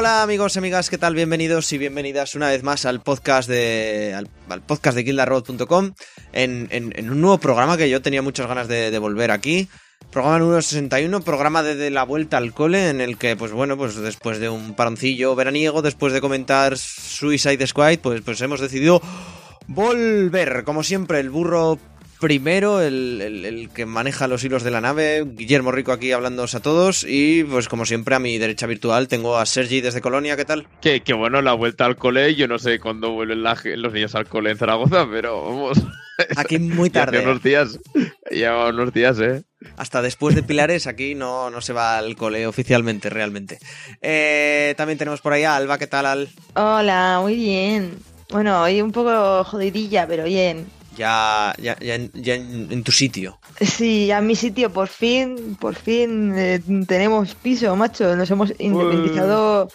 Hola, 0.00 0.22
amigos 0.22 0.56
y 0.56 0.58
amigas, 0.60 0.88
¿qué 0.88 0.96
tal? 0.96 1.14
Bienvenidos 1.14 1.70
y 1.74 1.76
bienvenidas 1.76 2.34
una 2.34 2.48
vez 2.48 2.62
más 2.62 2.86
al 2.86 3.02
podcast 3.02 3.46
de 3.46 4.14
al, 4.16 4.62
podcast 4.62 4.96
de 4.96 5.02
en, 6.32 7.10
un 7.10 7.20
nuevo 7.20 7.36
programa 7.36 7.76
que 7.76 7.90
yo 7.90 8.00
tenía 8.00 8.22
muchas 8.22 8.46
ganas 8.46 8.66
de, 8.66 8.98
volver 8.98 9.30
aquí. 9.30 9.68
Programa 10.10 10.38
número 10.38 10.62
61, 10.62 11.20
programa 11.20 11.62
de, 11.62 11.74
de, 11.74 11.90
la 11.90 12.04
vuelta 12.04 12.38
al 12.38 12.54
cole, 12.54 12.88
en 12.88 13.02
el 13.02 13.18
que, 13.18 13.36
pues 13.36 13.52
bueno, 13.52 13.76
pues 13.76 13.94
después 13.96 14.38
de 14.38 14.48
un 14.48 14.74
paroncillo 14.74 15.34
veraniego, 15.34 15.82
después 15.82 16.14
de 16.14 16.22
comentar 16.22 16.78
Suicide 16.78 17.66
Squad, 17.66 17.98
pues, 17.98 18.22
pues 18.22 18.40
hemos 18.40 18.60
decidido 18.60 19.02
volver. 19.66 20.64
Como 20.64 20.82
siempre, 20.82 21.20
el 21.20 21.28
burro 21.28 21.78
primero, 22.20 22.80
el, 22.82 23.20
el, 23.20 23.44
el, 23.44 23.70
que 23.70 23.86
maneja 23.86 24.28
los 24.28 24.44
hilos 24.44 24.62
de 24.62 24.70
la 24.70 24.80
nave, 24.80 25.24
Guillermo 25.26 25.72
Rico 25.72 25.90
aquí 25.90 26.12
hablándoos 26.12 26.54
a 26.54 26.60
todos 26.60 27.04
y 27.08 27.42
pues 27.44 27.68
como 27.68 27.86
siempre 27.86 28.14
a 28.14 28.18
mi 28.18 28.38
derecha 28.38 28.66
virtual 28.66 29.08
tengo 29.08 29.38
a 29.38 29.46
Sergi 29.46 29.80
desde 29.80 30.02
Colonia, 30.02 30.36
¿qué 30.36 30.44
tal? 30.44 30.68
Que, 30.80 31.00
que 31.00 31.14
bueno, 31.14 31.40
la 31.42 31.54
vuelta 31.54 31.86
al 31.86 31.96
cole, 31.96 32.34
yo 32.34 32.46
no 32.46 32.58
sé 32.58 32.78
cuándo 32.78 33.10
vuelven 33.12 33.42
la, 33.42 33.58
los 33.76 33.92
niños 33.92 34.14
al 34.14 34.28
cole 34.28 34.50
en 34.50 34.58
Zaragoza, 34.58 35.08
pero 35.10 35.44
vamos. 35.44 35.78
Aquí 36.36 36.58
muy 36.58 36.90
tarde. 36.90 37.18
Ya 37.18 37.28
unos 37.28 37.42
días, 37.42 37.78
ya 38.30 38.66
unos 38.66 38.92
días, 38.92 39.18
eh. 39.18 39.42
Hasta 39.76 40.02
después 40.02 40.34
de 40.34 40.42
Pilares 40.42 40.86
aquí 40.86 41.14
no, 41.14 41.50
no 41.50 41.60
se 41.60 41.72
va 41.72 41.98
al 41.98 42.16
cole 42.16 42.46
oficialmente, 42.46 43.10
realmente. 43.10 43.58
Eh, 44.00 44.74
también 44.76 44.98
tenemos 44.98 45.20
por 45.20 45.32
ahí 45.32 45.44
a 45.44 45.56
Alba, 45.56 45.78
¿qué 45.78 45.86
tal 45.86 46.06
Al? 46.06 46.28
Hola, 46.54 47.18
muy 47.22 47.34
bien. 47.34 47.98
Bueno, 48.30 48.62
hoy 48.62 48.80
un 48.80 48.92
poco 48.92 49.42
jodidilla, 49.44 50.06
pero 50.06 50.24
bien 50.24 50.79
ya, 50.96 51.54
ya, 51.58 51.78
ya, 51.78 51.94
en, 51.94 52.10
ya 52.14 52.34
en, 52.34 52.68
en, 52.70 52.82
tu 52.82 52.92
sitio. 52.92 53.38
Sí, 53.60 54.06
ya 54.06 54.18
en 54.18 54.26
mi 54.26 54.36
sitio, 54.36 54.72
por 54.72 54.88
fin, 54.88 55.56
por 55.58 55.74
fin 55.74 56.34
eh, 56.36 56.60
tenemos 56.86 57.34
piso, 57.34 57.74
macho. 57.76 58.16
Nos 58.16 58.30
hemos 58.30 58.52
independizado 58.58 59.68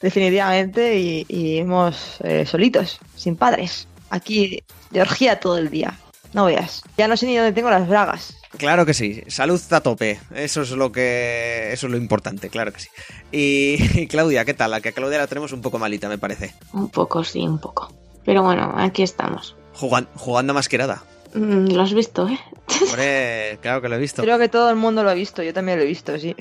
definitivamente 0.00 0.98
y, 0.98 1.26
y 1.28 1.58
hemos 1.58 2.18
eh, 2.22 2.46
solitos, 2.46 2.98
sin 3.16 3.36
padres. 3.36 3.88
Aquí 4.10 4.62
de 4.90 5.00
orgía 5.00 5.40
todo 5.40 5.58
el 5.58 5.70
día. 5.70 5.98
No 6.34 6.46
veas. 6.46 6.82
Ya 6.96 7.08
no 7.08 7.16
sé 7.16 7.26
ni 7.26 7.36
dónde 7.36 7.52
tengo 7.52 7.70
las 7.70 7.88
bragas. 7.88 8.36
Claro 8.56 8.84
que 8.84 8.94
sí, 8.94 9.22
salud 9.28 9.60
a 9.70 9.80
tope. 9.80 10.20
Eso 10.34 10.62
es 10.62 10.70
lo 10.70 10.92
que. 10.92 11.70
Eso 11.72 11.86
es 11.86 11.90
lo 11.90 11.96
importante, 11.96 12.48
claro 12.50 12.72
que 12.72 12.80
sí. 12.80 12.88
Y, 13.30 14.00
y 14.00 14.06
Claudia, 14.06 14.44
¿qué 14.44 14.54
tal? 14.54 14.74
A 14.74 14.80
que 14.80 14.90
a 14.90 14.92
Claudia 14.92 15.18
la 15.18 15.26
tenemos 15.26 15.52
un 15.52 15.62
poco 15.62 15.78
malita, 15.78 16.08
me 16.08 16.18
parece. 16.18 16.54
Un 16.72 16.88
poco, 16.88 17.24
sí, 17.24 17.40
un 17.40 17.58
poco. 17.58 17.92
Pero 18.24 18.42
bueno, 18.42 18.72
aquí 18.76 19.02
estamos. 19.02 19.56
Jugando, 19.82 20.08
jugando 20.14 20.54
masquerada. 20.54 21.02
Mm, 21.34 21.72
lo 21.72 21.82
has 21.82 21.92
visto, 21.92 22.28
¿eh? 22.28 22.38
Hombre, 22.82 23.58
claro 23.60 23.82
que 23.82 23.88
lo 23.88 23.96
he 23.96 23.98
visto. 23.98 24.22
Creo 24.22 24.38
que 24.38 24.48
todo 24.48 24.70
el 24.70 24.76
mundo 24.76 25.02
lo 25.02 25.10
ha 25.10 25.14
visto, 25.14 25.42
yo 25.42 25.52
también 25.52 25.78
lo 25.78 25.84
he 25.84 25.88
visto, 25.88 26.16
sí. 26.20 26.36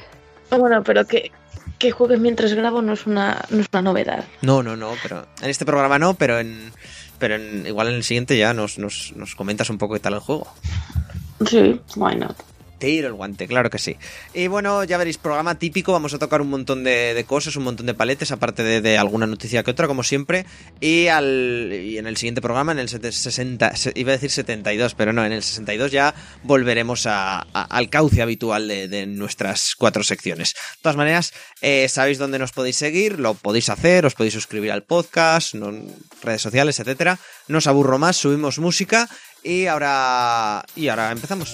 Bueno, 0.51 0.83
pero 0.83 1.07
que, 1.07 1.31
que 1.79 1.89
juegues 1.89 2.19
mientras 2.19 2.53
grabo 2.53 2.83
no 2.83 2.93
es 2.93 3.07
una, 3.07 3.43
no 3.49 3.61
es 3.61 3.67
una 3.73 3.81
novedad. 3.81 4.25
No, 4.43 4.61
no, 4.61 4.77
no, 4.77 4.93
pero 5.01 5.25
en 5.41 5.49
este 5.49 5.65
programa 5.65 5.97
no, 5.97 6.13
pero 6.13 6.39
en 6.39 6.71
pero 7.17 7.35
en, 7.35 7.65
igual 7.65 7.87
en 7.87 7.95
el 7.95 8.03
siguiente 8.03 8.37
ya 8.37 8.53
nos, 8.53 8.77
nos, 8.77 9.13
nos 9.15 9.33
comentas 9.33 9.71
un 9.71 9.79
poco 9.79 9.95
qué 9.95 9.99
tal 10.01 10.13
el 10.13 10.19
juego. 10.19 10.47
Sí, 11.47 11.81
why 11.95 12.15
not? 12.15 12.35
Tiro 12.81 13.07
el 13.07 13.13
guante, 13.13 13.47
claro 13.47 13.69
que 13.69 13.77
sí. 13.77 13.95
Y 14.33 14.47
bueno, 14.47 14.83
ya 14.83 14.97
veréis, 14.97 15.17
programa 15.19 15.55
típico, 15.59 15.91
vamos 15.91 16.13
a 16.13 16.19
tocar 16.19 16.41
un 16.41 16.49
montón 16.49 16.83
de, 16.83 17.23
cosas, 17.27 17.55
un 17.55 17.63
montón 17.63 17.85
de 17.85 17.93
paletes, 17.93 18.31
aparte 18.31 18.81
de, 18.81 18.97
alguna 18.97 19.27
noticia 19.27 19.63
que 19.63 19.71
otra, 19.71 19.87
como 19.87 20.03
siempre. 20.03 20.45
Y, 20.79 21.07
al, 21.07 21.71
en 21.71 22.07
el 22.07 22.17
siguiente 22.17 22.41
programa, 22.41 22.71
en 22.71 22.79
el 22.79 22.89
60, 22.89 23.73
iba 23.95 24.11
a 24.11 24.13
decir 24.13 24.31
72, 24.31 24.95
pero 24.95 25.13
no, 25.13 25.23
en 25.23 25.31
el 25.31 25.43
62 25.43 25.91
ya 25.91 26.15
volveremos 26.43 27.05
al 27.05 27.89
cauce 27.89 28.21
habitual 28.21 28.67
de, 28.67 29.05
nuestras 29.05 29.75
cuatro 29.77 30.03
secciones. 30.03 30.53
De 30.53 30.81
todas 30.81 30.97
maneras, 30.97 31.33
eh, 31.61 31.87
sabéis 31.87 32.17
dónde 32.17 32.39
nos 32.39 32.51
podéis 32.51 32.77
seguir, 32.77 33.19
lo 33.19 33.35
podéis 33.35 33.69
hacer, 33.69 34.05
os 34.05 34.15
podéis 34.15 34.33
suscribir 34.33 34.71
al 34.71 34.83
podcast, 34.83 35.53
redes 36.23 36.41
sociales, 36.41 36.79
etcétera. 36.79 37.19
No 37.47 37.59
os 37.59 37.67
aburro 37.67 37.99
más, 37.99 38.17
subimos 38.17 38.57
música 38.57 39.07
y 39.43 39.67
ahora, 39.67 40.65
y 40.75 40.87
ahora 40.87 41.11
empezamos. 41.11 41.53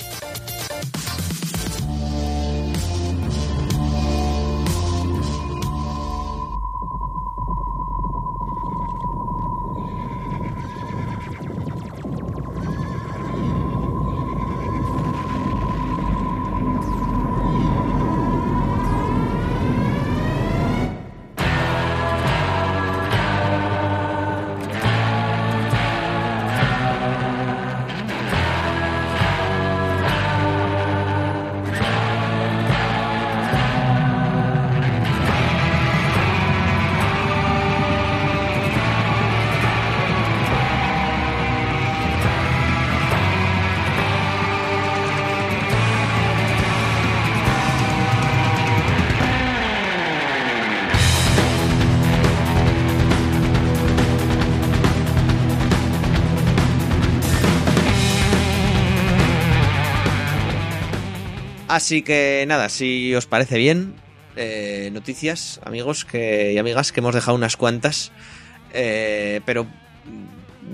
Así 61.78 62.02
que 62.02 62.44
nada, 62.48 62.70
si 62.70 63.14
os 63.14 63.28
parece 63.28 63.56
bien, 63.56 63.94
eh, 64.36 64.90
noticias, 64.94 65.62
amigos 65.64 66.06
que, 66.06 66.52
y 66.52 66.58
amigas, 66.58 66.92
que 66.92 67.02
hemos 67.02 67.14
dejado 67.14 67.38
unas 67.38 67.56
cuantas, 67.56 68.12
eh, 68.74 69.42
pero 69.46 69.68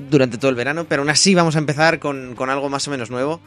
durante 0.09 0.38
todo 0.38 0.50
el 0.50 0.56
verano, 0.56 0.86
pero 0.88 1.02
aún 1.02 1.09
así 1.09 1.36
vamos 1.36 1.58
a 1.58 1.59
empezar 1.59 2.00
con, 2.00 2.36
con 2.36 2.50
algo 2.50 2.69
más 2.69 2.88
o 2.88 2.91
menos 2.91 3.12
nuevo. 3.12 3.41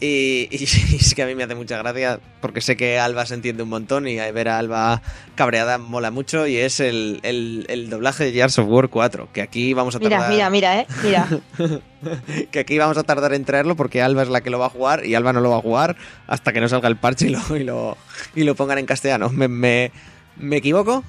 Y, 0.00 0.48
y, 0.50 0.56
y, 0.92 0.96
es 0.96 1.14
que 1.14 1.22
a 1.22 1.26
mí 1.26 1.34
me 1.34 1.44
hace 1.44 1.54
mucha 1.54 1.76
gracia 1.76 2.20
porque 2.40 2.60
sé 2.62 2.76
que 2.76 2.98
Alba 2.98 3.26
se 3.26 3.34
entiende 3.34 3.62
un 3.62 3.68
montón 3.68 4.08
y 4.08 4.16
ver 4.16 4.48
a 4.48 4.58
Alba 4.58 5.02
cabreada 5.34 5.76
mola 5.78 6.10
mucho 6.10 6.46
y 6.46 6.56
es 6.56 6.80
el, 6.80 7.20
el, 7.22 7.66
el 7.68 7.90
doblaje 7.90 8.24
de 8.24 8.32
Gears 8.32 8.58
of 8.58 8.66
War 8.68 8.88
4, 8.88 9.28
que 9.32 9.42
aquí 9.42 9.74
vamos 9.74 9.94
a 9.94 10.00
tardar... 10.00 10.30
Mira, 10.30 10.48
mira, 10.48 10.74
mira, 10.74 10.80
eh, 10.80 10.86
mira. 11.04 11.80
que 12.50 12.60
aquí 12.60 12.78
vamos 12.78 12.96
a 12.96 13.02
tardar 13.02 13.34
en 13.34 13.44
traerlo 13.44 13.76
porque 13.76 14.00
Alba 14.00 14.22
es 14.22 14.28
la 14.28 14.40
que 14.40 14.50
lo 14.50 14.58
va 14.58 14.66
a 14.66 14.70
jugar 14.70 15.04
y 15.04 15.14
Alba 15.14 15.32
no 15.34 15.40
lo 15.40 15.50
va 15.50 15.58
a 15.58 15.62
jugar 15.62 15.96
hasta 16.26 16.52
que 16.52 16.60
no 16.60 16.68
salga 16.68 16.88
el 16.88 16.96
parche 16.96 17.26
y 17.26 17.30
lo, 17.30 17.56
y 17.56 17.64
lo, 17.64 17.98
y 18.34 18.44
lo 18.44 18.54
pongan 18.54 18.78
en 18.78 18.86
castellano. 18.86 19.28
¿Me, 19.28 19.48
me, 19.48 19.92
me 20.36 20.56
equivoco? 20.56 21.04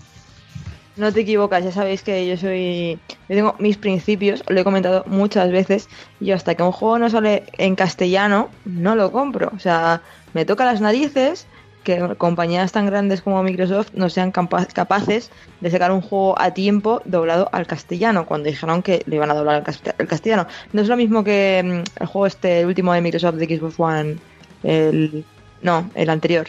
No 1.02 1.12
te 1.12 1.22
equivocas, 1.22 1.64
ya 1.64 1.72
sabéis 1.72 2.04
que 2.04 2.28
yo 2.28 2.38
soy. 2.38 3.00
Yo 3.28 3.36
tengo 3.36 3.56
mis 3.58 3.76
principios, 3.76 4.44
lo 4.48 4.60
he 4.60 4.64
comentado 4.64 5.04
muchas 5.08 5.52
veces. 5.52 5.90
Yo, 6.20 6.36
hasta 6.36 6.54
que 6.54 6.62
un 6.62 6.72
juego 6.72 7.00
no 7.00 7.10
sale 7.10 7.46
en 7.58 7.76
castellano, 7.76 8.50
no 8.66 8.96
lo 8.96 9.12
compro. 9.12 9.52
O 9.56 9.58
sea, 9.58 10.04
me 10.36 10.46
toca 10.46 10.64
las 10.64 10.80
narices 10.80 11.48
que 11.84 12.14
compañías 12.20 12.72
tan 12.72 12.86
grandes 12.86 13.24
como 13.24 13.42
Microsoft 13.42 13.94
no 13.96 14.10
sean 14.10 14.32
capaces 14.32 15.32
de 15.60 15.72
sacar 15.72 15.92
un 15.92 16.02
juego 16.02 16.40
a 16.40 16.54
tiempo 16.54 17.02
doblado 17.06 17.50
al 17.52 17.66
castellano, 17.66 18.28
cuando 18.28 18.50
dijeron 18.50 18.84
que 18.84 19.02
lo 19.08 19.16
iban 19.16 19.32
a 19.32 19.34
doblar 19.34 19.64
al 19.98 20.08
castellano. 20.08 20.46
No 20.72 20.84
es 20.84 20.88
lo 20.88 20.98
mismo 20.98 21.24
que 21.24 21.64
mm, 21.66 22.02
el 22.04 22.06
juego 22.06 22.28
este, 22.28 22.60
el 22.60 22.68
último 22.68 22.94
de 22.94 23.02
Microsoft 23.02 23.38
de 23.38 23.58
Xbox 23.58 23.80
One, 23.80 24.18
el. 24.62 25.26
No, 25.64 25.90
el 25.96 26.12
anterior. 26.12 26.46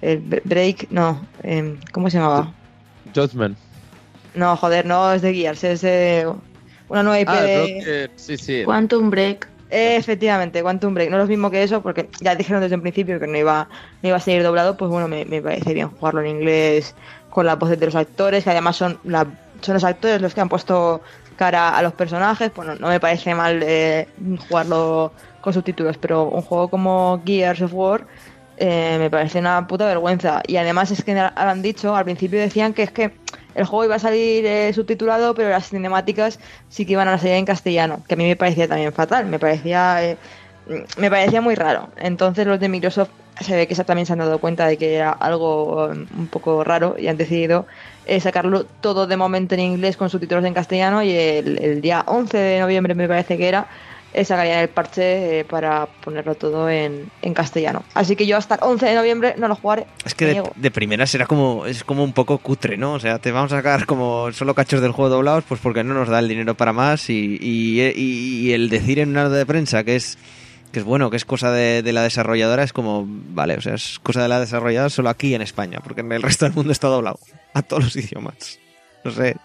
El 0.00 0.20
Break, 0.20 0.86
no. 0.90 1.26
Eh, 1.42 1.80
¿Cómo 1.90 2.08
se 2.10 2.18
llamaba? 2.18 2.52
Judgment. 3.12 3.58
No, 4.34 4.56
joder, 4.56 4.86
no 4.86 5.12
es 5.12 5.22
de 5.22 5.34
Gears, 5.34 5.64
es 5.64 5.80
de 5.82 6.32
una 6.88 7.02
nueva 7.02 7.20
IP 7.20 7.28
ah, 7.28 7.42
de... 7.42 8.10
Sí, 8.16 8.36
sí. 8.36 8.62
Quantum 8.64 9.10
Break. 9.10 9.48
Eh, 9.70 9.96
efectivamente, 9.96 10.62
Quantum 10.62 10.94
Break. 10.94 11.10
No 11.10 11.16
es 11.16 11.22
lo 11.22 11.28
mismo 11.28 11.50
que 11.50 11.62
eso, 11.62 11.82
porque 11.82 12.08
ya 12.20 12.34
dijeron 12.34 12.62
desde 12.62 12.74
el 12.74 12.82
principio 12.82 13.18
que 13.18 13.26
no 13.26 13.38
iba, 13.38 13.68
no 14.02 14.08
iba 14.08 14.16
a 14.16 14.20
seguir 14.20 14.42
doblado, 14.42 14.76
pues 14.76 14.90
bueno, 14.90 15.08
me, 15.08 15.24
me 15.24 15.40
parece 15.40 15.74
bien 15.74 15.88
jugarlo 15.88 16.20
en 16.20 16.28
inglés 16.28 16.94
con 17.30 17.46
la 17.46 17.56
voz 17.56 17.70
de 17.70 17.86
los 17.86 17.94
actores, 17.94 18.44
que 18.44 18.50
además 18.50 18.76
son, 18.76 18.98
la, 19.04 19.26
son 19.60 19.74
los 19.74 19.84
actores 19.84 20.20
los 20.20 20.34
que 20.34 20.40
han 20.42 20.48
puesto 20.48 21.00
cara 21.36 21.76
a 21.76 21.82
los 21.82 21.94
personajes, 21.94 22.50
pues 22.50 22.68
no, 22.68 22.74
no 22.76 22.88
me 22.88 23.00
parece 23.00 23.34
mal 23.34 23.62
eh, 23.62 24.06
jugarlo 24.48 25.12
con 25.40 25.52
subtítulos, 25.52 25.96
pero 25.98 26.24
un 26.24 26.42
juego 26.42 26.68
como 26.68 27.22
Gears 27.24 27.62
of 27.62 27.72
War 27.74 28.06
eh, 28.56 28.96
me 28.98 29.10
parece 29.10 29.38
una 29.40 29.66
puta 29.66 29.86
vergüenza. 29.86 30.42
Y 30.46 30.56
además 30.56 30.90
es 30.90 31.02
que 31.02 31.18
han 31.18 31.62
dicho, 31.62 31.96
al 31.96 32.04
principio 32.04 32.38
decían 32.38 32.72
que 32.74 32.84
es 32.84 32.92
que 32.92 33.12
el 33.54 33.64
juego 33.64 33.84
iba 33.84 33.96
a 33.96 33.98
salir 33.98 34.44
eh, 34.46 34.72
subtitulado, 34.72 35.34
pero 35.34 35.50
las 35.50 35.68
cinemáticas 35.68 36.38
sí 36.68 36.86
que 36.86 36.92
iban 36.92 37.08
a 37.08 37.18
salir 37.18 37.34
en 37.34 37.44
castellano, 37.44 38.02
que 38.06 38.14
a 38.14 38.16
mí 38.16 38.24
me 38.24 38.36
parecía 38.36 38.68
también 38.68 38.92
fatal, 38.92 39.26
me 39.26 39.38
parecía, 39.38 40.02
eh, 40.04 40.16
me 40.96 41.10
parecía 41.10 41.40
muy 41.40 41.54
raro. 41.54 41.88
Entonces 41.96 42.46
los 42.46 42.60
de 42.60 42.68
Microsoft 42.68 43.10
se 43.40 43.56
ve 43.56 43.66
que 43.66 43.74
también 43.76 44.06
se 44.06 44.12
han 44.12 44.20
dado 44.20 44.38
cuenta 44.38 44.66
de 44.66 44.76
que 44.76 44.96
era 44.96 45.10
algo 45.10 45.86
um, 45.86 46.06
un 46.18 46.26
poco 46.28 46.64
raro 46.64 46.96
y 46.98 47.08
han 47.08 47.16
decidido 47.16 47.66
eh, 48.06 48.20
sacarlo 48.20 48.64
todo 48.64 49.06
de 49.06 49.16
momento 49.16 49.54
en 49.54 49.60
inglés 49.60 49.96
con 49.96 50.10
subtítulos 50.10 50.44
en 50.44 50.54
castellano 50.54 51.02
y 51.02 51.12
el, 51.12 51.58
el 51.58 51.80
día 51.80 52.04
11 52.06 52.36
de 52.36 52.60
noviembre 52.60 52.94
me 52.94 53.08
parece 53.08 53.38
que 53.38 53.48
era 53.48 53.66
sacarían 54.24 54.58
el 54.60 54.68
parche 54.68 55.40
eh, 55.40 55.44
para 55.44 55.86
ponerlo 55.86 56.34
todo 56.34 56.68
en, 56.68 57.10
en 57.22 57.34
castellano. 57.34 57.82
Así 57.94 58.14
que 58.16 58.26
yo 58.26 58.36
hasta 58.36 58.56
el 58.56 58.60
11 58.62 58.86
de 58.86 58.94
noviembre 58.94 59.34
no 59.38 59.48
lo 59.48 59.56
jugaré. 59.56 59.86
Es 60.04 60.14
que 60.14 60.26
de, 60.26 60.42
de 60.54 60.70
primera 60.70 61.06
será 61.06 61.26
como, 61.26 61.66
es 61.66 61.82
como 61.84 62.04
un 62.04 62.12
poco 62.12 62.38
cutre, 62.38 62.76
¿no? 62.76 62.92
O 62.94 63.00
sea, 63.00 63.18
te 63.18 63.32
vamos 63.32 63.52
a 63.52 63.56
sacar 63.56 63.86
como 63.86 64.30
solo 64.32 64.54
cachos 64.54 64.80
del 64.82 64.92
juego 64.92 65.08
doblados, 65.10 65.44
pues 65.48 65.60
porque 65.60 65.82
no 65.84 65.94
nos 65.94 66.08
da 66.08 66.18
el 66.18 66.28
dinero 66.28 66.54
para 66.56 66.72
más 66.72 67.08
y, 67.10 67.38
y, 67.40 67.80
y- 67.82 68.48
y 68.48 68.52
el 68.52 68.68
decir 68.68 68.98
en 68.98 69.10
una 69.10 69.24
nota 69.24 69.36
de 69.36 69.46
prensa 69.46 69.84
que 69.84 69.96
es 69.96 70.18
que 70.72 70.78
es 70.78 70.84
bueno, 70.86 71.10
que 71.10 71.16
es 71.18 71.26
cosa 71.26 71.50
de, 71.52 71.82
de 71.82 71.92
la 71.92 72.02
desarrolladora, 72.02 72.62
es 72.62 72.72
como, 72.72 73.04
vale, 73.06 73.56
o 73.56 73.60
sea, 73.60 73.74
es 73.74 73.98
cosa 74.02 74.22
de 74.22 74.28
la 74.28 74.40
desarrolladora 74.40 74.88
solo 74.88 75.10
aquí 75.10 75.34
en 75.34 75.42
España, 75.42 75.80
porque 75.84 76.00
en 76.00 76.10
el 76.12 76.22
resto 76.22 76.46
del 76.46 76.54
mundo 76.54 76.72
está 76.72 76.88
doblado, 76.88 77.18
a 77.52 77.60
todos 77.60 77.84
los 77.84 77.96
idiomas. 77.96 78.58
No 79.04 79.10
sé, 79.10 79.36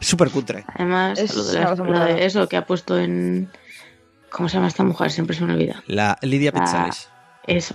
súper 0.00 0.30
cutre. 0.30 0.64
Además, 0.74 1.18
Es 1.18 1.34
lo 1.34 1.42
de, 1.44 1.58
la- 1.58 1.74
lo 1.74 2.06
eso 2.06 2.48
que 2.48 2.56
ha 2.56 2.64
puesto 2.64 2.96
en. 2.96 3.48
¿Cómo 4.30 4.48
se 4.48 4.54
llama 4.56 4.68
esta 4.68 4.84
mujer? 4.84 5.10
Siempre 5.10 5.36
se 5.36 5.44
me 5.44 5.52
olvida. 5.54 5.82
La 5.86 6.18
Lidia 6.22 6.52
Pizzales. 6.52 7.08
Eso. 7.46 7.74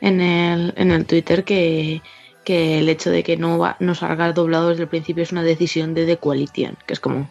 En 0.00 0.20
el, 0.20 0.72
en 0.76 0.90
el 0.90 1.04
Twitter 1.06 1.44
que, 1.44 2.02
que 2.44 2.78
el 2.78 2.88
hecho 2.88 3.10
de 3.10 3.22
que 3.22 3.36
no, 3.36 3.58
va, 3.58 3.76
no 3.78 3.94
salga 3.94 4.32
doblado 4.32 4.70
desde 4.70 4.82
el 4.84 4.88
principio 4.88 5.22
es 5.22 5.32
una 5.32 5.42
decisión 5.42 5.94
de 5.94 6.06
The 6.06 6.16
Coalition. 6.16 6.76
Que 6.86 6.94
es 6.94 7.00
como. 7.00 7.30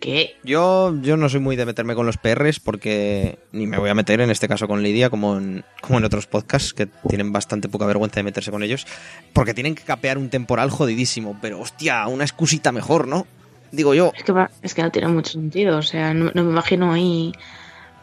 ¿Qué? 0.00 0.36
Yo, 0.44 0.94
yo 1.02 1.18
no 1.18 1.28
soy 1.28 1.40
muy 1.40 1.56
de 1.56 1.66
meterme 1.66 1.94
con 1.94 2.06
los 2.06 2.16
PRs 2.16 2.58
porque 2.58 3.38
ni 3.52 3.66
me 3.66 3.76
voy 3.78 3.90
a 3.90 3.94
meter 3.94 4.22
en 4.22 4.30
este 4.30 4.48
caso 4.48 4.66
con 4.66 4.82
Lidia 4.82 5.10
como 5.10 5.36
en, 5.36 5.62
como 5.82 5.98
en 5.98 6.04
otros 6.06 6.26
podcasts 6.26 6.72
que 6.72 6.86
tienen 6.86 7.32
bastante 7.32 7.68
poca 7.68 7.84
vergüenza 7.84 8.16
de 8.16 8.22
meterse 8.24 8.50
con 8.50 8.62
ellos 8.62 8.86
porque 9.34 9.52
tienen 9.52 9.74
que 9.74 9.82
capear 9.82 10.16
un 10.16 10.30
temporal 10.30 10.70
jodidísimo, 10.70 11.38
pero 11.42 11.60
hostia, 11.60 12.06
una 12.06 12.24
excusita 12.24 12.72
mejor, 12.72 13.08
¿no? 13.08 13.26
Digo 13.72 13.92
yo. 13.92 14.12
Es 14.16 14.24
que, 14.24 14.32
va- 14.32 14.50
es 14.62 14.72
que 14.72 14.82
no 14.82 14.90
tiene 14.90 15.08
mucho 15.08 15.32
sentido. 15.32 15.76
O 15.76 15.82
sea, 15.82 16.14
no, 16.14 16.30
no 16.34 16.44
me 16.44 16.50
imagino 16.50 16.94
ahí 16.94 17.32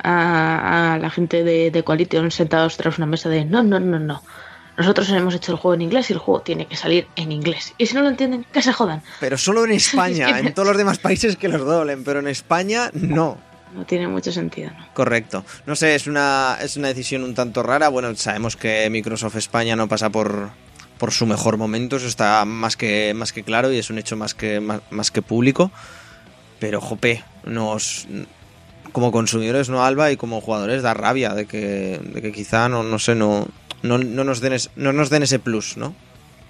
a, 0.03 0.93
a 0.93 0.97
la 0.99 1.09
gente 1.09 1.43
de, 1.43 1.71
de 1.71 1.83
Coalition 1.83 2.31
sentados 2.31 2.77
tras 2.77 2.97
una 2.97 3.07
mesa 3.07 3.29
de 3.29 3.45
no, 3.45 3.63
no, 3.63 3.79
no, 3.79 3.99
no. 3.99 4.23
Nosotros 4.77 5.09
hemos 5.09 5.33
hecho 5.33 5.51
el 5.51 5.57
juego 5.57 5.73
en 5.73 5.81
inglés 5.81 6.11
y 6.11 6.13
el 6.13 6.19
juego 6.19 6.41
tiene 6.41 6.67
que 6.67 6.75
salir 6.75 7.07
en 7.15 7.31
inglés. 7.31 7.73
Y 7.79 7.87
si 7.87 7.95
no 7.95 8.01
lo 8.01 8.09
entienden, 8.09 8.45
que 8.53 8.61
se 8.61 8.71
jodan. 8.71 9.01
Pero 9.19 9.37
solo 9.37 9.65
en 9.65 9.71
España, 9.73 10.39
en 10.39 10.53
todos 10.53 10.67
los 10.67 10.77
demás 10.77 10.99
países 10.99 11.35
que 11.35 11.47
los 11.47 11.65
doblen, 11.65 12.03
pero 12.03 12.19
en 12.19 12.27
España 12.27 12.91
no. 12.93 13.37
No 13.73 13.85
tiene 13.85 14.07
mucho 14.07 14.31
sentido, 14.31 14.69
¿no? 14.71 14.87
Correcto. 14.93 15.43
No 15.65 15.75
sé, 15.75 15.95
es 15.95 16.07
una, 16.07 16.57
es 16.61 16.77
una 16.77 16.87
decisión 16.89 17.23
un 17.23 17.33
tanto 17.33 17.63
rara. 17.63 17.89
Bueno, 17.89 18.15
sabemos 18.15 18.55
que 18.55 18.89
Microsoft 18.89 19.35
España 19.35 19.75
no 19.75 19.87
pasa 19.87 20.09
por, 20.09 20.51
por 20.97 21.11
su 21.11 21.25
mejor 21.25 21.57
momento, 21.57 21.97
eso 21.97 22.07
está 22.07 22.45
más 22.45 22.77
que, 22.77 23.13
más 23.13 23.33
que 23.33 23.43
claro 23.43 23.71
y 23.71 23.77
es 23.77 23.89
un 23.89 23.97
hecho 23.97 24.15
más 24.15 24.33
que, 24.33 24.59
más, 24.59 24.81
más 24.89 25.11
que 25.11 25.21
público. 25.21 25.71
Pero, 26.59 26.81
jope, 26.81 27.23
nos, 27.43 28.07
como 28.97 29.11
consumidores, 29.11 29.69
no 29.69 29.85
Alba, 29.85 30.09
y 30.09 30.17
como 30.17 30.41
jugadores 30.41 30.81
da 30.81 30.95
rabia 30.95 31.35
de 31.35 31.45
que, 31.45 31.99
de 32.03 32.19
que 32.19 32.31
quizá, 32.31 32.67
no, 32.67 32.81
no 32.81 32.97
sé, 32.97 33.13
no, 33.13 33.45
no, 33.83 33.99
no, 33.99 34.23
nos 34.23 34.41
den 34.41 34.53
es- 34.53 34.71
no 34.75 34.91
nos 34.91 35.11
den 35.11 35.21
ese 35.21 35.37
plus, 35.37 35.77
¿no? 35.77 35.93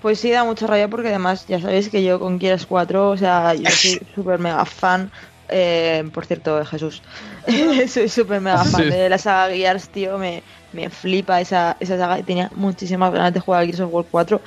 Pues 0.01 0.21
sí, 0.21 0.31
da 0.31 0.45
mucha 0.45 0.65
rabia 0.65 0.88
porque 0.88 1.09
además 1.09 1.45
ya 1.49 1.59
sabéis 1.59 1.89
que 1.89 2.05
yo 2.05 2.21
con 2.21 2.39
Gears 2.39 2.65
4, 2.65 3.09
o 3.09 3.17
sea, 3.17 3.53
yo 3.53 3.69
soy 3.69 3.99
súper 4.15 4.39
mega 4.39 4.63
fan. 4.63 5.11
eh, 5.49 6.09
por 6.13 6.25
cierto, 6.25 6.63
Jesús, 6.65 7.01
soy 7.89 8.07
súper 8.07 8.39
mega 8.39 8.63
fan 8.63 8.83
Sí. 8.85 8.89
de 8.91 9.09
la 9.09 9.17
saga 9.17 9.53
Gears, 9.53 9.89
tío. 9.89 10.17
Me, 10.17 10.41
me 10.71 10.89
flipa 10.89 11.41
esa, 11.41 11.75
esa 11.81 11.97
saga 11.97 12.17
y 12.17 12.23
tenía 12.23 12.50
muchísimas 12.55 13.11
ganas 13.11 13.33
de 13.33 13.41
jugar 13.41 13.63
a 13.63 13.65
Gears 13.65 13.81
of 13.81 13.93
War 13.93 14.05
4. 14.09 14.39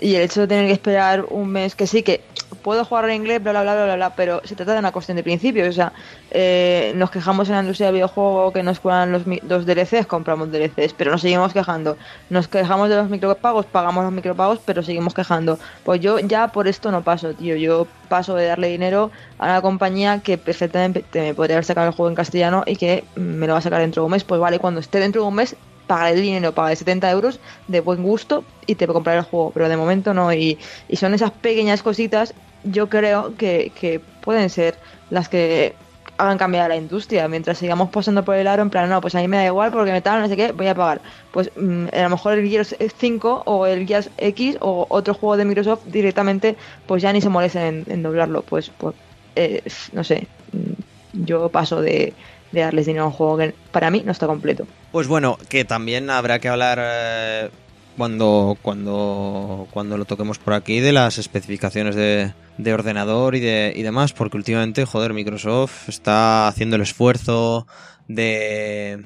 Y 0.00 0.16
el 0.16 0.22
hecho 0.22 0.40
de 0.40 0.48
tener 0.48 0.66
que 0.66 0.72
esperar 0.72 1.24
un 1.30 1.48
mes, 1.50 1.76
que 1.76 1.86
sí, 1.86 2.02
que 2.02 2.20
puedo 2.64 2.84
jugar 2.84 3.04
en 3.10 3.16
inglés, 3.16 3.42
bla, 3.42 3.52
bla, 3.52 3.62
bla, 3.62 3.74
bla, 3.74 3.84
bla, 3.84 3.96
bla, 3.96 4.16
pero 4.16 4.40
se 4.44 4.56
trata 4.56 4.72
de 4.72 4.78
una 4.78 4.90
cuestión 4.90 5.16
de 5.16 5.22
principios. 5.22 5.68
O 5.68 5.72
sea, 5.72 5.92
eh, 6.30 6.92
nos 6.96 7.10
quejamos 7.10 7.48
en 7.48 7.54
la 7.54 7.60
industria 7.60 7.88
del 7.88 7.96
videojuego 7.96 8.52
que 8.52 8.62
nos 8.62 8.80
cuelan 8.80 9.12
los, 9.12 9.22
los 9.26 9.66
DLCs, 9.66 10.06
compramos 10.06 10.50
DLCs, 10.50 10.94
pero 10.94 11.12
nos 11.12 11.20
seguimos 11.20 11.52
quejando. 11.52 11.96
Nos 12.30 12.48
quejamos 12.48 12.88
de 12.88 12.96
los 12.96 13.10
micropagos, 13.10 13.66
pagamos 13.66 14.02
los 14.02 14.12
micropagos, 14.12 14.58
pero 14.64 14.82
seguimos 14.82 15.12
quejando. 15.12 15.58
Pues 15.84 16.00
yo 16.00 16.18
ya 16.18 16.48
por 16.48 16.66
esto 16.66 16.90
no 16.90 17.02
paso, 17.02 17.34
tío. 17.34 17.54
Yo 17.56 17.86
paso 18.08 18.34
de 18.34 18.46
darle 18.46 18.68
dinero 18.68 19.10
a 19.38 19.44
una 19.44 19.60
compañía 19.60 20.20
que 20.20 20.38
perfectamente 20.38 21.04
me 21.12 21.34
podría 21.34 21.56
haber 21.56 21.66
sacado 21.66 21.88
el 21.88 21.92
juego 21.92 22.08
en 22.08 22.14
castellano 22.14 22.64
y 22.66 22.76
que 22.76 23.04
me 23.14 23.46
lo 23.46 23.52
va 23.52 23.58
a 23.58 23.62
sacar 23.62 23.82
dentro 23.82 24.02
de 24.02 24.06
un 24.06 24.12
mes. 24.12 24.24
Pues 24.24 24.40
vale, 24.40 24.58
cuando 24.58 24.80
esté 24.80 25.00
dentro 25.00 25.20
de 25.22 25.28
un 25.28 25.34
mes, 25.34 25.54
pagaré 25.86 26.14
el 26.14 26.22
dinero, 26.22 26.52
pagaré 26.52 26.76
70 26.76 27.10
euros 27.10 27.40
de 27.68 27.80
buen 27.80 28.02
gusto 28.02 28.44
y 28.66 28.74
te 28.74 28.86
compraré 28.86 29.18
el 29.18 29.24
juego, 29.24 29.50
pero 29.52 29.68
de 29.68 29.76
momento 29.76 30.14
no. 30.14 30.32
Y, 30.32 30.58
y 30.88 30.96
son 30.96 31.14
esas 31.14 31.30
pequeñas 31.30 31.82
cositas, 31.82 32.34
yo 32.64 32.88
creo 32.88 33.34
que, 33.36 33.72
que 33.78 34.00
pueden 34.22 34.50
ser 34.50 34.76
las 35.10 35.28
que 35.28 35.74
hagan 36.16 36.38
cambiar 36.38 36.68
la 36.68 36.76
industria. 36.76 37.28
Mientras 37.28 37.58
sigamos 37.58 37.90
pasando 37.90 38.24
por 38.24 38.36
el 38.36 38.46
aro, 38.46 38.62
en 38.62 38.70
plan, 38.70 38.88
no, 38.88 39.00
pues 39.00 39.14
a 39.14 39.20
mí 39.20 39.28
me 39.28 39.36
da 39.36 39.46
igual 39.46 39.70
porque 39.72 39.92
me 39.92 40.00
tal, 40.00 40.20
no 40.20 40.28
sé 40.28 40.36
qué, 40.36 40.52
voy 40.52 40.66
a 40.66 40.74
pagar. 40.74 41.00
Pues 41.32 41.50
mm, 41.56 41.86
a 41.92 42.02
lo 42.02 42.10
mejor 42.10 42.38
el 42.38 42.48
Gears 42.48 42.76
5 42.98 43.42
o 43.46 43.66
el 43.66 43.86
Gears 43.86 44.10
X 44.18 44.56
o 44.60 44.86
otro 44.88 45.14
juego 45.14 45.36
de 45.36 45.44
Microsoft 45.44 45.84
directamente, 45.86 46.56
pues 46.86 47.02
ya 47.02 47.12
ni 47.12 47.20
se 47.20 47.28
molesten 47.28 47.84
en, 47.86 47.92
en 47.92 48.02
doblarlo. 48.02 48.42
Pues, 48.42 48.70
pues 48.76 48.94
eh, 49.36 49.62
no 49.92 50.04
sé, 50.04 50.26
mm, 50.52 51.24
yo 51.24 51.48
paso 51.48 51.80
de, 51.80 52.12
de 52.54 52.62
darles 52.62 52.86
dinero 52.86 53.04
a 53.04 53.08
un 53.08 53.12
juego 53.12 53.38
que 53.38 53.54
para 53.70 53.90
mí 53.90 54.02
no 54.04 54.12
está 54.12 54.26
completo. 54.26 54.66
Pues 54.92 55.06
bueno, 55.06 55.38
que 55.48 55.64
también 55.64 56.10
habrá 56.10 56.38
que 56.38 56.48
hablar 56.48 56.78
eh, 56.80 57.50
cuando, 57.96 58.56
cuando, 58.62 59.66
cuando 59.70 59.98
lo 59.98 60.04
toquemos 60.04 60.38
por 60.38 60.54
aquí 60.54 60.80
de 60.80 60.92
las 60.92 61.18
especificaciones 61.18 61.94
de, 61.94 62.32
de 62.58 62.74
ordenador 62.74 63.34
y, 63.34 63.40
de, 63.40 63.72
y 63.74 63.82
demás, 63.82 64.12
porque 64.12 64.36
últimamente, 64.36 64.84
joder, 64.84 65.12
Microsoft 65.12 65.88
está 65.88 66.48
haciendo 66.48 66.76
el 66.76 66.82
esfuerzo 66.82 67.66
de... 68.08 69.04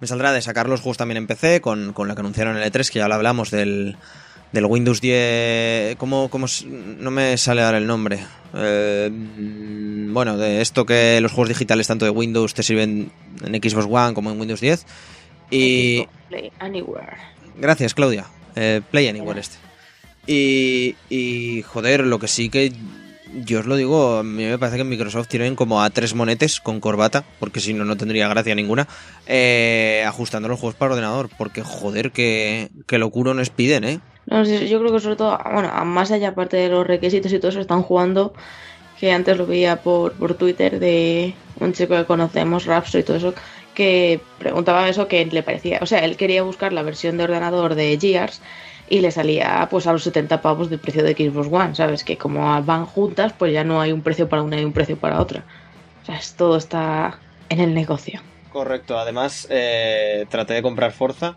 Me 0.00 0.06
saldrá 0.06 0.32
de 0.32 0.42
sacar 0.42 0.68
los 0.68 0.80
juegos 0.80 0.96
también 0.96 1.16
en 1.18 1.26
PC, 1.26 1.60
con, 1.60 1.92
con 1.92 2.06
la 2.06 2.14
que 2.14 2.20
anunciaron 2.20 2.56
en 2.56 2.62
el 2.62 2.72
E3, 2.72 2.88
que 2.90 3.00
ya 3.00 3.08
lo 3.08 3.14
hablamos 3.14 3.50
del, 3.50 3.96
del 4.52 4.64
Windows 4.64 5.00
10... 5.00 5.96
¿Cómo, 5.96 6.28
cómo 6.30 6.46
no 6.66 7.10
me 7.10 7.36
sale 7.36 7.62
ahora 7.62 7.78
el 7.78 7.86
nombre? 7.86 8.20
Eh, 8.54 9.10
mm, 9.10 10.12
bueno, 10.12 10.36
de 10.36 10.60
esto 10.60 10.86
que 10.86 11.20
los 11.20 11.32
juegos 11.32 11.48
digitales 11.48 11.86
tanto 11.86 12.04
de 12.04 12.10
Windows 12.10 12.54
te 12.54 12.62
sirven 12.62 13.10
en 13.44 13.54
Xbox 13.54 13.86
One 13.90 14.14
como 14.14 14.30
en 14.30 14.40
Windows 14.40 14.60
10. 14.60 14.86
Y... 15.50 16.06
Play 16.28 16.52
Anywhere. 16.58 17.16
Gracias, 17.56 17.94
Claudia. 17.94 18.26
Eh, 18.54 18.80
Play 18.90 19.08
Anywhere 19.08 19.40
este. 19.40 19.56
Y, 20.26 20.94
y, 21.08 21.62
joder, 21.62 22.04
lo 22.04 22.18
que 22.18 22.28
sí 22.28 22.50
que 22.50 22.72
yo 23.44 23.60
os 23.60 23.66
lo 23.66 23.76
digo, 23.76 24.18
a 24.18 24.22
mí 24.22 24.44
me 24.44 24.58
parece 24.58 24.76
que 24.76 24.82
en 24.82 24.88
Microsoft 24.88 25.28
tienen 25.28 25.54
como 25.54 25.82
a 25.82 25.90
tres 25.90 26.14
monetes 26.14 26.60
con 26.60 26.80
corbata, 26.80 27.24
porque 27.38 27.60
si 27.60 27.74
no, 27.74 27.84
no 27.84 27.96
tendría 27.96 28.28
gracia 28.28 28.54
ninguna, 28.54 28.88
eh, 29.26 30.04
ajustando 30.06 30.48
los 30.48 30.58
juegos 30.58 30.76
para 30.76 30.92
ordenador, 30.92 31.30
porque 31.36 31.62
joder, 31.62 32.10
que, 32.10 32.70
que 32.86 32.98
locuro 32.98 33.34
nos 33.34 33.50
piden, 33.50 33.84
¿eh? 33.84 34.00
No, 34.30 34.44
yo 34.44 34.78
creo 34.80 34.92
que 34.92 35.00
sobre 35.00 35.16
todo, 35.16 35.38
bueno, 35.52 35.70
más 35.86 36.10
allá 36.10 36.28
aparte 36.28 36.56
de 36.58 36.68
los 36.68 36.86
requisitos 36.86 37.32
y 37.32 37.38
todo 37.38 37.50
eso, 37.50 37.60
están 37.60 37.82
jugando, 37.82 38.34
que 39.00 39.10
antes 39.12 39.36
lo 39.38 39.46
veía 39.46 39.76
por, 39.76 40.12
por 40.12 40.34
Twitter 40.34 40.78
de 40.80 41.34
un 41.60 41.72
chico 41.72 41.94
que 41.96 42.04
conocemos, 42.04 42.66
Rapso 42.66 42.98
y 42.98 43.02
todo 43.04 43.16
eso, 43.16 43.34
que 43.74 44.20
preguntaba 44.38 44.88
eso 44.88 45.08
que 45.08 45.24
le 45.24 45.42
parecía, 45.42 45.78
o 45.80 45.86
sea, 45.86 46.00
él 46.04 46.16
quería 46.16 46.42
buscar 46.42 46.72
la 46.72 46.82
versión 46.82 47.16
de 47.16 47.24
ordenador 47.24 47.74
de 47.74 47.96
Gears 47.98 48.40
y 48.90 49.00
le 49.00 49.10
salía 49.12 49.66
pues 49.70 49.86
a 49.86 49.92
los 49.92 50.02
70 50.02 50.42
pavos 50.42 50.68
de 50.68 50.78
precio 50.78 51.02
de 51.04 51.12
Xbox 51.14 51.48
One, 51.50 51.74
¿sabes? 51.74 52.04
Que 52.04 52.16
como 52.18 52.40
van 52.64 52.86
juntas, 52.86 53.32
pues 53.38 53.52
ya 53.52 53.64
no 53.64 53.80
hay 53.80 53.92
un 53.92 54.02
precio 54.02 54.28
para 54.28 54.42
una 54.42 54.60
y 54.60 54.64
un 54.64 54.72
precio 54.72 54.96
para 54.96 55.20
otra. 55.20 55.44
O 56.02 56.06
sea, 56.06 56.16
es- 56.16 56.34
todo 56.34 56.56
está 56.56 57.18
en 57.48 57.60
el 57.60 57.74
negocio. 57.74 58.20
Correcto, 58.52 58.98
además 58.98 59.46
eh, 59.50 60.26
traté 60.30 60.54
de 60.54 60.62
comprar 60.62 60.92
Forza 60.92 61.36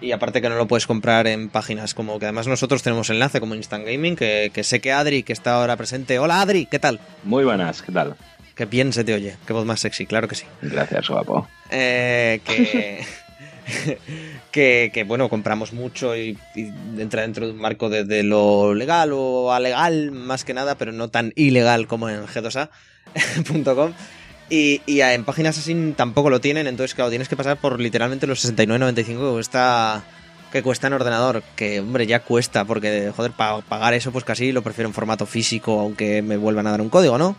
y 0.00 0.12
aparte 0.12 0.40
que 0.40 0.48
no 0.48 0.56
lo 0.56 0.68
puedes 0.68 0.86
comprar 0.86 1.26
en 1.26 1.48
páginas 1.48 1.94
como 1.94 2.18
que 2.18 2.26
además 2.26 2.46
nosotros 2.46 2.82
tenemos 2.82 3.10
enlace 3.10 3.40
como 3.40 3.54
Instant 3.54 3.86
Gaming, 3.86 4.16
que, 4.16 4.50
que 4.52 4.64
sé 4.64 4.80
que 4.80 4.92
Adri, 4.92 5.22
que 5.22 5.32
está 5.32 5.54
ahora 5.54 5.76
presente. 5.76 6.18
Hola 6.18 6.40
Adri, 6.40 6.66
¿qué 6.66 6.78
tal? 6.78 7.00
Muy 7.24 7.44
buenas, 7.44 7.82
¿qué 7.82 7.92
tal? 7.92 8.16
Qué 8.54 8.66
bien 8.66 8.92
se 8.92 9.04
te 9.04 9.14
oye, 9.14 9.36
qué 9.46 9.52
voz 9.52 9.64
más 9.64 9.80
sexy, 9.80 10.06
claro 10.06 10.28
que 10.28 10.34
sí. 10.34 10.44
Gracias, 10.62 11.08
guapo. 11.08 11.48
Eh, 11.70 12.40
que, 12.44 13.04
que, 14.50 14.90
que, 14.92 15.04
bueno, 15.04 15.28
compramos 15.28 15.72
mucho 15.72 16.16
y, 16.16 16.38
y 16.54 16.72
entra 16.98 17.22
dentro 17.22 17.46
de 17.46 17.52
un 17.52 17.60
marco 17.60 17.88
de, 17.88 18.04
de 18.04 18.22
lo 18.22 18.74
legal 18.74 19.10
o 19.12 19.52
alegal, 19.52 20.10
más 20.10 20.44
que 20.44 20.54
nada, 20.54 20.76
pero 20.76 20.92
no 20.92 21.08
tan 21.08 21.32
ilegal 21.36 21.86
como 21.86 22.08
en 22.08 22.26
g2a.com. 22.26 23.92
Y, 24.50 24.80
y 24.86 25.00
en 25.02 25.24
páginas 25.24 25.58
así 25.58 25.92
tampoco 25.96 26.30
lo 26.30 26.40
tienen, 26.40 26.66
entonces 26.66 26.94
claro, 26.94 27.10
tienes 27.10 27.28
que 27.28 27.36
pasar 27.36 27.58
por 27.58 27.78
literalmente 27.80 28.26
los 28.26 28.42
69.95 28.44 29.04
que 29.04 29.32
cuesta 29.32 30.04
que 30.50 30.62
cuesta 30.62 30.86
en 30.86 30.94
ordenador, 30.94 31.42
que 31.56 31.80
hombre 31.80 32.06
ya 32.06 32.20
cuesta, 32.20 32.64
porque 32.64 33.12
joder, 33.14 33.32
pa- 33.32 33.60
pagar 33.60 33.92
eso 33.92 34.10
pues 34.12 34.24
casi 34.24 34.50
lo 34.50 34.62
prefiero 34.62 34.88
en 34.88 34.94
formato 34.94 35.26
físico, 35.26 35.78
aunque 35.78 36.22
me 36.22 36.38
vuelvan 36.38 36.66
a 36.66 36.70
dar 36.70 36.80
un 36.80 36.88
código, 36.88 37.18
¿no? 37.18 37.36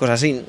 Cosas 0.00 0.14
así. 0.20 0.42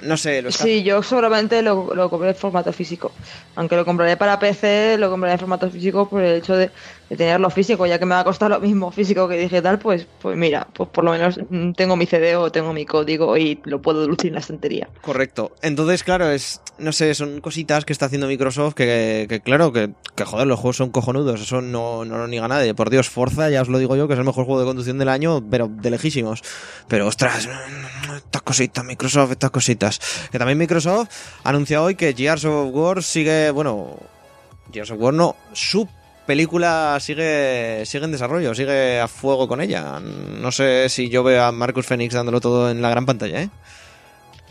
No 0.00 0.16
sé, 0.16 0.40
lo 0.42 0.50
está- 0.50 0.62
Sí, 0.62 0.84
yo 0.84 1.02
seguramente 1.02 1.60
lo, 1.60 1.92
lo 1.92 2.08
compré 2.08 2.28
en 2.28 2.36
formato 2.36 2.72
físico. 2.72 3.10
Aunque 3.56 3.74
lo 3.74 3.84
compraré 3.84 4.16
para 4.16 4.38
PC, 4.38 4.96
lo 4.96 5.10
compraré 5.10 5.32
en 5.32 5.40
formato 5.40 5.68
físico 5.68 6.08
por 6.08 6.22
el 6.22 6.36
hecho 6.36 6.54
de, 6.56 6.70
de 7.10 7.16
tenerlo 7.16 7.50
físico, 7.50 7.84
ya 7.84 7.98
que 7.98 8.06
me 8.06 8.14
va 8.14 8.20
a 8.20 8.24
costar 8.24 8.48
lo 8.48 8.60
mismo 8.60 8.92
físico 8.92 9.26
que 9.28 9.36
digital, 9.36 9.80
pues, 9.80 10.06
pues 10.22 10.36
mira, 10.36 10.68
pues 10.72 10.88
por 10.90 11.02
lo 11.02 11.10
menos 11.10 11.40
mm, 11.50 11.72
tengo 11.72 11.96
mi 11.96 12.06
CD 12.06 12.36
o 12.36 12.52
tengo 12.52 12.72
mi 12.72 12.86
código 12.86 13.36
y 13.36 13.60
lo 13.64 13.82
puedo 13.82 14.06
lucir 14.06 14.28
en 14.28 14.34
la 14.34 14.40
estantería. 14.40 14.88
Correcto. 15.02 15.50
Entonces, 15.62 16.04
claro, 16.04 16.30
es. 16.30 16.60
No 16.78 16.92
sé, 16.92 17.12
son 17.16 17.40
cositas 17.40 17.84
que 17.84 17.92
está 17.92 18.06
haciendo 18.06 18.28
Microsoft 18.28 18.74
que, 18.74 19.26
que 19.28 19.40
claro, 19.40 19.72
que, 19.72 19.90
que 20.14 20.24
joder, 20.24 20.46
los 20.46 20.60
juegos 20.60 20.76
son 20.76 20.90
cojonudos. 20.90 21.40
Eso 21.40 21.60
no, 21.60 22.04
no 22.04 22.18
lo 22.18 22.28
niega 22.28 22.46
nadie. 22.46 22.72
Por 22.72 22.88
Dios, 22.88 23.08
Forza, 23.10 23.50
ya 23.50 23.62
os 23.62 23.68
lo 23.68 23.78
digo 23.78 23.96
yo, 23.96 24.06
que 24.06 24.12
es 24.14 24.18
el 24.20 24.24
mejor 24.24 24.44
juego 24.44 24.60
de 24.60 24.66
conducción 24.66 24.96
del 24.98 25.08
año, 25.08 25.42
pero 25.50 25.66
de 25.68 25.90
lejísimos. 25.90 26.44
Pero 26.86 27.08
ostras, 27.08 27.48
estas 28.18 28.42
cositas, 28.42 28.84
Microsoft, 28.84 29.32
estas 29.32 29.50
cositas. 29.50 30.00
Que 30.30 30.38
también 30.38 30.58
Microsoft 30.58 31.08
ha 31.44 31.48
anunciado 31.48 31.84
hoy 31.84 31.94
que 31.94 32.14
Gears 32.14 32.44
of 32.44 32.70
War 32.72 33.02
sigue. 33.02 33.50
Bueno, 33.50 33.96
Gears 34.72 34.90
of 34.90 34.98
War 35.00 35.14
no, 35.14 35.36
su 35.52 35.88
película 36.26 36.98
sigue, 37.00 37.84
sigue 37.86 38.04
en 38.04 38.12
desarrollo, 38.12 38.54
sigue 38.54 39.00
a 39.00 39.08
fuego 39.08 39.48
con 39.48 39.62
ella. 39.62 39.98
No 39.98 40.52
sé 40.52 40.90
si 40.90 41.08
yo 41.08 41.22
veo 41.24 41.42
a 41.42 41.52
Marcus 41.52 41.86
Phoenix 41.86 42.12
dándolo 42.12 42.40
todo 42.40 42.70
en 42.70 42.82
la 42.82 42.90
gran 42.90 43.06
pantalla, 43.06 43.42
¿eh? 43.42 43.50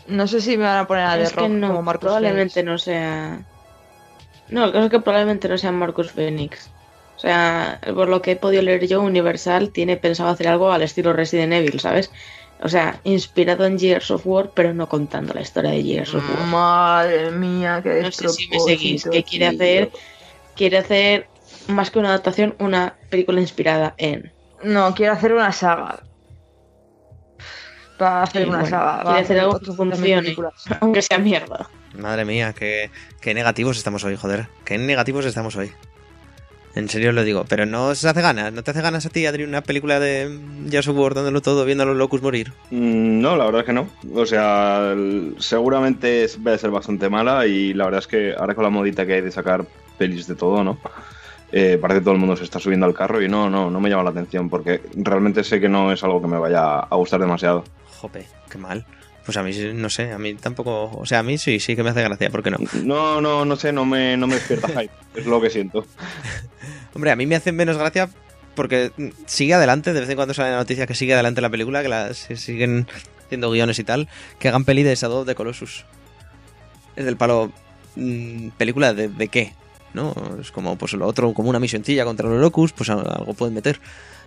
No 0.08 0.26
sé 0.26 0.40
si 0.40 0.56
me 0.56 0.64
van 0.64 0.78
a 0.78 0.86
poner 0.86 1.04
a 1.04 1.20
es 1.20 1.28
The 1.30 1.34
que 1.36 1.40
Rock 1.40 1.50
no, 1.50 1.68
como 1.68 1.82
Marcus 1.82 2.00
probablemente 2.00 2.54
Phoenix. 2.54 2.70
no 2.72 2.78
sea. 2.78 3.42
No, 4.48 4.64
el 4.64 4.72
caso 4.72 4.86
es 4.86 4.90
que 4.90 5.00
probablemente 5.00 5.48
no 5.48 5.58
sea 5.58 5.70
Marcus 5.70 6.10
Phoenix. 6.10 6.70
O 7.16 7.20
sea, 7.20 7.80
por 7.94 8.08
lo 8.08 8.22
que 8.22 8.32
he 8.32 8.36
podido 8.36 8.62
leer 8.62 8.86
yo, 8.86 9.00
Universal 9.02 9.70
tiene 9.70 9.96
pensado 9.96 10.30
hacer 10.30 10.48
algo 10.48 10.72
al 10.72 10.82
estilo 10.82 11.12
Resident 11.12 11.52
Evil, 11.52 11.78
¿sabes? 11.80 12.10
O 12.60 12.68
sea, 12.68 13.00
inspirado 13.04 13.64
en 13.66 13.78
Gears 13.78 14.10
of 14.10 14.22
War, 14.26 14.50
pero 14.52 14.74
no 14.74 14.88
contando 14.88 15.32
la 15.32 15.42
historia 15.42 15.70
de 15.70 15.82
Gears 15.82 16.14
of 16.14 16.24
War. 16.28 16.46
Madre 16.48 17.30
mía, 17.30 17.80
qué 17.82 18.02
No 18.02 18.10
sé 18.10 18.28
si 18.30 18.48
me 18.48 18.58
seguís. 18.60 19.04
¿Qué 19.10 19.22
quiere 19.22 19.50
tío. 19.50 19.56
hacer? 19.56 19.90
Quiere 20.56 20.78
hacer, 20.78 21.28
más 21.68 21.90
que 21.90 21.98
una 22.00 22.08
adaptación, 22.08 22.56
una 22.58 22.94
película 23.10 23.40
inspirada 23.40 23.94
en. 23.96 24.32
No, 24.64 24.92
quiero 24.94 25.12
hacer 25.12 25.32
una 25.34 25.52
saga. 25.52 26.00
Va 28.00 28.20
a 28.20 28.22
hacer 28.24 28.42
Sí, 28.42 28.48
una 28.48 28.58
bueno, 28.60 28.70
saga. 28.76 29.02
quiere 29.04 29.20
hacer 29.20 29.40
algo 29.40 29.58
que 29.60 29.66
400.000 29.66 29.76
funcione. 29.76 30.36
Aunque 30.80 31.02
sea 31.02 31.18
mierda. 31.18 31.68
Madre 31.94 32.24
mía, 32.24 32.52
qué, 32.52 32.90
qué 33.20 33.34
negativos 33.34 33.76
estamos 33.76 34.04
hoy, 34.04 34.16
joder. 34.16 34.48
Qué 34.64 34.78
negativos 34.78 35.24
estamos 35.24 35.56
hoy. 35.56 35.72
En 36.74 36.88
serio 36.88 37.12
lo 37.12 37.24
digo. 37.24 37.44
Pero 37.48 37.66
no 37.66 37.94
se 37.94 38.08
hace 38.08 38.20
ganas. 38.22 38.52
¿No 38.52 38.62
te 38.62 38.70
hace 38.70 38.82
ganas 38.82 39.04
a 39.06 39.10
ti, 39.10 39.26
Adri, 39.26 39.42
una 39.44 39.62
película 39.62 39.98
de 39.98 40.38
Gears 40.70 40.86
of 40.88 40.96
War 40.96 41.14
dándolo 41.14 41.40
todo, 41.42 41.64
viendo 41.64 41.82
a 41.82 41.86
los 41.86 41.96
locus 41.96 42.22
morir? 42.22 42.52
Mm, 42.70 43.20
No, 43.20 43.36
la 43.36 43.44
verdad 43.46 43.60
es 43.62 43.66
que 43.66 43.72
no. 43.72 43.88
O 44.14 44.26
sea, 44.26 44.92
el- 44.92 45.34
seguramente 45.38 46.24
es- 46.24 46.38
va 46.46 46.52
a 46.54 46.58
ser 46.58 46.70
bastante 46.70 47.08
mala 47.08 47.46
y 47.46 47.74
la 47.74 47.84
verdad 47.86 48.00
es 48.00 48.06
que 48.06 48.34
ahora 48.38 48.54
con 48.54 48.64
la 48.64 48.70
modita 48.70 49.06
que 49.06 49.14
hay 49.14 49.20
de 49.22 49.30
sacar 49.32 49.66
pelis 49.96 50.26
de 50.28 50.34
todo, 50.36 50.62
¿no? 50.62 50.78
Eh, 51.50 51.78
parece 51.80 52.00
que 52.00 52.04
todo 52.04 52.14
el 52.14 52.20
mundo 52.20 52.36
se 52.36 52.44
está 52.44 52.60
subiendo 52.60 52.84
al 52.86 52.92
carro 52.94 53.22
y 53.22 53.28
no, 53.28 53.48
no, 53.48 53.70
no 53.70 53.80
me 53.80 53.88
llama 53.88 54.02
la 54.04 54.10
atención 54.10 54.50
porque 54.50 54.82
realmente 54.94 55.42
sé 55.42 55.58
que 55.60 55.68
no 55.68 55.90
es 55.90 56.04
algo 56.04 56.20
que 56.20 56.28
me 56.28 56.38
vaya 56.38 56.78
a 56.80 56.94
gustar 56.96 57.18
demasiado. 57.20 57.64
Jope, 58.00 58.26
qué 58.50 58.58
mal. 58.58 58.84
Pues 59.28 59.36
a 59.36 59.42
mí, 59.42 59.52
no 59.74 59.90
sé, 59.90 60.10
a 60.10 60.18
mí 60.18 60.32
tampoco... 60.36 60.90
O 60.90 61.04
sea, 61.04 61.18
a 61.18 61.22
mí 61.22 61.36
sí, 61.36 61.60
sí 61.60 61.76
que 61.76 61.82
me 61.82 61.90
hace 61.90 62.02
gracia, 62.02 62.30
¿por 62.30 62.42
qué 62.42 62.50
no? 62.50 62.56
No, 62.82 63.20
no, 63.20 63.44
no 63.44 63.56
sé, 63.56 63.74
no 63.74 63.84
me, 63.84 64.16
no 64.16 64.26
me 64.26 64.36
despierta 64.36 64.68
hype, 64.80 64.90
es 65.16 65.26
lo 65.26 65.38
que 65.38 65.50
siento. 65.50 65.84
Hombre, 66.94 67.10
a 67.10 67.16
mí 67.16 67.26
me 67.26 67.36
hace 67.36 67.52
menos 67.52 67.76
gracia 67.76 68.08
porque 68.54 68.90
sigue 69.26 69.52
adelante, 69.52 69.92
de 69.92 70.00
vez 70.00 70.08
en 70.08 70.16
cuando 70.16 70.32
sale 70.32 70.52
la 70.52 70.56
noticia 70.56 70.86
que 70.86 70.94
sigue 70.94 71.12
adelante 71.12 71.42
la 71.42 71.50
película, 71.50 71.82
que 71.82 71.90
la, 71.90 72.14
se 72.14 72.36
siguen 72.36 72.86
haciendo 73.22 73.50
guiones 73.50 73.78
y 73.78 73.84
tal, 73.84 74.08
que 74.38 74.48
hagan 74.48 74.64
peli 74.64 74.82
de 74.82 74.94
Shadow 74.94 75.26
the 75.26 75.34
Colossus. 75.34 75.84
Es 76.96 77.04
del 77.04 77.18
palo... 77.18 77.52
mm, 77.96 78.48
¿Película 78.56 78.94
de, 78.94 79.08
de 79.08 79.28
qué? 79.28 79.52
¿No? 79.92 80.14
Es 80.40 80.52
como 80.52 80.76
pues 80.78 80.94
lo 80.94 81.06
otro, 81.06 81.34
como 81.34 81.50
una 81.50 81.60
misioncilla 81.60 82.06
contra 82.06 82.30
los 82.30 82.40
locus, 82.40 82.72
pues 82.72 82.88
algo 82.88 83.34
pueden 83.34 83.54
meter. 83.54 83.78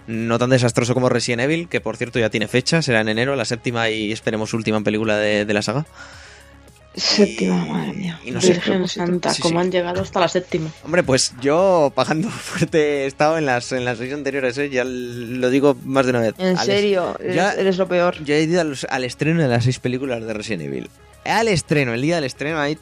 No 0.08 0.38
tan 0.40 0.50
desastroso 0.50 0.94
como 0.94 1.10
Resident 1.10 1.42
Evil, 1.44 1.68
que 1.70 1.80
por 1.82 1.96
cierto 1.98 2.20
ya 2.20 2.30
tiene 2.30 2.48
fecha, 2.48 2.82
será 2.82 3.02
en 3.02 3.10
enero, 3.10 3.36
la 3.36 3.46
séptima 3.46 3.90
y 3.90 4.12
esperemos 4.12 4.54
última 4.54 4.82
película 4.82 5.18
de, 5.18 5.46
de 5.46 5.54
la 5.54 5.62
saga. 5.62 5.86
Séptima, 6.94 7.66
madre 7.66 7.94
mía. 7.94 8.20
Y 8.26 8.32
no 8.32 8.42
sé, 8.42 8.52
Virgen 8.52 8.86
Santa, 8.90 9.34
Sí, 9.34 9.42
como 9.42 9.62
sí. 9.62 9.66
han 9.66 9.72
llegado 9.72 10.02
hasta 10.02 10.20
la 10.20 10.28
séptima. 10.28 10.70
Hombre, 10.84 11.04
pues 11.04 11.34
yo 11.40 11.90
pagando 11.96 12.30
fuerte 12.30 13.04
he 13.04 13.06
estado 13.06 13.38
en 13.38 13.46
las, 13.46 13.72
en 13.72 13.86
las 13.86 13.98
seis 13.98 14.14
anteriores, 14.14 14.58
¿eh? 14.58 14.70
ya 14.70 14.84
lo 14.84 15.50
digo 15.50 15.78
más 15.86 16.06
de 16.06 16.10
una 16.10 16.20
vez. 16.20 16.34
En 16.38 16.58
Al- 16.58 16.66
serio, 16.66 17.16
eres, 17.22 17.36
ya- 17.36 17.54
eres 17.54 17.78
lo 17.78 17.88
peor. 17.88 18.22
Yo 18.26 18.36
he 18.36 18.42
ido 18.42 18.60
al, 18.60 18.76
al 18.90 19.04
estreno 19.06 19.42
de 19.42 19.48
las 19.48 19.64
seis 19.64 19.80
películas 19.80 20.22
de 20.26 20.34
Resident 20.34 20.64
Evil. 20.64 20.90
Al 21.24 21.48
estreno, 21.48 21.94
el 21.94 22.02
día 22.02 22.16
del 22.16 22.26
estreno, 22.26 22.60
ahí, 22.60 22.78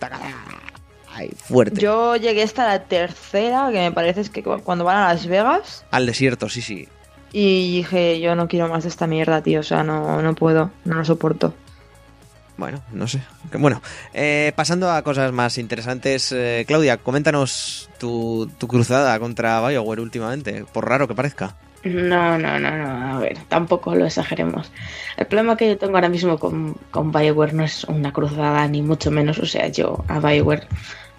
ahí 1.13 1.29
fuerte. 1.37 1.79
Yo 1.79 2.15
llegué 2.15 2.41
hasta 2.41 2.65
la 2.65 2.85
tercera, 2.85 3.69
que 3.71 3.77
me 3.79 3.91
parece 3.91 4.21
es 4.21 4.31
que 4.31 4.41
cu- 4.41 4.61
cuando 4.63 4.85
van 4.85 4.97
a 4.97 5.13
Las 5.13 5.27
Vegas, 5.27 5.85
Al 5.91 6.07
desierto, 6.07 6.49
sí, 6.49 6.63
sí. 6.63 6.87
Y 7.31 7.77
dije, 7.77 8.19
yo 8.19 8.35
no 8.35 8.47
quiero 8.47 8.67
más 8.67 8.83
de 8.83 8.89
esta 8.89 9.07
mierda, 9.07 9.41
tío, 9.41 9.59
o 9.59 9.63
sea, 9.63 9.83
no, 9.83 10.21
no 10.21 10.35
puedo, 10.35 10.71
no 10.85 10.95
lo 10.95 11.05
soporto. 11.05 11.53
Bueno, 12.57 12.81
no 12.91 13.07
sé. 13.07 13.21
Bueno, 13.57 13.81
eh, 14.13 14.51
pasando 14.53 14.91
a 14.91 15.01
cosas 15.01 15.31
más 15.31 15.57
interesantes, 15.57 16.33
eh, 16.33 16.65
Claudia, 16.67 16.97
coméntanos 16.97 17.89
tu, 17.97 18.51
tu 18.57 18.67
cruzada 18.67 19.17
contra 19.17 19.65
Bioware 19.65 20.01
últimamente, 20.01 20.65
por 20.73 20.89
raro 20.89 21.07
que 21.07 21.15
parezca. 21.15 21.55
No, 21.85 22.37
no, 22.37 22.59
no, 22.59 22.77
no, 22.77 23.15
a 23.15 23.19
ver, 23.19 23.37
tampoco 23.47 23.95
lo 23.95 24.05
exageremos. 24.05 24.69
El 25.15 25.27
problema 25.27 25.55
que 25.55 25.69
yo 25.69 25.77
tengo 25.77 25.95
ahora 25.95 26.09
mismo 26.09 26.37
con, 26.37 26.73
con 26.91 27.13
Bioware 27.13 27.53
no 27.53 27.63
es 27.63 27.85
una 27.85 28.11
cruzada, 28.11 28.67
ni 28.67 28.81
mucho 28.81 29.09
menos, 29.09 29.39
o 29.39 29.45
sea, 29.45 29.69
yo 29.69 30.03
a 30.09 30.19
Bioware 30.19 30.67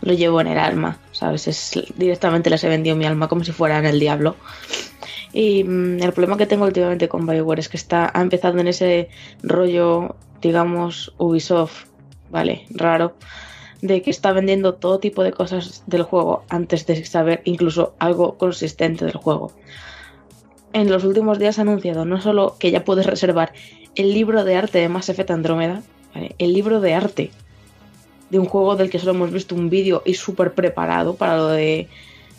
lo 0.02 0.12
llevo 0.12 0.42
en 0.42 0.48
el 0.48 0.58
alma, 0.58 0.98
¿sabes? 1.12 1.48
Es, 1.48 1.72
directamente 1.96 2.50
les 2.50 2.62
he 2.64 2.68
vendido 2.68 2.96
mi 2.96 3.06
alma 3.06 3.28
como 3.28 3.44
si 3.44 3.52
fueran 3.52 3.86
el 3.86 3.98
diablo. 3.98 4.36
Y 5.32 5.64
mm, 5.64 6.02
el 6.02 6.12
problema 6.12 6.36
que 6.36 6.46
tengo 6.46 6.64
últimamente 6.64 7.08
con 7.08 7.26
Bioware 7.26 7.60
es 7.60 7.68
que 7.68 7.76
está, 7.76 8.10
ha 8.12 8.20
empezado 8.20 8.58
en 8.58 8.68
ese 8.68 9.08
rollo, 9.42 10.16
digamos, 10.40 11.14
Ubisoft, 11.18 11.86
¿vale? 12.30 12.66
Raro, 12.70 13.14
de 13.82 14.02
que 14.02 14.10
está 14.10 14.32
vendiendo 14.32 14.74
todo 14.74 14.98
tipo 14.98 15.22
de 15.22 15.32
cosas 15.32 15.84
del 15.86 16.02
juego 16.02 16.44
antes 16.48 16.86
de 16.86 17.04
saber 17.04 17.42
incluso 17.44 17.94
algo 17.98 18.36
consistente 18.36 19.04
del 19.04 19.16
juego 19.16 19.52
en 20.72 20.90
los 20.90 21.04
últimos 21.04 21.38
días 21.38 21.58
ha 21.58 21.62
anunciado 21.62 22.04
no 22.04 22.20
solo 22.20 22.56
que 22.58 22.70
ya 22.70 22.84
puedes 22.84 23.06
reservar 23.06 23.52
el 23.94 24.12
libro 24.14 24.44
de 24.44 24.56
arte 24.56 24.78
de 24.78 24.88
Mass 24.88 25.08
Effect 25.08 25.30
Andrómeda, 25.30 25.82
¿vale? 26.14 26.34
el 26.38 26.52
libro 26.52 26.80
de 26.80 26.94
arte 26.94 27.30
de 28.30 28.38
un 28.38 28.46
juego 28.46 28.76
del 28.76 28.90
que 28.90 28.98
solo 28.98 29.12
hemos 29.12 29.32
visto 29.32 29.54
un 29.54 29.70
vídeo 29.70 30.02
y 30.04 30.14
súper 30.14 30.54
preparado 30.54 31.14
para 31.14 31.36
lo 31.36 31.48
de 31.48 31.88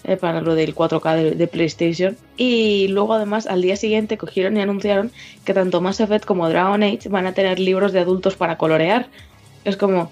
eh, 0.03 0.17
para 0.17 0.41
lo 0.41 0.55
del 0.55 0.75
4K 0.75 1.15
de, 1.15 1.31
de 1.31 1.47
PlayStation. 1.47 2.17
Y 2.37 2.87
luego 2.89 3.13
además 3.13 3.47
al 3.47 3.61
día 3.61 3.75
siguiente 3.75 4.17
cogieron 4.17 4.57
y 4.57 4.61
anunciaron 4.61 5.11
que 5.45 5.53
tanto 5.53 5.81
Mass 5.81 5.99
Effect 5.99 6.25
como 6.25 6.49
Dragon 6.49 6.83
Age 6.83 7.09
van 7.09 7.27
a 7.27 7.33
tener 7.33 7.59
libros 7.59 7.93
de 7.93 7.99
adultos 7.99 8.35
para 8.35 8.57
colorear. 8.57 9.07
Es 9.63 9.77
como 9.77 10.11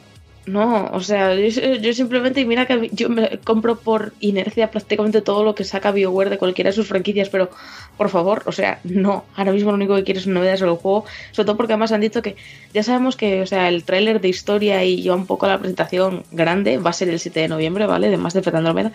no, 0.49 0.89
o 0.93 0.99
sea, 1.01 1.35
yo, 1.35 1.75
yo 1.75 1.93
simplemente, 1.93 2.43
mira 2.45 2.65
que 2.65 2.89
yo 2.91 3.09
me 3.09 3.37
compro 3.39 3.77
por 3.77 4.13
inercia 4.19 4.71
prácticamente 4.71 5.21
todo 5.21 5.43
lo 5.43 5.53
que 5.53 5.63
saca 5.63 5.91
BioWare 5.91 6.29
de 6.31 6.37
cualquiera 6.37 6.69
de 6.69 6.75
sus 6.75 6.87
franquicias, 6.87 7.29
pero 7.29 7.51
por 7.97 8.09
favor, 8.09 8.43
o 8.45 8.51
sea, 8.51 8.79
no, 8.83 9.25
ahora 9.35 9.51
mismo 9.51 9.69
lo 9.71 9.75
único 9.75 9.95
que 9.95 10.03
quiero 10.03 10.19
es 10.19 10.27
novedades 10.27 10.59
sobre 10.59 10.71
el 10.71 10.77
juego, 10.79 11.05
sobre 11.31 11.45
todo 11.45 11.57
porque 11.57 11.73
además 11.73 11.91
han 11.91 12.01
dicho 12.01 12.21
que 12.21 12.35
ya 12.73 12.81
sabemos 12.83 13.15
que, 13.15 13.41
o 13.41 13.45
sea, 13.45 13.69
el 13.69 13.83
tráiler 13.83 14.21
de 14.21 14.29
historia 14.29 14.83
y 14.83 15.03
yo 15.03 15.15
un 15.15 15.27
poco 15.27 15.45
la 15.47 15.59
presentación 15.59 16.23
grande 16.31 16.77
va 16.77 16.89
a 16.89 16.93
ser 16.93 17.09
el 17.09 17.19
7 17.19 17.41
de 17.41 17.47
noviembre, 17.47 17.85
¿vale? 17.85 18.09
De 18.09 18.17
Mass 18.17 18.35
Effect 18.35 18.55
Andromeda, 18.55 18.91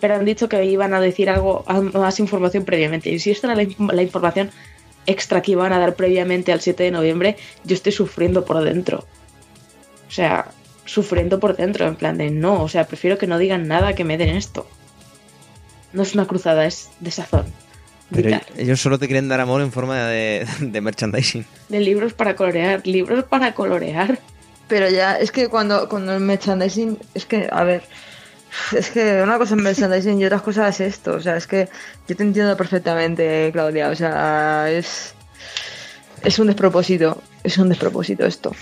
pero 0.00 0.14
han 0.14 0.24
dicho 0.24 0.48
que 0.48 0.64
iban 0.64 0.94
a 0.94 1.00
decir 1.00 1.30
algo, 1.30 1.64
más 1.94 2.20
información 2.20 2.64
previamente, 2.64 3.10
y 3.10 3.18
si 3.18 3.30
esta 3.30 3.52
era 3.52 3.62
la, 3.62 3.92
la 3.92 4.02
información 4.02 4.50
extra 5.06 5.40
que 5.40 5.52
iban 5.52 5.72
a 5.72 5.78
dar 5.78 5.94
previamente 5.94 6.52
al 6.52 6.60
7 6.60 6.82
de 6.82 6.90
noviembre, 6.90 7.36
yo 7.64 7.74
estoy 7.74 7.92
sufriendo 7.92 8.44
por 8.44 8.62
dentro. 8.62 9.06
O 10.06 10.10
sea, 10.10 10.50
sufriendo 10.84 11.40
por 11.40 11.56
dentro, 11.56 11.86
en 11.86 11.96
plan 11.96 12.18
de 12.18 12.30
no, 12.30 12.62
o 12.62 12.68
sea, 12.68 12.86
prefiero 12.86 13.18
que 13.18 13.26
no 13.26 13.38
digan 13.38 13.68
nada 13.68 13.94
que 13.94 14.04
me 14.04 14.18
den 14.18 14.36
esto. 14.36 14.66
No 15.92 16.02
es 16.02 16.14
una 16.14 16.26
cruzada, 16.26 16.66
es 16.66 16.90
desazón. 17.00 17.46
Pero 18.10 18.24
vital. 18.24 18.46
ellos 18.56 18.80
solo 18.80 18.98
te 18.98 19.06
quieren 19.06 19.28
dar 19.28 19.40
amor 19.40 19.60
en 19.60 19.72
forma 19.72 20.06
de, 20.06 20.46
de 20.60 20.80
merchandising. 20.80 21.44
De 21.68 21.80
libros 21.80 22.12
para 22.12 22.36
colorear, 22.36 22.86
libros 22.86 23.24
para 23.24 23.54
colorear. 23.54 24.18
Pero 24.66 24.90
ya, 24.90 25.18
es 25.18 25.32
que 25.32 25.48
cuando, 25.48 25.88
cuando 25.88 26.14
el 26.14 26.20
merchandising, 26.20 26.98
es 27.14 27.24
que, 27.24 27.48
a 27.50 27.64
ver, 27.64 27.82
es 28.72 28.90
que 28.90 29.22
una 29.22 29.38
cosa 29.38 29.54
es 29.54 29.60
merchandising 29.62 30.20
y 30.20 30.24
otras 30.26 30.42
cosas 30.42 30.80
es 30.80 30.94
esto, 30.94 31.12
o 31.14 31.20
sea, 31.20 31.36
es 31.36 31.46
que 31.46 31.68
yo 32.08 32.16
te 32.16 32.22
entiendo 32.22 32.56
perfectamente, 32.56 33.50
Claudia, 33.52 33.88
o 33.90 33.94
sea, 33.94 34.70
es, 34.70 35.14
es 36.22 36.38
un 36.38 36.46
despropósito, 36.48 37.20
es 37.44 37.58
un 37.58 37.68
despropósito 37.68 38.24
esto. 38.26 38.52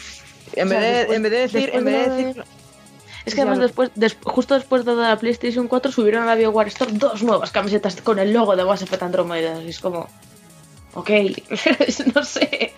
En, 0.55 0.67
O 0.69 0.71
sea, 0.71 0.81
vez, 0.81 0.89
de, 0.93 0.99
después- 0.99 1.17
en 1.17 1.23
vez 1.23 1.33
de 1.33 1.39
decir, 1.39 1.71
en 1.75 1.85
vez 1.85 2.09
de 2.09 2.25
decir, 2.25 2.45
Es 3.25 3.35
que 3.35 3.41
además 3.41 3.59
después, 3.59 3.91
des- 3.97 4.17
justo 4.23 4.55
después 4.55 4.85
de 4.85 4.95
la 4.95 5.19
PlayStation 5.19 5.67
4 5.69 5.91
subieron 5.91 6.23
a 6.23 6.27
la 6.27 6.35
BioWare 6.37 6.69
Store 6.69 6.93
dos 6.93 7.23
nuevas 7.25 7.51
camisetas 7.51 7.97
con 8.01 8.19
el 8.21 8.33
logo 8.33 8.55
de 8.55 8.65
Mass 8.65 8.83
Effect 8.83 9.03
Andromeda. 9.03 9.61
Y 9.63 9.69
es 9.71 9.81
como... 9.81 10.09
Ok, 10.95 11.11
no 12.15 12.25
sé. 12.25 12.73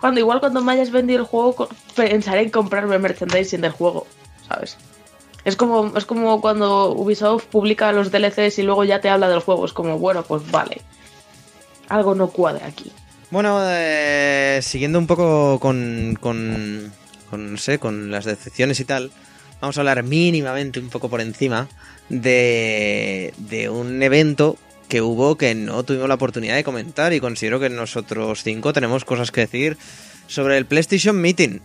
Cuando 0.00 0.20
igual 0.20 0.40
cuando 0.40 0.62
me 0.62 0.72
hayas 0.72 0.90
vendido 0.92 1.20
el 1.20 1.26
juego 1.26 1.68
pensaré 1.94 2.42
en 2.42 2.50
comprarme 2.50 2.98
merchandising 2.98 3.60
del 3.60 3.72
juego, 3.72 4.06
¿sabes? 4.48 4.76
Es 5.44 5.56
como, 5.56 5.96
es 5.96 6.04
como 6.04 6.40
cuando 6.40 6.92
Ubisoft 6.92 7.46
publica 7.46 7.92
los 7.92 8.10
DLCs 8.10 8.58
y 8.58 8.62
luego 8.62 8.84
ya 8.84 9.00
te 9.00 9.08
habla 9.08 9.28
del 9.28 9.40
juego. 9.40 9.64
Es 9.64 9.72
como, 9.72 9.98
bueno, 9.98 10.22
pues 10.22 10.48
vale. 10.50 10.82
Algo 11.88 12.14
no 12.14 12.28
cuadra 12.28 12.66
aquí. 12.66 12.92
Bueno, 13.30 13.60
eh, 13.62 14.60
siguiendo 14.62 14.98
un 14.98 15.06
poco 15.06 15.58
con, 15.60 16.18
con, 16.20 16.92
con, 17.30 17.52
no 17.52 17.58
sé, 17.58 17.78
con 17.78 18.10
las 18.10 18.24
decepciones 18.24 18.80
y 18.80 18.84
tal, 18.84 19.12
vamos 19.60 19.76
a 19.76 19.80
hablar 19.80 20.02
mínimamente 20.02 20.80
un 20.80 20.90
poco 20.90 21.08
por 21.08 21.20
encima 21.20 21.68
de, 22.08 23.32
de 23.38 23.68
un 23.68 24.02
evento 24.02 24.56
que 24.88 25.00
hubo 25.00 25.36
que 25.36 25.54
no 25.54 25.84
tuvimos 25.84 26.08
la 26.08 26.16
oportunidad 26.16 26.56
de 26.56 26.64
comentar 26.64 27.12
y 27.12 27.20
considero 27.20 27.60
que 27.60 27.70
nosotros 27.70 28.42
cinco 28.42 28.72
tenemos 28.72 29.04
cosas 29.04 29.30
que 29.30 29.42
decir 29.42 29.78
sobre 30.26 30.58
el 30.58 30.66
PlayStation 30.66 31.16
Meeting. 31.16 31.60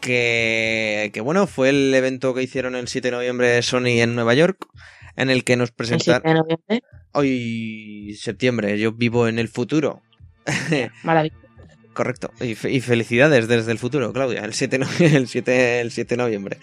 Que, 0.00 1.10
que 1.12 1.20
bueno, 1.20 1.46
fue 1.46 1.70
el 1.70 1.92
evento 1.94 2.34
que 2.34 2.42
hicieron 2.42 2.76
el 2.76 2.88
7 2.88 3.08
de 3.08 3.16
noviembre 3.16 3.60
Sony 3.62 4.00
en 4.00 4.14
Nueva 4.14 4.34
York, 4.34 4.66
en 5.16 5.30
el 5.30 5.42
que 5.44 5.56
nos 5.56 5.70
El 5.70 5.74
7 5.74 5.76
presentaron... 5.76 6.22
de 6.34 6.34
noviembre. 6.40 6.82
Hoy 7.12 8.16
septiembre, 8.20 8.78
yo 8.78 8.92
vivo 8.92 9.26
en 9.26 9.38
el 9.38 9.48
futuro. 9.48 10.02
Maravilla. 11.02 11.34
Correcto. 11.94 12.30
Y, 12.40 12.54
fe- 12.54 12.70
y 12.72 12.80
felicidades 12.82 13.48
desde 13.48 13.72
el 13.72 13.78
futuro, 13.78 14.12
Claudia. 14.12 14.42
El 14.44 14.52
7, 14.52 14.78
no- 14.78 14.86
el 15.00 15.26
7, 15.28 15.80
el 15.80 15.90
7 15.90 16.14
de 16.14 16.22
noviembre. 16.22 16.58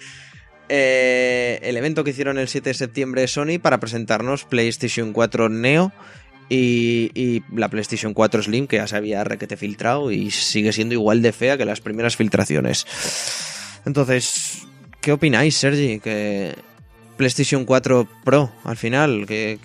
Eh, 0.69 1.59
el 1.63 1.75
evento 1.75 2.03
que 2.03 2.11
hicieron 2.11 2.37
el 2.37 2.47
7 2.47 2.69
de 2.69 2.73
septiembre 2.73 3.27
Sony 3.27 3.59
para 3.61 3.79
presentarnos 3.79 4.45
PlayStation 4.45 5.11
4 5.11 5.49
Neo 5.49 5.91
y, 6.53 7.11
y 7.15 7.43
la 7.55 7.67
PlayStation 7.69 8.13
4 8.13 8.43
Slim, 8.43 8.67
que 8.67 8.75
ya 8.75 8.87
se 8.87 8.95
había 8.95 9.23
requete 9.23 9.57
filtrado 9.57 10.11
y 10.11 10.29
sigue 10.29 10.71
siendo 10.71 10.93
igual 10.93 11.23
de 11.23 11.31
fea 11.31 11.57
que 11.57 11.65
las 11.65 11.81
primeras 11.81 12.15
filtraciones. 12.15 12.85
Entonces, 13.85 14.67
¿qué 15.01 15.13
opináis, 15.13 15.55
Sergi? 15.55 15.99
Que 15.99 16.53
PlayStation 17.17 17.65
4 17.65 18.07
Pro, 18.23 18.51
al 18.65 18.77
final, 18.77 19.25
¿qué? 19.27 19.59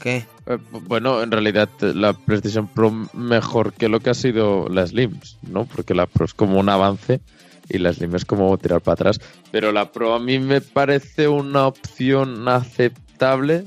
¿Qué? 0.00 0.24
Eh, 0.46 0.58
Bueno, 0.88 1.22
en 1.22 1.30
realidad 1.30 1.68
eh, 1.80 1.92
la 1.94 2.12
PlayStation 2.12 2.66
Pro 2.66 2.90
mejor 3.14 3.72
que 3.72 3.88
lo 3.88 4.00
que 4.00 4.10
ha 4.10 4.14
sido 4.14 4.68
la 4.68 4.86
Slim, 4.86 5.18
¿no? 5.48 5.64
Porque 5.64 5.94
la 5.94 6.06
Pro 6.06 6.24
es 6.24 6.34
como 6.34 6.58
un 6.58 6.68
avance 6.68 7.20
y 7.68 7.78
la 7.78 7.92
Slim 7.92 8.16
es 8.16 8.24
como 8.24 8.58
tirar 8.58 8.80
para 8.80 8.94
atrás. 8.94 9.20
Pero 9.52 9.70
la 9.70 9.92
Pro 9.92 10.14
a 10.14 10.18
mí 10.18 10.40
me 10.40 10.60
parece 10.60 11.28
una 11.28 11.68
opción 11.68 12.48
aceptable 12.48 13.64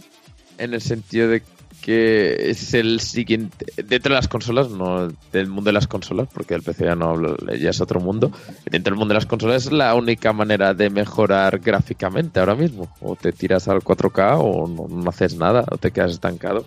en 0.58 0.74
el 0.74 0.82
sentido 0.82 1.30
de 1.30 1.42
que 1.82 2.50
es 2.50 2.74
el 2.74 3.00
siguiente 3.00 3.66
dentro 3.78 4.14
de 4.14 4.20
las 4.20 4.28
consolas, 4.28 4.70
no 4.70 5.10
del 5.32 5.48
mundo 5.48 5.70
de 5.70 5.74
las 5.74 5.88
consolas, 5.88 6.28
porque 6.34 6.54
el 6.54 6.62
PC 6.62 6.86
ya 6.86 6.96
no 6.96 7.10
hablo, 7.10 7.38
ya 7.56 7.70
es 7.70 7.82
otro 7.82 8.00
mundo. 8.00 8.32
Dentro 8.70 8.92
del 8.92 9.00
mundo 9.00 9.14
de 9.14 9.20
las 9.20 9.26
consolas 9.26 9.66
es 9.66 9.72
la 9.72 9.96
única 9.96 10.34
manera 10.34 10.74
de 10.74 10.90
mejorar 10.90 11.60
gráficamente 11.60 12.40
ahora 12.40 12.56
mismo. 12.56 12.94
O 13.02 13.16
te 13.16 13.32
tiras 13.32 13.68
al 13.68 13.82
4K 13.82 14.38
o 14.40 14.68
no, 14.68 14.88
no 14.88 15.10
haces 15.10 15.36
nada, 15.36 15.66
o 15.72 15.78
te 15.78 15.92
quedas 15.92 16.12
estancado. 16.12 16.66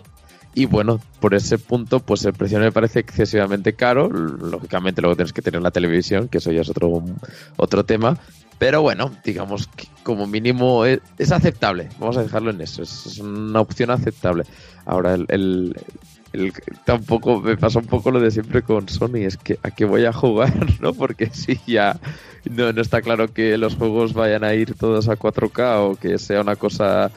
Y 0.55 0.65
bueno, 0.65 0.99
por 1.19 1.33
ese 1.33 1.57
punto, 1.57 1.99
pues 1.99 2.25
el 2.25 2.33
precio 2.33 2.59
me 2.59 2.71
parece 2.71 2.99
excesivamente 2.99 3.73
caro. 3.73 4.09
Lógicamente, 4.09 5.01
luego 5.01 5.15
tienes 5.15 5.33
que 5.33 5.41
tener 5.41 5.61
la 5.61 5.71
televisión, 5.71 6.27
que 6.27 6.37
eso 6.37 6.51
ya 6.51 6.61
es 6.61 6.69
otro, 6.69 7.03
otro 7.57 7.83
tema. 7.85 8.19
Pero 8.63 8.81
bueno, 8.81 9.11
digamos 9.25 9.67
que 9.67 9.89
como 10.03 10.25
mínimo 10.25 10.85
es, 10.85 11.01
es 11.17 11.33
aceptable. 11.33 11.89
Vamos 11.99 12.15
a 12.15 12.23
dejarlo 12.23 12.49
en 12.49 12.61
eso. 12.61 12.81
Es, 12.81 13.17
una 13.19 13.59
opción 13.59 13.91
aceptable. 13.91 14.45
Ahora, 14.85 15.15
el, 15.15 15.25
el- 15.27 15.75
el- 16.31 16.53
tampoco 16.85 17.41
me 17.41 17.57
pasa 17.57 17.79
un 17.79 17.87
poco 17.87 18.09
lo 18.09 18.21
de 18.21 18.31
siempre 18.31 18.61
con 18.61 18.87
Sony. 18.87 19.17
Es 19.17 19.35
que 19.35 19.59
a 19.63 19.71
qué 19.71 19.83
voy 19.83 20.05
a 20.05 20.13
jugar, 20.13 20.53
¿no? 20.79 20.93
Porque 20.93 21.29
si 21.33 21.59
ya 21.67 21.99
no, 22.49 22.71
no 22.71 22.81
está 22.81 23.01
claro 23.01 23.33
que 23.33 23.57
los 23.57 23.75
juegos 23.75 24.13
vayan 24.13 24.45
a 24.45 24.53
ir 24.53 24.75
todos 24.75 25.09
a 25.09 25.17
4K 25.17 25.79
o 25.91 25.95
que 25.97 26.17
sea 26.17 26.39
una 26.39 26.55
cosa 26.55 27.11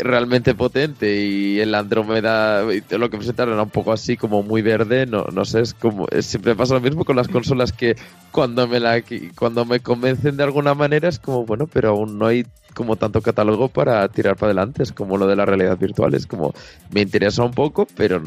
realmente 0.00 0.54
potente 0.54 1.22
y 1.24 1.60
el 1.60 1.74
Andrómeda 1.74 2.62
lo 2.62 3.10
que 3.10 3.16
presentaron 3.16 3.54
era 3.54 3.62
un 3.62 3.70
poco 3.70 3.92
así 3.92 4.16
como 4.16 4.42
muy 4.42 4.60
verde 4.60 5.06
no, 5.06 5.24
no 5.32 5.44
sé 5.44 5.60
es 5.60 5.72
como 5.74 6.06
siempre 6.20 6.56
pasa 6.56 6.74
lo 6.74 6.80
mismo 6.80 7.04
con 7.04 7.16
las 7.16 7.28
consolas 7.28 7.72
que 7.72 7.96
cuando 8.32 8.66
me 8.66 8.80
la 8.80 9.02
cuando 9.36 9.64
me 9.64 9.80
convencen 9.80 10.36
de 10.36 10.42
alguna 10.42 10.74
manera 10.74 11.08
es 11.08 11.18
como 11.18 11.46
bueno 11.46 11.68
pero 11.68 11.90
aún 11.90 12.18
no 12.18 12.26
hay 12.26 12.44
como 12.74 12.96
tanto 12.96 13.20
catálogo 13.20 13.68
para 13.68 14.08
tirar 14.08 14.36
para 14.36 14.48
adelante. 14.48 14.82
Es 14.82 14.92
como 14.92 15.16
lo 15.16 15.26
de 15.26 15.36
la 15.36 15.44
realidad 15.44 15.78
virtual 15.78 16.14
es 16.14 16.26
como 16.26 16.54
me 16.90 17.02
interesa 17.02 17.44
un 17.44 17.52
poco 17.52 17.86
pero 17.96 18.22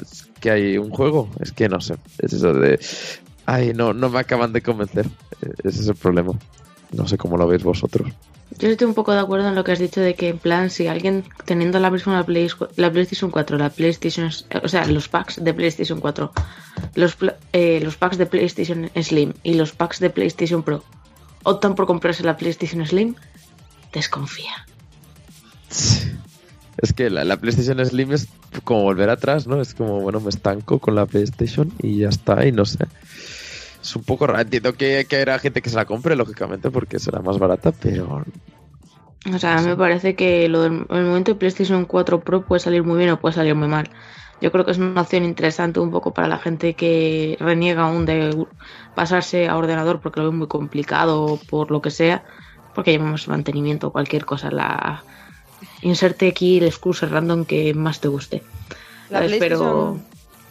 es 0.00 0.28
que 0.40 0.50
hay 0.50 0.78
un 0.78 0.90
juego 0.90 1.30
es 1.40 1.52
que 1.52 1.68
no 1.68 1.80
sé 1.80 1.94
es 2.18 2.32
eso 2.32 2.52
de 2.52 2.78
ay 3.46 3.72
no 3.74 3.92
no 3.92 4.10
me 4.10 4.18
acaban 4.18 4.52
de 4.52 4.62
convencer 4.62 5.06
Eh, 5.42 5.52
ese 5.64 5.80
es 5.82 5.88
el 5.88 5.96
problema 5.96 6.32
no 6.92 7.06
sé 7.06 7.18
cómo 7.18 7.36
lo 7.36 7.46
veis 7.46 7.62
vosotros 7.62 8.12
Yo 8.58 8.68
estoy 8.68 8.86
un 8.86 8.94
poco 8.94 9.12
de 9.12 9.20
acuerdo 9.20 9.48
en 9.48 9.54
lo 9.54 9.64
que 9.64 9.72
has 9.72 9.78
dicho 9.78 10.00
de 10.00 10.14
que, 10.14 10.28
en 10.28 10.38
plan, 10.38 10.70
si 10.70 10.86
alguien 10.86 11.24
teniendo 11.44 11.78
la 11.78 11.90
misma 11.90 12.24
Play, 12.24 12.48
la 12.76 12.90
PlayStation 12.90 13.30
4, 13.30 13.58
la 13.58 13.70
PlayStation, 13.70 14.30
o 14.62 14.68
sea, 14.68 14.86
los 14.86 15.08
packs 15.08 15.42
de 15.42 15.52
PlayStation 15.52 16.00
4, 16.00 16.32
los, 16.94 17.16
eh, 17.52 17.80
los 17.82 17.96
packs 17.96 18.18
de 18.18 18.26
PlayStation 18.26 18.90
Slim 18.94 19.32
y 19.42 19.54
los 19.54 19.72
packs 19.72 20.00
de 20.00 20.10
PlayStation 20.10 20.62
Pro 20.62 20.84
optan 21.42 21.74
por 21.74 21.86
comprarse 21.86 22.24
la 22.24 22.36
PlayStation 22.36 22.84
Slim, 22.86 23.14
desconfía. 23.92 24.66
Es 26.78 26.92
que 26.92 27.08
la, 27.08 27.24
la 27.24 27.38
PlayStation 27.38 27.84
Slim 27.84 28.12
es 28.12 28.28
como 28.64 28.82
volver 28.82 29.08
atrás, 29.08 29.46
¿no? 29.46 29.60
Es 29.62 29.74
como, 29.74 30.00
bueno, 30.00 30.20
me 30.20 30.28
estanco 30.28 30.78
con 30.78 30.94
la 30.94 31.06
PlayStation 31.06 31.72
y 31.82 32.00
ya 32.00 32.10
está, 32.10 32.46
y 32.46 32.52
no 32.52 32.66
sé. 32.66 32.84
Es 33.86 33.94
un 33.94 34.02
poco 34.02 34.26
raro. 34.26 34.40
Entiendo 34.40 34.72
que, 34.74 35.06
que 35.08 35.16
habrá 35.16 35.38
gente 35.38 35.62
que 35.62 35.70
se 35.70 35.76
la 35.76 35.84
compre, 35.84 36.16
lógicamente, 36.16 36.72
porque 36.72 36.98
será 36.98 37.20
más 37.20 37.38
barata, 37.38 37.70
pero 37.70 38.24
O 39.32 39.38
sea, 39.38 39.60
me 39.62 39.76
parece 39.76 40.16
que 40.16 40.48
lo 40.48 40.62
del 40.62 40.86
el 40.90 41.04
momento 41.04 41.30
de 41.30 41.38
PlayStation 41.38 41.84
4 41.84 42.20
Pro 42.20 42.42
puede 42.42 42.58
salir 42.58 42.82
muy 42.82 42.98
bien 42.98 43.10
o 43.10 43.20
puede 43.20 43.36
salir 43.36 43.54
muy 43.54 43.68
mal. 43.68 43.88
Yo 44.40 44.50
creo 44.50 44.64
que 44.64 44.72
es 44.72 44.78
una 44.78 45.02
opción 45.02 45.22
interesante 45.22 45.78
un 45.78 45.92
poco 45.92 46.12
para 46.12 46.26
la 46.26 46.38
gente 46.38 46.74
que 46.74 47.36
reniega 47.38 47.84
aún 47.84 48.06
de 48.06 48.46
pasarse 48.96 49.46
a 49.46 49.56
ordenador 49.56 50.00
porque 50.00 50.18
lo 50.18 50.32
ve 50.32 50.36
muy 50.36 50.48
complicado 50.48 51.22
o 51.22 51.36
por 51.38 51.70
lo 51.70 51.80
que 51.80 51.92
sea, 51.92 52.24
porque 52.74 52.92
llamamos 52.92 53.28
mantenimiento 53.28 53.86
o 53.86 53.92
cualquier 53.92 54.24
cosa. 54.24 54.50
La 54.50 55.04
inserte 55.82 56.26
aquí 56.26 56.58
el 56.58 56.64
excuse 56.64 57.06
random 57.06 57.44
que 57.44 57.72
más 57.72 58.00
te 58.00 58.08
guste. 58.08 58.42
La. 59.10 59.20
Pero 59.38 59.96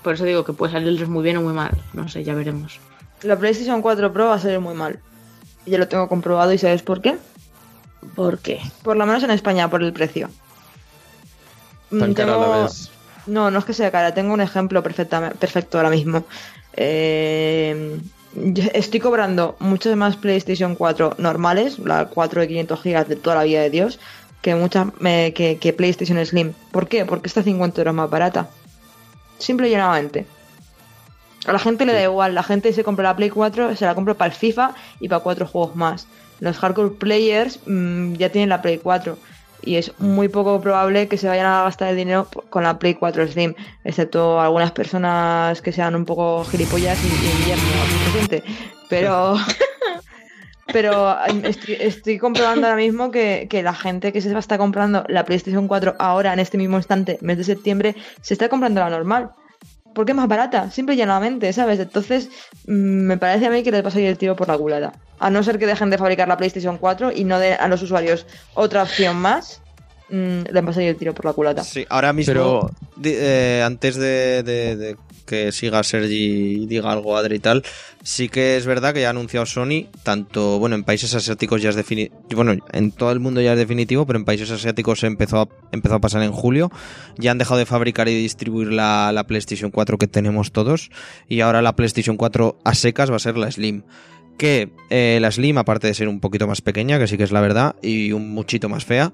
por 0.03 0.13
eso 0.13 0.23
digo 0.23 0.45
que 0.45 0.53
puede 0.53 0.71
salirles 0.71 1.09
muy 1.09 1.21
bien 1.21 1.35
o 1.35 1.41
muy 1.41 1.53
mal. 1.53 1.71
No 1.91 2.07
sé, 2.07 2.23
ya 2.23 2.33
veremos. 2.33 2.79
La 3.23 3.37
PlayStation 3.37 3.81
4 3.81 4.11
Pro 4.13 4.27
va 4.27 4.35
a 4.35 4.39
salir 4.39 4.59
muy 4.59 4.73
mal. 4.73 4.99
Y 5.65 5.71
ya 5.71 5.77
lo 5.77 5.87
tengo 5.87 6.07
comprobado 6.07 6.53
y 6.53 6.57
¿sabes 6.57 6.83
por 6.83 7.01
qué? 7.01 7.17
¿Por 8.15 8.39
qué? 8.39 8.59
Por 8.83 8.97
lo 8.97 9.05
menos 9.05 9.23
en 9.23 9.31
España, 9.31 9.69
por 9.69 9.81
el 9.81 9.93
precio. 9.93 10.29
Mm, 11.89 11.99
cara 12.13 12.13
tengo- 12.13 12.39
la. 12.39 12.89
No, 13.27 13.49
no 13.49 13.59
es 13.59 13.65
que 13.65 13.73
sea 13.73 13.89
cara, 13.91 14.13
tengo 14.13 14.33
un 14.33 14.41
ejemplo 14.41 14.83
perfecta- 14.83 15.31
perfecto 15.31 15.77
ahora 15.77 15.89
mismo. 15.89 16.25
Eh, 16.73 17.99
estoy 18.73 18.99
cobrando 18.99 19.55
muchas 19.59 19.95
más 19.95 20.15
PlayStation 20.17 20.75
4 20.75 21.15
normales, 21.17 21.79
la 21.79 22.05
4 22.05 22.41
de 22.41 22.47
500 22.47 22.83
GB 22.83 23.07
de 23.07 23.15
toda 23.15 23.37
la 23.37 23.43
vida 23.43 23.61
de 23.61 23.69
Dios, 23.71 23.99
que, 24.43 24.53
muchas 24.53 24.87
que, 25.01 25.57
que 25.59 25.73
PlayStation 25.73 26.23
Slim. 26.23 26.53
¿Por 26.71 26.87
qué? 26.87 27.05
Porque 27.05 27.27
está 27.27 27.41
50 27.41 27.81
euros 27.81 27.95
más 27.95 28.09
barata. 28.09 28.49
Simple 29.39 29.69
y 29.69 29.71
llanamente. 29.71 30.27
A 31.45 31.53
la 31.53 31.59
gente 31.59 31.85
le 31.85 31.93
da 31.93 32.03
igual, 32.03 32.33
la 32.33 32.43
gente 32.43 32.73
se 32.73 32.83
compra 32.83 33.03
la 33.03 33.15
Play 33.15 33.29
4, 33.29 33.75
se 33.75 33.85
la 33.85 33.93
compra 33.93 34.15
para 34.15 34.31
el 34.31 34.37
FIFA 34.37 34.73
y 34.99 35.07
para 35.09 35.21
cuatro 35.21 35.45
juegos 35.45 35.75
más. 35.75 36.07
Los 36.39 36.57
hardcore 36.57 36.95
players 36.95 37.59
mm, 37.65 38.13
ya 38.13 38.29
tienen 38.29 38.49
la 38.49 38.61
Play 38.61 38.79
4 38.79 39.17
y 39.63 39.75
es 39.77 39.91
muy 39.99 40.27
poco 40.27 40.61
probable 40.61 41.07
que 41.07 41.17
se 41.17 41.27
vayan 41.27 41.45
a 41.45 41.63
gastar 41.63 41.89
el 41.89 41.97
dinero 41.97 42.27
con 42.49 42.63
la 42.63 42.77
Play 42.77 42.95
4 42.95 43.27
Slim, 43.27 43.53
excepto 43.83 44.39
algunas 44.39 44.71
personas 44.71 45.61
que 45.61 45.71
sean 45.71 45.95
un 45.95 46.05
poco 46.05 46.43
gilipollas 46.45 46.97
y, 47.03 47.07
y. 47.07 48.43
Pero, 48.89 49.35
pero 50.73 51.17
em, 51.27 51.45
estoy, 51.45 51.77
estoy 51.79 52.19
comprobando 52.19 52.67
ahora 52.67 52.77
mismo 52.77 53.11
que, 53.11 53.47
que 53.49 53.63
la 53.63 53.73
gente 53.73 54.11
que 54.11 54.21
se 54.21 54.29
va 54.29 54.37
a 54.37 54.39
estar 54.39 54.57
comprando 54.57 55.03
la 55.07 55.25
PlayStation 55.25 55.67
4 55.67 55.95
ahora, 55.99 56.33
en 56.33 56.39
este 56.39 56.57
mismo 56.57 56.77
instante, 56.77 57.17
mes 57.21 57.37
de 57.37 57.43
septiembre, 57.43 57.95
se 58.21 58.33
está 58.33 58.49
comprando 58.49 58.81
la 58.81 58.89
normal. 58.89 59.31
Porque 59.95 60.11
es 60.11 60.15
más 60.15 60.27
barata, 60.27 60.69
simple 60.69 60.93
y 60.93 60.97
llanamente, 60.97 61.51
¿sabes? 61.53 61.79
Entonces, 61.79 62.29
mm, 62.67 62.73
me 62.73 63.17
parece 63.17 63.47
a 63.47 63.49
mí 63.49 63.63
que 63.63 63.71
les 63.71 63.83
va 63.83 63.87
a 63.87 63.91
salir 63.91 64.07
el 64.09 64.17
tiro 64.17 64.35
por 64.35 64.47
la 64.49 64.57
culata. 64.57 64.91
A 65.19 65.29
no 65.29 65.41
ser 65.41 65.57
que 65.57 65.65
dejen 65.65 65.89
de 65.89 65.97
fabricar 65.97 66.27
la 66.27 66.35
PlayStation 66.37 66.77
4 66.77 67.11
y 67.11 67.23
no 67.23 67.39
den 67.39 67.55
a 67.59 67.67
los 67.69 67.81
usuarios 67.81 68.27
otra 68.53 68.83
opción 68.83 69.15
más, 69.15 69.61
mm, 70.09 70.41
les 70.51 70.65
va 70.65 70.69
a 70.69 70.73
salir 70.73 70.89
el 70.89 70.97
tiro 70.97 71.13
por 71.15 71.25
la 71.25 71.31
culata. 71.33 71.63
Sí, 71.63 71.85
ahora 71.89 72.11
mismo, 72.11 72.33
Pero- 72.33 72.69
eh, 73.03 73.63
antes 73.65 73.95
de, 73.95 74.43
de- 74.43 74.75
de 74.75 74.97
que 75.25 75.51
siga 75.51 75.83
Sergi 75.83 76.61
y 76.61 76.65
diga 76.65 76.91
algo 76.91 77.17
Adri 77.17 77.35
y 77.35 77.39
tal, 77.39 77.63
sí 78.03 78.29
que 78.29 78.57
es 78.57 78.65
verdad 78.65 78.93
que 78.93 79.01
ya 79.01 79.07
ha 79.07 79.09
anunciado 79.11 79.45
Sony, 79.45 79.87
tanto, 80.03 80.59
bueno, 80.59 80.75
en 80.75 80.83
países 80.83 81.13
asiáticos 81.15 81.61
ya 81.61 81.69
es 81.69 81.75
definitivo, 81.75 82.17
bueno, 82.35 82.55
en 82.71 82.91
todo 82.91 83.11
el 83.11 83.19
mundo 83.19 83.41
ya 83.41 83.53
es 83.53 83.57
definitivo, 83.57 84.05
pero 84.05 84.19
en 84.19 84.25
países 84.25 84.51
asiáticos 84.51 85.03
empezó 85.03 85.41
a, 85.41 85.47
empezó 85.71 85.95
a 85.95 85.99
pasar 85.99 86.23
en 86.23 86.31
julio, 86.31 86.71
ya 87.17 87.31
han 87.31 87.37
dejado 87.37 87.57
de 87.57 87.65
fabricar 87.65 88.07
y 88.07 88.15
distribuir 88.15 88.71
la, 88.71 89.11
la 89.11 89.25
PlayStation 89.25 89.71
4 89.71 89.97
que 89.97 90.07
tenemos 90.07 90.51
todos, 90.51 90.91
y 91.27 91.41
ahora 91.41 91.61
la 91.61 91.75
PlayStation 91.75 92.17
4 92.17 92.59
a 92.63 92.75
secas 92.75 93.11
va 93.11 93.15
a 93.15 93.19
ser 93.19 93.37
la 93.37 93.51
Slim 93.51 93.83
que 94.37 94.69
eh, 94.89 95.17
la 95.21 95.31
Slim, 95.31 95.57
aparte 95.57 95.87
de 95.87 95.93
ser 95.93 96.07
un 96.07 96.19
poquito 96.19 96.47
más 96.47 96.61
pequeña, 96.61 96.99
que 96.99 97.07
sí 97.07 97.17
que 97.17 97.23
es 97.23 97.31
la 97.31 97.41
verdad, 97.41 97.75
y 97.81 98.11
un 98.11 98.31
muchito 98.31 98.69
más 98.69 98.85
fea, 98.85 99.13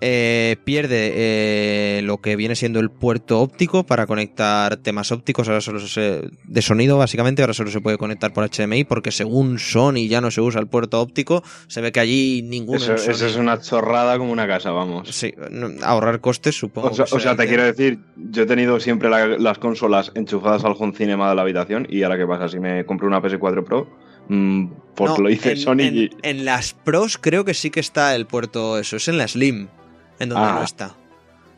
eh, 0.00 0.56
pierde 0.64 1.12
eh, 1.14 2.00
lo 2.02 2.18
que 2.18 2.36
viene 2.36 2.54
siendo 2.54 2.80
el 2.80 2.90
puerto 2.90 3.40
óptico 3.40 3.84
para 3.84 4.06
conectar 4.06 4.76
temas 4.76 5.10
ópticos, 5.12 5.48
ahora 5.48 5.60
solo 5.60 5.80
se, 5.80 6.22
de 6.44 6.62
sonido 6.62 6.98
básicamente, 6.98 7.42
ahora 7.42 7.54
solo 7.54 7.70
se 7.70 7.80
puede 7.80 7.98
conectar 7.98 8.32
por 8.32 8.48
HDMI 8.48 8.84
porque 8.84 9.10
según 9.10 9.58
Sony 9.58 10.06
ya 10.08 10.20
no 10.20 10.30
se 10.30 10.40
usa 10.40 10.60
el 10.60 10.66
puerto 10.68 11.00
óptico, 11.00 11.42
se 11.66 11.80
ve 11.80 11.92
que 11.92 12.00
allí 12.00 12.42
ninguno... 12.42 12.78
Eso, 12.78 12.94
eso 12.94 13.26
es 13.26 13.36
una 13.36 13.60
chorrada 13.60 14.18
como 14.18 14.32
una 14.32 14.46
casa, 14.46 14.70
vamos. 14.70 15.08
Sí, 15.10 15.34
no- 15.50 15.70
ahorrar 15.82 16.20
costes 16.20 16.56
supongo. 16.56 16.88
O 16.88 16.94
sea, 16.94 17.04
que 17.06 17.14
o 17.14 17.20
sea, 17.20 17.36
te 17.36 17.46
quiero 17.48 17.64
decir, 17.64 17.98
yo 18.16 18.42
he 18.42 18.46
tenido 18.46 18.78
siempre 18.80 19.08
la- 19.10 19.26
las 19.38 19.58
consolas 19.58 20.12
enchufadas 20.14 20.64
al 20.64 20.74
home 20.78 20.92
cinema 20.96 21.28
de 21.28 21.34
la 21.34 21.42
habitación 21.42 21.86
y 21.90 22.02
ahora 22.02 22.16
qué 22.18 22.26
pasa 22.26 22.48
si 22.48 22.58
me 22.60 22.84
compro 22.84 23.08
una 23.08 23.20
PS4 23.20 23.64
Pro, 23.64 23.88
mm, 24.28 24.66
pues 24.94 25.10
No, 25.12 25.18
lo 25.18 25.30
hice 25.30 25.52
en, 25.52 25.56
Sony 25.56 25.80
en- 25.80 26.10
en 26.22 26.44
las 26.44 26.72
pros 26.74 27.18
creo 27.18 27.44
que 27.44 27.54
sí 27.54 27.70
que 27.70 27.80
está 27.80 28.14
el 28.14 28.26
puerto, 28.26 28.78
eso 28.78 28.96
es 28.96 29.08
en 29.08 29.18
la 29.18 29.26
Slim, 29.28 29.68
en 30.18 30.28
donde 30.30 30.46
Ah. 30.48 30.54
no 30.58 30.64
está. 30.64 30.94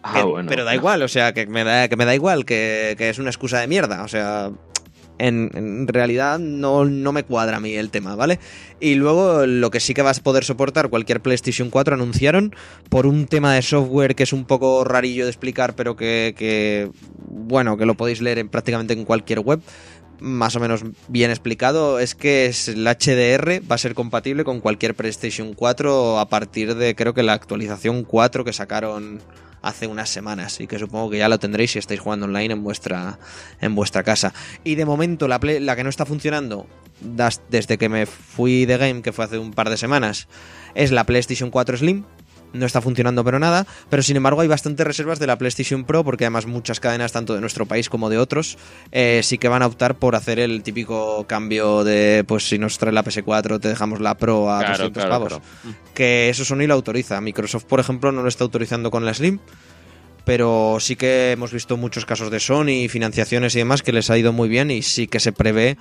Ah, 0.02 0.14
Que- 0.14 0.22
bueno. 0.22 0.48
Pero 0.48 0.64
da 0.64 0.74
igual, 0.74 1.02
o 1.02 1.08
sea, 1.08 1.32
que 1.34 1.46
me 1.46 1.62
da, 1.64 1.88
que 1.88 1.96
me 1.96 2.04
da 2.06 2.14
igual, 2.14 2.44
que, 2.44 2.94
que 2.96 3.10
es 3.10 3.18
una 3.18 3.30
excusa 3.30 3.58
de 3.60 3.66
mierda. 3.66 4.02
O 4.02 4.08
sea, 4.08 4.50
en, 5.18 5.50
en 5.54 5.86
realidad 5.86 6.38
no, 6.38 6.86
no 6.86 7.12
me 7.12 7.24
cuadra 7.24 7.58
a 7.58 7.60
mí 7.60 7.74
el 7.74 7.90
tema, 7.90 8.14
¿vale? 8.16 8.38
Y 8.80 8.94
luego 8.94 9.44
lo 9.44 9.70
que 9.70 9.78
sí 9.78 9.92
que 9.92 10.00
vas 10.00 10.20
a 10.20 10.22
poder 10.22 10.44
soportar 10.44 10.88
cualquier 10.88 11.20
PlayStation 11.20 11.68
4 11.68 11.94
anunciaron 11.94 12.54
por 12.88 13.06
un 13.06 13.26
tema 13.26 13.52
de 13.54 13.60
software 13.60 14.14
que 14.14 14.22
es 14.22 14.32
un 14.32 14.46
poco 14.46 14.82
rarillo 14.84 15.24
de 15.24 15.30
explicar, 15.30 15.74
pero 15.74 15.94
que, 15.96 16.34
que, 16.38 16.90
bueno, 17.28 17.76
que 17.76 17.84
lo 17.84 17.94
podéis 17.94 18.22
leer 18.22 18.38
en, 18.38 18.48
prácticamente 18.48 18.94
en 18.94 19.04
cualquier 19.04 19.40
web. 19.40 19.60
Más 20.20 20.54
o 20.56 20.61
menos 20.61 20.83
bien 21.09 21.30
explicado, 21.30 21.98
es 21.98 22.14
que 22.14 22.46
es 22.46 22.68
el 22.68 22.85
HDR 22.87 23.62
va 23.70 23.74
a 23.76 23.78
ser 23.78 23.94
compatible 23.94 24.44
con 24.44 24.61
cualquier 24.61 24.94
PlayStation 24.94 25.54
4 25.54 26.18
a 26.18 26.28
partir 26.28 26.74
de 26.74 26.94
creo 26.94 27.14
que 27.14 27.22
la 27.22 27.33
actualización 27.33 28.04
4 28.04 28.44
que 28.44 28.52
sacaron 28.52 29.20
hace 29.62 29.87
unas 29.87 30.09
semanas 30.09 30.61
y 30.61 30.66
que 30.66 30.78
supongo 30.78 31.11
que 31.11 31.18
ya 31.18 31.28
lo 31.28 31.38
tendréis 31.38 31.72
si 31.72 31.78
estáis 31.78 32.00
jugando 32.00 32.26
online 32.26 32.52
en 32.54 32.62
vuestra 32.62 33.18
en 33.61 33.74
vuestra 33.74 34.02
casa. 34.02 34.33
Y 34.64 34.74
de 34.74 34.85
momento 34.85 35.26
la, 35.28 35.38
Play- 35.40 35.61
la 35.61 35.74
que 35.76 35.85
no 35.85 35.90
está 35.90 36.04
funcionando 36.06 36.66
desde 37.48 37.78
que 37.78 37.88
me 37.88 38.04
fui 38.06 38.66
de 38.66 38.76
game, 38.76 39.00
que 39.02 39.12
fue 39.12 39.24
hace 39.24 39.38
un 39.38 39.52
par 39.52 39.70
de 39.70 39.76
semanas, 39.78 40.28
es 40.74 40.90
la 40.92 41.04
PlayStation 41.04 41.50
4 41.50 41.78
Slim. 41.78 42.04
No 42.52 42.66
está 42.66 42.80
funcionando 42.80 43.22
pero 43.24 43.38
nada, 43.38 43.66
pero 43.88 44.02
sin 44.02 44.16
embargo 44.16 44.40
hay 44.40 44.48
bastantes 44.48 44.86
reservas 44.86 45.18
de 45.18 45.26
la 45.26 45.38
PlayStation 45.38 45.84
Pro 45.84 46.02
porque 46.02 46.24
además 46.24 46.46
muchas 46.46 46.80
cadenas 46.80 47.12
tanto 47.12 47.34
de 47.34 47.40
nuestro 47.40 47.66
país 47.66 47.88
como 47.88 48.10
de 48.10 48.18
otros 48.18 48.58
eh, 48.92 49.20
sí 49.22 49.38
que 49.38 49.48
van 49.48 49.62
a 49.62 49.66
optar 49.66 49.94
por 49.96 50.16
hacer 50.16 50.38
el 50.38 50.62
típico 50.62 51.24
cambio 51.26 51.84
de 51.84 52.24
pues 52.26 52.48
si 52.48 52.58
nos 52.58 52.78
trae 52.78 52.92
la 52.92 53.04
PS4 53.04 53.60
te 53.60 53.68
dejamos 53.68 54.00
la 54.00 54.16
Pro 54.16 54.50
a 54.50 54.58
Claro, 54.60 54.72
200 54.90 55.02
claro, 55.04 55.10
pavos 55.10 55.28
claro. 55.28 55.76
que 55.94 56.28
eso 56.28 56.44
Sony 56.44 56.66
lo 56.66 56.74
autoriza. 56.74 57.20
Microsoft, 57.20 57.64
por 57.64 57.80
ejemplo, 57.80 58.10
no 58.12 58.22
lo 58.22 58.28
está 58.28 58.44
autorizando 58.44 58.90
con 58.90 59.04
la 59.04 59.14
Slim, 59.14 59.38
pero 60.24 60.78
sí 60.80 60.96
que 60.96 61.32
hemos 61.32 61.52
visto 61.52 61.76
muchos 61.76 62.04
casos 62.06 62.30
de 62.30 62.40
Sony, 62.40 62.88
financiaciones 62.88 63.54
y 63.54 63.58
demás 63.58 63.82
que 63.82 63.92
les 63.92 64.10
ha 64.10 64.18
ido 64.18 64.32
muy 64.32 64.48
bien 64.48 64.70
y 64.70 64.82
sí 64.82 65.06
que 65.06 65.20
se 65.20 65.32
prevé. 65.32 65.76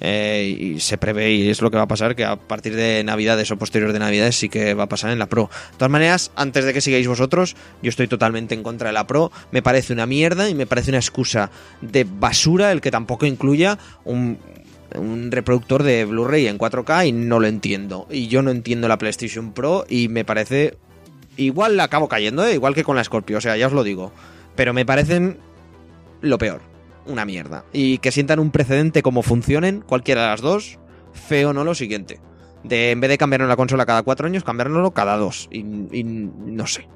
Eh, 0.00 0.56
y 0.58 0.80
se 0.80 0.98
prevé 0.98 1.32
y 1.32 1.50
es 1.50 1.62
lo 1.62 1.70
que 1.70 1.76
va 1.76 1.84
a 1.84 1.88
pasar 1.88 2.16
que 2.16 2.24
a 2.24 2.36
partir 2.36 2.74
de 2.74 3.04
navidades 3.04 3.50
o 3.50 3.58
posterior 3.58 3.92
de 3.92 3.98
navidades 3.98 4.36
sí 4.36 4.48
que 4.48 4.74
va 4.74 4.84
a 4.84 4.88
pasar 4.88 5.10
en 5.10 5.18
la 5.18 5.26
Pro 5.26 5.50
de 5.72 5.76
todas 5.76 5.90
maneras 5.90 6.32
antes 6.36 6.64
de 6.64 6.72
que 6.72 6.80
sigáis 6.80 7.06
vosotros 7.06 7.56
yo 7.82 7.90
estoy 7.90 8.08
totalmente 8.08 8.54
en 8.54 8.62
contra 8.62 8.88
de 8.88 8.94
la 8.94 9.06
Pro 9.06 9.30
me 9.52 9.62
parece 9.62 9.92
una 9.92 10.06
mierda 10.06 10.48
y 10.48 10.54
me 10.54 10.66
parece 10.66 10.90
una 10.90 10.98
excusa 10.98 11.50
de 11.80 12.04
basura 12.04 12.72
el 12.72 12.80
que 12.80 12.90
tampoco 12.90 13.26
incluya 13.26 13.78
un, 14.04 14.38
un 14.96 15.30
reproductor 15.30 15.82
de 15.82 16.04
Blu-ray 16.04 16.46
en 16.46 16.58
4K 16.58 17.08
y 17.08 17.12
no 17.12 17.40
lo 17.40 17.46
entiendo. 17.46 18.06
Y 18.10 18.28
yo 18.28 18.42
no 18.42 18.50
entiendo 18.50 18.88
la 18.88 18.98
PlayStation 18.98 19.52
Pro 19.52 19.84
y 19.88 20.08
me 20.08 20.24
parece... 20.24 20.76
Igual 21.36 21.76
la 21.76 21.84
acabo 21.84 22.08
cayendo, 22.08 22.44
¿eh? 22.44 22.54
igual 22.54 22.74
que 22.74 22.84
con 22.84 22.96
la 22.96 23.04
Scorpio, 23.04 23.38
o 23.38 23.40
sea, 23.40 23.56
ya 23.56 23.68
os 23.68 23.72
lo 23.72 23.82
digo. 23.82 24.12
Pero 24.56 24.74
me 24.74 24.84
parecen 24.84 25.38
lo 26.20 26.38
peor. 26.38 26.60
Una 27.06 27.24
mierda. 27.24 27.64
Y 27.72 27.98
que 27.98 28.12
sientan 28.12 28.38
un 28.40 28.50
precedente 28.50 29.02
como 29.02 29.22
funcionen, 29.22 29.80
cualquiera 29.80 30.22
de 30.22 30.28
las 30.28 30.40
dos, 30.40 30.78
feo 31.12 31.52
no 31.52 31.64
lo 31.64 31.74
siguiente. 31.74 32.20
De 32.62 32.90
en 32.90 33.00
vez 33.00 33.08
de 33.10 33.18
cambiarnos 33.18 33.48
la 33.48 33.56
consola 33.56 33.86
cada 33.86 34.02
cuatro 34.02 34.26
años, 34.26 34.44
cambiárnoslo 34.44 34.90
cada 34.92 35.16
dos. 35.16 35.48
Y, 35.50 35.58
y 35.98 36.04
no 36.04 36.66
sé. 36.66 36.86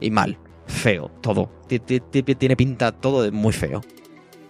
Y 0.00 0.10
mal. 0.10 0.38
Feo. 0.66 1.10
Todo. 1.20 1.50
Ti- 1.66 1.80
ti- 1.80 2.00
ti- 2.00 2.22
Tiene 2.22 2.56
pinta 2.56 2.92
todo 2.92 3.22
de 3.22 3.30
muy 3.30 3.52
feo. 3.52 3.82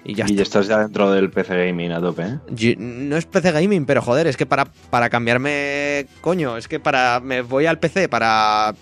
Y 0.05 0.15
ya 0.15 0.25
y 0.29 0.35
ya 0.35 0.43
estás 0.45 0.67
ya 0.67 0.79
dentro 0.79 1.11
del 1.11 1.31
PC 1.31 1.67
Gaming 1.67 1.93
a 1.93 2.01
tope, 2.01 2.23
¿eh? 2.23 2.39
Yo- 2.51 2.73
no 2.79 3.17
es 3.17 3.27
PC 3.27 3.53
gaming, 3.53 3.85
pero 3.85 4.01
joder, 4.01 4.27
es 4.29 4.37
que 4.37 4.47
para, 4.47 4.65
para 4.65 5.11
cambiarme, 5.11 6.07
coño, 6.23 6.57
es 6.57 6.69
que 6.69 6.81
para 6.81 7.21
me 7.21 7.43
voy 7.43 7.67
al 7.67 7.79
PC 7.79 8.09
para, 8.09 8.75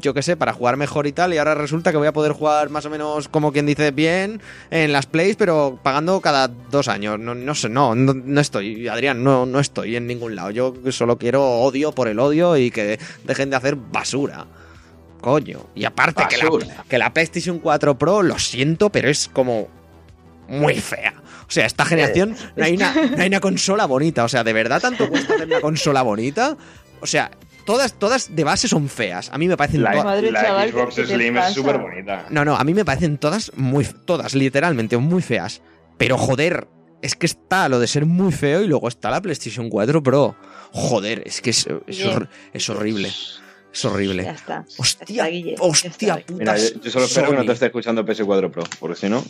yo 0.00 0.14
qué 0.14 0.22
sé, 0.22 0.36
para 0.36 0.52
jugar 0.52 0.76
mejor 0.76 1.06
y 1.06 1.12
tal, 1.12 1.32
y 1.34 1.38
ahora 1.38 1.54
resulta 1.54 1.90
que 1.90 1.98
voy 1.98 2.06
a 2.06 2.12
poder 2.12 2.32
jugar 2.32 2.70
más 2.70 2.84
o 2.86 2.90
menos, 2.90 3.28
como 3.28 3.52
quien 3.52 3.66
dice, 3.66 3.90
bien 3.90 4.40
en 4.70 4.92
las 4.92 5.06
plays, 5.06 5.36
pero 5.36 5.78
pagando 5.82 6.20
cada 6.20 6.48
dos 6.48 6.88
años. 6.88 7.18
No, 7.18 7.34
no 7.34 7.54
sé, 7.54 7.68
no, 7.68 7.94
no, 7.94 8.14
no 8.14 8.40
estoy, 8.40 8.88
Adrián, 8.88 9.22
no, 9.22 9.46
no 9.46 9.60
estoy 9.60 9.96
en 9.96 10.06
ningún 10.06 10.36
lado. 10.36 10.50
Yo 10.50 10.74
solo 10.90 11.18
quiero 11.18 11.44
odio 11.44 11.92
por 11.92 12.08
el 12.08 12.18
odio 12.18 12.56
y 12.56 12.70
que 12.70 12.98
dejen 13.24 13.50
de 13.50 13.56
hacer 13.56 13.76
basura. 13.76 14.46
Coño. 15.20 15.66
Y 15.74 15.84
aparte 15.84 16.24
que 16.28 16.36
la, 16.36 16.84
que 16.88 16.98
la 16.98 17.12
PlayStation 17.12 17.58
4 17.58 17.98
Pro, 17.98 18.22
lo 18.22 18.38
siento, 18.38 18.90
pero 18.90 19.08
es 19.08 19.28
como 19.28 19.68
muy 20.48 20.74
fea. 20.74 21.14
O 21.48 21.50
sea, 21.50 21.66
esta 21.66 21.84
generación 21.84 22.36
no 22.56 22.64
hay, 22.64 22.74
una, 22.74 22.92
no 22.92 23.22
hay 23.22 23.28
una 23.28 23.40
consola 23.40 23.86
bonita. 23.86 24.24
O 24.24 24.28
sea, 24.28 24.44
¿de 24.44 24.52
verdad 24.52 24.80
tanto 24.80 25.08
cuesta 25.08 25.34
hacer 25.34 25.46
una 25.46 25.60
consola 25.60 26.02
bonita? 26.02 26.56
O 27.00 27.06
sea, 27.06 27.30
todas, 27.66 27.98
todas 27.98 28.34
de 28.34 28.44
base 28.44 28.66
son 28.68 28.88
feas. 28.88 29.28
A 29.30 29.36
mí 29.36 29.46
me 29.46 29.56
parecen 29.58 29.82
La, 29.82 29.90
todas... 29.90 30.04
Madre, 30.06 30.30
la 30.30 30.42
chaval, 30.42 30.70
Xbox 30.72 30.94
¿qué 30.94 31.02
te 31.02 31.14
Slim 31.14 31.36
es 31.36 31.52
súper 31.52 31.76
bonita. 31.78 32.26
No, 32.30 32.44
no, 32.46 32.56
a 32.56 32.64
mí 32.64 32.72
me 32.72 32.84
parecen 32.86 33.18
todas 33.18 33.52
muy... 33.56 33.84
Todas, 33.84 34.34
literalmente, 34.34 34.96
muy 34.96 35.20
feas. 35.20 35.60
Pero 35.98 36.16
joder, 36.16 36.66
es 37.02 37.14
que 37.14 37.26
está 37.26 37.68
lo 37.68 37.78
de 37.78 37.86
ser 37.86 38.06
muy 38.06 38.32
feo 38.32 38.62
y 38.62 38.66
luego 38.68 38.88
está 38.88 39.10
la 39.10 39.20
PlayStation 39.20 39.68
4 39.68 40.02
Pro. 40.02 40.34
Joder, 40.72 41.22
es 41.26 41.42
que 41.42 41.50
es, 41.50 41.66
es, 41.86 41.98
Bien. 41.98 42.10
hor- 42.10 42.28
es 42.54 42.70
horrible. 42.70 43.10
Es 43.72 43.84
horrible. 43.84 44.22
Ya 44.24 44.30
está. 44.32 44.64
Hostia, 44.78 45.28
Ya 45.28 45.28
está, 45.28 45.62
hostia 45.62 45.90
está. 45.90 46.16
puta. 46.16 46.32
Mira, 46.38 46.56
yo, 46.56 46.80
yo 46.82 46.90
solo 46.90 47.04
espero 47.04 47.30
que 47.30 47.36
no 47.36 47.44
te 47.44 47.52
esté 47.52 47.66
escuchando 47.66 48.04
PS4 48.06 48.50
Pro, 48.50 48.64
porque 48.80 48.96
si 48.96 49.08
no... 49.10 49.22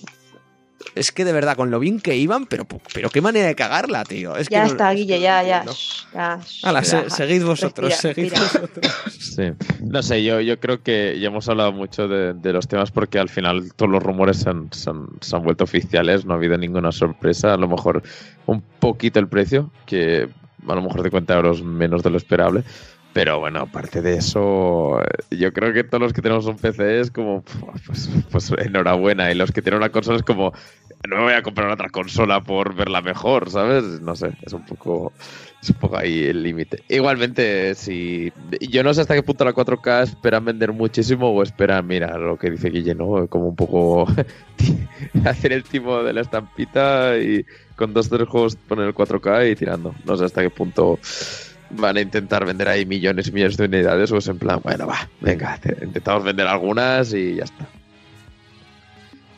Es 0.94 1.12
que 1.12 1.25
de 1.27 1.33
verdad, 1.33 1.57
con 1.57 1.70
lo 1.70 1.79
bien 1.79 2.01
que 2.01 2.16
iban, 2.16 2.46
pero, 2.46 2.66
pero 2.94 3.11
qué 3.11 3.20
manera 3.20 3.46
de 3.46 3.55
cagarla, 3.55 4.05
tío. 4.05 4.37
Es 4.37 4.49
que 4.49 4.55
Ya 4.55 4.62
no- 4.64 4.70
está, 4.70 4.90
Guille, 4.92 5.20
ya, 5.20 5.42
ya. 5.42 5.62
no. 5.64 5.72
ya 6.14 6.40
se- 6.83 7.11
seguid 7.11 7.44
vosotros, 7.44 7.90
Respira, 7.90 8.14
seguid 8.14 8.31
respira. 8.33 8.62
vosotros. 8.62 8.92
Sí. 9.20 9.42
No 9.85 10.03
sé, 10.03 10.25
yo, 10.25 10.40
yo 10.40 10.59
creo 10.59 10.83
que 10.83 11.18
ya 11.20 11.29
hemos 11.29 11.49
hablado 11.49 11.72
mucho 11.72 12.09
de, 12.09 12.33
de 12.33 12.53
los 12.53 12.66
temas 12.68 12.90
porque 12.90 13.18
al 13.18 13.29
final 13.29 13.72
todos 13.75 13.90
los 13.92 14.03
rumores 14.03 14.38
se 14.38 14.49
han, 14.51 14.72
se 14.72 14.88
han- 14.90 15.09
se 15.20 15.37
han 15.37 15.42
vuelto 15.42 15.64
oficiales, 15.64 16.25
no 16.25 16.33
ha 16.33 16.37
habido 16.37 16.57
ninguna 16.57 16.92
sorpresa. 16.92 17.53
A 17.53 17.57
lo 17.59 17.68
mejor 17.68 18.03
un 18.46 18.62
poquito 18.81 19.18
el 19.20 19.29
precio, 19.29 19.70
que 19.85 20.29
a 20.66 20.75
lo 20.75 20.81
mejor 20.83 21.03
de 21.03 21.11
50 21.11 21.35
euros 21.35 21.62
menos 21.62 22.03
de 22.03 22.11
lo 22.11 22.16
esperable. 22.16 22.64
Pero 23.17 23.39
bueno, 23.39 23.61
aparte 23.61 24.03
de 24.03 24.19
eso, 24.19 25.01
eh, 25.01 25.37
yo 25.39 25.51
creo 25.55 25.73
que 25.73 25.85
todos 25.85 26.03
los 26.03 26.13
que 26.13 26.21
tenemos 26.21 26.45
un 26.45 26.59
PC 26.59 27.01
es 27.01 27.11
como, 27.11 27.43
pues, 27.87 28.11
pues 28.31 28.53
enhorabuena. 28.59 29.33
Y 29.33 29.35
los 29.35 29.53
que 29.53 29.63
tienen 29.63 29.79
una 29.79 29.89
consola 29.89 30.19
es 30.19 30.23
como, 30.23 30.53
no 31.09 31.17
me 31.17 31.23
voy 31.23 31.33
a 31.33 31.43
comprar 31.43 31.71
otra 31.71 31.89
consola 31.89 32.45
por 32.45 32.75
verla 32.75 33.01
mejor, 33.01 33.51
¿sabes? 33.51 34.03
No 34.03 34.15
sé, 34.17 34.33
es 34.43 34.53
un 34.53 34.67
poco, 34.67 35.15
es 35.63 35.71
un 35.71 35.77
poco 35.77 35.97
ahí 35.97 36.25
el 36.25 36.43
límite. 36.43 36.83
Igualmente, 36.91 37.75
si 37.75 38.31
yo 38.61 38.83
no 38.83 38.93
sé 38.93 39.01
hasta 39.01 39.15
qué 39.15 39.23
punto 39.23 39.47
la 39.47 39.55
4K 39.55 40.03
esperan 40.03 40.45
vender 40.45 40.75
muchísimo 40.75 41.31
o 41.31 41.43
esperan, 41.43 41.87
mira, 41.87 42.19
lo 42.19 42.37
que 42.37 42.51
dice 42.51 42.69
Guille, 42.69 42.95
¿no? 42.95 43.29
Como 43.29 43.49
un 43.49 43.57
poco 43.57 44.07
hacer 45.25 45.55
el 45.55 45.65
timo 45.65 46.03
de 46.03 46.13
la 46.13 46.21
estampita 46.21 47.17
y 47.17 47.47
con 47.77 47.95
dos 47.95 48.11
tres 48.11 48.29
juegos 48.29 48.57
poner 48.57 48.89
el 48.89 48.95
4K 48.95 49.53
y 49.53 49.57
tirando. 49.57 49.95
No 50.05 50.19
sé 50.19 50.27
hasta 50.27 50.43
qué 50.43 50.51
punto 50.51 50.99
van 51.71 51.97
a 51.97 52.01
intentar 52.01 52.45
vender 52.45 52.69
ahí 52.69 52.87
millones 52.87 53.29
y 53.29 53.33
millones 53.33 53.57
de 53.57 53.65
unidades 53.65 54.13
o 54.13 54.19
es 54.19 54.29
en 54.29 54.39
plan, 54.39 54.61
bueno, 54.63 54.87
va, 54.87 55.09
venga, 55.21 55.59
te- 55.59 55.77
intentamos 55.85 56.25
vender 56.25 56.47
algunas 56.47 57.13
y 57.13 57.37
ya 57.37 57.45
está. 57.45 57.67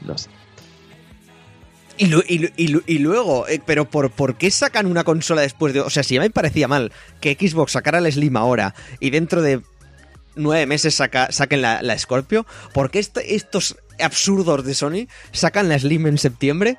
No 0.05 0.17
sé. 0.17 0.29
Y, 1.97 2.05
y 2.05 2.09
lu- 2.39 2.51
y 2.57 2.69
lu- 2.69 2.83
y 2.87 2.99
luego, 2.99 3.49
eh, 3.49 3.61
pero 3.65 3.85
por, 3.91 4.11
¿por 4.13 4.37
qué 4.37 4.51
sacan 4.51 4.87
una 4.87 5.03
consola 5.05 5.41
después 5.43 5.75
de.? 5.75 5.81
O 5.81 5.91
sea, 5.91 6.03
si 6.05 6.15
ya 6.15 6.21
me 6.21 6.31
parecía 6.31 6.69
mal 6.69 6.93
que 7.21 7.35
Xbox 7.39 7.73
sacara 7.73 8.01
la 8.01 8.11
Slim 8.11 8.37
ahora 8.37 8.75
y 9.01 9.11
dentro 9.11 9.43
de 9.43 9.63
nueve 10.37 10.67
meses 10.67 10.95
saca, 10.95 11.33
saquen 11.33 11.61
la, 11.63 11.83
la 11.83 11.99
Scorpio, 11.99 12.47
¿por 12.73 12.91
qué 12.93 13.01
est- 13.01 13.19
estos 13.25 13.77
absurdos 14.01 14.65
de 14.65 14.75
Sony 14.75 15.09
sacan 15.33 15.69
la 15.69 15.77
Slim 15.77 16.07
en 16.07 16.19
septiembre 16.19 16.77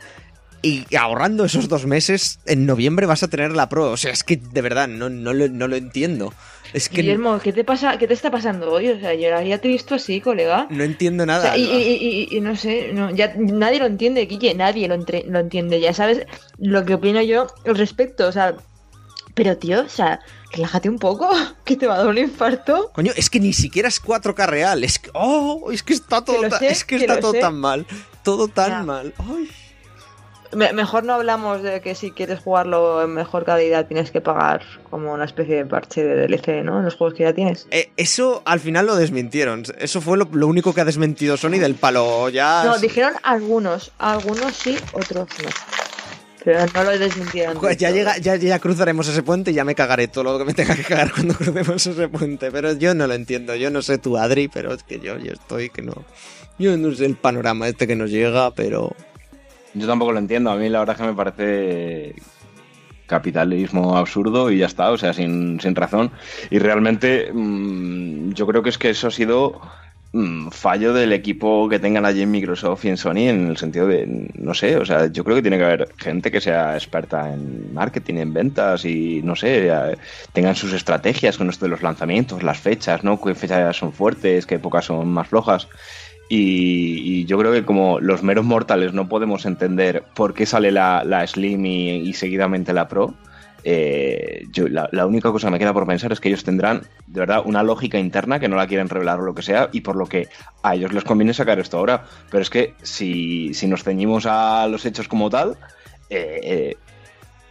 y 0.61 0.85
ahorrando 0.95 1.45
esos 1.45 1.67
dos 1.69 1.85
meses, 1.85 2.39
en 2.45 2.65
noviembre 2.65 3.05
vas 3.05 3.23
a 3.23 3.27
tener 3.27 3.51
la 3.53 3.69
Pro. 3.69 3.91
O 3.91 3.97
sea, 3.97 4.11
es 4.11 4.23
que 4.23 4.37
de 4.37 4.61
verdad 4.61 4.87
no, 4.87 5.09
no, 5.09 5.33
lo, 5.33 5.47
no 5.47 5.67
lo 5.67 5.75
entiendo. 5.75 6.33
Es 6.71 6.87
que 6.87 7.01
Guillermo, 7.01 7.39
¿qué 7.39 7.51
te 7.51 7.63
pasa? 7.63 7.97
¿Qué 7.97 8.07
te 8.07 8.13
está 8.13 8.29
pasando 8.29 8.71
hoy? 8.71 8.89
O 8.89 8.99
sea, 8.99 9.13
yo 9.15 9.41
ya 9.41 9.57
te 9.57 9.67
he 9.67 9.71
visto 9.71 9.95
así, 9.95 10.21
colega. 10.21 10.67
no 10.69 10.83
entiendo 10.83 11.23
O 11.23 11.25
nada. 11.25 11.41
sea, 11.41 11.57
y, 11.57 11.63
y- 11.63 12.27
y- 12.31 12.37
y 12.37 12.41
no 12.41 12.55
sé, 12.55 12.91
no, 12.93 13.09
ya 13.09 13.33
nadie 13.37 13.79
lo 13.79 13.87
entiende, 13.87 14.25
Guille, 14.27 14.53
nadie 14.53 14.87
lo, 14.87 14.93
entre- 14.93 15.23
lo 15.27 15.39
entiende. 15.39 15.79
Ya 15.81 15.93
sabes 15.93 16.27
lo 16.59 16.85
que 16.85 16.93
opino 16.93 17.21
yo 17.23 17.47
al 17.65 17.75
respecto, 17.75 18.27
o 18.27 18.31
sea, 18.31 18.55
pero 19.33 19.57
tío, 19.57 19.81
o 19.81 19.89
sea, 19.89 20.19
relájate 20.51 20.89
un 20.89 20.99
poco, 20.99 21.27
que 21.65 21.75
te 21.75 21.87
va 21.87 21.95
a 21.95 21.97
dar 21.99 22.07
un 22.07 22.17
infarto. 22.19 22.91
Coño, 22.93 23.13
es 23.15 23.31
que 23.31 23.39
ni 23.39 23.53
siquiera 23.53 23.87
es 23.87 23.99
4K 24.03 24.45
real. 24.45 24.83
Es 24.83 24.99
que, 24.99 25.09
oh, 25.13 25.71
es 25.71 25.81
que 25.81 25.93
está 25.93 26.23
todo, 26.23 26.51
sé, 26.51 26.67
es 26.67 26.83
que 26.83 26.97
que 26.97 27.05
está 27.05 27.19
todo 27.19 27.31
sé. 27.31 27.39
tan 27.39 27.55
mal. 27.59 27.87
Todo 28.21 28.47
tan 28.47 28.69
Ya. 28.69 28.83
mal. 28.83 29.13
Ay. 29.17 29.49
Me- 30.53 30.73
mejor 30.73 31.03
no 31.03 31.13
hablamos 31.13 31.61
de 31.61 31.79
que 31.81 31.93
si 31.95 32.11
quieres 32.11 32.39
jugarlo 32.39 33.03
en 33.03 33.11
mejor 33.13 33.45
calidad 33.45 33.85
tienes 33.87 34.09
que 34.11 34.19
pagar 34.21 34.61
como 34.89 35.13
una 35.13 35.25
especie 35.25 35.55
de 35.57 35.65
parche 35.65 36.03
de 36.03 36.15
DLC, 36.27 36.63
¿no? 36.63 36.79
En 36.79 36.85
los 36.85 36.95
juegos 36.95 37.13
que 37.15 37.23
ya 37.23 37.33
tienes. 37.33 37.67
Eh, 37.71 37.91
eso 37.97 38.41
al 38.45 38.59
final 38.59 38.85
lo 38.87 38.95
desmintieron. 38.95 39.63
Eso 39.77 40.01
fue 40.01 40.17
lo, 40.17 40.27
lo 40.31 40.47
único 40.47 40.73
que 40.73 40.81
ha 40.81 40.85
desmentido 40.85 41.37
Sony 41.37 41.59
del 41.59 41.75
palo. 41.75 42.29
Ya. 42.29 42.63
No, 42.65 42.77
dijeron 42.79 43.13
algunos, 43.23 43.91
algunos 43.99 44.55
sí, 44.55 44.77
otros 44.93 45.27
no. 45.43 45.49
Pero 46.43 46.65
no 46.73 46.83
lo 46.85 46.97
desmintieron. 46.97 47.57
Joder, 47.57 47.75
ya, 47.77 47.91
llega, 47.91 48.17
ya, 48.17 48.35
ya 48.37 48.59
cruzaremos 48.59 49.07
ese 49.09 49.21
puente 49.23 49.51
y 49.51 49.53
ya 49.53 49.65
me 49.65 49.75
cagaré 49.75 50.07
todo 50.07 50.23
lo 50.23 50.39
que 50.39 50.45
me 50.45 50.53
tenga 50.53 50.73
que 50.75 50.83
cagar 50.83 51.11
cuando 51.13 51.33
crucemos 51.35 51.85
ese 51.85 52.07
puente. 52.07 52.49
Pero 52.49 52.73
yo 52.73 52.95
no 52.95 53.07
lo 53.07 53.13
entiendo. 53.13 53.55
Yo 53.55 53.69
no 53.69 53.81
sé 53.81 53.97
tú, 53.97 54.17
Adri, 54.17 54.47
pero 54.47 54.73
es 54.73 54.81
que 54.83 54.99
yo, 54.99 55.17
yo 55.17 55.33
estoy 55.33 55.69
que 55.69 55.81
no. 55.81 55.93
Yo 56.57 56.75
no 56.77 56.93
sé 56.95 57.05
el 57.05 57.15
panorama 57.15 57.67
este 57.67 57.85
que 57.87 57.95
nos 57.95 58.09
llega, 58.09 58.51
pero. 58.55 58.95
Yo 59.73 59.87
tampoco 59.87 60.11
lo 60.11 60.19
entiendo. 60.19 60.51
A 60.51 60.55
mí 60.55 60.69
la 60.69 60.79
verdad 60.79 60.95
es 60.95 61.01
que 61.01 61.07
me 61.07 61.15
parece 61.15 62.15
capitalismo 63.09 63.97
absurdo 63.97 64.51
y 64.51 64.59
ya 64.59 64.67
está, 64.67 64.91
o 64.91 64.97
sea, 64.97 65.13
sin, 65.13 65.59
sin 65.59 65.75
razón. 65.75 66.11
Y 66.49 66.59
realmente 66.59 67.31
mm, 67.33 68.31
yo 68.33 68.47
creo 68.47 68.63
que 68.63 68.69
es 68.69 68.77
que 68.77 68.91
eso 68.91 69.07
ha 69.07 69.11
sido 69.11 69.59
mm, 70.13 70.49
fallo 70.49 70.93
del 70.93 71.11
equipo 71.11 71.67
que 71.67 71.79
tengan 71.79 72.05
allí 72.05 72.21
en 72.21 72.31
Microsoft 72.31 72.85
y 72.85 72.89
en 72.89 72.97
Sony 72.97 73.27
en 73.27 73.49
el 73.49 73.57
sentido 73.57 73.87
de, 73.87 74.29
no 74.35 74.53
sé, 74.53 74.77
o 74.77 74.85
sea, 74.85 75.07
yo 75.07 75.23
creo 75.23 75.35
que 75.35 75.41
tiene 75.41 75.57
que 75.57 75.65
haber 75.65 75.89
gente 75.97 76.31
que 76.31 76.39
sea 76.39 76.75
experta 76.75 77.33
en 77.33 77.73
marketing, 77.73 78.15
en 78.15 78.33
ventas 78.33 78.85
y, 78.85 79.21
no 79.23 79.35
sé, 79.35 79.71
tengan 80.31 80.55
sus 80.55 80.73
estrategias 80.73 81.37
con 81.37 81.49
esto 81.49 81.65
de 81.65 81.69
los 81.69 81.81
lanzamientos, 81.81 82.43
las 82.43 82.59
fechas, 82.59 83.03
¿no? 83.03 83.19
¿Qué 83.19 83.33
fechas 83.33 83.75
son 83.75 83.91
fuertes, 83.91 84.45
qué 84.45 84.55
épocas 84.55 84.85
son 84.85 85.07
más 85.09 85.27
flojas? 85.27 85.67
Y, 86.31 87.25
yo 87.25 87.39
creo 87.39 87.51
que 87.51 87.65
como 87.65 87.99
los 87.99 88.21
meros 88.21 88.45
mortales 88.45 88.93
no 88.93 89.09
podemos 89.09 89.45
entender 89.45 90.03
por 90.15 90.33
qué 90.35 90.45
sale 90.45 90.71
la, 90.71 91.03
la 91.03 91.25
Slim 91.25 91.65
y, 91.65 92.13
seguidamente 92.13 92.71
la 92.71 92.87
Pro, 92.87 93.15
eh, 93.63 94.47
la 94.91 95.05
única 95.05 95.31
cosa 95.31 95.47
que 95.47 95.51
me 95.51 95.59
queda 95.59 95.73
por 95.73 95.85
pensar 95.87 96.11
es 96.13 96.19
que 96.19 96.29
ellos 96.29 96.43
tendrán 96.43 96.83
de 97.07 97.19
verdad 97.19 97.41
una 97.43 97.61
lógica 97.63 97.97
interna 97.99 98.39
que 98.39 98.47
no 98.47 98.55
la 98.55 98.67
quieren 98.67 98.87
revelar 98.87 99.19
o 99.19 99.23
lo 99.23 99.35
que 99.35 99.41
sea 99.41 99.69
y 99.73 99.81
por 99.81 99.95
lo 99.95 100.05
que 100.05 100.29
a 100.63 100.75
ellos 100.75 100.93
les 100.93 101.03
conviene 101.03 101.33
sacar 101.33 101.59
esto 101.59 101.77
ahora. 101.77 102.05
Pero 102.29 102.41
es 102.43 102.49
que 102.49 102.75
si, 102.83 103.53
si 103.55 103.67
nos 103.67 103.83
ceñimos 103.83 104.25
a 104.27 104.67
los 104.67 104.85
hechos 104.85 105.07
como 105.07 105.29
tal, 105.29 105.57
eh, 106.09 106.39
eh, 106.43 106.77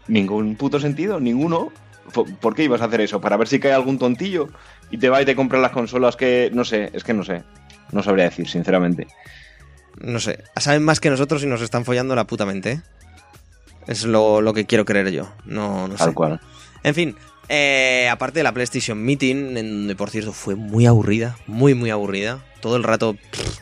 ningún 0.06 0.54
puto 0.56 0.78
sentido, 0.78 1.18
ninguno. 1.20 1.72
¿Por- 2.14 2.32
¿Por 2.36 2.54
qué 2.54 2.64
ibas 2.64 2.80
a 2.80 2.86
hacer 2.86 3.02
eso? 3.02 3.20
¿Para 3.20 3.36
ver 3.36 3.48
si 3.48 3.58
cae 3.60 3.72
algún 3.72 3.98
tontillo 3.98 4.48
y 4.90 4.96
te 4.98 5.10
va 5.10 5.20
y 5.20 5.26
te 5.26 5.36
compra 5.36 5.58
las 5.60 5.72
consolas 5.72 6.16
que 6.16 6.50
no 6.54 6.64
sé? 6.64 6.90
Es 6.94 7.04
que 7.04 7.12
no 7.12 7.22
sé. 7.24 7.42
No 7.92 8.02
sabría 8.02 8.24
decir, 8.24 8.48
sinceramente. 8.48 9.06
No 10.00 10.20
sé. 10.20 10.44
Saben 10.56 10.82
más 10.84 11.00
que 11.00 11.10
nosotros 11.10 11.42
y 11.42 11.46
nos 11.46 11.62
están 11.62 11.84
follando 11.84 12.14
la 12.14 12.26
puta 12.26 12.46
mente, 12.46 12.72
¿eh? 12.72 12.82
Es 13.86 14.04
lo, 14.04 14.40
lo 14.42 14.52
que 14.52 14.66
quiero 14.66 14.84
creer 14.84 15.10
yo. 15.10 15.32
No, 15.44 15.88
no 15.88 15.96
sé. 15.96 16.04
Tal 16.04 16.14
cual. 16.14 16.40
En 16.84 16.94
fin, 16.94 17.16
eh, 17.48 18.08
aparte 18.10 18.40
de 18.40 18.42
la 18.42 18.52
PlayStation 18.52 19.02
Meeting, 19.02 19.56
en 19.56 19.70
donde 19.78 19.96
por 19.96 20.10
cierto 20.10 20.32
fue 20.32 20.54
muy 20.54 20.86
aburrida, 20.86 21.36
muy 21.46 21.74
muy 21.74 21.90
aburrida. 21.90 22.44
Todo 22.60 22.76
el 22.76 22.82
rato 22.82 23.14
pff, 23.14 23.58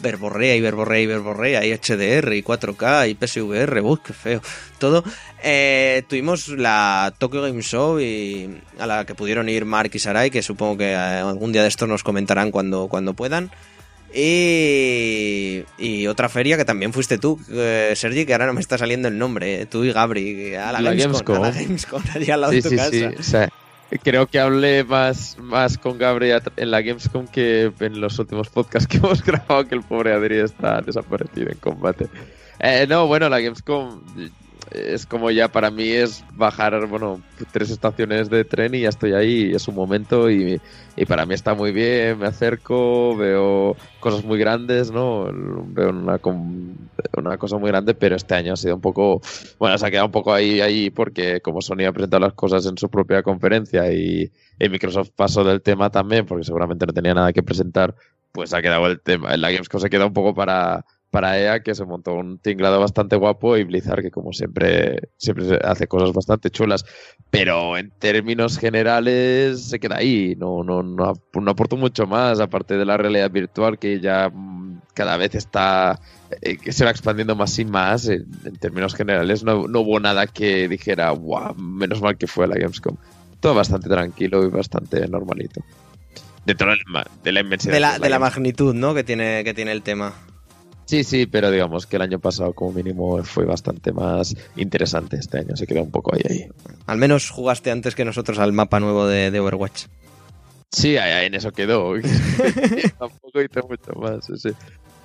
verborrea 0.00 0.54
y 0.56 0.60
verborrea 0.60 1.00
y 1.00 1.06
verborrea, 1.06 1.64
y 1.66 1.72
HDR 1.72 2.32
y 2.34 2.42
4K 2.42 3.10
y 3.10 3.14
PSVR, 3.14 3.80
uy, 3.82 3.98
qué 4.04 4.12
feo. 4.12 4.40
Todo. 4.78 5.04
Eh, 5.42 6.02
tuvimos 6.08 6.48
la 6.48 7.12
Tokyo 7.18 7.42
Game 7.42 7.62
Show 7.62 8.00
y 8.00 8.60
a 8.78 8.86
la 8.86 9.04
que 9.04 9.14
pudieron 9.14 9.48
ir 9.48 9.64
Mark 9.64 9.90
y 9.94 9.98
Sarai, 9.98 10.30
que 10.30 10.42
supongo 10.42 10.78
que 10.78 10.90
eh, 10.92 10.96
algún 10.96 11.52
día 11.52 11.62
de 11.62 11.68
estos 11.68 11.88
nos 11.88 12.02
comentarán 12.02 12.50
cuando, 12.50 12.88
cuando 12.88 13.14
puedan. 13.14 13.50
Y, 14.14 15.64
y 15.78 16.06
otra 16.06 16.28
feria 16.28 16.56
que 16.56 16.64
también 16.64 16.92
fuiste 16.92 17.18
tú, 17.18 17.38
eh, 17.50 17.92
Sergi, 17.94 18.24
que 18.24 18.32
ahora 18.32 18.46
no 18.46 18.54
me 18.54 18.60
está 18.60 18.78
saliendo 18.78 19.08
el 19.08 19.18
nombre, 19.18 19.62
eh, 19.62 19.66
tú 19.66 19.84
y 19.84 19.92
Gabri, 19.92 20.54
a 20.54 20.72
la, 20.72 20.80
La 20.80 20.94
Gamescom, 20.94 21.36
a 21.36 21.40
la 21.40 21.50
Gamescom. 21.50 22.02
Gamescom, 22.02 22.02
allí 22.22 22.30
al 22.30 22.40
lado 22.40 22.52
Sí, 22.52 22.56
de 22.56 22.62
tu 22.62 22.68
sí, 22.70 22.76
casa. 22.76 22.90
sí. 22.90 23.04
O 23.04 23.22
sea, 23.22 23.48
creo 23.96 24.26
que 24.26 24.38
hablé 24.38 24.84
más, 24.84 25.38
más 25.38 25.78
con 25.78 25.96
Gabriel 25.96 26.42
en 26.56 26.70
la 26.70 26.82
Gamescom 26.82 27.26
que 27.26 27.72
en 27.80 28.00
los 28.00 28.18
últimos 28.18 28.50
podcasts 28.50 28.86
que 28.88 28.98
hemos 28.98 29.24
grabado, 29.24 29.66
que 29.66 29.74
el 29.74 29.82
pobre 29.82 30.12
Adri 30.12 30.38
está 30.38 30.82
desaparecido 30.82 31.50
en 31.50 31.58
combate. 31.58 32.08
Eh, 32.60 32.86
no, 32.88 33.06
bueno, 33.06 33.28
la 33.28 33.40
Gamescom 33.40 34.02
es 34.72 35.06
como 35.06 35.30
ya 35.30 35.48
para 35.48 35.70
mí 35.70 35.88
es 35.88 36.24
bajar, 36.34 36.86
bueno, 36.86 37.20
tres 37.52 37.70
estaciones 37.70 38.28
de 38.30 38.44
tren 38.44 38.74
y 38.74 38.80
ya 38.80 38.88
estoy 38.88 39.12
ahí, 39.12 39.54
es 39.54 39.68
un 39.68 39.74
momento 39.74 40.30
y, 40.30 40.60
y 40.96 41.04
para 41.06 41.26
mí 41.26 41.34
está 41.34 41.54
muy 41.54 41.72
bien, 41.72 42.18
me 42.18 42.26
acerco, 42.26 43.16
veo 43.16 43.76
cosas 44.00 44.24
muy 44.24 44.38
grandes, 44.38 44.90
¿no? 44.90 45.28
Veo 45.32 45.90
una, 45.90 46.20
una 47.16 47.38
cosa 47.38 47.58
muy 47.58 47.68
grande, 47.68 47.94
pero 47.94 48.16
este 48.16 48.34
año 48.34 48.52
ha 48.52 48.56
sido 48.56 48.74
un 48.74 48.80
poco, 48.80 49.20
bueno, 49.58 49.76
se 49.78 49.86
ha 49.86 49.90
quedado 49.90 50.06
un 50.06 50.12
poco 50.12 50.32
ahí, 50.32 50.60
ahí 50.60 50.90
porque 50.90 51.40
como 51.40 51.60
Sony 51.60 51.84
ha 51.86 51.92
presentado 51.92 52.20
las 52.20 52.34
cosas 52.34 52.66
en 52.66 52.76
su 52.78 52.88
propia 52.88 53.22
conferencia 53.22 53.92
y, 53.92 54.30
y 54.58 54.68
Microsoft 54.68 55.10
pasó 55.14 55.44
del 55.44 55.62
tema 55.62 55.90
también, 55.90 56.26
porque 56.26 56.44
seguramente 56.44 56.86
no 56.86 56.92
tenía 56.92 57.14
nada 57.14 57.32
que 57.32 57.42
presentar, 57.42 57.94
pues 58.32 58.52
ha 58.54 58.62
quedado 58.62 58.86
el 58.86 59.00
tema, 59.00 59.36
la 59.36 59.50
Gamescom 59.50 59.80
se 59.80 59.90
queda 59.90 60.06
un 60.06 60.12
poco 60.12 60.34
para 60.34 60.84
para 61.18 61.36
EA 61.36 61.64
que 61.64 61.74
se 61.74 61.84
montó 61.84 62.14
un 62.14 62.38
tinglado 62.38 62.78
bastante 62.78 63.16
guapo 63.16 63.56
y 63.56 63.64
Blizzard 63.64 64.02
que 64.02 64.12
como 64.12 64.32
siempre 64.32 65.08
siempre 65.16 65.58
hace 65.64 65.88
cosas 65.88 66.12
bastante 66.12 66.48
chulas. 66.48 66.84
Pero 67.30 67.76
en 67.76 67.90
términos 67.98 68.56
generales 68.56 69.64
se 69.64 69.80
queda 69.80 69.96
ahí. 69.96 70.36
No 70.38 70.62
no 70.62 70.84
no, 70.84 71.14
no 71.34 71.50
aportó 71.50 71.76
mucho 71.76 72.06
más 72.06 72.38
aparte 72.38 72.76
de 72.76 72.84
la 72.84 72.96
realidad 72.96 73.32
virtual 73.32 73.80
que 73.80 73.98
ya 73.98 74.30
mm, 74.32 74.82
cada 74.94 75.16
vez 75.16 75.34
está 75.34 75.98
eh, 76.40 76.56
que 76.56 76.70
se 76.70 76.84
va 76.84 76.92
expandiendo 76.92 77.34
más 77.34 77.58
y 77.58 77.64
más. 77.64 78.06
En, 78.06 78.24
en 78.44 78.54
términos 78.54 78.94
generales 78.94 79.42
no, 79.42 79.66
no 79.66 79.80
hubo 79.80 79.98
nada 79.98 80.28
que 80.28 80.68
dijera 80.68 81.10
wow 81.10 81.52
menos 81.56 82.00
mal 82.00 82.16
que 82.16 82.28
fue 82.28 82.46
la 82.46 82.54
Gamescom 82.54 82.96
todo 83.40 83.54
bastante 83.54 83.88
tranquilo 83.88 84.44
y 84.44 84.50
bastante 84.50 85.04
normalito. 85.08 85.64
Dentro 86.46 86.70
de 86.70 86.78
la, 86.92 87.06
de 87.24 87.32
la 87.32 87.40
inmensidad 87.40 87.72
de 87.72 87.80
la, 87.80 87.88
que 87.90 87.96
es 87.96 88.02
de 88.02 88.08
la 88.08 88.18
magnitud, 88.20 88.72
¿no? 88.72 88.94
Que 88.94 89.02
tiene, 89.02 89.42
que 89.42 89.52
tiene 89.52 89.72
el 89.72 89.82
tema. 89.82 90.14
Sí, 90.88 91.04
sí, 91.04 91.26
pero 91.26 91.50
digamos 91.50 91.86
que 91.86 91.96
el 91.96 92.02
año 92.02 92.18
pasado 92.18 92.54
como 92.54 92.72
mínimo 92.72 93.22
fue 93.22 93.44
bastante 93.44 93.92
más 93.92 94.34
interesante. 94.56 95.18
Este 95.18 95.38
año 95.38 95.54
se 95.54 95.66
quedó 95.66 95.82
un 95.82 95.90
poco 95.90 96.14
ahí, 96.14 96.22
ahí. 96.28 96.48
Al 96.86 96.96
menos 96.96 97.28
jugaste 97.28 97.70
antes 97.70 97.94
que 97.94 98.06
nosotros 98.06 98.38
al 98.38 98.54
mapa 98.54 98.80
nuevo 98.80 99.06
de, 99.06 99.30
de 99.30 99.38
Overwatch. 99.38 99.84
Sí, 100.70 100.96
en 100.96 101.34
eso 101.34 101.52
quedó. 101.52 101.92
tampoco 102.98 103.42
hice 103.42 103.60
mucho 103.68 103.92
más. 104.00 104.24
sí. 104.34 104.50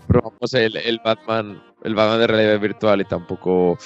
Probamos 0.07 0.53
el, 0.53 0.77
el 0.77 0.99
Batman, 1.03 1.61
el 1.83 1.95
Batman 1.95 2.19
de 2.19 2.27
realidad 2.27 2.59
virtual 2.61 3.01
y 3.01 3.05
tampoco... 3.05 3.77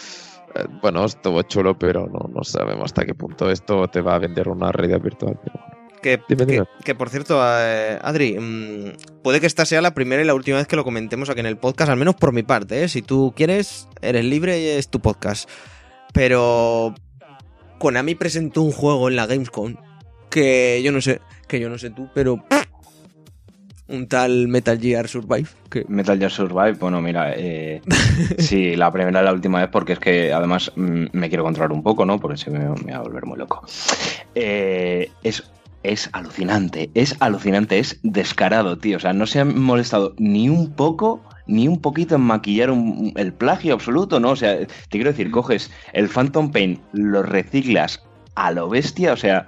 eh, 0.55 0.65
Bueno, 0.81 1.03
estuvo 1.05 1.41
chulo, 1.43 1.77
pero 1.79 2.07
no, 2.07 2.29
no 2.31 2.43
sabemos 2.43 2.85
hasta 2.85 3.05
qué 3.05 3.15
punto 3.15 3.49
esto 3.49 3.87
te 3.87 4.01
va 4.01 4.15
a 4.15 4.19
vender 4.19 4.49
una 4.49 4.71
realidad 4.71 5.01
virtual. 5.01 5.39
pero 5.43 5.59
bueno. 5.67 5.76
Que, 6.01 6.21
Dime, 6.29 6.45
que, 6.45 6.51
dime. 6.53 6.65
que, 6.83 6.95
por 6.95 7.09
cierto, 7.09 7.39
eh, 7.43 7.97
Adri, 8.01 8.37
mm, 8.39 9.21
puede 9.23 9.39
que 9.39 9.47
esta 9.47 9.65
sea 9.65 9.81
la 9.81 9.93
primera 9.93 10.21
y 10.21 10.25
la 10.25 10.35
última 10.35 10.57
vez 10.57 10.67
que 10.67 10.75
lo 10.75 10.83
comentemos 10.83 11.29
aquí 11.29 11.39
en 11.39 11.45
el 11.47 11.57
podcast, 11.57 11.89
al 11.89 11.97
menos 11.97 12.15
por 12.15 12.33
mi 12.33 12.43
parte, 12.43 12.83
¿eh? 12.83 12.87
Si 12.87 13.01
tú 13.01 13.33
quieres, 13.35 13.87
eres 14.01 14.23
libre 14.25 14.59
y 14.61 14.67
es 14.67 14.89
tu 14.89 14.99
podcast. 14.99 15.49
Pero 16.13 16.93
Konami 17.79 18.15
presentó 18.15 18.61
un 18.61 18.71
juego 18.71 19.09
en 19.09 19.15
la 19.15 19.25
Gamescom 19.25 19.75
que 20.29 20.81
yo 20.83 20.91
no 20.91 21.01
sé, 21.01 21.21
que 21.47 21.59
yo 21.59 21.69
no 21.69 21.77
sé 21.77 21.89
tú, 21.89 22.09
pero 22.13 22.43
un 23.87 24.07
tal 24.07 24.47
Metal 24.47 24.79
Gear 24.79 25.07
Survive 25.07 25.47
que 25.69 25.85
Metal 25.87 26.17
Gear 26.17 26.31
Survive, 26.31 26.73
bueno, 26.73 27.01
mira, 27.01 27.33
eh, 27.35 27.81
sí, 28.37 28.75
la 28.75 28.91
primera 28.91 29.21
y 29.21 29.23
la 29.23 29.33
última 29.33 29.59
vez 29.59 29.69
porque 29.69 29.93
es 29.93 29.99
que 29.99 30.33
además 30.33 30.71
mm, 30.75 31.05
me 31.11 31.29
quiero 31.29 31.43
controlar 31.43 31.71
un 31.71 31.83
poco, 31.83 32.05
¿no? 32.05 32.19
Porque 32.19 32.37
si 32.37 32.49
me, 32.49 32.59
me 32.85 32.91
va 32.91 32.97
a 32.97 33.01
volver 33.01 33.25
muy 33.25 33.37
loco. 33.37 33.65
Eh, 34.35 35.09
es, 35.23 35.43
es 35.91 36.09
alucinante, 36.13 36.89
es 36.93 37.15
alucinante, 37.19 37.79
es 37.79 37.99
descarado, 38.03 38.77
tío. 38.77 38.97
O 38.97 38.99
sea, 38.99 39.13
no 39.13 39.25
se 39.25 39.39
han 39.39 39.59
molestado 39.59 40.13
ni 40.17 40.49
un 40.49 40.71
poco, 40.73 41.21
ni 41.45 41.67
un 41.67 41.81
poquito 41.81 42.15
en 42.15 42.21
maquillar 42.21 42.71
un- 42.71 43.13
el 43.15 43.33
plagio 43.33 43.73
absoluto, 43.73 44.19
¿no? 44.19 44.31
O 44.31 44.35
sea, 44.35 44.57
te 44.59 44.67
quiero 44.89 45.11
decir, 45.11 45.31
coges 45.31 45.71
el 45.93 46.09
Phantom 46.09 46.51
Pain, 46.51 46.79
lo 46.93 47.23
reciclas 47.23 48.03
a 48.35 48.51
lo 48.51 48.69
bestia, 48.69 49.13
o 49.13 49.17
sea, 49.17 49.47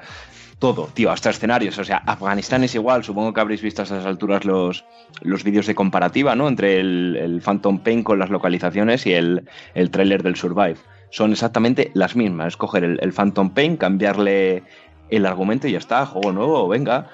todo, 0.59 0.89
tío, 0.93 1.09
hasta 1.11 1.29
escenarios. 1.29 1.77
O 1.77 1.83
sea, 1.85 1.97
Afganistán 2.05 2.63
es 2.63 2.75
igual. 2.75 3.03
Supongo 3.03 3.33
que 3.33 3.39
habréis 3.39 3.61
visto 3.61 3.81
a 3.81 3.85
esas 3.85 4.05
alturas 4.05 4.43
los, 4.45 4.83
los 5.21 5.43
vídeos 5.43 5.67
de 5.67 5.75
comparativa, 5.75 6.35
¿no? 6.35 6.47
Entre 6.49 6.79
el, 6.81 7.41
Phantom 7.43 7.79
Pain 7.79 8.03
con 8.03 8.19
las 8.19 8.29
localizaciones 8.29 9.05
y 9.05 9.13
el, 9.13 9.47
el 9.73 9.89
tráiler 9.89 10.21
del 10.21 10.35
Survive. 10.35 10.75
Son 11.11 11.31
exactamente 11.31 11.91
las 11.93 12.15
mismas. 12.15 12.47
Es 12.49 12.57
coger 12.57 12.83
el, 12.83 12.99
el 13.01 13.13
Phantom 13.13 13.51
Pain, 13.51 13.77
cambiarle 13.77 14.63
el 15.09 15.25
argumento 15.25 15.67
y 15.67 15.71
ya 15.73 15.77
está. 15.77 16.05
Juego 16.05 16.31
nuevo, 16.31 16.67
venga. 16.67 17.09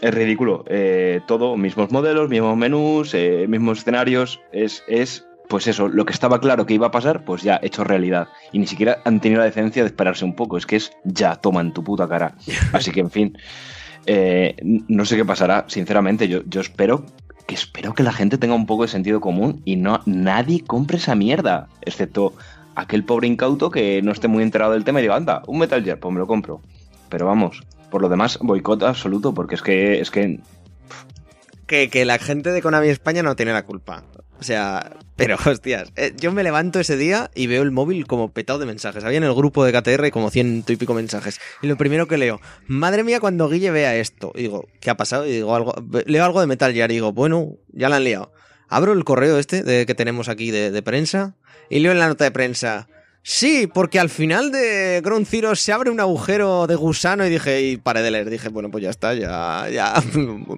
Es 0.00 0.14
ridículo. 0.14 0.64
Eh, 0.68 1.20
todo, 1.26 1.56
mismos 1.56 1.90
modelos, 1.90 2.28
mismos 2.28 2.56
menús, 2.56 3.12
eh, 3.14 3.46
mismos 3.48 3.78
escenarios. 3.78 4.40
Es, 4.52 4.82
es, 4.88 5.26
pues 5.48 5.66
eso, 5.66 5.88
lo 5.88 6.04
que 6.06 6.12
estaba 6.12 6.40
claro 6.40 6.64
que 6.66 6.74
iba 6.74 6.86
a 6.86 6.90
pasar, 6.90 7.24
pues 7.24 7.42
ya 7.42 7.60
hecho 7.62 7.84
realidad. 7.84 8.28
Y 8.52 8.58
ni 8.58 8.66
siquiera 8.66 8.98
han 9.04 9.20
tenido 9.20 9.40
la 9.40 9.46
decencia 9.46 9.82
de 9.82 9.88
esperarse 9.88 10.24
un 10.24 10.34
poco. 10.34 10.56
Es 10.56 10.66
que 10.66 10.76
es 10.76 10.92
ya, 11.04 11.36
toma 11.36 11.60
en 11.60 11.72
tu 11.72 11.84
puta 11.84 12.08
cara. 12.08 12.34
Así 12.72 12.90
que, 12.92 13.00
en 13.00 13.10
fin. 13.10 13.38
eh, 14.06 14.56
no 14.62 15.04
sé 15.04 15.16
qué 15.16 15.24
pasará, 15.24 15.64
sinceramente. 15.68 16.28
Yo, 16.28 16.42
yo 16.46 16.60
espero 16.60 17.04
que 17.46 17.54
espero 17.54 17.94
que 17.94 18.04
la 18.04 18.12
gente 18.12 18.38
tenga 18.38 18.54
un 18.54 18.64
poco 18.66 18.82
de 18.82 18.88
sentido 18.88 19.20
común 19.20 19.60
y 19.64 19.74
no 19.76 20.00
nadie 20.06 20.62
compre 20.64 20.98
esa 20.98 21.14
mierda. 21.14 21.68
Excepto 21.82 22.32
aquel 22.76 23.04
pobre 23.04 23.26
incauto 23.26 23.70
que 23.70 24.00
no 24.02 24.12
esté 24.12 24.28
muy 24.28 24.42
enterado 24.42 24.72
del 24.72 24.84
tema 24.84 25.00
y 25.00 25.02
diga, 25.02 25.16
anda, 25.16 25.42
un 25.46 25.58
Metal 25.58 25.82
Gear, 25.82 25.98
pues 25.98 26.14
me 26.14 26.20
lo 26.20 26.26
compro. 26.26 26.60
Pero 27.10 27.26
vamos, 27.26 27.62
por 27.90 28.00
lo 28.00 28.08
demás, 28.08 28.38
boicot 28.40 28.82
absoluto, 28.82 29.34
porque 29.34 29.56
es 29.56 29.62
que, 29.62 30.00
es 30.00 30.10
que 30.10 30.40
Que, 31.66 31.90
que 31.90 32.04
la 32.04 32.18
gente 32.18 32.50
de 32.50 32.62
Konami 32.62 32.88
España 32.88 33.22
no 33.22 33.36
tiene 33.36 33.52
la 33.52 33.66
culpa. 33.66 34.04
O 34.40 34.42
sea, 34.42 34.96
pero 35.16 35.36
hostias, 35.44 35.92
eh, 35.96 36.14
yo 36.16 36.32
me 36.32 36.42
levanto 36.42 36.80
ese 36.80 36.96
día 36.96 37.30
y 37.34 37.46
veo 37.46 37.62
el 37.62 37.70
móvil 37.70 38.06
como 38.06 38.32
petado 38.32 38.58
de 38.58 38.64
mensajes. 38.64 39.04
Había 39.04 39.18
en 39.18 39.24
el 39.24 39.34
grupo 39.34 39.64
de 39.64 39.72
KTR 39.72 40.10
como 40.10 40.30
ciento 40.30 40.72
y 40.72 40.76
pico 40.76 40.94
mensajes. 40.94 41.38
Y 41.60 41.66
lo 41.66 41.76
primero 41.76 42.08
que 42.08 42.16
leo, 42.16 42.40
madre 42.66 43.04
mía, 43.04 43.20
cuando 43.20 43.50
Guille 43.50 43.70
vea 43.70 43.96
esto. 43.96 44.32
Y 44.34 44.42
digo, 44.42 44.66
¿qué 44.80 44.88
ha 44.88 44.96
pasado? 44.96 45.26
Y 45.26 45.32
digo, 45.32 45.54
algo, 45.54 45.74
leo 46.06 46.24
algo 46.24 46.40
de 46.40 46.46
Metal 46.46 46.72
Gear 46.72 46.90
y 46.90 46.94
digo, 46.94 47.12
bueno, 47.12 47.58
ya 47.68 47.90
la 47.90 47.96
han 47.96 48.04
liado. 48.04 48.32
Abro 48.68 48.94
el 48.94 49.04
correo 49.04 49.38
este 49.38 49.62
de, 49.62 49.84
que 49.84 49.94
tenemos 49.94 50.30
aquí 50.30 50.50
de, 50.50 50.70
de 50.70 50.82
prensa 50.82 51.36
y 51.68 51.80
leo 51.80 51.92
en 51.92 51.98
la 51.98 52.08
nota 52.08 52.24
de 52.24 52.30
prensa. 52.30 52.88
Sí, 53.22 53.68
porque 53.72 54.00
al 54.00 54.08
final 54.08 54.50
de 54.50 55.00
Ground 55.04 55.26
Zero 55.26 55.54
se 55.54 55.72
abre 55.72 55.90
un 55.90 56.00
agujero 56.00 56.66
de 56.66 56.74
gusano 56.74 57.26
y 57.26 57.30
dije, 57.30 57.60
y 57.62 57.76
paré 57.76 58.00
de 58.02 58.10
leer, 58.10 58.30
dije, 58.30 58.48
bueno, 58.48 58.70
pues 58.70 58.82
ya 58.82 58.90
está, 58.90 59.12
ya, 59.14 59.68
ya, 59.70 59.92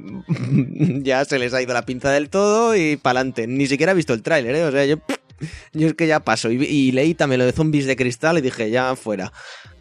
ya 1.03 1.25
se 1.25 1.39
les 1.39 1.53
ha 1.55 1.63
ido 1.63 1.75
la 1.75 1.83
pinza 1.85 2.11
del 2.11 2.29
todo 2.31 2.77
y 2.77 2.97
pa'lante. 2.97 3.47
Ni 3.47 3.67
siquiera 3.67 3.93
he 3.93 3.95
visto 3.97 4.15
el 4.15 4.23
tráiler, 4.23 4.55
¿eh? 4.55 4.65
O 4.65 4.71
sea, 4.71 4.85
yo, 4.87 4.97
yo 5.73 5.89
es 5.89 5.95
que 5.95 6.07
ya 6.07 6.21
paso. 6.21 6.51
Y, 6.51 6.63
y 6.65 6.93
leí 6.93 7.15
también 7.15 7.41
lo 7.41 7.47
de 7.47 7.53
zombies 7.53 7.87
de 7.87 7.97
cristal 7.97 8.39
y 8.39 8.43
dije, 8.43 8.71
ya 8.71 8.95
fuera. 8.97 9.33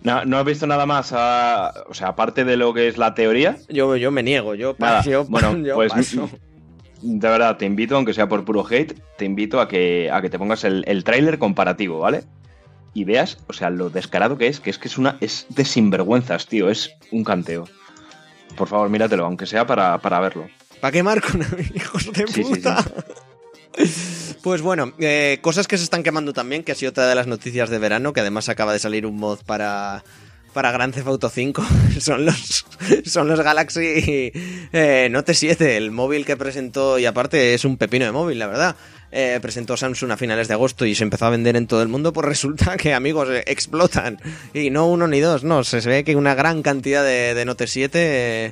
no, 0.01 0.25
no 0.25 0.39
has 0.39 0.45
visto 0.45 0.65
nada 0.65 0.85
más, 0.87 1.11
a- 1.13 1.71
o 1.87 1.93
sea, 1.93 2.07
aparte 2.09 2.45
de 2.45 2.57
lo 2.57 2.73
que 2.73 2.87
es 2.87 2.97
la 2.97 3.13
teoría. 3.13 3.57
Yo, 3.69 3.95
yo 3.95 4.09
me 4.11 4.23
niego, 4.23 4.55
yo, 4.55 4.73
pa- 4.75 4.87
Nada, 4.87 5.03
yo, 5.03 5.23
bueno, 5.25 5.55
yo 5.63 5.75
pues 5.75 5.93
paso. 5.93 6.29
de 7.03 7.29
verdad, 7.29 7.57
te 7.57 7.65
invito, 7.65 7.95
aunque 7.95 8.15
sea 8.15 8.27
por 8.27 8.43
puro 8.43 8.65
hate, 8.67 8.99
te 9.19 9.25
invito 9.25 9.61
a 9.61 9.67
que, 9.67 10.09
a 10.11 10.19
que 10.21 10.31
te 10.31 10.39
pongas 10.39 10.63
el, 10.63 10.83
el 10.87 11.03
tráiler 11.03 11.37
comparativo, 11.37 11.99
¿vale? 11.99 12.23
Y 12.93 13.05
veas, 13.05 13.37
o 13.47 13.53
sea, 13.53 13.69
lo 13.69 13.89
descarado 13.89 14.37
que 14.37 14.47
es, 14.47 14.59
que 14.59 14.69
es 14.69 14.77
que 14.77 14.87
es 14.87 14.97
una. 14.97 15.17
es 15.21 15.45
de 15.49 15.65
sinvergüenzas, 15.65 16.47
tío, 16.47 16.69
es 16.69 16.91
un 17.11 17.23
canteo. 17.23 17.67
Por 18.57 18.67
favor, 18.67 18.89
míratelo, 18.89 19.25
aunque 19.25 19.45
sea 19.45 19.65
para, 19.65 19.97
para 19.99 20.19
verlo. 20.19 20.47
¿Para 20.81 20.91
quemar 20.91 21.21
con 21.21 21.41
hijos 21.75 22.11
de 22.11 22.27
Sí, 22.27 22.43
sí, 22.43 22.43
puta? 22.43 22.83
Pues 24.43 24.61
bueno, 24.61 24.93
eh, 24.99 25.37
cosas 25.41 25.67
que 25.67 25.77
se 25.77 25.83
están 25.83 26.03
quemando 26.03 26.33
también, 26.33 26.63
que 26.63 26.71
ha 26.71 26.75
sido 26.75 26.89
otra 26.89 27.07
de 27.07 27.15
las 27.15 27.27
noticias 27.27 27.69
de 27.69 27.77
verano, 27.79 28.11
que 28.11 28.19
además 28.19 28.49
acaba 28.49 28.73
de 28.73 28.79
salir 28.79 29.05
un 29.05 29.17
mod 29.17 29.39
para, 29.45 30.03
para 30.53 30.71
Grand 30.71 30.93
Theft 30.93 31.07
Auto 31.07 31.29
5, 31.29 31.63
son 31.99 32.25
los, 32.25 32.65
son 33.05 33.27
los 33.27 33.39
Galaxy 33.39 34.31
eh, 34.73 35.07
Note 35.11 35.33
7, 35.33 35.77
el 35.77 35.91
móvil 35.91 36.25
que 36.25 36.37
presentó, 36.37 36.99
y 36.99 37.05
aparte 37.05 37.53
es 37.53 37.63
un 37.63 37.77
pepino 37.77 38.05
de 38.05 38.11
móvil, 38.11 38.39
la 38.39 38.47
verdad. 38.47 38.75
Eh, 39.13 39.39
presentó 39.41 39.75
Samsung 39.75 40.11
a 40.11 40.17
finales 40.17 40.47
de 40.47 40.53
agosto 40.53 40.85
y 40.85 40.95
se 40.95 41.03
empezó 41.03 41.25
a 41.25 41.31
vender 41.31 41.57
en 41.57 41.67
todo 41.67 41.81
el 41.81 41.89
mundo, 41.89 42.13
pues 42.13 42.25
resulta 42.25 42.77
que 42.77 42.93
amigos 42.93 43.29
eh, 43.29 43.43
explotan. 43.47 44.17
Y 44.53 44.69
no 44.69 44.87
uno 44.87 45.07
ni 45.07 45.19
dos, 45.19 45.43
no, 45.43 45.63
se 45.63 45.81
ve 45.81 46.03
que 46.03 46.15
una 46.15 46.33
gran 46.33 46.61
cantidad 46.61 47.03
de, 47.03 47.33
de 47.33 47.45
Note 47.45 47.67
7 47.67 47.99
eh, 47.99 48.51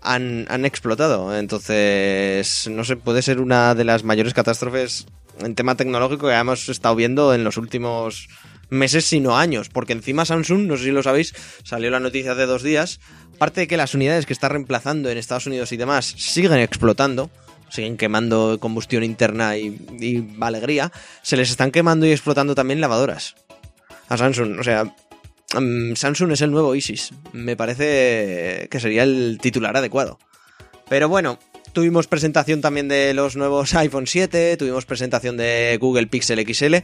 han, 0.00 0.64
explotado. 0.64 1.36
Entonces, 1.36 2.68
no 2.70 2.84
sé, 2.84 2.96
puede 2.96 3.22
ser 3.22 3.40
una 3.40 3.74
de 3.74 3.84
las 3.84 4.04
mayores 4.04 4.34
catástrofes 4.34 5.06
en 5.40 5.54
tema 5.54 5.74
tecnológico 5.74 6.28
que 6.28 6.34
hemos 6.34 6.68
estado 6.68 6.94
viendo 6.96 7.34
en 7.34 7.44
los 7.44 7.56
últimos 7.56 8.28
meses, 8.70 9.04
sino 9.04 9.36
años. 9.36 9.68
Porque 9.68 9.92
encima 9.92 10.24
Samsung, 10.24 10.62
no 10.62 10.76
sé 10.76 10.84
si 10.84 10.90
lo 10.90 11.02
sabéis, 11.02 11.34
salió 11.62 11.90
la 11.90 12.00
noticia 12.00 12.32
hace 12.32 12.46
dos 12.46 12.62
días. 12.62 13.00
Aparte 13.34 13.62
de 13.62 13.68
que 13.68 13.76
las 13.76 13.94
unidades 13.94 14.26
que 14.26 14.32
está 14.32 14.48
reemplazando 14.48 15.10
en 15.10 15.18
Estados 15.18 15.46
Unidos 15.46 15.72
y 15.72 15.76
demás 15.76 16.06
siguen 16.06 16.58
explotando, 16.58 17.30
siguen 17.70 17.96
quemando 17.96 18.58
combustión 18.60 19.02
interna 19.04 19.56
y, 19.56 20.36
alegría, 20.40 20.92
se 21.22 21.36
les 21.36 21.50
están 21.50 21.70
quemando 21.70 22.06
y 22.06 22.12
explotando 22.12 22.54
también 22.54 22.80
lavadoras 22.80 23.34
a 24.08 24.16
Samsung. 24.16 24.58
O 24.58 24.62
sea, 24.62 24.84
mm, 25.54 25.94
Samsung 25.94 26.32
es 26.32 26.40
el 26.42 26.50
nuevo 26.50 26.74
ISIS. 26.74 27.10
Me 27.32 27.56
parece 27.56 28.68
que 28.70 28.80
sería 28.80 29.04
el 29.04 29.38
titular 29.40 29.76
adecuado. 29.76 30.18
Pero 30.88 31.08
bueno, 31.08 31.38
tuvimos 31.72 32.06
presentación 32.06 32.60
también 32.60 32.88
de 32.88 33.14
los 33.14 33.36
nuevos 33.36 33.74
iPhone 33.74 34.06
7, 34.06 34.56
tuvimos 34.56 34.84
presentación 34.86 35.36
de 35.36 35.78
Google 35.80 36.08
Pixel 36.08 36.44
XL. 36.46 36.76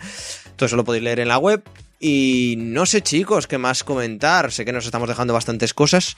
Todo 0.56 0.66
eso 0.66 0.76
lo 0.76 0.84
podéis 0.84 1.04
leer 1.04 1.20
en 1.20 1.28
la 1.28 1.38
web. 1.38 1.62
Y 1.98 2.56
no 2.58 2.84
sé, 2.86 3.00
chicos, 3.00 3.46
qué 3.46 3.58
más 3.58 3.82
comentar. 3.82 4.52
Sé 4.52 4.64
que 4.64 4.72
nos 4.72 4.84
estamos 4.84 5.08
dejando 5.08 5.32
bastantes 5.32 5.74
cosas. 5.74 6.16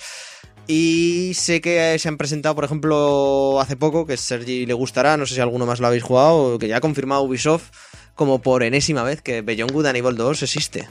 Y 0.70 1.32
sé 1.32 1.62
que 1.62 1.98
se 1.98 2.08
han 2.08 2.18
presentado, 2.18 2.54
por 2.54 2.64
ejemplo, 2.64 3.58
hace 3.58 3.74
poco, 3.74 4.06
que 4.06 4.18
Sergi 4.18 4.66
le 4.66 4.74
gustará, 4.74 5.16
no 5.16 5.24
sé 5.24 5.34
si 5.34 5.40
alguno 5.40 5.64
más 5.64 5.80
lo 5.80 5.86
habéis 5.86 6.02
jugado, 6.02 6.58
que 6.58 6.68
ya 6.68 6.76
ha 6.76 6.80
confirmado 6.80 7.22
Ubisoft 7.22 7.70
como 8.14 8.42
por 8.42 8.62
enésima 8.62 9.02
vez 9.02 9.22
que 9.22 9.40
Beyond 9.40 9.72
Good 9.72 9.86
and 9.86 9.96
Evil 9.96 10.16
2 10.16 10.42
existe. 10.42 10.86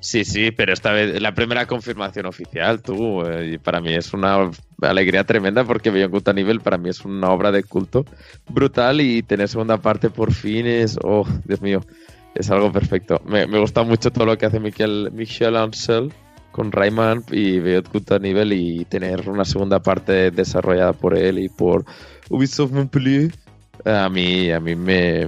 Sí, 0.00 0.26
sí, 0.26 0.50
pero 0.50 0.74
esta 0.74 0.92
vez 0.92 1.22
la 1.22 1.34
primera 1.34 1.66
confirmación 1.66 2.26
oficial, 2.26 2.82
tú, 2.82 3.22
eh, 3.22 3.58
para 3.62 3.80
mí 3.80 3.94
es 3.94 4.12
una 4.12 4.50
alegría 4.82 5.24
tremenda 5.24 5.64
porque 5.64 5.90
Beyond 5.90 6.12
Good 6.12 6.38
Evil 6.38 6.60
para 6.60 6.76
mí 6.76 6.90
es 6.90 7.02
una 7.02 7.30
obra 7.30 7.50
de 7.52 7.62
culto 7.62 8.04
brutal 8.46 9.00
y 9.00 9.22
tener 9.22 9.48
segunda 9.48 9.78
parte 9.78 10.10
por 10.10 10.34
fin 10.34 10.66
es, 10.66 10.98
oh, 11.02 11.26
Dios 11.46 11.62
mío, 11.62 11.80
es 12.34 12.50
algo 12.50 12.70
perfecto. 12.70 13.22
Me, 13.24 13.46
gusta 13.46 13.84
mucho 13.84 14.12
todo 14.12 14.26
lo 14.26 14.36
que 14.36 14.44
hace 14.44 14.60
Michel, 14.60 15.56
Ancel 15.56 16.12
con 16.56 16.72
Rayman 16.72 17.22
y 17.30 17.58
Beyond 17.58 17.88
Good 17.92 18.12
and 18.12 18.24
Evil 18.24 18.52
y 18.54 18.86
tener 18.86 19.28
una 19.28 19.44
segunda 19.44 19.82
parte 19.82 20.30
desarrollada 20.30 20.94
por 20.94 21.14
él 21.14 21.38
y 21.38 21.50
por 21.50 21.84
Ubisoft 22.30 22.72
Montpellier. 22.72 23.30
A 23.84 24.08
mí, 24.08 24.50
a 24.50 24.58
mí 24.58 24.74
me, 24.74 25.26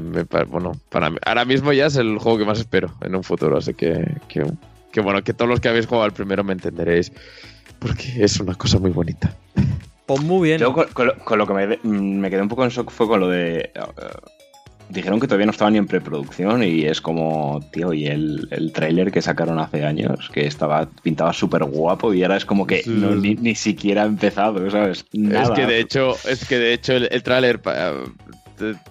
bueno, 0.49 0.73
para 0.89 1.11
mí, 1.11 1.19
ahora 1.27 1.45
mismo 1.45 1.71
ya 1.75 1.87
es 1.87 1.97
el 1.97 2.17
juego 2.19 2.39
que 2.39 2.47
más 2.47 2.59
espero 2.59 2.95
en 3.03 3.15
un 3.15 3.23
futuro, 3.23 3.59
así 3.59 3.75
que, 3.75 4.17
que, 4.27 4.43
que 4.91 5.01
bueno, 5.03 5.23
que 5.23 5.35
todos 5.35 5.51
los 5.51 5.61
que 5.61 5.69
habéis 5.69 5.85
jugado 5.85 6.05
al 6.05 6.13
primero 6.13 6.43
me 6.43 6.55
entenderéis, 6.55 7.13
porque 7.79 8.25
es 8.25 8.41
una 8.41 8.55
cosa 8.55 8.79
muy 8.79 8.91
bonita. 8.91 9.37
Pues 10.07 10.23
muy 10.23 10.49
bien. 10.49 10.59
Yo 10.59 10.73
con, 10.73 10.89
con 10.89 11.09
lo, 11.09 11.19
con 11.19 11.39
lo 11.39 11.47
que 11.47 11.79
me, 11.85 12.31
quedé 12.31 12.41
un 12.41 12.49
poco 12.49 12.65
en 12.65 12.71
shock 12.71 12.91
fue 12.91 13.07
con 13.07 13.21
lo 13.21 13.29
de. 13.29 13.71
Dijeron 14.91 15.21
que 15.21 15.27
todavía 15.27 15.47
no 15.47 15.53
estaba 15.53 15.71
ni 15.71 15.79
en 15.79 15.87
preproducción 15.87 16.63
y 16.63 16.85
es 16.85 17.01
como, 17.01 17.61
tío, 17.73 17.93
y 17.93 18.07
el, 18.07 18.49
el 18.51 18.73
tráiler 18.73 19.11
que 19.13 19.21
sacaron 19.23 19.59
hace 19.59 19.85
años, 19.85 20.31
que 20.33 20.47
estaba 20.47 20.89
pintaba 21.03 21.33
súper 21.33 21.65
guapo 21.65 22.15
y 22.15 22.23
ahora 22.23 22.37
es 22.37 22.45
como 22.45 22.67
que 22.67 22.83
Sí. 22.83 22.91
no, 22.91 23.15
ni, 23.15 23.35
ni 23.35 23.55
siquiera 23.55 24.03
ha 24.05 24.07
empezado, 24.07 24.71
¿sabes? 24.71 25.05
Nada. 25.13 25.43
Es 25.45 25.51
que 25.51 25.67
de 25.67 25.81
hecho, 25.81 26.15
es 26.29 26.45
que 26.47 26.59
de 26.59 26.73
hecho 26.73 26.95
el, 26.95 27.09
el 27.11 27.23
tráiler 27.23 27.61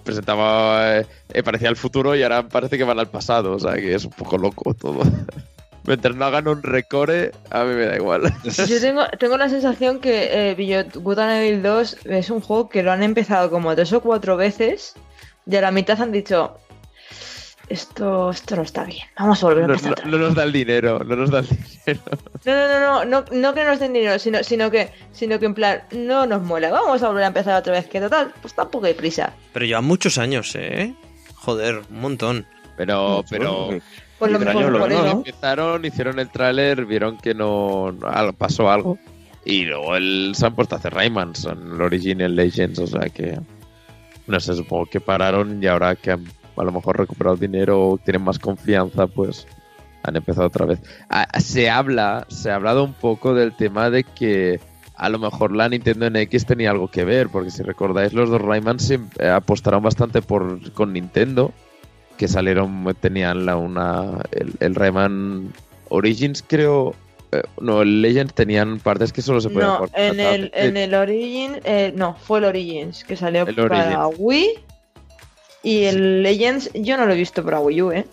presentaba, 0.04 0.98
eh, 0.98 1.42
parecía 1.44 1.68
el 1.68 1.76
futuro 1.76 2.14
y 2.16 2.22
ahora 2.22 2.48
parece 2.48 2.78
que 2.78 2.84
van 2.84 2.98
al 2.98 3.08
pasado, 3.08 3.52
o 3.54 3.58
sea 3.58 3.74
que 3.74 3.94
es 3.94 4.04
un 4.04 4.12
poco 4.12 4.38
loco 4.38 4.74
todo. 4.74 5.00
Mientras 5.86 6.14
no 6.16 6.26
hagan 6.26 6.48
un 6.48 6.62
recore, 6.62 7.32
a 7.50 7.64
mí 7.64 7.74
me 7.74 7.86
da 7.86 7.96
igual. 7.96 8.22
Yo 8.44 8.80
tengo, 8.80 9.06
tengo 9.18 9.38
la 9.38 9.48
sensación 9.48 10.00
que 10.00 10.50
eh, 10.50 10.54
Beyond 10.54 10.96
Good 11.02 11.18
and 11.18 11.32
Evil 11.42 11.62
2 11.62 11.96
es 12.04 12.28
un 12.30 12.40
juego 12.40 12.68
que 12.68 12.82
lo 12.82 12.92
han 12.92 13.02
empezado 13.02 13.50
como 13.50 13.74
tres 13.74 13.92
o 13.94 14.00
cuatro 14.02 14.36
veces 14.36 14.94
y 15.50 15.56
a 15.56 15.60
la 15.60 15.70
mitad 15.70 16.00
han 16.00 16.12
dicho 16.12 16.58
esto, 17.68 18.30
esto 18.30 18.56
no 18.56 18.62
está 18.62 18.84
bien, 18.84 19.06
vamos 19.18 19.42
a 19.42 19.46
volver 19.46 19.64
a 19.64 19.66
No, 19.66 19.74
empezar 19.74 20.06
no- 20.06 20.10
no 20.12 20.18
vez". 20.18 20.26
nos 20.28 20.34
da 20.34 20.44
el 20.44 20.52
dinero, 20.52 21.00
no 21.04 21.16
nos 21.16 21.30
da 21.30 21.40
el 21.40 21.48
dinero. 21.48 22.02
No, 22.46 22.52
no, 22.54 22.68
no, 22.68 22.80
no, 22.80 23.04
no, 23.04 23.24
no 23.30 23.54
que 23.54 23.64
nos 23.64 23.78
den 23.78 23.92
dinero, 23.92 24.18
sino, 24.18 24.42
sino 24.42 24.70
que, 24.70 24.90
sino 25.12 25.38
que 25.38 25.46
en 25.46 25.54
plan, 25.54 25.82
no 25.92 26.24
nos 26.26 26.42
mola, 26.42 26.70
vamos 26.70 27.02
a 27.02 27.08
volver 27.08 27.24
a 27.24 27.28
empezar 27.28 27.58
otra 27.58 27.74
vez, 27.74 27.86
que 27.86 28.00
total, 28.00 28.32
pues 28.40 28.54
tampoco 28.54 28.86
hay 28.86 28.94
prisa. 28.94 29.34
Pero 29.52 29.66
llevan 29.66 29.84
muchos 29.84 30.16
años, 30.16 30.54
¿eh? 30.54 30.94
Joder, 31.34 31.82
un 31.90 32.00
montón. 32.00 32.46
Pero, 32.78 33.24
pero 33.28 33.70
Pues 34.18 34.30
lo 34.32 34.38
mejor 34.38 34.64
lo 34.70 34.88
no. 34.88 35.02
¿no? 35.02 35.10
empezaron, 35.10 35.84
hicieron 35.84 36.18
el 36.20 36.30
tráiler, 36.30 36.86
vieron 36.86 37.18
que 37.18 37.34
no, 37.34 37.92
no- 37.92 38.32
pasó 38.32 38.70
algo 38.70 38.98
y 39.44 39.64
luego 39.64 39.94
el, 39.96 40.32
se 40.34 40.46
han 40.46 40.54
puesto 40.54 40.74
a 40.76 40.78
hacer 40.78 40.94
Rayman, 40.94 41.34
son 41.34 41.72
el 41.74 41.82
Original 41.82 42.34
Legends, 42.34 42.78
o 42.78 42.86
sea 42.86 43.08
que 43.10 43.38
no 44.28 44.40
sé, 44.40 44.54
supongo 44.54 44.86
que 44.86 45.00
pararon 45.00 45.62
y 45.62 45.66
ahora 45.66 45.96
que 45.96 46.12
han 46.12 46.24
a 46.56 46.64
lo 46.64 46.72
mejor 46.72 46.98
recuperado 46.98 47.36
dinero 47.36 47.88
o 47.88 47.98
tienen 47.98 48.22
más 48.22 48.38
confianza, 48.38 49.06
pues 49.06 49.46
han 50.02 50.16
empezado 50.16 50.46
otra 50.46 50.66
vez. 50.66 50.80
Ah, 51.08 51.26
se 51.40 51.70
habla, 51.70 52.26
se 52.28 52.50
ha 52.50 52.56
hablado 52.56 52.84
un 52.84 52.94
poco 52.94 53.34
del 53.34 53.54
tema 53.54 53.90
de 53.90 54.04
que 54.04 54.60
a 54.96 55.08
lo 55.08 55.18
mejor 55.18 55.54
la 55.54 55.68
Nintendo 55.68 56.10
NX 56.10 56.46
tenía 56.46 56.70
algo 56.70 56.88
que 56.88 57.04
ver, 57.04 57.28
porque 57.28 57.50
si 57.50 57.62
recordáis 57.62 58.12
los 58.12 58.28
dos 58.30 58.42
Rayman 58.42 58.78
eh, 58.90 59.28
apostaron 59.28 59.82
bastante 59.82 60.22
por 60.22 60.72
con 60.72 60.92
Nintendo, 60.92 61.52
que 62.16 62.26
salieron, 62.26 62.84
tenían 63.00 63.46
la 63.46 63.56
una 63.56 64.22
el, 64.32 64.54
el 64.58 64.74
Rayman 64.74 65.52
Origins 65.88 66.44
creo, 66.46 66.94
no, 67.60 67.82
el 67.82 68.02
Legends 68.02 68.34
tenían 68.34 68.78
partes 68.78 69.12
que 69.12 69.22
solo 69.22 69.40
se 69.40 69.48
podían 69.50 69.68
No, 69.68 69.76
jugar 69.78 69.90
en 69.94 70.20
el, 70.20 70.50
en 70.54 70.76
el 70.76 70.94
Origin, 70.94 71.60
eh, 71.64 71.92
no, 71.94 72.14
fue 72.14 72.38
el 72.38 72.44
Origins 72.46 73.04
que 73.04 73.16
salió 73.16 73.46
El 73.46 73.54
para 73.68 74.06
Wii. 74.08 74.48
Y 75.62 75.84
el 75.84 76.22
Legends 76.22 76.70
yo 76.74 76.96
no 76.96 77.04
lo 77.04 77.12
he 77.12 77.16
visto 77.16 77.44
para 77.44 77.60
Wii 77.60 77.82
U, 77.82 77.92
¿eh? 77.92 78.06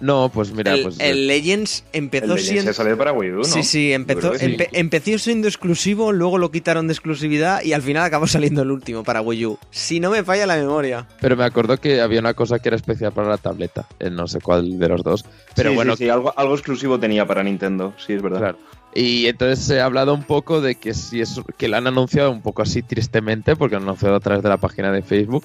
No, 0.00 0.30
pues 0.32 0.52
mira, 0.52 0.74
el, 0.74 0.82
pues 0.82 1.00
el 1.00 1.26
Legends 1.26 1.84
empezó 1.92 2.24
El 2.24 2.30
Legends 2.30 2.48
siendo... 2.50 2.72
se 2.72 2.76
salió 2.76 2.96
para 2.96 3.12
Wii 3.12 3.30
U, 3.32 3.36
¿no? 3.38 3.44
Sí, 3.44 3.62
sí, 3.62 3.92
empezó, 3.92 4.34
sí. 4.36 4.46
empe- 4.46 4.68
empezó 4.72 5.18
siendo 5.18 5.48
exclusivo, 5.48 6.12
luego 6.12 6.38
lo 6.38 6.50
quitaron 6.50 6.86
de 6.86 6.92
exclusividad 6.92 7.62
y 7.64 7.72
al 7.72 7.82
final 7.82 8.04
acabó 8.04 8.26
saliendo 8.28 8.62
el 8.62 8.70
último 8.70 9.02
para 9.04 9.20
Wii 9.20 9.46
U. 9.46 9.58
Si 9.70 10.00
no 10.00 10.10
me 10.10 10.22
falla 10.24 10.46
la 10.46 10.56
memoria. 10.56 11.06
Pero 11.20 11.36
me 11.36 11.44
acuerdo 11.44 11.76
que 11.78 12.00
había 12.00 12.20
una 12.20 12.34
cosa 12.34 12.58
que 12.58 12.68
era 12.68 12.76
especial 12.76 13.12
para 13.12 13.28
la 13.28 13.38
tableta, 13.38 13.86
eh, 13.98 14.10
no 14.10 14.26
sé 14.28 14.40
cuál 14.40 14.78
de 14.78 14.88
los 14.88 15.02
dos. 15.02 15.24
Pero 15.54 15.70
Sí, 15.70 15.76
bueno, 15.76 15.96
sí, 15.96 16.04
sí, 16.04 16.10
algo, 16.10 16.32
algo 16.36 16.54
exclusivo 16.54 16.98
tenía 17.00 17.26
para 17.26 17.42
Nintendo, 17.42 17.94
sí, 18.04 18.12
es 18.12 18.22
verdad. 18.22 18.38
Claro. 18.38 18.58
Y 18.94 19.26
entonces 19.26 19.58
se 19.64 19.80
ha 19.80 19.84
hablado 19.84 20.14
un 20.14 20.22
poco 20.24 20.60
de 20.62 20.74
que 20.76 20.94
si 20.94 21.20
es 21.20 21.40
que 21.58 21.68
la 21.68 21.76
han 21.78 21.86
anunciado 21.86 22.30
un 22.30 22.40
poco 22.40 22.62
así 22.62 22.82
tristemente, 22.82 23.54
porque 23.54 23.74
lo 23.74 23.78
han 23.82 23.84
anunciado 23.84 24.16
a 24.16 24.20
través 24.20 24.42
de 24.42 24.48
la 24.48 24.56
página 24.56 24.90
de 24.90 25.02
Facebook. 25.02 25.44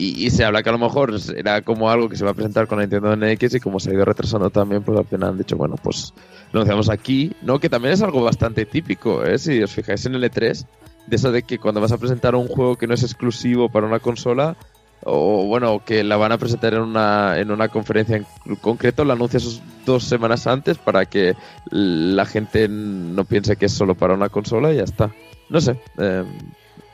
Y, 0.00 0.30
se 0.30 0.46
habla 0.46 0.62
que 0.62 0.70
a 0.70 0.72
lo 0.72 0.78
mejor 0.78 1.14
era 1.36 1.60
como 1.60 1.90
algo 1.90 2.08
que 2.08 2.16
se 2.16 2.24
va 2.24 2.30
a 2.30 2.34
presentar 2.34 2.66
con 2.66 2.78
la 2.78 2.86
Nintendo 2.86 3.14
NX 3.14 3.56
y 3.56 3.60
como 3.60 3.78
se 3.78 3.90
ha 3.90 3.92
ido 3.92 4.06
retrasando 4.06 4.48
también, 4.48 4.82
pues 4.82 4.98
al 4.98 5.04
final 5.04 5.30
han 5.30 5.38
dicho, 5.38 5.58
bueno, 5.58 5.76
pues 5.82 6.14
lo 6.52 6.60
anunciamos 6.60 6.88
aquí, 6.88 7.32
¿no? 7.42 7.60
Que 7.60 7.68
también 7.68 7.92
es 7.92 8.00
algo 8.00 8.22
bastante 8.22 8.64
típico, 8.64 9.22
¿eh? 9.22 9.38
Si 9.38 9.62
os 9.62 9.70
fijáis 9.70 10.06
en 10.06 10.14
el 10.14 10.24
E3, 10.24 10.64
de 11.06 11.16
eso 11.16 11.30
de 11.30 11.42
que 11.42 11.58
cuando 11.58 11.82
vas 11.82 11.92
a 11.92 11.98
presentar 11.98 12.34
un 12.34 12.48
juego 12.48 12.76
que 12.76 12.86
no 12.86 12.94
es 12.94 13.02
exclusivo 13.02 13.68
para 13.68 13.86
una 13.86 13.98
consola, 13.98 14.56
o 15.04 15.44
bueno, 15.44 15.82
que 15.84 16.02
la 16.02 16.16
van 16.16 16.32
a 16.32 16.38
presentar 16.38 16.72
en 16.72 16.80
una, 16.80 17.38
en 17.38 17.50
una 17.50 17.68
conferencia 17.68 18.16
en 18.16 18.56
concreto, 18.56 19.04
la 19.04 19.12
anuncias 19.12 19.60
dos 19.84 20.04
semanas 20.04 20.46
antes 20.46 20.78
para 20.78 21.04
que 21.04 21.34
la 21.70 22.24
gente 22.24 22.68
no 22.68 23.24
piense 23.24 23.56
que 23.56 23.66
es 23.66 23.72
solo 23.72 23.94
para 23.94 24.14
una 24.14 24.30
consola 24.30 24.72
y 24.72 24.76
ya 24.76 24.84
está. 24.84 25.10
No 25.50 25.60
sé, 25.60 25.78
eh, 25.98 26.24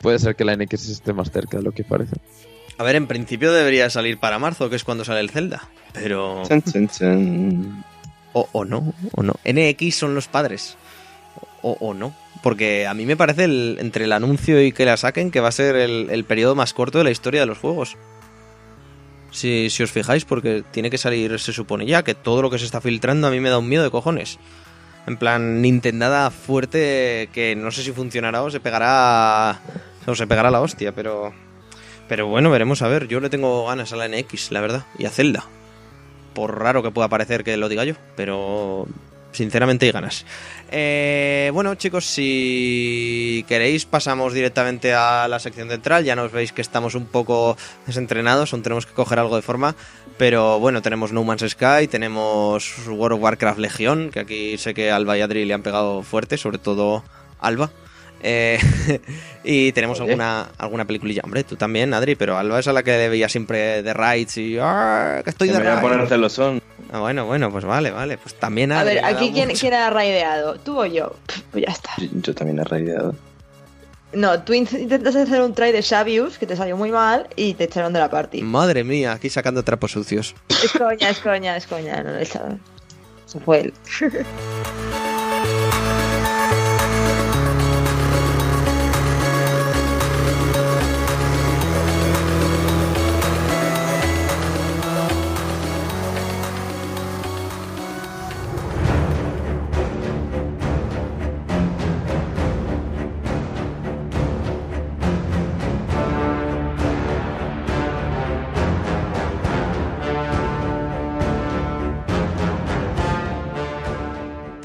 puede 0.01 0.19
ser 0.19 0.35
que 0.35 0.43
la 0.43 0.57
NX 0.57 0.89
esté 0.89 1.13
más 1.13 1.31
cerca 1.31 1.57
de 1.57 1.63
lo 1.63 1.71
que 1.71 1.85
parece. 1.85 2.15
A 2.77 2.83
ver, 2.83 2.95
en 2.95 3.07
principio 3.07 3.51
debería 3.51 3.89
salir 3.89 4.19
para 4.19 4.37
marzo, 4.39 4.69
que 4.69 4.75
es 4.75 4.83
cuando 4.83 5.03
sale 5.03 5.19
el 5.21 5.29
Zelda. 5.31 5.67
Pero... 5.93 6.43
Chan, 6.47 6.61
chan, 6.61 6.87
chan. 6.87 7.83
O, 8.33 8.47
o 8.51 8.65
no, 8.65 8.93
o 9.15 9.23
no. 9.23 9.33
NX 9.45 9.95
son 9.95 10.13
los 10.13 10.27
padres. 10.27 10.77
O, 11.63 11.71
o 11.79 11.93
no. 11.95 12.13
Porque 12.43 12.85
a 12.85 12.93
mí 12.93 13.05
me 13.07 13.17
parece, 13.17 13.45
el- 13.45 13.77
entre 13.81 14.05
el 14.05 14.13
anuncio 14.13 14.61
y 14.63 14.71
que 14.71 14.85
la 14.85 14.95
saquen, 14.95 15.31
que 15.31 15.39
va 15.39 15.47
a 15.47 15.51
ser 15.51 15.75
el, 15.75 16.09
el 16.11 16.23
periodo 16.23 16.53
más 16.53 16.73
corto 16.73 16.99
de 16.99 17.03
la 17.05 17.11
historia 17.11 17.39
de 17.41 17.47
los 17.47 17.57
juegos. 17.57 17.97
Si, 19.31 19.69
si 19.71 19.83
os 19.83 19.91
fijáis, 19.91 20.23
porque 20.25 20.63
tiene 20.71 20.89
que 20.89 20.97
salir, 20.97 21.39
se 21.39 21.53
supone 21.53 21.85
ya, 21.85 22.03
que 22.03 22.13
todo 22.15 22.41
lo 22.41 22.49
que 22.49 22.59
se 22.59 22.65
está 22.65 22.79
filtrando 22.79 23.27
a 23.27 23.31
mí 23.31 23.39
me 23.39 23.49
da 23.49 23.57
un 23.57 23.67
miedo 23.67 23.83
de 23.83 23.89
cojones. 23.91 24.37
En 25.07 25.17
plan, 25.17 25.61
Nintendada 25.61 26.29
fuerte 26.31 27.29
que 27.33 27.55
no 27.55 27.71
sé 27.71 27.81
si 27.83 27.91
funcionará 27.91 28.43
o 28.43 28.51
se 28.51 28.59
pegará. 28.59 29.59
O 30.05 30.15
se 30.15 30.27
pegará 30.27 30.51
la 30.51 30.61
hostia, 30.61 30.93
pero. 30.93 31.33
Pero 32.07 32.27
bueno, 32.27 32.49
veremos 32.49 32.81
a 32.81 32.87
ver. 32.87 33.07
Yo 33.07 33.19
le 33.19 33.29
tengo 33.29 33.67
ganas 33.67 33.93
a 33.93 33.95
la 33.95 34.07
NX, 34.07 34.51
la 34.51 34.61
verdad. 34.61 34.85
Y 34.97 35.05
a 35.05 35.09
Zelda. 35.09 35.45
Por 36.33 36.59
raro 36.59 36.83
que 36.83 36.91
pueda 36.91 37.07
parecer 37.07 37.43
que 37.43 37.57
lo 37.57 37.69
diga 37.69 37.83
yo. 37.83 37.95
Pero. 38.15 38.87
Sinceramente 39.31 39.85
hay 39.85 39.91
ganas. 39.91 40.25
Eh, 40.71 41.51
bueno, 41.53 41.75
chicos, 41.75 42.05
si 42.05 43.45
queréis, 43.47 43.85
pasamos 43.85 44.33
directamente 44.33 44.93
a 44.93 45.27
la 45.27 45.37
sección 45.37 45.69
central. 45.69 46.05
Ya 46.05 46.15
nos 46.15 46.31
veis 46.31 46.53
que 46.53 46.61
estamos 46.61 46.95
un 46.95 47.05
poco 47.05 47.55
desentrenados, 47.85 48.53
aún 48.53 48.63
tenemos 48.63 48.87
que 48.87 48.93
coger 48.93 49.19
algo 49.19 49.35
de 49.35 49.43
forma. 49.43 49.75
Pero 50.17 50.59
bueno, 50.59 50.81
tenemos 50.81 51.11
No 51.11 51.23
Man's 51.23 51.45
Sky, 51.47 51.87
tenemos 51.87 52.87
World 52.87 53.17
of 53.17 53.21
Warcraft 53.21 53.59
Legión, 53.59 54.09
que 54.09 54.21
aquí 54.21 54.57
sé 54.57 54.73
que 54.73 54.89
Alba 54.89 55.17
y 55.17 55.21
Adri 55.21 55.45
le 55.45 55.53
han 55.53 55.61
pegado 55.61 56.01
fuerte, 56.01 56.37
sobre 56.37 56.57
todo 56.57 57.03
Alba. 57.39 57.69
Eh, 58.21 58.59
y 59.43 59.71
tenemos 59.73 59.99
Oye. 59.99 60.09
alguna, 60.11 60.47
alguna 60.57 60.85
peliculilla. 60.85 61.21
Hombre, 61.23 61.43
tú 61.43 61.55
también, 61.55 61.93
Adri, 61.93 62.15
pero 62.15 62.37
Alba 62.37 62.59
es 62.59 62.67
a 62.67 62.73
la 62.73 62.83
que 62.83 62.91
le 62.97 63.09
veía 63.09 63.29
siempre 63.29 63.83
de 63.83 63.93
Rides 63.93 64.37
y. 64.37 64.57
"Ah, 64.59 65.21
que 65.23 65.29
estoy 65.29 65.47
Que 65.49 65.53
de 65.53 65.59
me 65.59 65.65
voy 65.65 65.73
a 65.73 65.79
Rides". 65.79 65.91
poner 65.91 66.07
celosón. 66.09 66.61
Ah, 66.91 66.99
bueno, 66.99 67.25
bueno, 67.25 67.51
pues 67.51 67.65
vale, 67.65 67.91
vale. 67.91 68.17
Pues 68.17 68.35
también 68.35 68.71
A 68.71 68.81
Adri, 68.81 68.95
ver, 68.95 69.03
me 69.03 69.09
ha 69.09 69.11
aquí 69.11 69.31
quién, 69.33 69.49
quién 69.51 69.73
ha 69.73 69.89
raideado, 69.89 70.55
tú 70.59 70.79
o 70.79 70.85
yo. 70.85 71.15
Pues 71.51 71.65
ya 71.65 71.71
está. 71.71 71.91
Yo, 71.97 72.07
yo 72.13 72.33
también 72.35 72.59
he 72.59 72.63
raideado. 72.63 73.15
No, 74.13 74.41
tú 74.41 74.53
in- 74.53 74.67
intentaste 74.71 75.21
hacer 75.23 75.41
un 75.41 75.53
try 75.53 75.71
de 75.73 75.83
Xavius 75.83 76.37
que 76.37 76.47
te 76.47 76.55
salió 76.55 76.77
muy 76.77 76.91
mal 76.91 77.27
y 77.35 77.53
te 77.55 77.65
echaron 77.65 77.91
de 77.91 77.99
la 77.99 78.09
party. 78.09 78.41
Madre 78.41 78.83
mía, 78.85 79.11
aquí 79.11 79.29
sacando 79.29 79.63
trapos 79.63 79.91
sucios. 79.91 80.33
Es 80.63 80.71
coña, 80.71 81.09
es 81.09 81.19
coña, 81.19 81.57
es 81.57 81.67
coña, 81.67 82.01
no 82.03 82.11
le 82.13 82.23
echaron. 82.23 82.59
Eso 83.27 83.39
fue 83.41 83.59
él. 83.59 83.73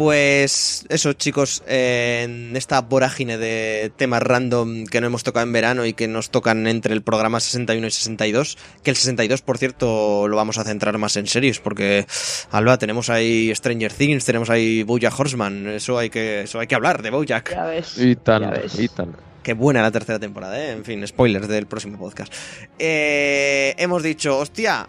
Pues 0.02 0.84
eso, 0.88 1.12
chicos, 1.12 1.62
eh, 1.68 2.22
en 2.24 2.56
esta 2.56 2.80
vorágine 2.80 3.38
de 3.38 3.92
temas 3.96 4.20
random 4.20 4.84
que 4.86 5.00
no 5.00 5.06
hemos 5.06 5.22
tocado 5.22 5.46
en 5.46 5.52
verano 5.52 5.86
y 5.86 5.92
que 5.92 6.08
nos 6.08 6.30
tocan 6.30 6.66
entre 6.66 6.92
el 6.92 7.02
programa 7.02 7.38
61 7.38 7.86
y 7.86 7.90
62, 7.92 8.58
que 8.82 8.90
el 8.90 8.96
62, 8.96 9.42
por 9.42 9.58
cierto, 9.58 10.26
lo 10.26 10.34
vamos 10.34 10.58
a 10.58 10.64
centrar 10.64 10.98
más 10.98 11.16
en 11.16 11.28
series, 11.28 11.60
porque, 11.60 12.04
Alba, 12.50 12.78
tenemos 12.78 13.10
ahí 13.10 13.54
Stranger 13.54 13.92
Things, 13.92 14.24
tenemos 14.24 14.50
ahí 14.50 14.82
Bojack 14.82 15.16
Horseman, 15.16 15.68
eso 15.68 15.96
hay 15.96 16.10
que, 16.10 16.40
eso 16.40 16.58
hay 16.58 16.66
que 16.66 16.74
hablar 16.74 17.00
de 17.00 17.10
Bojack. 17.10 17.52
Ya 17.52 17.66
ves. 17.66 17.96
Y 17.96 18.16
ya 18.16 18.20
tan, 18.24 18.50
ves. 18.50 18.76
y 18.80 18.88
tan. 18.88 19.14
Qué 19.44 19.52
buena 19.52 19.82
la 19.82 19.92
tercera 19.92 20.18
temporada, 20.18 20.58
¿eh? 20.60 20.72
En 20.72 20.84
fin, 20.84 21.06
spoilers 21.06 21.46
del 21.46 21.66
próximo 21.66 21.96
podcast. 21.96 22.34
Eh, 22.76 23.72
hemos 23.78 24.02
dicho, 24.02 24.36
hostia, 24.36 24.88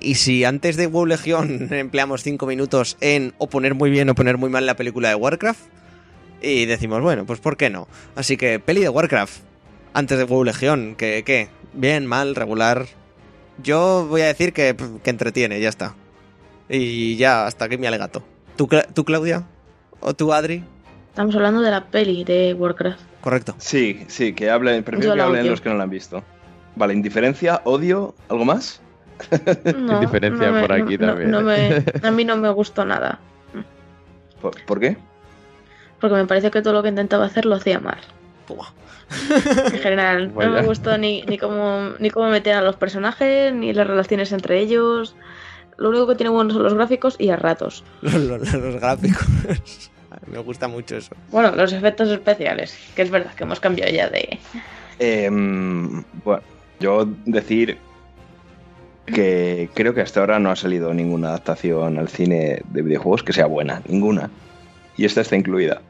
y 0.00 0.14
si 0.16 0.44
antes 0.44 0.76
de 0.76 0.86
WoW 0.86 1.06
Legión 1.06 1.68
empleamos 1.72 2.22
5 2.22 2.46
minutos 2.46 2.96
en 3.00 3.34
o 3.38 3.48
poner 3.48 3.74
muy 3.74 3.90
bien 3.90 4.08
o 4.10 4.14
poner 4.14 4.36
muy 4.38 4.50
mal 4.50 4.66
la 4.66 4.76
película 4.76 5.08
de 5.08 5.14
Warcraft, 5.14 5.60
y 6.42 6.64
decimos, 6.66 7.02
bueno, 7.02 7.26
pues 7.26 7.38
¿por 7.40 7.56
qué 7.56 7.68
no? 7.70 7.86
Así 8.16 8.36
que, 8.36 8.58
peli 8.58 8.80
de 8.80 8.88
Warcraft, 8.88 9.40
antes 9.92 10.16
de 10.18 10.24
WoW 10.24 10.44
Legión, 10.44 10.94
que, 10.96 11.22
¿qué? 11.24 11.48
Bien, 11.74 12.06
mal, 12.06 12.34
regular. 12.34 12.86
Yo 13.62 14.06
voy 14.08 14.22
a 14.22 14.26
decir 14.26 14.52
que, 14.54 14.74
que 15.04 15.10
entretiene, 15.10 15.60
ya 15.60 15.68
está. 15.68 15.94
Y 16.68 17.16
ya, 17.16 17.46
hasta 17.46 17.66
aquí 17.66 17.76
mi 17.76 17.86
alegato. 17.86 18.22
¿Tú, 18.56 18.66
Cla- 18.68 18.86
¿Tú 18.92 19.04
Claudia? 19.04 19.44
¿O 20.00 20.14
tú, 20.14 20.32
Adri? 20.32 20.64
Estamos 21.10 21.34
hablando 21.34 21.60
de 21.60 21.70
la 21.70 21.86
peli 21.88 22.24
de 22.24 22.54
Warcraft. 22.54 23.00
Correcto. 23.20 23.54
Sí, 23.58 24.04
sí, 24.08 24.32
que 24.32 24.48
hablen, 24.48 24.82
prefiero 24.82 25.10
Yo 25.10 25.14
que 25.16 25.20
hablen 25.22 25.42
odio. 25.42 25.50
los 25.50 25.60
que 25.60 25.68
no 25.68 25.74
la 25.76 25.82
han 25.84 25.90
visto. 25.90 26.24
Vale, 26.76 26.94
indiferencia, 26.94 27.60
odio, 27.64 28.14
¿algo 28.30 28.44
más? 28.46 28.80
No, 29.76 30.00
diferencia 30.00 30.50
me- 30.50 30.60
por 30.60 30.72
aquí 30.72 30.96
no- 30.98 31.06
también, 31.08 31.30
no 31.30 31.40
¿eh? 31.52 31.84
me- 32.02 32.08
a 32.08 32.10
mí 32.10 32.24
no 32.24 32.36
me 32.36 32.50
gustó 32.50 32.84
nada. 32.84 33.18
¿Por, 34.40 34.60
por 34.64 34.80
qué? 34.80 34.96
Porque 36.00 36.16
me 36.16 36.26
parece 36.26 36.50
que 36.50 36.62
todo 36.62 36.72
lo 36.72 36.82
que 36.82 36.88
intentaba 36.88 37.26
hacer 37.26 37.44
lo 37.44 37.56
hacía 37.56 37.78
mal. 37.80 37.98
En 39.72 39.78
general, 39.80 40.28
no 40.28 40.34
Vaya. 40.34 40.50
me 40.50 40.62
gustó 40.62 40.96
ni, 40.98 41.22
ni 41.22 41.36
cómo 41.38 41.90
ni 41.98 42.10
cómo 42.10 42.28
meter 42.30 42.54
a 42.54 42.62
los 42.62 42.76
personajes, 42.76 43.52
ni 43.52 43.72
las 43.72 43.86
relaciones 43.86 44.32
entre 44.32 44.58
ellos. 44.60 45.14
Lo 45.76 45.88
único 45.90 46.06
que 46.08 46.14
tiene 46.14 46.30
bueno 46.30 46.52
son 46.52 46.62
los 46.62 46.74
gráficos 46.74 47.16
y 47.18 47.30
a 47.30 47.36
ratos. 47.36 47.84
los, 48.02 48.14
los- 48.14 48.52
los 48.54 48.76
gráficos. 48.80 49.26
Me 50.26 50.38
gusta 50.38 50.68
mucho 50.68 50.96
eso. 50.96 51.14
Bueno, 51.30 51.52
los 51.54 51.72
efectos 51.72 52.08
especiales, 52.08 52.76
que 52.96 53.02
es 53.02 53.10
verdad 53.10 53.32
que 53.34 53.44
hemos 53.44 53.60
cambiado 53.60 53.92
ya 53.92 54.08
de... 54.08 54.38
Em, 54.98 56.02
bueno, 56.24 56.42
yo 56.80 57.06
decir 57.26 57.78
que 59.10 59.68
creo 59.74 59.94
que 59.94 60.00
hasta 60.00 60.20
ahora 60.20 60.38
no 60.38 60.50
ha 60.50 60.56
salido 60.56 60.94
ninguna 60.94 61.28
adaptación 61.28 61.98
al 61.98 62.08
cine 62.08 62.62
de 62.70 62.82
videojuegos 62.82 63.22
que 63.22 63.32
sea 63.32 63.46
buena, 63.46 63.82
ninguna. 63.86 64.30
Y 64.96 65.04
esta 65.04 65.20
está 65.20 65.36
incluida. 65.36 65.82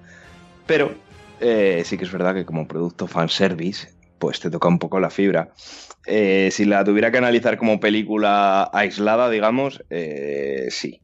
Pero 0.66 0.92
eh, 1.40 1.82
sí 1.84 1.96
que 1.96 2.04
es 2.04 2.12
verdad 2.12 2.34
que 2.34 2.44
como 2.44 2.68
producto 2.68 3.06
fanservice, 3.06 3.88
pues 4.18 4.38
te 4.38 4.50
toca 4.50 4.68
un 4.68 4.78
poco 4.78 5.00
la 5.00 5.10
fibra. 5.10 5.48
Eh, 6.06 6.50
si 6.52 6.64
la 6.64 6.84
tuviera 6.84 7.10
que 7.10 7.18
analizar 7.18 7.56
como 7.56 7.80
película 7.80 8.70
aislada, 8.72 9.30
digamos, 9.30 9.82
eh, 9.90 10.66
sí. 10.70 11.00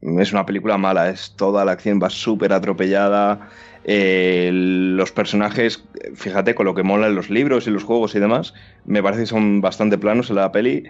es 0.00 0.32
una 0.32 0.46
película 0.46 0.78
mala, 0.78 1.10
es 1.10 1.34
toda 1.36 1.64
la 1.64 1.72
acción 1.72 2.00
va 2.02 2.10
súper 2.10 2.52
atropellada. 2.52 3.50
eh, 3.84 4.50
los 4.52 5.12
personajes, 5.12 5.84
fíjate, 6.14 6.54
con 6.54 6.66
lo 6.66 6.74
que 6.74 6.82
mola 6.82 7.06
en 7.06 7.14
los 7.14 7.28
libros 7.30 7.66
y 7.66 7.70
los 7.70 7.84
juegos 7.84 8.14
y 8.14 8.20
demás, 8.20 8.54
me 8.86 9.02
parece 9.02 9.22
que 9.22 9.26
son 9.26 9.60
bastante 9.60 9.98
planos 9.98 10.30
en 10.30 10.36
la 10.36 10.52
peli. 10.52 10.84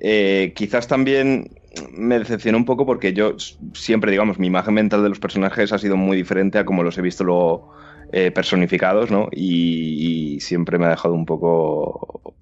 Eh, 0.00 0.52
quizás 0.54 0.86
también 0.86 1.50
me 1.92 2.18
decepcionó 2.18 2.58
un 2.58 2.64
poco 2.64 2.86
porque 2.86 3.12
yo 3.12 3.36
siempre, 3.74 4.10
digamos, 4.10 4.38
mi 4.38 4.46
imagen 4.46 4.74
mental 4.74 5.02
de 5.02 5.08
los 5.08 5.18
personajes 5.18 5.72
ha 5.72 5.78
sido 5.78 5.96
muy 5.96 6.16
diferente 6.16 6.58
a 6.58 6.64
como 6.64 6.82
los 6.82 6.96
he 6.98 7.02
visto 7.02 7.24
luego 7.24 7.72
eh, 8.12 8.30
personificados, 8.30 9.10
¿no? 9.10 9.28
Y, 9.32 10.38
siempre 10.40 10.78
me 10.78 10.86
ha 10.86 10.90
dejado 10.90 11.14
un 11.14 11.26
poco. 11.26 12.34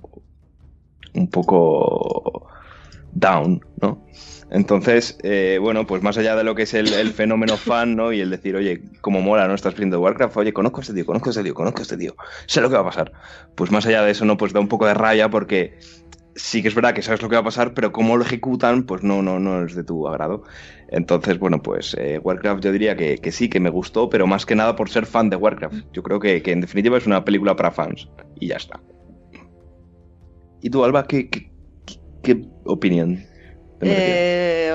un 1.14 1.28
poco. 1.28 2.48
down, 3.12 3.64
¿no? 3.80 4.06
Entonces, 4.50 5.18
eh, 5.24 5.58
bueno, 5.60 5.86
pues 5.86 6.02
más 6.02 6.16
allá 6.18 6.36
de 6.36 6.44
lo 6.44 6.54
que 6.54 6.62
es 6.62 6.74
el, 6.74 6.88
fenómeno 7.12 7.56
fan, 7.56 7.96
¿no? 7.96 8.12
Y 8.12 8.20
el 8.20 8.30
decir, 8.30 8.54
oye, 8.54 8.80
cómo 9.00 9.20
mola, 9.20 9.48
¿no? 9.48 9.54
Estás 9.54 9.74
viendo 9.74 10.00
Warcraft, 10.00 10.36
oye, 10.36 10.52
conozco 10.52 10.78
a 10.78 10.82
este 10.82 10.94
tío, 10.94 11.04
conozco 11.04 11.30
a 11.30 11.32
este 11.32 11.42
tío, 11.42 11.54
conozco 11.54 11.80
a 11.80 11.82
este 11.82 11.96
tío, 11.96 12.14
sé 12.46 12.60
lo 12.60 12.68
que 12.68 12.76
va 12.76 12.82
a 12.82 12.84
pasar. 12.84 13.12
Pues 13.56 13.72
más 13.72 13.86
allá 13.86 14.02
de 14.02 14.12
eso, 14.12 14.24
¿no? 14.24 14.36
Pues 14.36 14.52
da 14.52 14.60
un 14.60 14.68
poco 14.68 14.86
de 14.86 14.94
raya 14.94 15.30
porque 15.30 15.78
sí 16.36 16.62
que 16.62 16.68
es 16.68 16.74
verdad 16.74 16.94
que 16.94 17.02
sabes 17.02 17.22
lo 17.22 17.28
que 17.28 17.36
va 17.36 17.40
a 17.42 17.44
pasar, 17.44 17.74
pero 17.74 17.92
cómo 17.92 18.16
lo 18.16 18.24
ejecutan, 18.24 18.86
pues 18.86 19.02
no, 19.02 19.22
no, 19.22 19.40
no 19.40 19.64
es 19.66 19.74
de 19.74 19.84
tu 19.84 20.06
agrado. 20.08 20.44
Entonces, 20.88 21.38
bueno, 21.38 21.62
pues 21.62 21.94
eh, 21.98 22.18
Warcraft 22.22 22.62
yo 22.64 22.72
diría 22.72 22.96
que, 22.96 23.18
que 23.18 23.32
sí, 23.32 23.48
que 23.50 23.60
me 23.60 23.70
gustó, 23.70 24.08
pero 24.10 24.26
más 24.26 24.46
que 24.46 24.54
nada 24.56 24.76
por 24.76 24.90
ser 24.90 25.06
fan 25.06 25.30
de 25.30 25.36
Warcraft. 25.36 25.86
Yo 25.92 26.02
creo 26.02 26.20
que, 26.20 26.42
que 26.42 26.52
en 26.52 26.60
definitiva 26.62 26.98
es 26.98 27.06
una 27.06 27.24
película 27.24 27.56
para 27.56 27.72
fans. 27.72 28.10
Y 28.34 28.48
ya 28.48 28.56
está. 28.56 28.84
¿Y 30.60 30.70
tú, 30.70 30.84
Alba, 30.84 31.06
qué, 31.06 31.28
qué, 31.30 31.52
qué- 32.22 32.46
opinión? 32.64 33.24
Eh, 33.80 34.72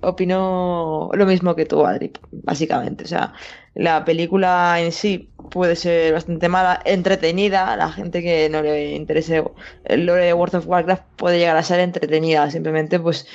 opino 0.00 1.10
lo 1.12 1.26
mismo 1.26 1.54
que 1.56 1.66
tú, 1.66 1.86
Adri, 1.86 2.12
básicamente. 2.30 3.04
O 3.04 3.06
sea, 3.06 3.34
la 3.76 4.06
película 4.06 4.80
en 4.80 4.90
sí 4.90 5.30
puede 5.50 5.76
ser 5.76 6.14
bastante 6.14 6.48
mala, 6.48 6.80
entretenida. 6.86 7.76
La 7.76 7.92
gente 7.92 8.22
que 8.22 8.48
no 8.48 8.62
le 8.62 8.92
interese 8.92 9.44
el 9.84 10.06
lore 10.06 10.24
de 10.24 10.32
World 10.32 10.56
of 10.56 10.66
Warcraft 10.66 11.02
puede 11.16 11.38
llegar 11.38 11.58
a 11.58 11.62
ser 11.62 11.80
entretenida. 11.80 12.50
Simplemente, 12.50 12.98
pues, 12.98 13.26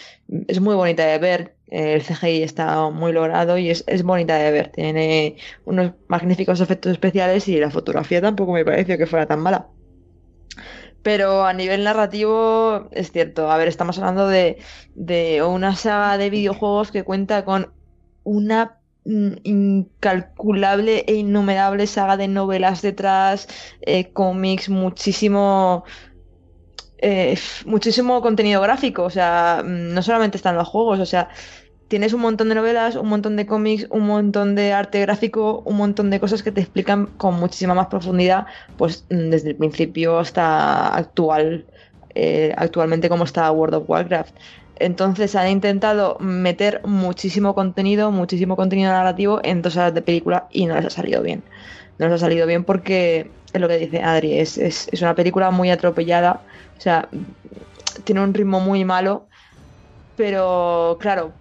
es 0.48 0.60
muy 0.60 0.74
bonita 0.74 1.06
de 1.06 1.20
ver. 1.20 1.56
El 1.68 2.02
CGI 2.02 2.42
está 2.42 2.90
muy 2.90 3.14
logrado 3.14 3.60
y 3.60 3.70
es, 3.70 3.84
es 3.86 4.02
bonita 4.02 4.36
de 4.36 4.52
ver. 4.52 4.70
Tiene 4.70 5.36
unos 5.66 5.92
magníficos 6.08 6.60
efectos 6.60 6.92
especiales 6.92 7.48
y 7.48 7.60
la 7.60 7.70
fotografía 7.70 8.20
tampoco 8.20 8.54
me 8.54 8.66
pareció 8.66 8.98
que 8.98 9.06
fuera 9.06 9.28
tan 9.28 9.42
mala. 9.42 9.68
Pero 11.04 11.46
a 11.46 11.54
nivel 11.54 11.84
narrativo 11.84 12.90
es 12.92 13.12
cierto. 13.12 13.52
A 13.52 13.58
ver, 13.58 13.68
estamos 13.68 14.00
hablando 14.00 14.28
de, 14.28 14.58
de 14.96 15.44
una 15.44 15.76
saga 15.76 16.18
de 16.18 16.32
videojuegos 16.32 16.92
que 16.92 17.04
cuenta 17.04 17.46
con 17.46 17.72
una 18.24 18.81
incalculable 19.06 21.04
e 21.08 21.16
innumerable 21.16 21.88
saga 21.88 22.18
de 22.18 22.28
novelas 22.28 22.82
detrás, 22.82 23.48
eh, 23.82 24.12
cómics, 24.12 24.70
muchísimo, 24.70 25.84
eh, 27.00 27.38
muchísimo 27.66 28.22
contenido 28.22 28.62
gráfico. 28.62 29.04
O 29.04 29.10
sea, 29.10 29.64
mm, 29.66 29.94
no 29.94 30.02
solamente 30.02 30.38
están 30.38 30.56
los 30.56 30.68
juegos, 30.68 31.00
o 31.00 31.06
sea, 31.06 31.30
tienes 31.88 32.14
un 32.14 32.22
montón 32.22 32.48
de 32.50 32.56
novelas, 32.56 32.96
un 32.96 33.10
montón 33.10 33.36
de 33.36 33.46
cómics, 33.46 33.88
un 33.90 34.08
montón 34.08 34.56
de 34.56 34.72
arte 34.72 35.02
gráfico, 35.02 35.62
un 35.66 35.76
montón 35.78 36.10
de 36.10 36.20
cosas 36.22 36.42
que 36.44 36.52
te 36.52 36.62
explican 36.62 37.08
con 37.18 37.36
muchísima 37.40 37.74
más 37.74 37.88
profundidad, 37.88 38.46
pues 38.78 39.06
mm, 39.10 39.30
desde 39.30 39.50
el 39.50 39.56
principio 39.58 40.20
hasta 40.20 40.96
actual, 40.96 41.66
eh, 42.16 42.54
actualmente 42.58 43.10
como 43.10 43.24
está 43.26 43.52
World 43.52 43.76
of 43.76 43.90
Warcraft. 43.90 44.36
Entonces 44.82 45.36
han 45.36 45.48
intentado 45.48 46.18
meter 46.20 46.82
muchísimo 46.86 47.54
contenido, 47.56 48.12
muchísimo 48.12 48.56
contenido 48.56 48.92
narrativo 48.92 49.40
en 49.44 49.62
dos 49.62 49.78
horas 49.78 49.94
de 49.94 50.02
película 50.02 50.48
y 50.52 50.66
no 50.66 50.76
les 50.76 50.86
ha 50.86 50.90
salido 50.90 51.22
bien. 51.22 51.44
No 51.98 52.08
les 52.08 52.16
ha 52.16 52.26
salido 52.26 52.48
bien 52.48 52.64
porque 52.64 53.30
es 53.54 53.62
lo 53.62 53.68
que 53.68 53.78
dice 53.78 54.02
Adri, 54.02 54.40
es, 54.40 54.58
es, 54.58 54.88
es 54.92 55.02
una 55.02 55.14
película 55.14 55.52
muy 55.52 55.70
atropellada, 55.70 56.42
o 56.78 56.82
sea, 56.82 57.08
tiene 58.04 58.22
un 58.22 58.34
ritmo 58.34 58.60
muy 58.60 58.86
malo, 58.86 59.28
pero 60.16 60.98
claro, 61.00 61.32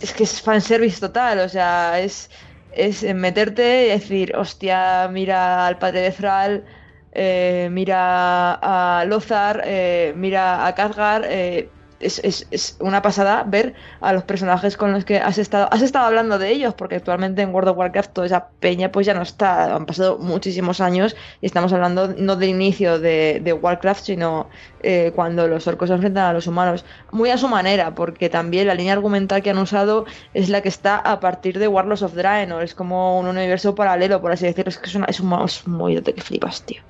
es 0.00 0.12
que 0.12 0.24
es 0.24 0.40
fanservice 0.40 1.00
total, 1.00 1.40
o 1.40 1.48
sea, 1.48 2.00
es, 2.00 2.30
es 2.72 3.02
meterte 3.14 3.86
y 3.86 3.88
decir, 3.90 4.36
hostia, 4.36 5.08
mira 5.10 5.66
al 5.66 5.78
padre 5.78 6.00
de 6.02 6.10
Thrall, 6.12 6.64
eh, 7.12 7.68
mira 7.72 8.54
a 8.54 9.04
Lothar, 9.06 9.62
eh, 9.64 10.12
mira 10.16 10.66
a 10.66 10.74
Khadgar, 10.74 11.24
eh, 11.28 11.68
es, 12.00 12.20
es, 12.24 12.46
es 12.50 12.76
una 12.80 13.02
pasada 13.02 13.44
ver 13.46 13.74
a 14.00 14.12
los 14.12 14.22
personajes 14.24 14.76
con 14.76 14.92
los 14.92 15.04
que 15.04 15.18
has 15.18 15.38
estado, 15.38 15.68
has 15.70 15.82
estado 15.82 16.06
hablando 16.06 16.38
de 16.38 16.50
ellos, 16.50 16.74
porque 16.74 16.96
actualmente 16.96 17.42
en 17.42 17.54
World 17.54 17.70
of 17.70 17.78
Warcraft 17.78 18.12
toda 18.12 18.26
esa 18.26 18.48
peña 18.60 18.92
pues 18.92 19.06
ya 19.06 19.14
no 19.14 19.22
está, 19.22 19.74
han 19.74 19.86
pasado 19.86 20.18
muchísimos 20.18 20.80
años 20.80 21.16
y 21.40 21.46
estamos 21.46 21.72
hablando 21.72 22.08
no 22.16 22.36
del 22.36 22.50
inicio 22.50 22.98
de, 22.98 23.40
de 23.42 23.52
Warcraft, 23.52 24.04
sino 24.04 24.48
eh, 24.82 25.12
cuando 25.14 25.48
los 25.48 25.66
orcos 25.66 25.88
se 25.88 25.94
enfrentan 25.94 26.26
a 26.26 26.32
los 26.32 26.46
humanos, 26.46 26.84
muy 27.10 27.30
a 27.30 27.38
su 27.38 27.48
manera, 27.48 27.94
porque 27.94 28.28
también 28.28 28.66
la 28.66 28.74
línea 28.74 28.92
argumental 28.92 29.42
que 29.42 29.50
han 29.50 29.58
usado 29.58 30.06
es 30.34 30.48
la 30.48 30.60
que 30.62 30.68
está 30.68 30.96
a 30.96 31.20
partir 31.20 31.58
de 31.58 31.68
Warlords 31.68 32.02
of 32.02 32.14
Draenor, 32.14 32.62
es 32.62 32.74
como 32.74 33.18
un 33.18 33.26
universo 33.26 33.74
paralelo, 33.74 34.20
por 34.20 34.32
así 34.32 34.46
decirlo, 34.46 34.68
es 34.68 34.78
que 34.78 34.88
es, 34.88 34.94
una, 34.94 35.06
es 35.06 35.20
un, 35.20 35.32
es 35.44 35.66
movimiento 35.66 36.14
que 36.14 36.20
flipas, 36.20 36.62
tío, 36.62 36.82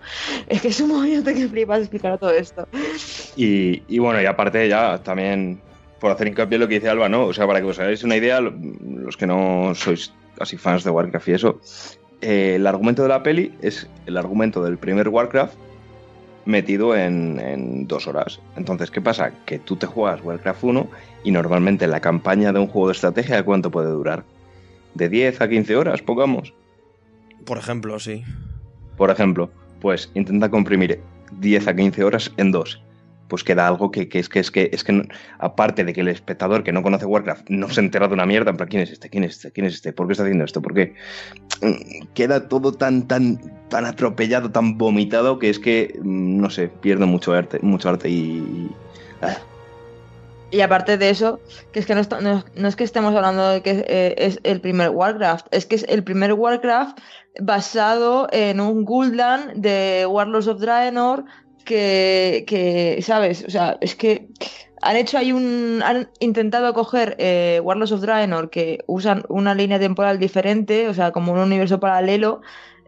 es 0.49 0.61
que 0.61 0.69
es 0.69 0.81
un 0.81 0.89
movimiento 0.89 1.33
que 1.33 1.49
flipas 1.49 1.81
explicar 1.81 2.19
todo 2.19 2.31
esto. 2.31 2.69
Y, 3.37 3.83
y 3.89 3.99
bueno, 3.99 4.21
y 4.21 4.27
aparte 4.27 4.69
ya 4.69 4.98
también 5.03 5.61
por 6.01 6.11
hacer 6.13 6.29
hincapié 6.29 6.57
en 6.57 6.61
lo 6.61 6.69
que 6.69 6.75
dice 6.75 6.89
Alba, 6.89 7.09
¿no? 7.09 7.25
O 7.25 7.33
sea, 7.33 7.47
para 7.47 7.61
que 7.61 7.67
os 7.67 7.79
hagáis 7.79 8.05
una 8.05 8.17
idea, 8.17 8.41
lo- 8.41 8.55
los 9.03 9.17
que 9.17 9.27
no 9.27 9.73
sois 9.75 10.13
así 10.41 10.57
fans 10.57 10.85
de 10.85 10.91
Warcraft 10.91 11.29
y 11.29 11.33
eso, 11.33 11.61
eh, 12.21 12.55
el 12.57 12.67
argumento 12.67 13.03
de 13.03 13.09
la 13.09 13.23
peli 13.23 13.53
es 13.63 13.89
el 14.07 14.17
argumento 14.17 14.63
del 14.63 14.79
primer 14.79 15.09
Warcraft 15.09 15.55
metido 16.45 16.97
en, 16.97 17.39
en 17.41 17.87
dos 17.87 18.07
horas. 18.07 18.41
Entonces, 18.57 18.91
¿qué 18.91 19.01
pasa? 19.01 19.33
Que 19.45 19.59
tú 19.59 19.77
te 19.77 19.87
juegas 19.87 20.21
Warcraft 20.25 20.65
1 20.65 20.89
y 21.25 21.31
normalmente 21.31 21.87
la 21.87 22.01
campaña 22.01 22.53
de 22.53 22.61
un 22.61 22.69
juego 22.69 22.89
de 22.89 22.93
estrategia, 22.93 23.45
¿cuánto 23.45 23.71
puede 23.71 23.91
durar? 23.91 24.25
De 24.95 25.09
10 25.09 25.41
a 25.41 25.49
15 25.49 25.77
horas, 25.77 26.01
pongamos. 26.01 26.55
Por 27.45 27.59
ejemplo, 27.59 27.99
sí. 27.99 28.25
Por 28.97 29.11
ejemplo, 29.11 29.51
pues 29.81 30.11
intenta 30.15 30.49
comprimir 30.49 31.01
10 31.33 31.69
a 31.69 31.75
15 31.77 32.03
horas 32.05 32.33
en 32.37 32.51
dos. 32.53 32.83
Pues 33.29 33.45
queda 33.45 33.67
algo 33.67 33.91
que, 33.91 34.09
que 34.09 34.19
es 34.19 34.29
que 34.29 34.41
es 34.41 34.51
que 34.51 34.71
es 34.73 34.85
que 34.85 35.09
aparte 35.39 35.85
de 35.85 35.93
que 35.93 36.01
el 36.01 36.09
espectador 36.09 36.65
que 36.65 36.73
no 36.73 36.83
conoce 36.83 37.07
Warcraft 37.07 37.51
no 37.51 37.69
se 37.69 37.81
entera 37.81 38.09
de 38.09 38.15
una 38.15 38.27
mierda, 38.27 38.51
en 38.51 38.57
¿quién 38.57 38.83
es 38.83 38.91
este? 38.91 39.11
¿Quién 39.11 39.25
es 39.25 39.37
este? 39.37 39.53
¿Quién 39.53 39.67
es 39.67 39.75
este? 39.75 39.93
¿Por 39.93 40.07
qué 40.07 40.13
está 40.13 40.25
haciendo 40.25 40.45
esto? 40.45 40.63
¿Por 40.63 40.75
qué? 40.75 40.95
Mm, 41.61 42.07
Queda 42.15 42.49
todo 42.49 42.73
tan 42.73 43.07
tan 43.07 43.39
tan 43.69 43.85
atropellado, 43.85 44.51
tan 44.51 44.79
vomitado 44.79 45.39
que 45.39 45.51
es 45.51 45.59
que 45.59 45.99
mm, 46.03 46.41
no 46.41 46.51
sé, 46.51 46.69
pierde 46.69 47.07
mucho 47.07 47.33
arte, 47.35 47.59
mucho 47.63 47.89
arte 47.89 48.09
y 48.09 48.71
ah, 49.23 49.37
Y 50.51 50.63
aparte 50.63 50.97
de 50.97 51.11
eso, 51.11 51.41
que 51.73 51.81
es 51.81 51.87
que 51.87 51.95
no 51.95 52.69
es 52.69 52.77
que 52.77 52.85
estemos 52.85 53.15
hablando 53.15 53.51
de 53.51 53.63
que 53.63 53.85
eh, 53.87 54.15
es 54.17 54.41
el 54.45 54.61
primer 54.61 54.91
Warcraft, 54.91 55.47
es 55.51 55.67
que 55.67 55.75
es 55.75 55.85
el 55.89 56.03
primer 56.03 56.33
Warcraft 56.33 56.99
basado 57.41 58.29
en 58.33 58.61
un 58.61 58.85
Gul'dan 58.85 59.61
de 59.61 60.07
Warlords 60.09 60.49
of 60.49 60.61
Draenor 60.61 61.25
que, 61.69 62.99
¿sabes? 63.03 63.45
O 63.47 63.51
sea, 63.51 63.77
es 63.81 63.95
que 63.95 64.29
han 64.81 64.97
hecho 64.97 65.19
ahí 65.19 65.33
un... 65.33 65.83
han 65.85 66.11
intentado 66.21 66.73
coger 66.73 67.17
eh, 67.19 67.61
Warlords 67.63 67.93
of 67.93 68.01
Draenor 68.01 68.51
que 68.51 68.85
usan 68.87 69.25
una 69.29 69.55
línea 69.55 69.79
temporal 69.79 70.19
diferente, 70.19 70.89
o 70.89 70.95
sea, 70.95 71.13
como 71.13 71.33
un 71.33 71.39
universo 71.39 71.81
paralelo, 71.81 72.41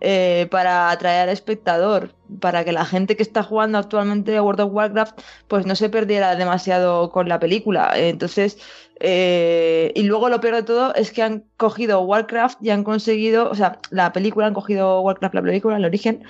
eh, 0.03 0.49
para 0.51 0.91
atraer 0.91 1.25
al 1.25 1.29
espectador, 1.29 2.15
para 2.41 2.65
que 2.65 2.73
la 2.73 2.87
gente 2.87 3.17
que 3.17 3.23
está 3.23 3.43
jugando 3.43 3.77
actualmente 3.77 4.35
a 4.35 4.43
World 4.43 4.63
of 4.63 4.73
Warcraft 4.73 5.21
pues 5.47 5.67
no 5.67 5.75
se 5.75 5.91
perdiera 5.91 6.37
demasiado 6.37 7.11
con 7.11 7.29
la 7.29 7.39
película. 7.39 7.93
Entonces, 7.95 8.59
eh, 9.01 9.93
y 9.95 10.05
luego 10.05 10.31
lo 10.31 10.41
peor 10.41 10.57
de 10.57 10.63
todo 10.63 10.95
es 10.95 11.13
que 11.13 11.23
han 11.23 11.45
cogido 11.59 12.01
Warcraft 12.01 12.63
y 12.63 12.71
han 12.71 12.83
conseguido, 12.85 13.51
o 13.51 13.55
sea, 13.55 13.79
la 13.91 14.13
película 14.13 14.47
han 14.47 14.55
cogido 14.55 15.03
Warcraft, 15.03 15.35
la 15.35 15.43
película, 15.43 15.77
el 15.77 15.85
origen, 15.85 16.25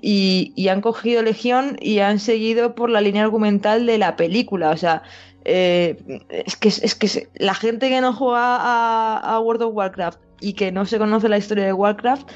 y, 0.00 0.52
y 0.56 0.68
han 0.68 0.80
cogido 0.80 1.22
Legión 1.22 1.76
y 1.80 2.00
han 2.00 2.18
seguido 2.18 2.74
por 2.74 2.90
la 2.90 3.00
línea 3.00 3.22
argumental 3.22 3.86
de 3.86 3.98
la 3.98 4.16
película. 4.16 4.70
O 4.70 4.76
sea, 4.76 5.02
eh, 5.44 5.96
es 6.30 6.56
que, 6.56 6.68
es 6.68 6.94
que 6.94 7.28
la 7.36 7.54
gente 7.54 7.88
que 7.88 8.00
no 8.00 8.12
juega 8.12 8.56
a, 8.56 9.18
a 9.18 9.40
World 9.40 9.62
of 9.62 9.74
Warcraft 9.74 10.20
y 10.40 10.54
que 10.54 10.72
no 10.72 10.84
se 10.86 10.98
conoce 10.98 11.28
la 11.28 11.38
historia 11.38 11.64
de 11.64 11.72
Warcraft, 11.72 12.28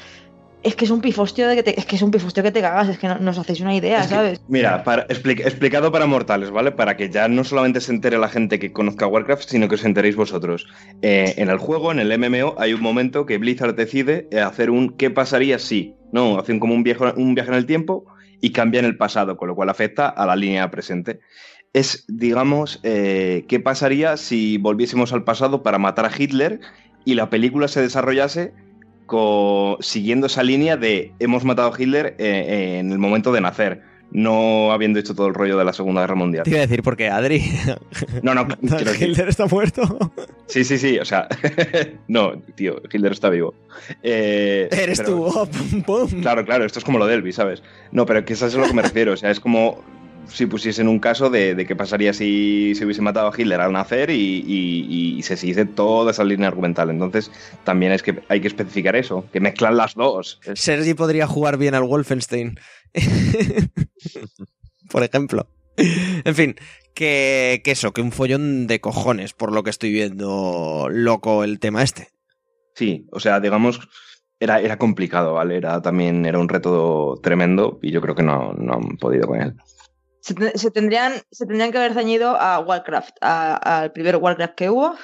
es 0.63 0.77
que 0.77 0.85
es 0.85 0.91
un 0.91 1.01
pifostio 1.01 1.49
de 1.49 1.57
que 1.57 1.63
te, 1.63 1.79
es 1.79 1.87
que 1.87 1.97
es 1.97 2.03
un 2.03 2.11
pifostio 2.11 2.43
que 2.43 2.53
te 2.53 2.61
cagas, 2.61 2.89
es 2.89 2.99
que 2.99 3.09
no, 3.09 3.19
no 3.19 3.31
os 3.31 3.39
hacéis 3.39 3.61
una 3.61 3.75
idea, 3.75 4.01
Es 4.01 4.09
que, 4.09 4.15
¿sabes? 4.15 4.43
mira, 4.49 4.85
para, 4.85 5.07
explicado 5.09 5.91
para 5.91 6.07
mortales, 6.07 6.51
¿vale? 6.51 6.73
Para 6.73 6.97
que 6.97 7.09
ya 7.09 7.29
no 7.29 7.45
solamente 7.45 7.81
se 7.81 7.93
entere 7.93 8.19
la 8.19 8.29
gente 8.29 8.59
que 8.59 8.73
conozca 8.73 9.07
Warcraft, 9.07 9.49
sino 9.49 9.69
que 9.69 9.77
os 9.77 9.85
enteréis 9.85 10.17
vosotros. 10.17 10.67
Eh, 11.01 11.35
en 11.39 11.49
el 11.49 11.59
juego, 11.59 11.93
en 11.93 11.99
el 11.99 12.19
MMO, 12.19 12.57
hay 12.59 12.75
un 12.75 12.83
momento 12.83 13.25
que 13.25 13.39
Blizzard 13.39 13.75
decide 13.75 14.29
eh, 14.31 14.41
hacer 14.41 14.71
un 14.71 14.91
¿qué 14.91 15.11
pasaría 15.11 15.59
si? 15.59 15.95
No, 16.13 16.39
hacen 16.39 16.61
como 16.61 16.75
un, 16.75 16.83
viejo, 16.83 17.13
un 17.17 17.35
viaje 17.35 17.51
en 17.51 17.57
el 17.57 17.67
tiempo 17.67 18.05
y 18.43 18.53
cambian 18.53 18.85
el 18.85 18.97
pasado, 18.97 19.37
con 19.37 19.49
lo 19.49 19.55
cual 19.55 19.71
afecta 19.71 20.09
a 20.09 20.27
la 20.27 20.37
línea 20.37 20.71
presente. 20.71 21.21
es, 21.73 22.05
digamos, 22.09 22.81
eh, 22.83 23.45
qué 23.49 23.61
pasaría 23.61 24.17
si 24.17 24.59
volviésemos 24.59 25.13
al 25.13 25.25
pasado 25.25 25.63
para 25.63 25.79
matar 25.79 26.05
a 26.05 26.11
Hitler 26.17 26.61
y 27.05 27.15
la 27.15 27.31
película 27.31 27.69
se 27.69 27.81
desarrollase 27.81 28.53
siguiendo 29.81 30.27
esa 30.27 30.43
línea 30.43 30.77
de 30.77 31.13
hemos 31.19 31.45
matado 31.45 31.73
a 31.73 31.81
Hitler 31.83 32.17
eh, 32.19 32.79
en 32.79 32.93
el 32.93 32.99
momento 32.99 33.33
de 33.33 33.41
nacer 33.41 33.91
no 34.13 34.73
habiendo 34.73 34.99
hecho 34.99 35.15
todo 35.15 35.29
el 35.29 35.35
rollo 35.35 35.57
de 35.57 35.65
la 35.65 35.73
Segunda 35.73 36.01
Guerra 36.01 36.15
Mundial. 36.15 36.45
Te 36.45 36.51
iba 36.51 36.59
a 36.59 36.63
decir, 36.63 36.83
porque 36.83 37.09
Adri. 37.09 37.43
No, 38.23 38.35
no, 38.35 38.47
Hitler 39.01 39.29
está 39.29 39.47
muerto. 39.47 40.13
Sí, 40.47 40.65
sí, 40.65 40.79
sí, 40.79 40.99
o 40.99 41.05
sea. 41.05 41.29
no, 42.09 42.33
tío, 42.55 42.83
Hitler 42.93 43.13
está 43.13 43.31
vivo. 43.31 43.55
Eh, 44.03 44.69
Eres 44.71 45.03
tú, 45.03 45.25
oh, 45.25 45.49
Claro, 46.21 46.45
claro, 46.45 46.65
esto 46.65 46.79
es 46.79 46.85
como 46.85 46.99
lo 46.99 47.07
de 47.07 47.15
Elvis, 47.15 47.37
¿sabes? 47.37 47.63
No, 47.93 48.05
pero 48.07 48.25
que 48.25 48.33
eso 48.33 48.47
es 48.47 48.55
a 48.55 48.59
lo 48.59 48.67
que 48.67 48.75
me 48.75 48.83
refiero, 48.83 49.13
o 49.13 49.17
sea, 49.17 49.31
es 49.31 49.41
como 49.41 49.83
si 50.29 50.47
pusiesen 50.47 50.89
un 50.89 50.99
caso 50.99 51.31
de, 51.31 51.65
qué 51.67 51.77
pasaría 51.77 52.13
si 52.13 52.75
se 52.75 52.85
hubiese 52.85 53.03
matado 53.03 53.29
a 53.29 53.33
Hitler 53.37 53.61
al 53.61 53.73
nacer 53.73 54.11
y, 54.11 55.21
se 55.23 55.37
siguiese 55.37 55.67
toda 55.67 56.11
esa 56.13 56.25
línea 56.25 56.49
argumental. 56.49 56.91
Entonces, 56.91 57.31
también 57.65 57.93
es 57.93 58.03
que 58.03 58.23
hay 58.29 58.41
que 58.41 58.49
especificar 58.49 58.97
eso, 58.97 59.27
que 59.33 59.41
mezclan 59.41 59.77
las 59.77 59.95
dos. 59.95 60.41
Sergi 60.55 60.95
podría 60.95 61.27
jugar 61.27 61.57
bien 61.59 61.75
al 61.75 61.85
Wolfenstein. 61.85 62.59
por 64.91 65.03
ejemplo. 65.03 65.47
En 65.77 66.35
fin, 66.35 66.57
que, 66.95 67.63
eso, 67.65 67.93
que 67.93 68.03
un 68.03 68.13
follón 68.13 68.67
de 68.67 68.81
cojones, 68.81 69.33
por 69.33 69.53
lo 69.53 69.63
que 69.63 69.71
estoy 69.71 69.93
viendo 69.93 70.89
loco 70.91 71.45
el 71.45 71.59
tema 71.59 71.83
este. 71.83 72.09
Sí, 72.75 73.07
o 73.13 73.21
sea, 73.21 73.41
digamos, 73.41 73.81
era, 74.39 74.61
era 74.61 74.77
complicado, 74.79 75.35
¿vale? 75.35 75.57
Era 75.57 75.81
también, 75.81 76.27
era 76.27 76.39
un 76.39 76.49
reto 76.49 77.19
tremendo 77.23 77.79
y 77.83 77.93
yo 77.93 78.01
creo 78.01 78.15
que 78.15 78.23
no, 78.23 78.53
no 78.55 78.75
han 78.75 78.97
podido 78.99 79.27
con 79.27 79.41
él. 79.41 79.55
Se, 80.21 80.35
tendrían, 80.71 81.15
se 81.31 81.47
tendrían 81.47 81.73
que 81.73 81.79
haber 81.79 81.95
ceñido 81.95 82.37
a 82.39 82.59
Warcraft, 82.61 83.17
al 83.23 83.93
primer 83.93 84.17
Warcraft 84.17 84.55
que 84.55 84.71
hubo, 84.71 84.95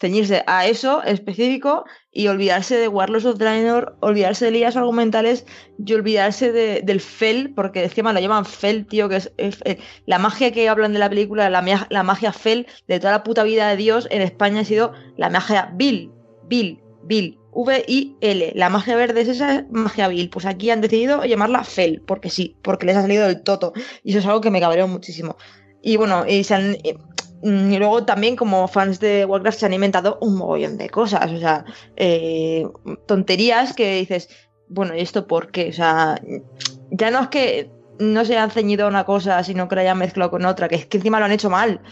ceñirse 0.00 0.42
a 0.46 0.66
eso 0.66 1.02
específico 1.04 1.84
y 2.12 2.28
olvidarse 2.28 2.76
de 2.76 2.88
Warlords 2.88 3.26
of 3.26 3.38
Draenor, 3.38 3.96
olvidarse 4.00 4.46
de 4.46 4.50
líneas 4.50 4.76
argumentales 4.76 5.46
y 5.78 5.94
olvidarse 5.94 6.52
de, 6.52 6.82
del 6.82 7.00
Fel, 7.00 7.52
porque 7.54 7.84
encima 7.84 8.12
lo 8.12 8.20
llaman 8.20 8.44
Fel, 8.44 8.86
tío, 8.86 9.08
que 9.08 9.16
es, 9.16 9.32
eh, 9.36 9.78
la 10.06 10.18
magia 10.18 10.52
que 10.52 10.68
hablan 10.68 10.92
de 10.92 10.98
la 10.98 11.08
película, 11.08 11.48
la, 11.48 11.86
la 11.88 12.02
magia 12.02 12.32
Fel 12.32 12.66
de 12.88 12.98
toda 12.98 13.12
la 13.12 13.24
puta 13.24 13.44
vida 13.44 13.68
de 13.68 13.76
Dios 13.76 14.08
en 14.10 14.22
España 14.22 14.60
ha 14.60 14.64
sido 14.64 14.92
la 15.16 15.30
magia 15.30 15.70
Bill, 15.74 16.10
Bill, 16.48 16.82
Bill, 17.04 17.38
V-I-L. 17.54 18.52
La 18.54 18.68
magia 18.68 18.96
verde 18.96 19.22
es 19.22 19.28
esa 19.28 19.64
magia 19.70 20.08
Bill. 20.08 20.30
Pues 20.30 20.46
aquí 20.46 20.70
han 20.70 20.80
decidido 20.80 21.24
llamarla 21.24 21.64
Fel, 21.64 22.02
porque 22.06 22.30
sí, 22.30 22.56
porque 22.62 22.86
les 22.86 22.96
ha 22.96 23.02
salido 23.02 23.26
del 23.26 23.42
toto. 23.42 23.72
Y 24.02 24.10
eso 24.10 24.18
es 24.18 24.26
algo 24.26 24.40
que 24.40 24.50
me 24.50 24.60
cabreó 24.60 24.88
muchísimo. 24.88 25.36
Y 25.82 25.96
bueno, 25.96 26.24
y 26.26 26.44
se 26.44 26.54
han, 26.54 26.76
Mm, 27.44 27.72
y 27.72 27.78
luego 27.78 28.04
también 28.06 28.36
como 28.36 28.66
fans 28.68 29.00
de 29.00 29.26
Warcraft 29.26 29.58
se 29.58 29.66
han 29.66 29.74
inventado 29.74 30.16
un 30.22 30.36
mogollón 30.36 30.78
de 30.78 30.88
cosas, 30.88 31.30
o 31.30 31.38
sea, 31.38 31.66
eh, 31.94 32.66
tonterías 33.06 33.74
que 33.74 33.96
dices, 33.96 34.30
bueno, 34.68 34.96
¿y 34.96 35.00
esto 35.00 35.26
por 35.26 35.50
qué? 35.52 35.68
O 35.68 35.72
sea, 35.74 36.18
ya 36.90 37.10
no 37.10 37.20
es 37.20 37.28
que 37.28 37.70
no 37.98 38.24
se 38.24 38.32
hayan 38.32 38.50
ceñido 38.50 38.86
a 38.86 38.88
una 38.88 39.04
cosa, 39.04 39.44
sino 39.44 39.68
que 39.68 39.74
la 39.76 39.82
hayan 39.82 39.98
mezclado 39.98 40.30
con 40.30 40.46
otra, 40.46 40.68
que 40.68 40.76
es 40.76 40.86
que 40.86 40.96
encima 40.96 41.18
lo 41.18 41.26
han 41.26 41.32
hecho 41.32 41.50
mal. 41.50 41.82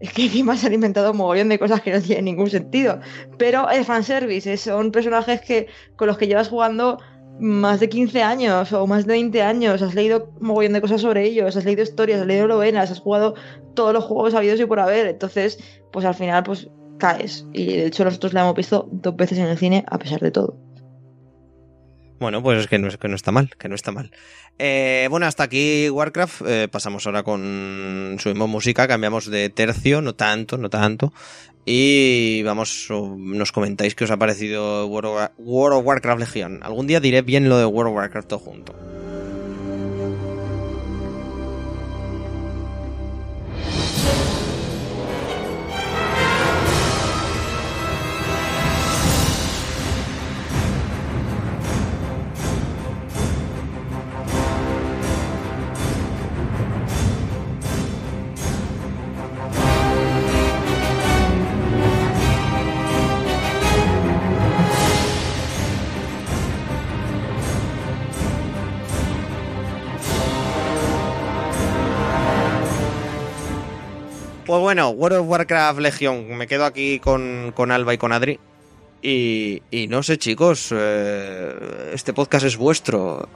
Es 0.00 0.12
que 0.12 0.24
encima 0.24 0.56
se 0.56 0.66
han 0.66 0.74
inventado 0.74 1.10
un 1.10 1.16
mogollón 1.16 1.48
de 1.48 1.58
cosas 1.58 1.80
que 1.82 1.92
no 1.92 2.00
tienen 2.00 2.26
ningún 2.26 2.50
sentido. 2.50 3.00
Pero 3.36 3.68
es 3.68 3.86
fanservice, 3.86 4.56
son 4.56 4.92
personajes 4.92 5.40
que 5.40 5.66
con 5.96 6.06
los 6.06 6.18
que 6.18 6.26
llevas 6.26 6.48
jugando 6.48 6.98
más 7.40 7.80
de 7.80 7.88
15 7.88 8.22
años 8.22 8.72
o 8.72 8.86
más 8.86 9.06
de 9.06 9.12
20 9.12 9.42
años, 9.42 9.82
has 9.82 9.94
leído 9.94 10.30
un 10.40 10.48
mogollón 10.48 10.72
de 10.72 10.80
cosas 10.80 11.00
sobre 11.00 11.24
ellos, 11.24 11.56
has 11.56 11.64
leído 11.64 11.82
historias, 11.82 12.20
has 12.20 12.26
leído 12.26 12.48
novelas, 12.48 12.90
has 12.90 13.00
jugado 13.00 13.34
todos 13.74 13.92
los 13.92 14.04
juegos 14.04 14.34
habidos 14.34 14.58
y 14.60 14.66
por 14.66 14.80
haber, 14.80 15.06
entonces, 15.06 15.58
pues 15.92 16.04
al 16.04 16.14
final, 16.14 16.42
pues 16.42 16.68
caes. 16.98 17.46
Y 17.52 17.66
de 17.76 17.86
hecho 17.86 18.04
nosotros 18.04 18.32
la 18.32 18.42
hemos 18.42 18.54
visto 18.54 18.88
dos 18.90 19.16
veces 19.16 19.38
en 19.38 19.46
el 19.46 19.56
cine 19.56 19.84
a 19.88 19.98
pesar 19.98 20.20
de 20.20 20.30
todo. 20.30 20.67
Bueno, 22.18 22.42
pues 22.42 22.60
es 22.60 22.66
que 22.66 22.78
no, 22.78 22.88
que 22.90 23.08
no 23.08 23.14
está 23.14 23.30
mal, 23.30 23.50
que 23.56 23.68
no 23.68 23.74
está 23.74 23.92
mal. 23.92 24.10
Eh, 24.58 25.06
bueno, 25.10 25.26
hasta 25.26 25.44
aquí 25.44 25.88
Warcraft. 25.88 26.42
Eh, 26.46 26.68
pasamos 26.70 27.06
ahora 27.06 27.22
con 27.22 28.16
subimos 28.18 28.48
música, 28.48 28.88
cambiamos 28.88 29.30
de 29.30 29.50
tercio, 29.50 30.02
no 30.02 30.14
tanto, 30.14 30.58
no 30.58 30.68
tanto. 30.68 31.12
Y 31.64 32.42
vamos, 32.44 32.88
nos 32.90 33.52
comentáis 33.52 33.94
qué 33.94 34.04
os 34.04 34.10
ha 34.10 34.16
parecido 34.16 34.86
World 34.86 35.30
of 35.38 35.86
Warcraft 35.86 36.20
Legion. 36.20 36.60
Algún 36.62 36.86
día 36.86 36.98
diré 36.98 37.22
bien 37.22 37.48
lo 37.48 37.58
de 37.58 37.66
World 37.66 37.90
of 37.90 37.96
Warcraft 37.96 38.28
todo 38.28 38.38
junto. 38.38 38.97
Bueno, 74.78 74.90
World 74.90 75.18
of 75.18 75.28
Warcraft 75.28 75.80
Legion, 75.80 76.36
me 76.36 76.46
quedo 76.46 76.64
aquí 76.64 77.00
con, 77.00 77.52
Alba 77.72 77.94
y 77.94 77.98
con 77.98 78.12
Adri. 78.12 78.38
Y, 79.02 79.60
no 79.88 80.04
sé, 80.04 80.18
chicos, 80.18 80.68
eh, 80.70 81.90
este 81.94 82.12
podcast 82.12 82.46
es 82.46 82.56
vuestro. 82.56 83.28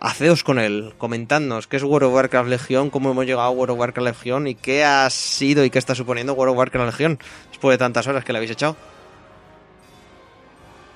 Haceos 0.00 0.42
con 0.42 0.58
él, 0.58 0.94
comentadnos 0.96 1.66
qué 1.66 1.76
es 1.76 1.82
World 1.82 2.08
of 2.08 2.14
Warcraft 2.14 2.48
Legion, 2.48 2.88
cómo 2.88 3.10
hemos 3.10 3.26
llegado 3.26 3.42
a 3.42 3.50
World 3.50 3.72
of 3.72 3.78
Warcraft 3.78 4.06
Legion 4.06 4.46
y 4.46 4.54
qué 4.54 4.84
ha 4.84 5.10
sido 5.10 5.66
y 5.66 5.70
qué 5.70 5.78
está 5.78 5.94
suponiendo 5.94 6.32
World 6.32 6.52
of 6.52 6.58
Warcraft 6.60 6.92
Legion 6.92 7.18
después 7.50 7.74
de 7.74 7.78
tantas 7.78 8.06
horas 8.06 8.24
que 8.24 8.32
le 8.32 8.38
habéis 8.38 8.52
echado. 8.52 8.74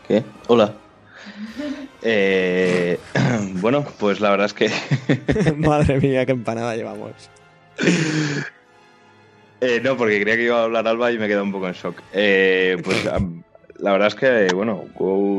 ¿Qué? 0.09 0.25
Hola. 0.47 0.73
Eh, 2.03 2.99
bueno, 3.57 3.85
pues 3.99 4.21
la 4.21 4.31
verdad 4.31 4.47
es 4.47 4.55
que. 4.55 4.71
Madre 5.59 6.01
mía, 6.01 6.25
qué 6.25 6.33
empanada 6.33 6.75
llevamos. 6.75 7.13
Eh, 9.61 9.81
no, 9.83 9.97
porque 9.97 10.21
creía 10.21 10.37
que 10.37 10.45
iba 10.45 10.61
a 10.61 10.65
hablar 10.65 10.89
Alba 10.89 11.13
y 11.13 11.19
me 11.19 11.27
he 11.27 11.29
quedado 11.29 11.45
un 11.45 11.53
poco 11.53 11.69
en 11.69 11.75
shock. 11.75 12.01
Eh, 12.13 12.79
pues 12.83 13.05
la 13.79 13.93
verdad 13.93 14.09
es 14.09 14.15
que, 14.15 14.49
bueno, 14.55 14.85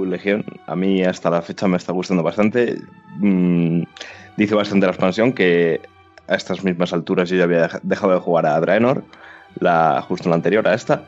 Legion 0.06 0.46
a 0.68 0.76
mí 0.76 1.04
hasta 1.04 1.30
la 1.30 1.42
fecha 1.42 1.68
me 1.68 1.78
está 1.78 1.92
gustando 1.92 2.24
bastante. 2.24 2.78
Mm, 3.18 3.84
dice 4.38 4.56
bastante 4.56 4.86
la 4.86 4.92
expansión 4.92 5.34
que 5.34 5.82
a 6.28 6.36
estas 6.36 6.64
mismas 6.64 6.94
alturas 6.94 7.30
yo 7.30 7.38
ya 7.38 7.44
había 7.44 7.70
dejado 7.84 8.14
de 8.14 8.20
jugar 8.20 8.46
a 8.46 8.60
Draenor, 8.60 9.04
la, 9.60 10.04
justo 10.08 10.30
la 10.30 10.36
anterior 10.36 10.68
a 10.68 10.76
esta. 10.76 11.06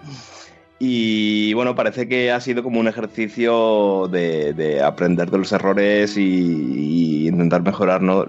Y 0.80 1.54
bueno, 1.54 1.76
parece 1.76 2.10
que 2.10 2.32
ha 2.32 2.42
sido 2.42 2.64
como 2.64 2.80
un 2.80 2.88
ejercicio 2.88 4.10
de, 4.10 4.82
aprender 4.84 5.30
de 5.30 5.38
los 5.38 5.52
errores 5.52 6.18
y, 6.18 6.22
y 6.22 7.28
intentar 7.28 7.62
mejorar 7.62 8.02
¿no? 8.02 8.26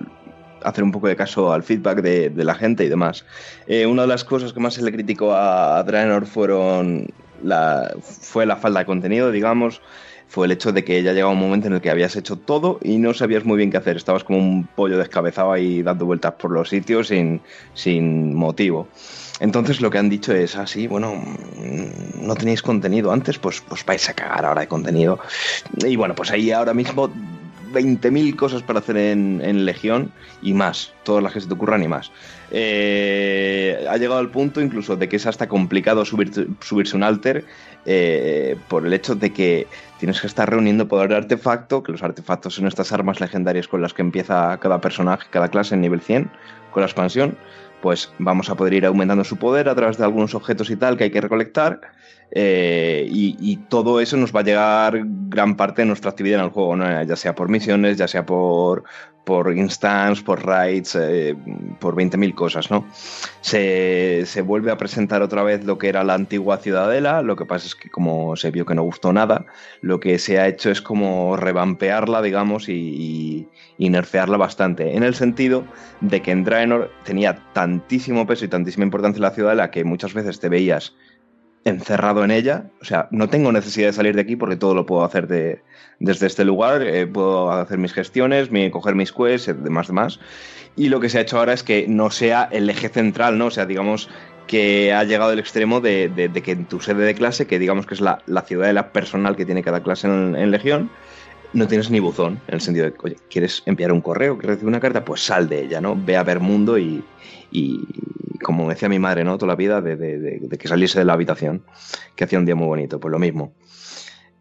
Hacer 0.65 0.83
un 0.83 0.93
poco 0.93 1.09
de 1.09 1.17
caso 1.17 1.53
al 1.53 1.63
feedback 1.63 2.01
de, 2.01 2.45
la 2.45 2.55
gente 2.55 2.85
y 2.85 2.89
demás. 2.89 3.25
Eh, 3.67 3.87
una 3.87 4.03
de 4.03 4.09
las 4.09 4.25
cosas 4.25 4.53
que 4.53 4.61
más 4.61 4.75
se 4.75 4.83
le 4.83 4.93
criticó 4.93 5.35
a, 5.35 5.83
Draenor 5.85 6.27
fueron 6.27 7.07
la, 7.43 7.95
fue 8.01 8.47
la 8.47 8.57
falta 8.57 8.81
de 8.81 8.87
contenido, 8.87 9.31
digamos. 9.31 9.81
Fue 10.27 10.47
el 10.47 10.53
hecho 10.53 10.73
de 10.73 10.83
que 10.83 11.03
ya 11.03 11.13
llegaba 11.13 11.33
un 11.33 11.39
momento 11.39 11.69
en 11.69 11.75
el 11.75 11.81
que 11.81 11.91
habías 11.91 12.17
hecho 12.17 12.37
todo 12.37 12.81
y 12.83 12.97
no 12.97 13.15
sabías 13.15 13.45
muy 13.45 13.57
bien 13.57 13.71
qué 13.71 13.77
hacer. 13.77 13.97
Estabas 13.97 14.25
como 14.25 14.39
un 14.39 14.67
pollo 14.67 14.99
descabezado 14.99 15.53
ahí 15.53 15.83
dando 15.83 16.07
vueltas 16.07 16.33
por 16.33 16.51
los 16.51 16.71
sitios 16.71 17.09
sin, 17.09 17.41
sin 17.75 18.35
motivo. 18.35 18.89
Entonces 19.41 19.81
lo 19.81 19.91
que 19.91 19.99
han 19.99 20.09
dicho 20.09 20.33
es, 20.33 20.57
así, 20.57 20.87
ah, 20.87 20.89
bueno, 20.89 21.15
mm, 21.15 22.27
no 22.27 22.35
tenéis 22.35 22.63
contenido 22.63 23.13
antes, 23.13 23.39
pues, 23.39 23.61
pues 23.61 23.85
vais 23.85 24.09
a 24.09 24.15
cagar 24.15 24.45
ahora 24.45 24.63
de 24.63 24.69
contenido. 24.69 25.19
Y 25.85 25.97
bueno, 25.97 26.15
pues 26.15 26.31
ahí 26.31 26.51
ahora 26.51 26.75
mismo 26.75 27.11
20.000 27.75 28.37
cosas 28.37 28.63
para 28.63 28.79
hacer 28.79 28.97
en, 28.97 29.65
Legión 29.65 30.13
y 30.43 30.55
más, 30.55 30.93
todas 31.03 31.23
las 31.23 31.33
que 31.33 31.41
se 31.41 31.49
te 31.49 31.55
ocurran 31.55 31.83
y 31.83 31.89
más. 31.89 32.11
Eh, 32.51 33.85
ha 33.89 33.97
llegado 33.97 34.21
al 34.21 34.31
punto 34.31 34.61
incluso 34.61 34.97
de 34.97 35.09
que 35.09 35.17
es 35.17 35.27
hasta 35.27 35.49
complicado 35.49 36.05
subir, 36.05 36.31
subirse 36.61 36.97
un 36.97 37.03
alter 37.03 37.45
eh, 37.85 38.57
por 38.69 38.87
el 38.87 38.93
hecho 38.93 39.15
de 39.15 39.33
que 39.33 39.67
tienes 39.99 40.21
que 40.21 40.27
estar 40.27 40.49
reuniendo 40.49 40.89
poder 40.89 41.09
de 41.09 41.17
artefacto, 41.17 41.83
que 41.83 41.93
los 41.93 42.03
artefactos 42.03 42.55
son 42.55 42.67
estas 42.67 42.93
armas 42.93 43.21
legendarias 43.21 43.69
con 43.69 43.83
las 43.83 43.93
que 43.93 44.03
empieza 44.03 44.59
cada 44.59 44.81
personaje, 44.81 45.27
cada 45.31 45.49
clase 45.49 45.75
en 45.75 45.81
nivel 45.81 46.01
100 46.01 46.31
con 46.71 46.81
la 46.81 46.87
expansión, 46.87 47.37
pues 47.81 48.13
vamos 48.19 48.49
a 48.49 48.55
poder 48.55 48.75
ir 48.75 48.87
aumentando 48.87 49.25
su 49.25 49.37
poder 49.37 49.69
a 49.69 49.75
través 49.75 49.99
de 49.99 50.05
algunos 50.05 50.35
objetos 50.35 50.71
y 50.71 50.77
tal 50.77 50.97
que 50.97 51.05
hay 51.05 51.11
que 51.11 51.21
recolectar 51.21 51.81
Eh, 52.37 53.07
y, 53.09 53.57
todo 53.69 54.01
eso 54.01 54.17
nos 54.17 54.35
va 54.35 54.41
a 54.41 54.43
llegar 54.43 55.03
gran 55.05 55.57
parte 55.57 55.83
de 55.83 55.87
nuestra 55.87 56.11
actividad 56.11 56.41
en 56.41 56.47
el 56.47 56.51
juego, 56.51 56.75
¿no? 56.75 57.03
ya 57.05 57.17
sea 57.17 57.35
por 57.35 57.49
misiones, 57.49 57.97
ya 57.97 58.09
sea 58.09 58.27
por, 58.27 58.83
por 59.25 59.57
instance, 59.57 60.21
por 60.23 60.45
raids, 60.45 60.97
eh, 61.01 61.37
por 61.79 61.95
20.000 61.95 62.35
cosas, 62.35 62.71
¿no? 62.73 62.87
Se, 63.41 64.25
se, 64.27 64.43
vuelve 64.43 64.73
a 64.73 64.77
presentar 64.77 65.23
otra 65.23 65.45
vez 65.45 65.65
lo 65.65 65.79
que 65.79 65.89
era 65.89 66.03
la 66.03 66.15
antigua 66.15 66.59
ciudadela, 66.59 67.23
lo 67.23 67.37
que 67.37 67.47
pasa 67.47 67.67
es 67.67 67.77
que 67.77 67.89
como 67.89 68.35
se 68.35 68.51
vio 68.51 68.67
que 68.67 68.75
no 68.75 68.83
gustó 68.83 69.13
nada, 69.13 69.47
lo 69.81 70.01
que 70.01 70.19
se 70.19 70.41
ha 70.41 70.49
hecho 70.49 70.71
es 70.71 70.83
como 70.83 71.37
revampearla, 71.37 72.21
digamos, 72.21 72.69
y 72.69 73.49
nerfearla 73.79 74.37
bastante, 74.37 74.97
en 74.97 75.05
el 75.05 75.15
sentido 75.15 75.65
de 76.01 76.21
que 76.21 76.33
en 76.33 76.43
Draenor 76.43 76.91
tenía 77.05 77.39
tantísimo 77.53 78.27
peso 78.27 78.45
y 78.45 78.49
tantísima 78.49 78.85
importancia 78.85 79.23
la 79.23 79.31
ciudadela 79.31 79.71
que 79.71 79.85
muchas 79.85 80.15
veces 80.15 80.41
te 80.41 80.49
veías 80.49 80.95
encerrado 81.65 82.25
en 82.25 82.31
ella. 82.31 82.71
O 82.81 82.85
sea, 82.85 83.09
no 83.11 83.29
tengo 83.29 83.53
necesidad 83.53 83.89
de 83.89 83.93
salir 83.93 84.15
de 84.15 84.23
aquí 84.23 84.37
porque 84.37 84.57
todo 84.57 84.75
lo 84.75 84.87
puedo 84.87 85.05
hacer 85.05 85.27
de, 85.27 85.63
desde 85.99 86.27
este 86.27 86.45
lugar. 86.45 86.83
Eh, 86.83 87.07
puedo 87.07 87.51
hacer 87.51 87.79
mis 87.79 87.93
gestiones, 87.93 88.51
mi, 88.51 88.71
coger 88.71 88.95
mis 88.95 89.13
quests, 89.13 89.55
demás, 89.63 89.89
demás. 89.89 90.21
Y 90.77 90.89
lo 90.89 91.01
que 91.01 91.09
se 91.09 91.19
ha 91.19 91.23
hecho 91.23 91.39
ahora 91.39 91.53
es 91.53 91.63
que 91.63 91.87
no 91.89 92.11
sea 92.11 92.49
el 92.51 92.69
eje 92.69 92.89
central, 92.89 93.39
¿no? 93.39 93.47
O 93.47 93.51
sea, 93.51 93.67
digamos 93.67 94.09
que 94.47 94.93
ha 94.93 95.05
llegado 95.05 95.33
el 95.33 95.39
extremo 95.39 95.81
de, 95.81 96.09
de, 96.09 96.43
que 96.43 96.53
en 96.53 96.67
tu 96.67 96.81
sede 96.81 97.05
de 97.05 97.15
clase, 97.15 97.47
que 97.47 97.59
digamos 97.59 97.87
que 97.87 97.95
es 97.95 98.01
la, 98.01 98.23
la 98.27 98.43
ciudad 98.43 98.67
de 98.67 98.75
la 98.75 98.93
personal 98.93 99.37
que 99.37 99.47
tiene 99.47 99.63
cada 99.63 99.83
clase 99.83 100.07
en, 100.07 100.37
en 100.37 100.51
Legión, 100.51 100.91
no 101.55 101.69
tienes 101.69 101.91
ni 101.91 102.01
buzón, 102.01 102.41
en 102.49 102.55
el 102.55 102.61
sentido 102.61 102.87
de, 102.87 102.95
oye, 103.03 103.17
¿quieres 103.31 103.63
enviar 103.67 103.93
un 103.93 104.01
correo? 104.01 104.37
¿Quieres 104.37 104.57
recibir 104.57 104.69
una 104.69 104.81
carta? 104.81 105.05
Pues 105.05 105.25
sal 105.25 105.49
de 105.49 105.65
ella, 105.65 105.81
¿no? 105.81 105.97
Ve 105.97 106.17
a 106.17 106.23
ver 106.23 106.41
mundo 106.41 106.77
y, 106.79 107.03
y 107.51 107.81
como 108.43 108.69
decía 108.69 108.89
mi 108.89 108.99
madre, 108.99 109.25
¿no? 109.25 109.39
Toda 109.39 109.53
la 109.53 109.57
vida, 109.57 109.81
de, 109.81 109.97
de, 109.97 110.19
de, 110.19 110.59
que 110.59 110.69
saliese 110.69 110.99
de 110.99 111.05
la 111.05 111.15
habitación, 111.15 111.63
que 112.17 112.25
hacía 112.25 112.39
un 112.39 112.45
día 112.45 112.55
muy 112.55 112.67
bonito, 112.67 113.01
pues 113.01 113.11
lo 113.11 113.19
mismo. 113.19 113.55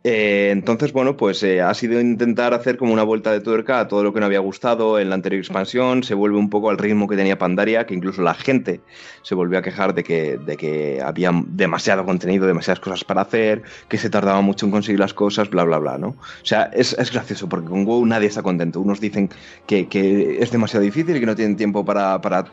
Eh, 0.05 0.49
entonces, 0.51 0.91
bueno, 0.91 1.15
pues 1.15 1.41
eh, 1.43 1.61
ha 1.61 1.73
sido 1.73 2.01
intentar 2.01 2.53
hacer 2.53 2.75
como 2.75 2.91
una 2.91 3.03
vuelta 3.03 3.31
de 3.31 3.39
tuerca 3.39 3.79
a 3.79 3.87
todo 3.87 4.03
lo 4.03 4.13
que 4.13 4.19
no 4.19 4.25
había 4.25 4.39
gustado 4.39 4.99
en 4.99 5.07
la 5.07 5.15
anterior 5.15 5.39
expansión, 5.39 6.03
se 6.03 6.13
vuelve 6.13 6.37
un 6.37 6.49
poco 6.49 6.69
al 6.69 6.77
ritmo 6.77 7.07
que 7.07 7.15
tenía 7.15 7.37
Pandaria, 7.37 7.85
que 7.85 7.93
incluso 7.93 8.21
la 8.21 8.33
gente 8.33 8.81
se 9.21 9.33
volvió 9.33 9.59
a 9.59 9.61
quejar 9.61 9.93
de 9.93 10.03
que, 10.03 10.37
de 10.37 10.57
que 10.57 11.01
había 11.01 11.31
demasiado 11.47 12.03
contenido, 12.03 12.45
demasiadas 12.45 12.81
cosas 12.81 13.05
para 13.05 13.21
hacer, 13.21 13.63
que 13.87 13.97
se 13.97 14.09
tardaba 14.09 14.41
mucho 14.41 14.65
en 14.65 14.73
conseguir 14.73 14.99
las 14.99 15.13
cosas, 15.13 15.49
bla, 15.49 15.63
bla, 15.63 15.77
bla, 15.77 15.97
¿no? 15.97 16.09
O 16.09 16.45
sea, 16.45 16.63
es, 16.73 16.91
es 16.99 17.11
gracioso, 17.11 17.47
porque 17.47 17.69
con 17.69 17.85
WoW 17.85 18.05
nadie 18.05 18.27
está 18.27 18.41
contento. 18.41 18.81
Unos 18.81 18.99
dicen 18.99 19.29
que, 19.65 19.87
que 19.87 20.39
es 20.41 20.51
demasiado 20.51 20.83
difícil 20.83 21.15
y 21.15 21.21
que 21.21 21.25
no 21.25 21.35
tienen 21.35 21.55
tiempo 21.55 21.85
para, 21.85 22.19
para 22.19 22.45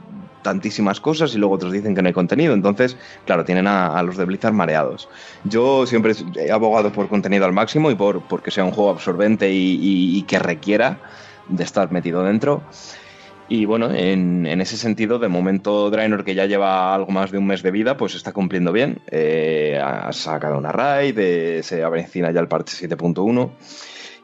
tantísimas 0.43 1.01
cosas 1.01 1.35
y 1.35 1.39
luego 1.39 1.55
otros 1.55 1.73
dicen 1.73 1.95
que 1.95 2.03
no 2.03 2.09
hay 2.09 2.15
contenido. 2.15 2.55
Entonces, 2.55 2.97
claro, 3.27 3.45
tienen 3.45 3.67
a, 3.67 3.99
a, 3.99 4.03
los 4.03 4.17
de 4.17 4.25
Blizzard 4.25 4.53
mareados. 4.53 5.09
Yo 5.45 5.87
siempre 5.87 6.15
he 6.37 6.51
abogado 6.51 6.93
por 6.93 7.09
contenido 7.09 7.45
al 7.45 7.53
máximo 7.53 7.91
y 7.91 7.95
por 7.95 8.23
porque 8.23 8.51
sea 8.51 8.65
un 8.65 8.73
juego 8.73 8.91
absorbente 8.91 9.51
y, 9.53 10.23
que 10.23 10.39
requiera 10.39 10.99
de 11.49 11.65
estar 11.65 11.91
metido 11.91 12.23
dentro. 12.23 12.63
Y 13.49 13.65
bueno, 13.65 13.93
en, 13.93 14.47
en, 14.47 14.61
ese 14.61 14.77
sentido, 14.77 15.19
de 15.19 15.27
momento 15.27 15.91
Draenor, 15.91 16.25
que 16.25 16.37
ya 16.37 16.47
lleva 16.47 16.95
algo 16.95 17.11
más 17.11 17.33
de 17.33 17.39
un 17.39 17.47
mes 17.47 17.63
de 17.65 17.73
vida, 17.73 17.97
pues 17.97 18.15
está 18.15 18.33
cumpliendo 18.33 18.71
bien. 18.71 19.01
Eh, 19.11 19.81
ha 19.83 20.13
sacado 20.13 20.57
una 20.57 20.71
raid, 20.71 21.19
eh, 21.19 21.63
se 21.65 21.83
avecina 21.83 22.31
ya 22.31 22.41
el 22.41 22.47
parche 22.47 22.89
7.1. 22.89 23.51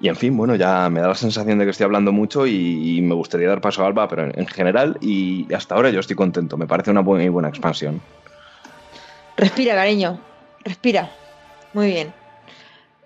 Y 0.00 0.08
en 0.08 0.16
fin, 0.16 0.36
bueno, 0.36 0.54
ya 0.56 0.90
me 0.90 1.00
da 1.00 1.08
la 1.08 1.14
sensación 1.14 1.58
de 1.58 1.64
que 1.64 1.70
estoy 1.70 1.84
hablando 1.84 2.12
mucho 2.12 2.46
y, 2.46 2.98
y 2.98 3.02
me 3.02 3.14
gustaría 3.14 3.48
dar 3.48 3.60
paso 3.60 3.82
a 3.82 3.86
Alba, 3.86 4.08
pero 4.08 4.24
en, 4.24 4.38
en, 4.38 4.46
general 4.46 4.98
y 5.00 5.52
hasta 5.54 5.74
ahora 5.74 5.90
yo 5.90 6.00
estoy 6.00 6.16
contento. 6.16 6.56
Me 6.56 6.66
parece 6.66 6.90
una 6.90 7.02
muy 7.02 7.28
buena 7.28 7.48
expansión. 7.48 8.00
Respira, 9.36 9.74
cariño. 9.74 10.18
Respira. 10.64 11.10
Muy 11.72 11.88
bien. 11.88 12.12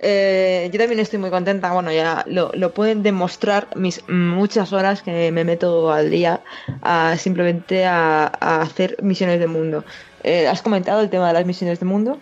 Eh, 0.03 0.71
yo 0.73 0.79
también 0.79 1.01
estoy 1.01 1.19
muy 1.19 1.31
contenta. 1.31 1.73
Bueno, 1.73 1.93
ya 1.93 2.25
lo, 2.27 2.73
pueden 2.73 3.03
demostrar 3.03 3.69
mis 3.77 4.03
muchas 4.09 4.73
horas 4.73 5.03
que 5.03 5.31
me 5.31 5.45
meto 5.45 5.93
al 5.93 6.11
día 6.11 6.41
a, 6.83 7.17
simplemente 7.19 7.85
a, 7.85 8.33
a 8.41 8.63
hacer 8.63 8.97
misiones 9.03 9.41
de 9.41 9.47
mundo. 9.47 9.85
Eh, 10.23 10.49
¿Has 10.49 10.63
comentado 10.63 11.01
el 11.01 11.11
tema 11.11 11.29
de 11.29 11.35
las 11.35 11.47
misiones 11.47 11.81
de 11.81 11.87
mundo? 11.87 12.19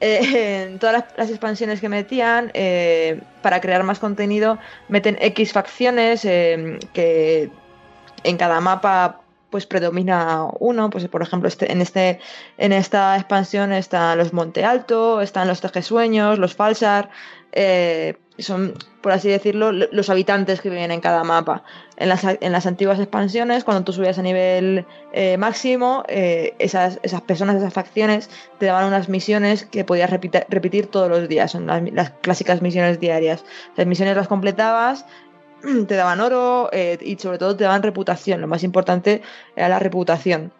Eh, 0.00 0.64
en 0.68 0.78
todas 0.78 0.92
las, 0.92 1.04
las, 1.16 1.30
expansiones 1.30 1.80
que 1.80 1.88
metían, 1.88 2.50
eh, 2.54 3.20
para 3.42 3.60
crear 3.60 3.82
más 3.84 3.98
contenido, 3.98 4.58
meten 4.88 5.16
X 5.20 5.52
facciones 5.52 6.24
eh, 6.24 6.78
que 6.92 7.50
en 8.24 8.36
cada 8.36 8.60
mapa 8.60 9.20
pues 9.50 9.66
predomina 9.66 10.48
uno, 10.58 10.90
pues 10.90 11.06
por 11.06 11.22
ejemplo 11.22 11.46
este, 11.46 11.70
en, 11.70 11.80
este, 11.80 12.18
en 12.58 12.72
esta 12.72 13.16
expansión 13.16 13.72
están 13.72 14.18
los 14.18 14.32
Monte 14.32 14.64
Alto, 14.64 15.20
están 15.20 15.46
los 15.46 15.60
Tejesueños, 15.60 16.40
los 16.40 16.56
Falsar, 16.56 17.08
eh, 17.52 18.16
son, 18.42 18.74
por 19.00 19.12
así 19.12 19.28
decirlo, 19.28 19.70
los 19.70 20.10
habitantes 20.10 20.60
que 20.60 20.68
viven 20.68 20.90
en 20.90 21.00
cada 21.00 21.22
mapa. 21.22 21.62
En 21.96 22.08
las, 22.08 22.24
en 22.24 22.50
las 22.50 22.66
antiguas 22.66 22.98
expansiones, 22.98 23.62
cuando 23.62 23.84
tú 23.84 23.92
subías 23.92 24.18
a 24.18 24.22
nivel 24.22 24.84
eh, 25.12 25.36
máximo, 25.36 26.02
eh, 26.08 26.54
esas, 26.58 26.98
esas 27.02 27.20
personas, 27.20 27.56
esas 27.56 27.72
facciones, 27.72 28.28
te 28.58 28.66
daban 28.66 28.86
unas 28.86 29.08
misiones 29.08 29.64
que 29.64 29.84
podías 29.84 30.10
repetir, 30.10 30.86
todos 30.88 31.08
los 31.08 31.28
días, 31.28 31.52
son 31.52 31.66
las, 31.66 31.82
las, 31.92 32.10
clásicas 32.10 32.60
misiones 32.60 32.98
diarias. 32.98 33.44
Las 33.76 33.86
misiones 33.86 34.16
las 34.16 34.26
completabas, 34.26 35.06
te 35.86 35.94
daban 35.94 36.20
oro 36.20 36.70
eh, 36.72 36.98
y 37.00 37.16
sobre 37.16 37.38
todo 37.38 37.56
te 37.56 37.64
daban 37.64 37.84
reputación. 37.84 38.40
Lo 38.40 38.48
más 38.48 38.64
importante 38.64 39.22
era 39.54 39.68
la 39.68 39.78
reputación. 39.78 40.52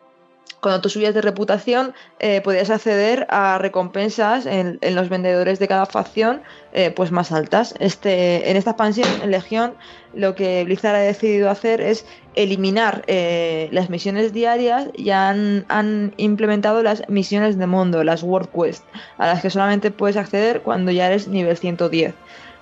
Cuando 0.65 0.81
tú 0.81 0.89
subías 0.89 1.13
de 1.13 1.21
reputación, 1.21 1.93
eh, 2.21 2.41
podías 2.41 2.71
acceder 2.71 3.27
a 3.29 3.59
recompensas 3.59 4.47
en, 4.47 4.79
los 4.95 5.11
vendedores 5.11 5.59
de 5.59 5.69
cada 5.69 5.85
facción 5.85 6.41
eh, 6.73 6.91
pues 6.91 7.11
más 7.11 7.33
altas. 7.33 7.75
Este, 7.81 8.51
en 8.51 8.57
esta 8.57 8.71
expansión, 8.71 9.07
en 9.23 9.31
Legión, 9.31 9.75
lo 10.15 10.35
que 10.35 10.65
Blizzard 10.65 10.95
ha 10.95 11.01
decidido 11.01 11.51
hacer 11.51 11.83
es 11.83 12.07
eliminar 12.35 13.05
eh, 13.09 13.69
las 13.73 13.91
misiones 13.91 14.33
diarias 14.33 14.89
y 14.97 15.11
han, 15.11 15.67
implementado 16.17 16.83
las 16.83 17.07
misiones 17.11 17.59
de 17.59 17.67
mundo, 17.67 18.03
las 18.03 18.23
World 18.23 18.49
Quest, 18.49 18.85
a 19.19 19.27
las 19.27 19.43
que 19.43 19.51
solamente 19.51 19.91
puedes 19.91 20.17
acceder 20.17 20.63
cuando 20.63 20.91
ya 20.91 21.09
eres 21.09 21.29
nivel 21.29 21.59
110. 21.59 22.15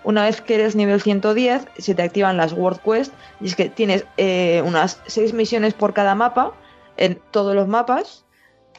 Una 0.03 0.25
vez 0.25 0.41
que 0.41 0.57
eres 0.57 0.75
nivel 0.75 1.01
110, 1.01 1.69
se 1.79 1.95
te 1.95 2.03
activan 2.03 2.37
las 2.37 2.53
World 2.53 2.81
Quest 2.81 3.13
y 3.41 3.47
es 3.47 3.55
que 3.55 3.69
tienes 3.69 4.05
unas 4.65 5.01
6 5.07 5.35
misiones 5.35 5.75
por 5.75 5.95
cada 5.95 6.17
mapa 6.17 6.55
en 7.03 7.21
todos 7.33 7.55
los 7.55 7.67
mapas 7.67 8.25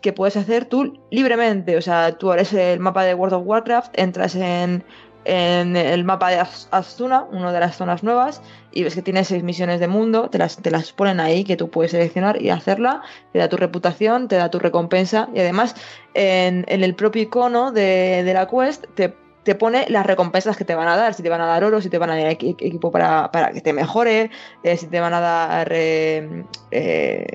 que 0.02 0.14
puedes 0.14 0.38
hacer 0.38 0.66
tú 0.66 1.00
libremente. 1.12 1.76
O 1.78 1.82
sea, 1.82 2.18
tú 2.18 2.32
eres 2.32 2.54
el 2.54 2.80
mapa 2.80 3.04
de 3.04 3.14
World 3.14 3.36
of 3.36 3.44
Warcraft, 3.46 3.92
entras 4.00 4.36
en, 4.36 4.84
en 5.26 5.76
el 5.76 6.04
mapa 6.04 6.30
de 6.30 6.42
Azuna, 6.72 7.24
una 7.32 7.52
de 7.52 7.60
las 7.60 7.76
zonas 7.76 8.02
nuevas, 8.02 8.42
y 8.72 8.84
ves 8.84 8.96
que 8.96 9.02
tienes 9.02 9.28
seis 9.28 9.44
misiones 9.44 9.80
de 9.80 9.88
mundo, 9.88 10.30
te 10.30 10.38
las, 10.38 10.58
te 10.58 10.72
las 10.72 10.94
ponen 10.94 11.20
ahí, 11.20 11.44
que 11.44 11.58
tú 11.58 11.70
puedes 11.70 11.92
seleccionar 11.92 12.42
y 12.42 12.50
hacerla, 12.50 13.02
te 13.34 13.40
da 13.40 13.50
tu 13.50 13.58
reputación, 13.58 14.28
te 14.28 14.36
da 14.36 14.50
tu 14.50 14.60
recompensa, 14.60 15.30
y 15.34 15.40
además 15.40 15.76
en, 16.14 16.66
en 16.68 16.84
el 16.84 16.96
propio 16.96 17.24
icono 17.24 17.72
de, 17.72 18.24
de 18.24 18.34
la 18.34 18.48
quest 18.48 18.86
te 18.96 19.16
te 19.44 19.56
pone 19.56 19.86
las 19.90 20.06
recompensas 20.06 20.58
que 20.58 20.66
te 20.66 20.76
van 20.76 20.88
a 20.88 20.96
dar, 20.96 21.14
si 21.14 21.22
te 21.22 21.30
van 21.30 21.42
a 21.42 21.46
dar 21.46 21.64
oro, 21.64 21.82
si 21.82 21.90
te 21.90 21.98
van 21.98 22.10
a 22.10 22.16
dar 22.16 22.28
equipo 22.28 22.92
para, 22.92 23.30
para 23.32 23.52
que 23.52 23.62
te 23.62 23.74
mejore, 23.74 24.32
eh, 24.64 24.78
si 24.78 24.88
te 24.88 25.00
van 25.00 25.14
a 25.14 25.20
dar 25.20 25.68
eh, 25.72 26.46
eh, 26.72 27.26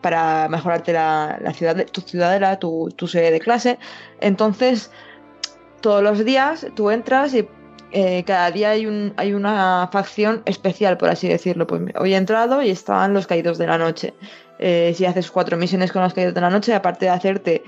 para 0.00 0.48
mejorarte 0.48 0.92
la, 0.92 1.38
la, 1.40 1.52
ciudad, 1.52 1.86
tu 1.86 2.00
ciudadela, 2.00 2.58
tu, 2.58 2.92
tu 2.96 3.06
sede 3.06 3.30
de 3.30 3.40
clase. 3.40 3.78
Entonces, 4.20 4.90
todos 5.80 6.02
los 6.02 6.24
días 6.24 6.66
tú 6.74 6.90
entras 6.90 7.34
y 7.34 7.48
cada 8.24 8.50
día 8.50 8.70
hay, 8.70 8.86
un, 8.86 9.14
hay 9.16 9.32
una 9.32 9.88
facción 9.90 10.42
especial, 10.44 10.98
por 10.98 11.08
así 11.08 11.28
decirlo. 11.28 11.66
Pues 11.66 11.82
hoy 11.98 12.14
he 12.14 12.16
entrado 12.16 12.62
y 12.62 12.70
estaban 12.70 13.14
los 13.14 13.26
caídos 13.26 13.58
de 13.58 13.66
la 13.66 13.78
noche. 13.78 14.12
Si 14.58 15.04
haces 15.06 15.30
cuatro 15.30 15.56
misiones 15.56 15.92
con 15.92 16.02
los 16.02 16.12
caídos 16.12 16.34
de 16.34 16.40
la 16.40 16.50
noche, 16.50 16.74
aparte 16.74 17.06
de 17.06 17.10
hacerte, 17.10 17.62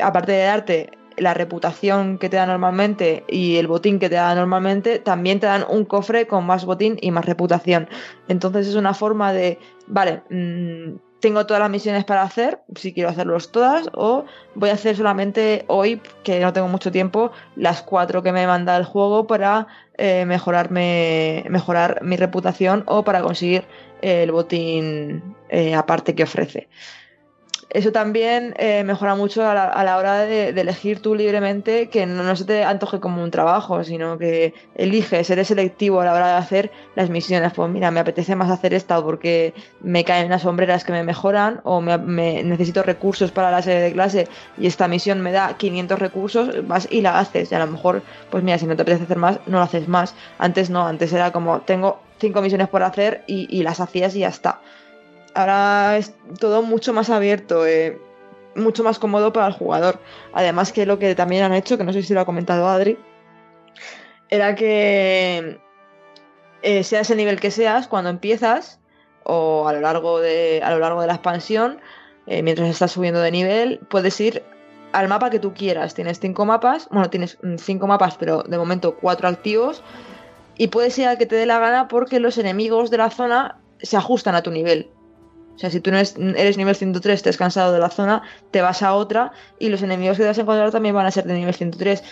aparte 0.00 0.32
de 0.32 0.42
darte 0.42 0.99
la 1.20 1.34
reputación 1.34 2.18
que 2.18 2.28
te 2.28 2.36
da 2.36 2.46
normalmente 2.46 3.24
y 3.28 3.56
el 3.56 3.66
botín 3.66 3.98
que 3.98 4.08
te 4.08 4.16
da 4.16 4.34
normalmente, 4.34 4.98
también 4.98 5.38
te 5.38 5.46
dan 5.46 5.64
un 5.68 5.84
cofre 5.84 6.26
con 6.26 6.46
más 6.46 6.64
botín 6.64 6.96
y 7.00 7.10
más 7.10 7.26
reputación. 7.26 7.88
Entonces 8.28 8.66
es 8.66 8.74
una 8.74 8.94
forma 8.94 9.32
de, 9.32 9.58
vale, 9.86 10.22
mmm, 10.30 10.96
tengo 11.20 11.44
todas 11.44 11.60
las 11.60 11.70
misiones 11.70 12.04
para 12.04 12.22
hacer, 12.22 12.60
si 12.74 12.94
quiero 12.94 13.10
hacerlos 13.10 13.52
todas, 13.52 13.90
o 13.92 14.24
voy 14.54 14.70
a 14.70 14.72
hacer 14.72 14.96
solamente 14.96 15.64
hoy, 15.68 16.00
que 16.24 16.40
no 16.40 16.52
tengo 16.52 16.68
mucho 16.68 16.90
tiempo, 16.90 17.30
las 17.56 17.82
cuatro 17.82 18.22
que 18.22 18.32
me 18.32 18.46
manda 18.46 18.76
el 18.76 18.84
juego 18.84 19.26
para 19.26 19.66
eh, 19.98 20.24
mejorarme, 20.24 21.44
mejorar 21.50 22.02
mi 22.02 22.16
reputación 22.16 22.84
o 22.86 23.04
para 23.04 23.20
conseguir 23.20 23.64
el 24.00 24.32
botín 24.32 25.36
eh, 25.50 25.74
aparte 25.74 26.14
que 26.14 26.22
ofrece. 26.22 26.68
Eso 27.70 27.92
también 27.92 28.54
eh, 28.58 28.84
mejora 28.84 29.14
mucho 29.14 29.46
a 29.48 29.54
la, 29.54 29.64
a 29.64 29.84
la 29.84 29.96
hora 29.96 30.20
de, 30.26 30.48
elegir 30.50 31.00
tú 31.00 31.14
libremente, 31.14 31.88
que 31.88 32.04
no, 32.06 32.22
no 32.22 32.36
se 32.36 32.44
te 32.44 32.64
antoje 32.64 33.00
como 33.00 33.22
un 33.22 33.30
trabajo, 33.30 33.84
sino 33.84 34.18
que 34.18 34.54
eliges, 34.74 35.30
eres 35.30 35.48
selectivo 35.48 36.00
a 36.00 36.04
la 36.04 36.14
hora 36.14 36.26
de 36.28 36.34
hacer 36.34 36.72
las 36.94 37.10
misiones. 37.10 37.52
Pues 37.54 37.70
mira, 37.70 37.90
me 37.90 38.00
apetece 38.00 38.36
más 38.36 38.50
hacer 38.50 38.74
esta 38.74 39.02
porque 39.02 39.54
me 39.80 40.04
caen 40.04 40.28
las 40.30 40.42
sombreras 40.42 40.84
que 40.84 40.92
me 40.92 41.04
mejoran 41.04 41.60
o 41.64 41.80
me, 41.80 41.96
me- 41.98 42.42
necesito 42.42 42.82
recursos 42.82 43.32
para 43.32 43.50
la 43.50 43.62
serie 43.62 43.80
de 43.80 43.92
clase 43.92 44.28
y 44.56 44.66
esta 44.66 44.88
misión 44.88 45.20
me 45.20 45.32
da 45.32 45.56
500 45.56 45.98
recursos, 45.98 46.66
vas 46.66 46.88
y 46.90 47.00
la 47.02 47.18
haces. 47.18 47.50
Y 47.52 47.54
a 47.54 47.58
lo 47.60 47.66
mejor, 47.68 48.04
pues 48.28 48.42
mira, 48.44 48.58
si 48.58 48.66
no 48.66 48.76
te 48.76 48.82
apetece 48.82 49.04
hacer 49.04 49.18
más, 49.18 49.40
no 49.46 49.58
lo 49.58 49.64
haces 49.64 49.88
más. 49.88 50.14
Antes 50.38 50.70
no, 50.70 50.86
antes 50.86 51.12
era 51.12 51.30
como, 51.32 51.62
tengo 51.62 52.08
cinco 52.18 52.42
misiones 52.42 52.68
por 52.68 52.82
hacer 52.82 53.24
y, 53.26 53.46
y 53.56 53.62
las 53.62 53.80
hacías 53.80 54.14
y 54.16 54.20
ya 54.20 54.28
está. 54.28 54.60
Ahora 55.34 55.96
es 55.96 56.14
todo 56.38 56.62
mucho 56.62 56.92
más 56.92 57.10
abierto, 57.10 57.66
eh, 57.66 58.00
mucho 58.54 58.82
más 58.82 58.98
cómodo 58.98 59.32
para 59.32 59.46
el 59.46 59.52
jugador. 59.52 60.00
Además 60.32 60.72
que 60.72 60.86
lo 60.86 60.98
que 60.98 61.14
también 61.14 61.44
han 61.44 61.54
hecho, 61.54 61.78
que 61.78 61.84
no 61.84 61.92
sé 61.92 62.02
si 62.02 62.14
lo 62.14 62.20
ha 62.20 62.26
comentado 62.26 62.68
Adri, 62.68 62.98
era 64.28 64.54
que 64.54 65.58
eh, 66.62 66.84
seas 66.84 67.10
el 67.10 67.16
nivel 67.16 67.40
que 67.40 67.50
seas, 67.50 67.88
cuando 67.88 68.10
empiezas 68.10 68.80
o 69.24 69.68
a 69.68 69.72
lo 69.72 69.80
largo 69.80 70.20
de, 70.20 70.60
a 70.64 70.70
lo 70.70 70.78
largo 70.78 71.00
de 71.00 71.06
la 71.06 71.14
expansión, 71.14 71.80
eh, 72.26 72.42
mientras 72.42 72.68
estás 72.68 72.92
subiendo 72.92 73.20
de 73.20 73.30
nivel, 73.30 73.80
puedes 73.88 74.20
ir 74.20 74.42
al 74.92 75.08
mapa 75.08 75.30
que 75.30 75.38
tú 75.38 75.54
quieras. 75.54 75.94
Tienes 75.94 76.20
cinco 76.20 76.44
mapas, 76.44 76.88
bueno, 76.90 77.10
tienes 77.10 77.38
mm, 77.42 77.56
cinco 77.56 77.86
mapas, 77.86 78.16
pero 78.16 78.42
de 78.42 78.58
momento 78.58 78.96
cuatro 78.96 79.28
activos. 79.28 79.82
Y 80.56 80.68
puedes 80.68 80.98
ir 80.98 81.06
al 81.06 81.16
que 81.16 81.26
te 81.26 81.36
dé 81.36 81.46
la 81.46 81.58
gana 81.58 81.88
porque 81.88 82.20
los 82.20 82.36
enemigos 82.38 82.90
de 82.90 82.98
la 82.98 83.10
zona 83.10 83.58
se 83.80 83.96
ajustan 83.96 84.34
a 84.34 84.42
tu 84.42 84.50
nivel. 84.50 84.90
O 85.60 85.62
sea, 85.62 85.68
si 85.68 85.80
tú 85.80 85.90
no 85.90 85.98
eres, 85.98 86.16
nivel 86.56 86.74
103, 86.74 87.22
te 87.22 87.28
has 87.28 87.36
cansado 87.36 87.70
de 87.70 87.78
la 87.78 87.90
zona, 87.90 88.22
te 88.50 88.62
vas 88.62 88.80
a 88.82 88.94
otra 88.94 89.32
y 89.58 89.68
los 89.68 89.82
enemigos 89.82 90.16
que 90.16 90.22
te 90.22 90.28
vas 90.28 90.38
a 90.38 90.40
encontrar 90.40 90.70
también 90.70 90.94
van 90.94 91.04
a 91.04 91.10
ser 91.10 91.24
de 91.26 91.34
nivel 91.34 91.52
103. 91.52 92.02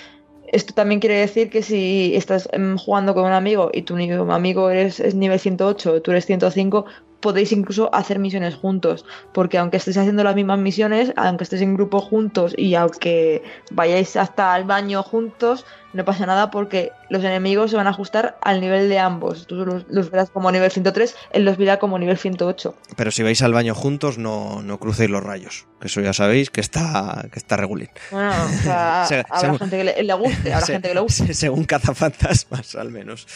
Esto 0.53 0.74
también 0.74 1.01
quiere 1.01 1.16
decir 1.16 1.49
que 1.49 1.62
si 1.62 2.14
estás 2.14 2.46
em, 2.53 2.76
jugando 2.76 3.14
con 3.14 3.24
un 3.24 3.32
amigo 3.32 3.70
y 3.72 3.82
tu 3.82 3.96
amigo 4.30 4.68
es 4.68 5.14
nivel 5.14 5.40
108, 5.40 6.03
tú 6.03 6.11
eres 6.11 6.26
105, 6.26 6.84
podéis 7.20 7.52
incluso 7.52 7.92
hacer 7.94 8.18
misiones 8.18 8.54
juntos. 8.54 9.04
Porque 9.32 9.58
aunque 9.58 9.76
estéis 9.78 9.96
haciendo 9.96 10.24
las 10.24 10.34
mismas 10.34 10.58
misiones, 10.58 11.12
aunque 11.16 11.44
estéis 11.44 11.62
en 11.62 11.74
grupo 11.74 12.00
juntos 12.00 12.54
y 12.56 12.74
aunque 12.74 13.42
vayáis 13.70 14.16
hasta 14.16 14.56
el 14.56 14.64
baño 14.64 15.02
juntos, 15.02 15.64
no 15.94 16.04
pasa 16.04 16.26
nada 16.26 16.50
porque 16.50 16.92
los 17.08 17.24
enemigos 17.24 17.70
se 17.70 17.76
van 17.76 17.86
a 17.86 17.90
ajustar 17.90 18.36
al 18.42 18.60
nivel 18.60 18.88
de 18.90 18.98
ambos. 18.98 19.46
Tú 19.46 19.56
los, 19.64 19.84
los 19.88 20.10
verás 20.10 20.30
como 20.30 20.52
nivel 20.52 20.70
103, 20.70 21.16
él 21.32 21.44
los 21.44 21.56
verá 21.56 21.78
como 21.78 21.98
nivel 21.98 22.18
108. 22.18 22.74
Pero 22.96 23.10
si 23.10 23.22
vais 23.22 23.40
al 23.42 23.52
baño 23.54 23.74
juntos, 23.74 24.18
no, 24.18 24.62
no 24.62 24.78
crucéis 24.78 25.08
los 25.10 25.22
rayos. 25.22 25.66
Que 25.80 25.86
eso 25.86 26.00
ya 26.02 26.12
sabéis 26.12 26.50
que 26.50 26.60
está, 26.60 27.26
que 27.32 27.38
está 27.38 27.56
regulín. 27.56 27.88
Bueno, 28.10 28.30
o 28.44 28.62
sea, 28.62 29.04
Se- 29.08 29.20
habrá 29.28 29.40
según- 29.40 29.58
gente 29.58 29.78
que 29.78 29.84
le, 29.84 30.02
le 30.02 30.14
guste, 30.14 30.52
habrá 30.52 30.66
Se- 30.66 30.72
gente 30.74 30.88
que 30.88 30.94
le 30.94 31.00
guste. 31.00 31.26
se- 31.28 31.34
Según 31.34 31.64
cazafantasmas, 31.64 32.74
al 32.74 32.90
menos. 32.90 33.26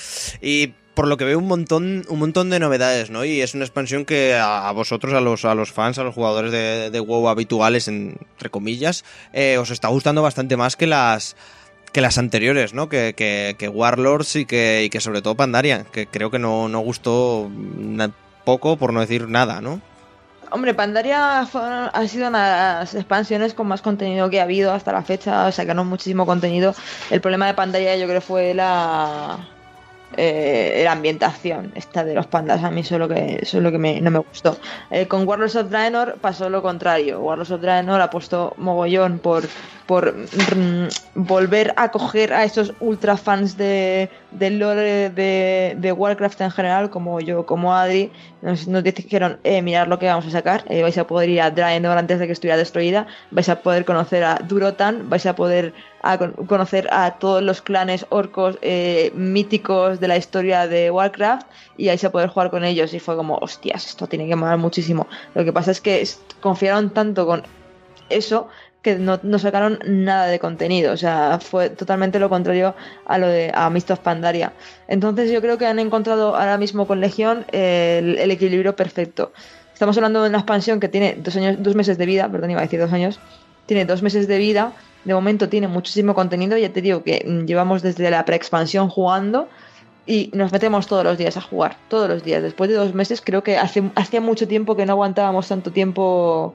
Y 0.43 0.75
por 0.95 1.09
lo 1.09 1.17
que 1.17 1.25
veo, 1.25 1.39
un 1.39 1.47
montón, 1.49 2.05
un 2.09 2.19
montón 2.19 2.51
de 2.51 2.59
novedades, 2.59 3.11
¿no? 3.11 3.25
Y 3.25 3.41
es 3.41 3.55
una 3.55 3.65
expansión 3.65 4.05
que 4.05 4.37
a, 4.39 4.71
vosotros, 4.73 5.15
a 5.15 5.21
los, 5.21 5.45
a 5.45 5.55
los 5.55 5.73
fans, 5.73 5.99
a 5.99 6.05
los 6.05 6.15
jugadores 6.15 6.53
de, 6.53 6.91
de 6.91 7.01
WoW 7.01 7.29
habituales, 7.29 7.89
en- 7.89 8.17
entre 8.33 8.51
comillas, 8.51 9.05
eh, 9.33 9.57
os 9.59 9.71
está 9.71 9.89
gustando 9.89 10.23
bastante 10.23 10.57
más 10.57 10.77
que 10.77 10.87
las 10.87 11.37
que 11.93 12.01
las 12.01 12.17
anteriores, 12.17 12.73
¿no? 12.73 12.89
Que, 12.89 13.15
que, 13.15 13.69
Warlords 13.69 14.37
y 14.37 14.47
que, 14.47 14.83
y 14.85 14.89
que 14.89 14.99
sobre 15.01 15.21
todo 15.21 15.35
Pandaria, 15.35 15.85
que 15.93 16.07
creo 16.07 16.31
que 16.31 16.39
no, 16.39 16.67
no 16.71 16.81
gustó 16.81 17.51
poco, 18.45 18.77
por 18.79 18.95
no 18.95 19.01
decir 19.01 19.29
nada, 19.29 19.61
¿no? 19.61 19.81
Hombre, 20.51 20.73
Pandaria 20.75 21.41
ha 21.41 22.09
sido 22.09 22.29
una 22.29 22.45
de 22.45 22.81
las 22.81 22.95
expansiones 22.95 23.53
con 23.55 23.67
más 23.69 23.81
contenido 23.83 24.29
que 24.31 24.41
ha 24.41 24.45
habido 24.45 24.73
hasta 24.73 24.93
la 24.93 25.03
fecha, 25.03 25.51
sacaron 25.53 25.87
muchísimo 25.87 26.25
contenido. 26.27 26.75
El 27.11 27.21
problema 27.21 27.47
de 27.47 27.55
Pandaria 27.55 27.97
yo 27.97 28.07
creo 28.07 28.21
fue 28.23 28.53
la 28.55 29.39
eh, 30.17 30.83
la 30.85 30.93
ambientación 30.93 31.73
esta 31.75 32.05
de 32.05 32.15
los 32.15 32.27
pandas, 32.27 32.63
a 32.65 32.71
mí 32.71 32.81
eso 32.83 32.95
es 32.97 32.99
lo 33.01 33.09
que, 33.09 33.39
eso 33.43 33.59
es 33.59 33.63
lo 33.63 33.71
que 33.73 33.79
me- 33.79 34.01
no 34.01 34.11
me 34.11 34.19
gustó. 34.19 34.57
Eh, 34.91 35.07
con 35.07 35.27
Warlords 35.27 35.57
of 35.57 35.71
Draenor 35.71 36.19
pasó 36.21 36.49
lo 36.51 36.63
contrario, 36.63 37.21
Warlords 37.21 37.51
of 37.51 37.61
Draenor 37.61 38.01
ha 38.01 38.11
puesto 38.11 38.55
mogollón 38.57 39.19
por, 39.19 39.45
por 39.87 40.15
mm, 40.15 40.87
volver 41.15 41.73
a 41.77 41.91
coger 41.91 42.33
a 42.33 42.45
esos 42.45 42.73
ultra 42.81 43.17
fans 43.17 43.57
de, 43.57 44.11
del 44.31 44.59
lore 44.59 45.11
de, 45.11 45.75
de 45.79 45.93
Warcraft 45.93 46.41
en 46.43 46.51
general, 46.51 46.91
como 46.91 47.21
yo, 47.21 47.45
como 47.47 47.75
Adri, 47.75 48.11
nos, 48.43 48.67
nos 48.69 48.83
dijeron, 48.83 49.39
eh, 49.45 49.63
mirad 49.63 49.87
lo 49.87 49.99
que 49.99 50.07
vamos 50.07 50.27
a 50.27 50.31
sacar, 50.31 50.65
eh, 50.69 50.83
vais 50.83 50.97
a 50.99 51.07
poder 51.07 51.29
ir 51.29 51.41
a 51.41 51.51
Draenor 51.51 51.97
antes 51.99 52.19
de 52.19 52.27
que 52.27 52.33
estuviera 52.33 52.57
destruida, 52.57 53.07
vais 53.31 53.49
a 53.49 53.61
poder 53.63 53.85
conocer 53.85 54.25
a 54.25 54.37
Durotan, 54.37 55.09
vais 55.09 55.27
a 55.27 55.35
poder 55.35 55.73
a 56.03 56.19
con- 56.19 56.33
conocer 56.33 56.89
a 56.91 57.13
todos 57.19 57.43
los 57.43 57.63
clanes 57.63 58.07
orcos 58.11 58.59
eh, 58.61 59.13
míticos 59.15 60.01
de 60.01 60.09
la 60.09 60.17
historia 60.17 60.67
de 60.67 60.91
Warcraft 60.91 61.47
y 61.77 61.87
vais 61.87 62.05
a 62.05 62.11
poder 62.11 62.29
jugar 62.29 62.51
con 62.51 62.65
ellos 62.65 62.93
y 62.93 62.99
fue 62.99 63.17
como, 63.17 63.37
hostias, 63.39 63.87
esto 63.87 64.07
tiene 64.07 64.27
que 64.27 64.37
molar 64.37 64.59
muchísimo. 64.59 65.07
Lo 65.35 65.45
que 65.45 65.53
pasa 65.53 65.71
es 65.71 65.81
que 65.81 66.07
confiaron 66.41 66.91
tanto 66.91 67.25
con 67.27 67.45
eso 68.11 68.49
que 68.83 68.97
no, 68.97 69.21
no 69.23 69.39
sacaron 69.39 69.79
nada 69.87 70.27
de 70.27 70.41
contenido, 70.41 70.93
o 70.93 70.97
sea, 70.97 71.39
fue 71.41 71.71
totalmente 71.71 72.19
lo 72.19 72.29
contrario 72.29 72.75
a 73.07 73.17
lo 73.17 73.29
de 73.29 73.53
a 73.55 73.71
Mist 73.71 73.93
of 73.93 74.01
Pandaria. 74.01 74.53
Entonces 74.89 75.31
yo 75.31 75.41
creo 75.41 75.57
que 75.57 75.67
han 75.67 75.79
encontrado 75.79 76.35
ahora 76.35 76.59
mismo 76.59 76.89
con 76.89 77.01
Legión 77.01 77.47
eh, 77.53 78.01
el, 78.03 78.19
el 78.19 78.31
equilibrio 78.33 78.75
perfecto. 78.75 79.33
Estamos 79.73 79.97
hablando 79.97 80.21
de 80.23 80.31
una 80.31 80.39
expansión 80.39 80.81
que 80.81 80.89
tiene 80.89 81.17
dos 81.17 81.37
años, 81.37 81.57
dos 81.61 81.77
meses 81.77 81.97
de 81.97 82.07
vida, 82.07 82.29
perdón, 82.29 82.51
iba 82.51 82.61
a 82.61 82.65
decir 82.65 82.81
dos 82.81 82.93
años, 82.93 83.21
tiene 83.67 83.85
dos 83.85 84.03
meses 84.03 84.27
de 84.27 84.39
vida, 84.39 84.73
de 85.05 85.15
momento 85.15 85.49
tiene 85.49 85.69
muchísimo 85.69 86.15
contenido, 86.15 86.57
ya 86.57 86.73
te 86.73 86.81
digo 86.81 87.03
que 87.03 87.25
mm, 87.27 87.47
llevamos 87.47 87.83
desde 87.83 88.11
la 88.11 88.25
preexpansión 88.25 88.89
jugando 88.89 89.49
y 90.07 90.31
nos 90.35 90.53
metemos 90.53 90.87
todos 90.87 91.05
los 91.05 91.19
días 91.19 91.37
a 91.37 91.41
jugar, 91.41 91.77
todos 91.89 92.09
los 92.09 92.25
días. 92.25 92.43
Después 92.43 92.69
de 92.71 92.77
dos 92.77 92.95
meses 92.95 93.21
creo 93.21 93.43
que 93.43 93.57
hacía 93.57 94.21
mucho 94.21 94.49
tiempo 94.49 94.77
que 94.77 94.87
no 94.87 94.93
aguantábamos 94.93 95.49
tanto 95.49 95.71
tiempo 95.71 96.55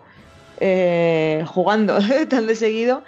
eh, 0.60 1.46
jugando 1.48 2.00
tan 2.30 2.48
de 2.48 2.56
seguido 2.56 3.04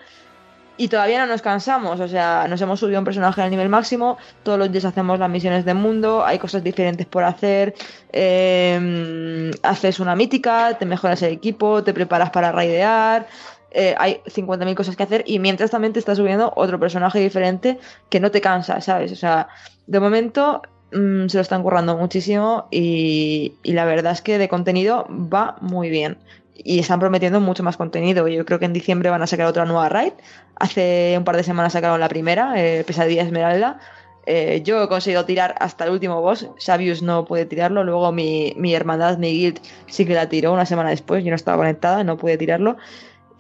y 0.80 0.88
todavía 0.88 1.20
no 1.20 1.26
nos 1.26 1.42
cansamos, 1.42 2.00
o 2.00 2.08
sea, 2.08 2.48
nos 2.48 2.62
hemos 2.62 2.80
subido 2.80 3.00
un 3.00 3.04
personaje 3.04 3.42
al 3.42 3.50
nivel 3.50 3.68
máximo, 3.68 4.18
todos 4.44 4.58
los 4.58 4.72
días 4.72 4.86
hacemos 4.86 5.20
las 5.20 5.30
misiones 5.30 5.66
de 5.66 5.74
mundo, 5.74 6.24
hay 6.26 6.40
cosas 6.40 6.64
diferentes 6.64 7.06
por 7.06 7.26
hacer, 7.26 7.74
eh, 8.14 9.52
haces 9.62 10.00
una 10.00 10.16
mítica, 10.16 10.78
te 10.80 10.86
mejoras 10.86 11.22
el 11.24 11.34
equipo, 11.34 11.84
te 11.84 11.94
preparas 11.94 12.30
para 12.30 12.54
raidear, 12.54 13.28
eh, 13.72 13.96
hay 13.98 14.22
50.000 14.26 14.76
cosas 14.76 14.96
que 14.96 15.04
hacer 15.04 15.24
y 15.28 15.40
mientras 15.40 15.72
también 15.72 15.94
te 15.94 16.00
estás 16.00 16.18
subiendo 16.18 16.52
otro 16.56 16.80
personaje 16.80 17.20
diferente 17.20 17.80
que 18.10 18.20
no 18.20 18.32
te 18.32 18.42
cansa, 18.42 18.82
¿sabes? 18.82 19.12
O 19.12 19.16
sea, 19.16 19.48
de 19.86 20.00
momento 20.00 20.62
mm, 20.92 21.28
se 21.28 21.38
lo 21.38 21.42
están 21.42 21.62
currando 21.62 21.96
muchísimo 21.96 22.68
y, 22.72 23.54
la 23.64 23.86
verdad 23.86 24.14
es 24.14 24.22
que 24.22 24.38
de 24.38 24.50
contenido 24.50 25.08
va 25.10 25.58
muy 25.62 25.90
bien. 25.90 26.18
Y 26.62 26.80
están 26.80 27.00
prometiendo 27.00 27.40
mucho 27.40 27.64
más 27.64 27.78
contenido. 27.78 28.28
Yo 28.28 28.44
creo 28.46 28.60
que 28.60 28.66
en 28.66 28.74
diciembre 28.74 29.10
van 29.10 29.22
a 29.22 29.28
sacar 29.28 29.46
otra 29.46 29.64
nueva 29.64 29.88
raid. 29.88 30.12
Hace 30.56 31.16
un 31.18 31.24
par 31.24 31.38
de 31.38 31.44
semanas 31.44 31.72
sacaron 31.72 32.02
la 32.02 32.10
primera, 32.10 32.54
eh, 32.58 32.84
Pesadilla 32.86 33.24
Esmeralda. 33.24 33.80
Eh, 34.26 34.62
yo 34.66 34.84
he 34.84 34.90
conseguido 34.90 35.24
tirar 35.24 35.56
hasta 35.60 35.86
el 35.86 35.92
último 35.92 36.22
boss. 36.22 36.50
Sabius 36.58 37.02
no 37.02 37.24
puede 37.24 37.46
tirarlo. 37.46 37.86
Luego 37.86 38.12
mi, 38.12 38.54
mi 38.58 38.76
hermandad, 38.76 39.18
mi 39.18 39.32
guild, 39.32 39.62
sí 39.88 40.06
que 40.06 40.14
la 40.14 40.28
tiró 40.28 40.52
una 40.52 40.66
semana 40.66 40.90
después. 40.90 41.24
Yo 41.24 41.30
no 41.30 41.38
estaba 41.38 41.58
conectada, 41.58 42.04
no 42.04 42.18
pude 42.18 42.38
tirarlo. 42.38 42.76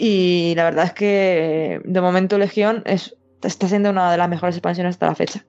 Y 0.01 0.53
la 0.55 0.63
verdad 0.63 0.85
es 0.85 0.93
que 0.93 1.81
de 1.83 2.01
momento 2.01 2.37
Legión 2.37 2.81
es, 2.85 3.15
está 3.43 3.67
siendo 3.67 3.89
una 3.89 4.09
de 4.11 4.17
las 4.17 4.29
mejores 4.29 4.55
expansiones 4.55 4.95
hasta 4.95 5.07
la 5.07 5.15
fecha. 5.15 5.45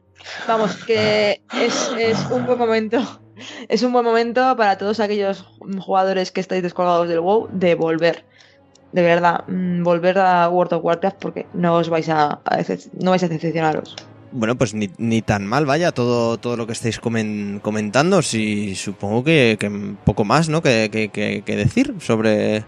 Vamos, 0.48 0.74
que 0.84 1.40
es, 1.58 1.90
es 1.96 2.18
un 2.30 2.44
buen 2.46 2.58
momento. 2.58 3.20
Es 3.68 3.82
un 3.84 3.92
buen 3.92 4.04
momento 4.04 4.54
para 4.56 4.76
todos 4.76 4.98
aquellos 5.00 5.46
jugadores 5.78 6.30
que 6.32 6.40
estáis 6.40 6.62
descolgados 6.64 7.08
del 7.08 7.20
WoW 7.20 7.48
de 7.52 7.74
volver. 7.76 8.24
De 8.92 9.02
verdad, 9.02 9.44
mm, 9.46 9.84
volver 9.84 10.18
a 10.18 10.48
World 10.48 10.74
of 10.74 10.84
Warcraft 10.84 11.16
porque 11.20 11.46
no 11.54 11.76
os 11.76 11.88
vais 11.88 12.08
a, 12.08 12.40
no 13.00 13.10
vais 13.12 13.22
a 13.22 13.28
decepcionaros. 13.28 13.94
Bueno, 14.32 14.56
pues 14.56 14.74
ni, 14.74 14.90
ni 14.98 15.22
tan 15.22 15.46
mal, 15.46 15.64
vaya, 15.64 15.92
todo, 15.92 16.38
todo 16.38 16.56
lo 16.56 16.66
que 16.66 16.72
estáis 16.72 17.00
comen- 17.00 17.60
comentando. 17.60 18.20
Sí, 18.20 18.74
supongo 18.74 19.22
que, 19.24 19.56
que 19.60 19.70
poco 20.04 20.24
más, 20.24 20.48
¿no? 20.48 20.60
Que- 20.60 20.90
que- 20.92 21.42
que 21.42 21.56
decir 21.56 21.94
sobre, 22.00 22.64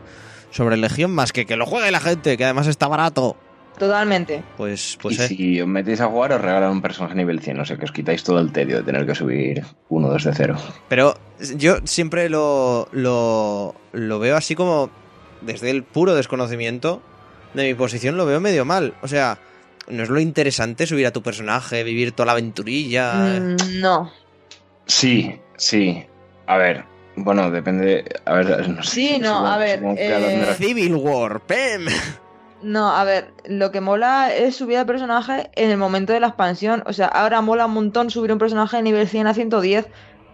sobre 0.53 0.77
Legión, 0.77 1.11
más 1.11 1.33
que 1.33 1.45
que 1.45 1.57
lo 1.57 1.67
juegue 1.67 1.91
la 1.91 2.01
gente, 2.01 2.37
que 2.37 2.45
además 2.45 2.69
está 2.69 2.87
barato. 2.87 3.37
Totalmente. 3.79 4.45
Pues, 4.57 4.99
pues 5.01 5.19
y 5.19 5.23
eh. 5.23 5.29
si 5.29 5.61
os 5.61 5.67
metéis 5.67 6.01
a 6.01 6.07
jugar, 6.07 6.33
os 6.33 6.41
regalan 6.41 6.71
un 6.71 6.83
personaje 6.83 7.15
nivel 7.15 7.41
100. 7.41 7.61
O 7.61 7.65
sea 7.65 7.77
que 7.77 7.85
os 7.85 7.93
quitáis 7.93 8.23
todo 8.23 8.39
el 8.39 8.53
tedio 8.53 8.77
de 8.77 8.83
tener 8.83 9.07
que 9.07 9.15
subir 9.15 9.65
uno 9.89 10.13
desde 10.13 10.33
cero. 10.35 10.57
Pero 10.89 11.17
yo 11.57 11.79
siempre 11.85 12.29
lo, 12.29 12.89
lo, 12.93 13.75
lo 13.93 14.19
veo 14.19 14.37
así 14.37 14.55
como 14.55 14.91
desde 15.41 15.71
el 15.71 15.83
puro 15.83 16.15
desconocimiento 16.15 17.03
de 17.55 17.65
mi 17.65 17.75
posición, 17.75 18.17
lo 18.17 18.27
veo 18.27 18.41
medio 18.41 18.65
mal. 18.65 18.95
O 19.03 19.09
sea, 19.09 19.39
no 19.89 20.03
es 20.03 20.09
lo 20.09 20.21
interesante 20.21 20.87
subir 20.87 21.07
a 21.07 21.13
tu 21.13 21.23
personaje, 21.23 21.83
vivir 21.83 22.13
toda 22.13 22.27
la 22.27 22.33
aventurilla. 22.33 23.41
Mm, 23.41 23.81
no. 23.81 24.13
Sí, 24.87 25.41
sí. 25.57 26.05
A 26.47 26.57
ver, 26.57 26.85
Bueno, 27.17 27.51
depende. 27.51 28.05
A 28.25 28.35
ver, 28.35 28.69
no 28.69 28.83
sé. 28.83 28.91
Sí, 28.91 29.19
no, 29.21 29.29
supongo- 29.29 29.47
a 29.49 29.57
ver, 29.59 29.85
a 29.85 29.93
eh, 29.97 30.55
Civil 30.57 30.95
War, 30.95 31.41
¡pem! 31.41 31.87
No, 32.63 32.91
a 32.91 33.03
ver, 33.05 33.33
lo 33.45 33.73
que 33.73 33.81
mola 33.81 34.33
es 34.35 34.55
subir 34.57 34.79
al 34.79 34.87
personaje 34.87 35.51
en 35.57 35.71
el 35.71 35.77
momento 35.79 36.13
de 36.13 36.21
la 36.21 36.29
expansión. 36.29 36.83
O 36.87 36.93
sea, 36.93 37.07
ahora 37.07 37.41
mola 37.41 37.67
un 37.67 37.75
montón 37.75 38.09
subir 38.11 38.33
un 38.33 38.39
personaje 38.39 38.77
de 38.77 38.83
nivel 38.85 39.09
100 39.09 39.27
a 39.27 39.35
110 39.35 39.89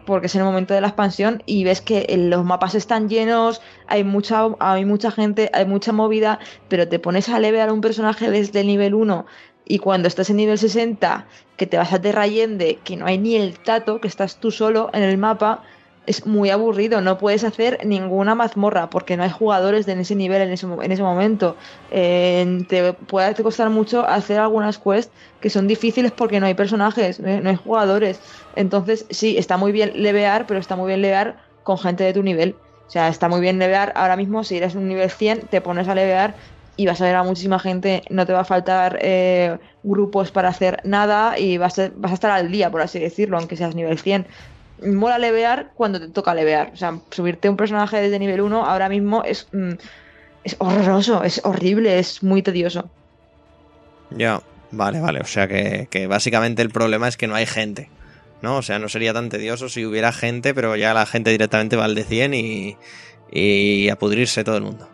porque 0.04 0.26
es 0.26 0.34
en 0.34 0.40
el 0.40 0.46
momento 0.46 0.72
de 0.72 0.80
la 0.80 0.88
expansión 0.88 1.42
y 1.44 1.64
ves 1.64 1.82
que 1.82 2.06
los 2.16 2.42
mapas 2.42 2.74
están 2.74 3.10
llenos, 3.10 3.60
hay 3.88 4.04
mucha, 4.04 4.46
hay 4.58 4.86
mucha 4.86 5.10
gente, 5.10 5.50
hay 5.52 5.66
mucha 5.66 5.92
movida, 5.92 6.38
pero 6.68 6.88
te 6.88 6.98
pones 6.98 7.28
a 7.28 7.38
levear 7.38 7.70
un 7.70 7.82
personaje 7.82 8.30
desde 8.30 8.60
el 8.60 8.68
nivel 8.68 8.94
1 8.94 9.26
y 9.66 9.78
cuando 9.80 10.08
estás 10.08 10.30
en 10.30 10.36
nivel 10.36 10.56
60, 10.56 11.26
que 11.58 11.66
te 11.66 11.76
vas 11.76 11.92
a 11.92 12.00
Terra 12.00 12.22
Allende, 12.22 12.78
que 12.84 12.96
no 12.96 13.04
hay 13.04 13.18
ni 13.18 13.36
el 13.36 13.58
tato, 13.58 14.00
que 14.00 14.08
estás 14.08 14.40
tú 14.40 14.50
solo 14.50 14.88
en 14.94 15.02
el 15.02 15.18
mapa, 15.18 15.62
es 16.08 16.24
muy 16.24 16.48
aburrido, 16.48 17.02
no 17.02 17.18
puedes 17.18 17.44
hacer 17.44 17.80
ninguna 17.84 18.34
mazmorra 18.34 18.88
porque 18.88 19.18
no 19.18 19.24
hay 19.24 19.30
jugadores 19.30 19.84
de 19.84 19.92
ese 20.00 20.14
nivel 20.14 20.40
en 20.40 20.50
ese, 20.50 20.66
en 20.66 20.90
ese 20.90 21.02
momento. 21.02 21.54
Te 21.90 22.94
puede 23.06 23.34
costar 23.42 23.68
mucho 23.68 24.06
hacer 24.06 24.38
algunas 24.40 24.78
quests 24.78 25.12
que 25.40 25.50
son 25.50 25.68
difíciles 25.68 26.10
porque 26.10 26.40
no 26.40 26.46
hay 26.46 26.54
personajes, 26.54 27.20
no 27.20 27.28
hay, 27.28 27.40
no 27.42 27.50
hay 27.50 27.56
jugadores. 27.56 28.20
Entonces, 28.56 29.04
sí, 29.10 29.36
está 29.36 29.58
muy 29.58 29.70
bien 29.70 30.02
levear, 30.02 30.46
pero 30.46 30.58
está 30.58 30.76
muy 30.76 30.88
bien 30.88 31.02
levear 31.02 31.36
con 31.62 31.76
gente 31.76 32.04
de 32.04 32.14
tu 32.14 32.22
nivel. 32.22 32.56
O 32.86 32.90
sea, 32.90 33.08
está 33.08 33.28
muy 33.28 33.42
bien 33.42 33.58
levear. 33.58 33.92
Ahora 33.94 34.16
mismo, 34.16 34.44
si 34.44 34.56
eres 34.56 34.74
un 34.74 34.88
nivel 34.88 35.10
100, 35.10 35.42
te 35.48 35.60
pones 35.60 35.88
a 35.88 35.94
levear 35.94 36.36
y 36.78 36.86
vas 36.86 37.02
a 37.02 37.04
ver 37.04 37.16
a 37.16 37.22
muchísima 37.22 37.58
gente, 37.58 38.02
no 38.08 38.24
te 38.24 38.32
va 38.32 38.40
a 38.40 38.44
faltar 38.44 38.98
eh, 39.02 39.58
grupos 39.82 40.30
para 40.30 40.48
hacer 40.48 40.80
nada 40.84 41.38
y 41.38 41.58
vas 41.58 41.78
a, 41.78 41.90
vas 41.96 42.12
a 42.12 42.14
estar 42.14 42.30
al 42.30 42.50
día, 42.50 42.70
por 42.70 42.80
así 42.80 42.98
decirlo, 42.98 43.36
aunque 43.36 43.56
seas 43.56 43.74
nivel 43.74 43.98
100 43.98 44.26
mola 44.82 45.18
levear 45.18 45.72
cuando 45.74 46.00
te 46.00 46.08
toca 46.08 46.34
levear. 46.34 46.70
O 46.72 46.76
sea, 46.76 46.98
subirte 47.10 47.48
un 47.48 47.56
personaje 47.56 48.00
desde 48.00 48.18
nivel 48.18 48.40
1 48.40 48.64
ahora 48.64 48.88
mismo 48.88 49.24
es, 49.24 49.48
mm, 49.52 49.72
es 50.44 50.56
horroroso, 50.58 51.22
es 51.22 51.40
horrible, 51.44 51.98
es 51.98 52.22
muy 52.22 52.42
tedioso. 52.42 52.88
Ya, 54.10 54.40
vale, 54.70 55.00
vale. 55.00 55.20
O 55.20 55.26
sea 55.26 55.48
que, 55.48 55.88
que 55.90 56.06
básicamente 56.06 56.62
el 56.62 56.70
problema 56.70 57.08
es 57.08 57.16
que 57.16 57.26
no 57.26 57.34
hay 57.34 57.46
gente. 57.46 57.90
¿No? 58.40 58.58
O 58.58 58.62
sea, 58.62 58.78
no 58.78 58.88
sería 58.88 59.12
tan 59.12 59.30
tedioso 59.30 59.68
si 59.68 59.84
hubiera 59.84 60.12
gente, 60.12 60.54
pero 60.54 60.76
ya 60.76 60.94
la 60.94 61.06
gente 61.06 61.30
directamente 61.30 61.74
va 61.74 61.86
al 61.86 61.96
de 61.96 62.04
100 62.04 62.34
y, 62.34 62.76
y 63.32 63.88
a 63.88 63.96
pudrirse 63.96 64.44
todo 64.44 64.56
el 64.56 64.62
mundo. 64.62 64.88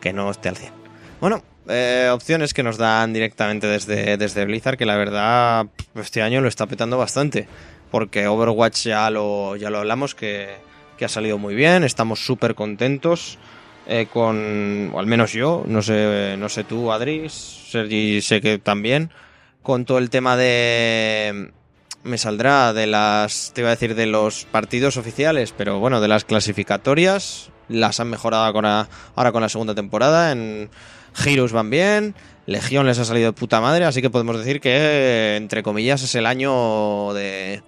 Que 0.00 0.12
no 0.12 0.30
esté 0.30 0.50
al 0.50 0.56
100. 0.58 0.72
Bueno, 1.18 1.42
eh, 1.68 2.10
opciones 2.12 2.54
que 2.54 2.62
nos 2.62 2.76
dan 2.76 3.12
directamente 3.12 3.66
desde, 3.66 4.16
desde 4.16 4.44
Blizzard, 4.44 4.76
que 4.76 4.86
la 4.86 4.96
verdad 4.96 5.66
este 5.94 6.22
año 6.22 6.40
lo 6.40 6.48
está 6.48 6.66
petando 6.66 6.98
bastante. 6.98 7.46
Porque 7.92 8.26
Overwatch 8.26 8.86
ya 8.86 9.08
lo, 9.10 9.54
ya 9.54 9.70
lo 9.70 9.78
hablamos, 9.78 10.16
que, 10.16 10.56
que 10.98 11.04
ha 11.04 11.08
salido 11.08 11.38
muy 11.38 11.54
bien, 11.54 11.84
estamos 11.84 12.26
súper 12.26 12.56
contentos 12.56 13.38
eh, 13.86 14.06
con, 14.12 14.92
al 14.96 15.06
menos 15.06 15.32
yo, 15.32 15.64
no 15.66 15.82
sé, 15.82 16.36
no 16.38 16.48
sé 16.48 16.62
tú, 16.62 16.92
Adri, 16.92 17.28
Sergi 17.28 18.22
sé 18.22 18.40
que 18.40 18.58
también, 18.58 19.10
con 19.62 19.84
todo 19.84 19.98
el 19.98 20.08
tema 20.08 20.36
de, 20.36 21.50
me 22.04 22.18
saldrá 22.18 22.72
de 22.72 22.86
las, 22.86 23.50
te 23.54 23.62
iba 23.62 23.70
a 23.70 23.74
decir 23.74 23.96
de 23.96 24.06
los 24.06 24.44
partidos 24.44 24.96
oficiales, 24.96 25.52
pero 25.56 25.80
bueno, 25.80 26.00
de 26.00 26.06
las 26.06 26.24
clasificatorias, 26.24 27.50
las 27.68 27.98
han 27.98 28.08
mejorado 28.08 28.52
con 28.52 28.66
ahora 28.66 29.32
con 29.32 29.42
la 29.42 29.48
segunda 29.48 29.74
temporada, 29.74 30.30
en 30.30 30.70
Heroes 31.24 31.52
van 31.52 31.70
bien, 31.70 32.14
Legión 32.46 32.86
les 32.86 33.00
ha 33.00 33.04
salido 33.04 33.32
de 33.32 33.38
puta 33.38 33.60
madre, 33.60 33.84
así 33.84 34.00
que 34.00 34.10
podemos 34.10 34.38
decir 34.38 34.60
que, 34.60 35.34
entre 35.36 35.64
comillas, 35.64 36.04
es 36.04 36.14
el 36.14 36.26
año 36.26 37.12
de, 37.14 37.62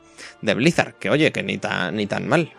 de 0.45 0.55
Blizzard, 0.55 0.95
que 0.95 1.11
oye, 1.11 1.33
que 1.33 1.43
ni 1.43 1.59
tan, 1.59 1.97
ni 1.97 2.07
tan 2.07 2.29
mal. 2.29 2.53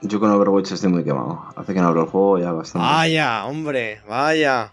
Yo 0.00 0.20
con 0.20 0.30
Overwatch 0.30 0.72
estoy 0.72 0.90
muy 0.90 1.04
quemado. 1.04 1.44
Hace 1.56 1.74
que 1.74 1.80
no 1.80 1.88
abro 1.88 2.02
el 2.02 2.08
juego 2.08 2.38
ya 2.38 2.52
bastante. 2.52 2.86
Vaya, 2.86 3.44
hombre, 3.46 4.00
vaya. 4.08 4.72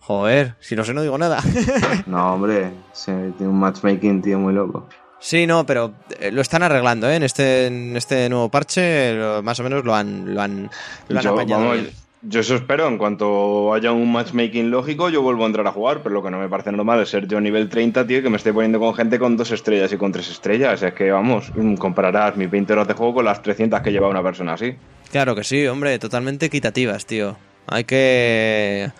Joder, 0.00 0.54
si 0.60 0.76
no 0.76 0.84
sé, 0.84 0.92
no 0.94 1.02
digo 1.02 1.18
nada. 1.18 1.40
No, 2.06 2.34
hombre, 2.34 2.70
se 2.92 3.12
tiene 3.36 3.48
un 3.52 3.58
matchmaking, 3.58 4.22
tío, 4.22 4.38
muy 4.38 4.54
loco. 4.54 4.88
Sí, 5.18 5.46
no, 5.46 5.64
pero 5.66 5.94
eh, 6.20 6.30
lo 6.30 6.42
están 6.42 6.62
arreglando, 6.62 7.08
¿eh? 7.08 7.16
En 7.16 7.22
este, 7.22 7.66
en 7.66 7.96
este 7.96 8.28
nuevo 8.28 8.48
parche, 8.50 9.14
lo- 9.14 9.42
más 9.42 9.58
o 9.58 9.62
menos 9.62 9.84
lo 9.84 9.94
han, 9.94 10.34
lo 10.34 10.42
han, 10.42 10.70
lo 11.08 11.18
han 11.18 11.24
Yo, 11.24 11.32
apañado 11.32 11.68
vamos. 11.68 11.86
Yo 12.28 12.40
eso 12.40 12.56
espero. 12.56 12.88
En 12.88 12.98
cuanto 12.98 13.72
haya 13.74 13.92
un 13.92 14.10
matchmaking 14.12 14.70
lógico, 14.70 15.08
yo 15.08 15.22
vuelvo 15.22 15.44
a 15.44 15.46
entrar 15.46 15.66
a 15.66 15.72
jugar. 15.72 16.02
Pero 16.02 16.14
lo 16.14 16.22
que 16.22 16.30
no 16.30 16.38
me 16.38 16.48
parece 16.48 16.72
normal 16.72 17.00
es 17.02 17.08
ser 17.08 17.26
yo 17.26 17.40
nivel 17.40 17.68
30, 17.68 18.06
tío, 18.06 18.22
que 18.22 18.30
me 18.30 18.36
esté 18.36 18.52
poniendo 18.52 18.78
con 18.78 18.94
gente 18.94 19.18
con 19.18 19.36
dos 19.36 19.50
estrellas 19.50 19.92
y 19.92 19.96
con 19.96 20.12
tres 20.12 20.30
estrellas. 20.30 20.82
Es 20.82 20.94
que, 20.94 21.10
vamos, 21.10 21.52
compararás 21.78 22.36
mis 22.36 22.50
20 22.50 22.72
horas 22.72 22.88
de 22.88 22.94
juego 22.94 23.14
con 23.14 23.24
las 23.24 23.42
300 23.42 23.80
que 23.80 23.92
lleva 23.92 24.08
una 24.08 24.22
persona 24.22 24.54
así. 24.54 24.74
Claro 25.10 25.34
que 25.34 25.44
sí, 25.44 25.66
hombre, 25.66 25.98
totalmente 25.98 26.46
equitativas, 26.46 27.06
tío. 27.06 27.36
Hay 27.66 27.84
que... 27.84 28.90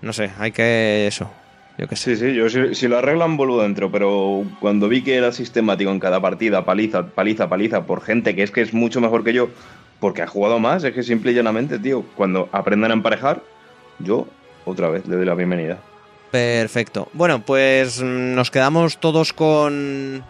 No 0.00 0.12
sé, 0.12 0.30
hay 0.38 0.52
que... 0.52 1.06
Eso, 1.06 1.30
yo 1.78 1.88
qué 1.88 1.96
sé. 1.96 2.16
Sí, 2.16 2.26
sí, 2.26 2.34
yo 2.34 2.48
si, 2.48 2.74
si 2.74 2.88
lo 2.88 2.98
arreglan 2.98 3.36
vuelvo 3.36 3.62
dentro, 3.62 3.90
pero 3.90 4.44
cuando 4.60 4.88
vi 4.88 5.02
que 5.02 5.14
era 5.14 5.32
sistemático 5.32 5.90
en 5.90 6.00
cada 6.00 6.20
partida, 6.20 6.64
paliza, 6.64 7.06
paliza, 7.06 7.48
paliza, 7.48 7.86
por 7.86 8.02
gente 8.02 8.34
que 8.34 8.42
es 8.42 8.50
que 8.50 8.60
es 8.60 8.74
mucho 8.74 9.00
mejor 9.00 9.24
que 9.24 9.32
yo, 9.32 9.50
porque 10.02 10.20
ha 10.22 10.26
jugado 10.26 10.58
más, 10.58 10.82
es 10.84 10.92
que 10.92 11.02
simple 11.04 11.30
y 11.30 11.34
llanamente, 11.36 11.78
tío, 11.78 12.04
cuando 12.16 12.48
aprendan 12.52 12.90
a 12.90 12.94
emparejar, 12.94 13.40
yo 14.00 14.26
otra 14.66 14.88
vez 14.90 15.06
le 15.06 15.14
doy 15.16 15.24
la 15.24 15.34
bienvenida. 15.34 15.78
Perfecto. 16.32 17.08
Bueno, 17.12 17.42
pues 17.44 18.02
mm, 18.02 18.34
nos 18.34 18.50
quedamos 18.50 18.98
todos 18.98 19.32
con 19.32 20.24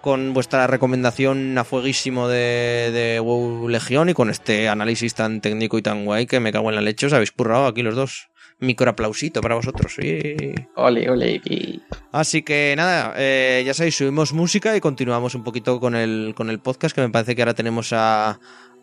con 0.00 0.32
vuestra 0.32 0.68
recomendación 0.68 1.58
a 1.58 1.64
fueguísimo 1.64 2.28
de, 2.28 2.90
de 2.92 3.18
WoW 3.20 3.68
Legión 3.68 4.08
y 4.08 4.14
con 4.14 4.30
este 4.30 4.68
análisis 4.68 5.14
tan 5.14 5.40
técnico 5.40 5.76
y 5.76 5.82
tan 5.82 6.04
guay 6.04 6.26
que 6.26 6.38
me 6.38 6.52
cago 6.52 6.68
en 6.68 6.76
la 6.76 6.80
leche. 6.82 7.06
Os 7.06 7.12
habéis 7.12 7.32
currado 7.32 7.66
aquí 7.66 7.82
los 7.82 7.96
dos. 7.96 8.28
Micro 8.60 8.90
aplausito 8.90 9.40
para 9.40 9.54
vosotros. 9.56 9.94
sí. 9.96 10.54
Ole, 10.76 11.08
ole. 11.10 11.40
y- 11.44 11.80
Así 12.12 12.42
que 12.42 12.74
nada, 12.76 13.14
eh, 13.16 13.62
ya 13.66 13.72
sabéis, 13.74 13.96
subimos 13.96 14.32
música 14.32 14.76
y 14.76 14.80
continuamos 14.80 15.34
un 15.34 15.44
poquito 15.44 15.78
con 15.80 15.94
el, 15.94 16.32
con 16.36 16.48
el 16.50 16.58
podcast, 16.58 16.94
que 16.94 17.00
me 17.02 17.10
parece 17.10 17.34
que 17.36 17.42
ahora 17.42 17.54
tenemos 17.54 17.92
a, 17.92 18.38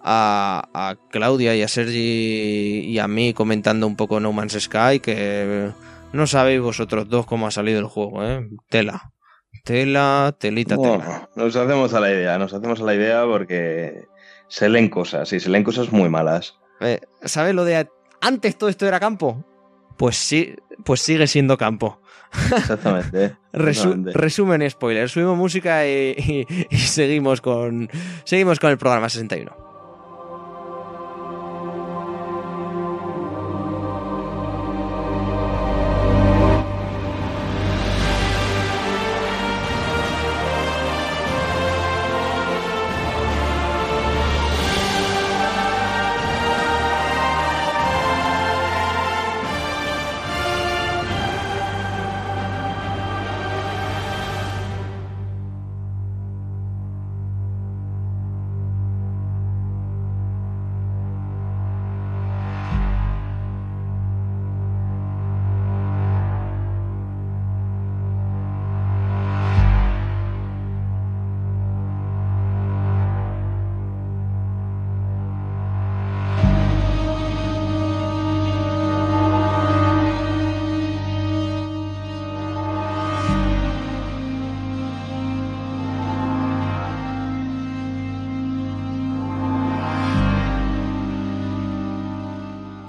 a, 0.07 0.69
a 0.73 0.95
Claudia 1.09 1.55
y 1.55 1.63
a 1.63 1.67
Sergi 1.67 2.81
y 2.85 2.99
a 2.99 3.07
mí 3.07 3.33
comentando 3.33 3.87
un 3.87 3.95
poco 3.95 4.19
No 4.19 4.31
Man's 4.31 4.53
Sky, 4.61 4.99
que 5.01 5.71
no 6.13 6.27
sabéis 6.27 6.61
vosotros 6.61 7.09
dos 7.09 7.25
cómo 7.25 7.47
ha 7.47 7.51
salido 7.51 7.79
el 7.79 7.85
juego, 7.87 8.23
¿eh? 8.23 8.47
Tela. 8.69 9.11
Tela, 9.63 10.35
telita, 10.39 10.75
tela. 10.77 10.97
Bueno, 10.97 11.29
nos 11.35 11.55
hacemos 11.55 11.93
a 11.95 11.99
la 11.99 12.11
idea, 12.11 12.37
nos 12.37 12.53
hacemos 12.53 12.79
a 12.81 12.83
la 12.83 12.93
idea 12.93 13.25
porque 13.25 14.05
se 14.47 14.69
leen 14.69 14.89
cosas, 14.89 15.33
y 15.33 15.39
se 15.39 15.49
leen 15.49 15.63
cosas 15.63 15.91
muy 15.91 16.07
malas. 16.07 16.55
Eh, 16.81 16.99
¿Sabes 17.23 17.55
lo 17.55 17.65
de 17.65 17.87
antes 18.21 18.57
todo 18.57 18.69
esto 18.69 18.85
era 18.87 18.99
campo? 18.99 19.43
Pues 19.97 20.17
sí, 20.17 20.53
pues 20.83 21.01
sigue 21.01 21.25
siendo 21.25 21.57
campo. 21.57 21.99
Exactamente. 22.55 23.37
Resu- 23.53 23.69
exactamente. 23.69 24.11
resumen 24.13 24.69
spoiler. 24.69 25.09
Subimos 25.09 25.37
música 25.37 25.87
y, 25.87 26.13
y- 26.17 26.67
y 26.69 26.77
seguimos 26.77 27.41
con 27.41 27.89
seguimos 28.25 28.59
con 28.59 28.69
el 28.71 28.77
programa 28.77 29.09
61. 29.09 29.64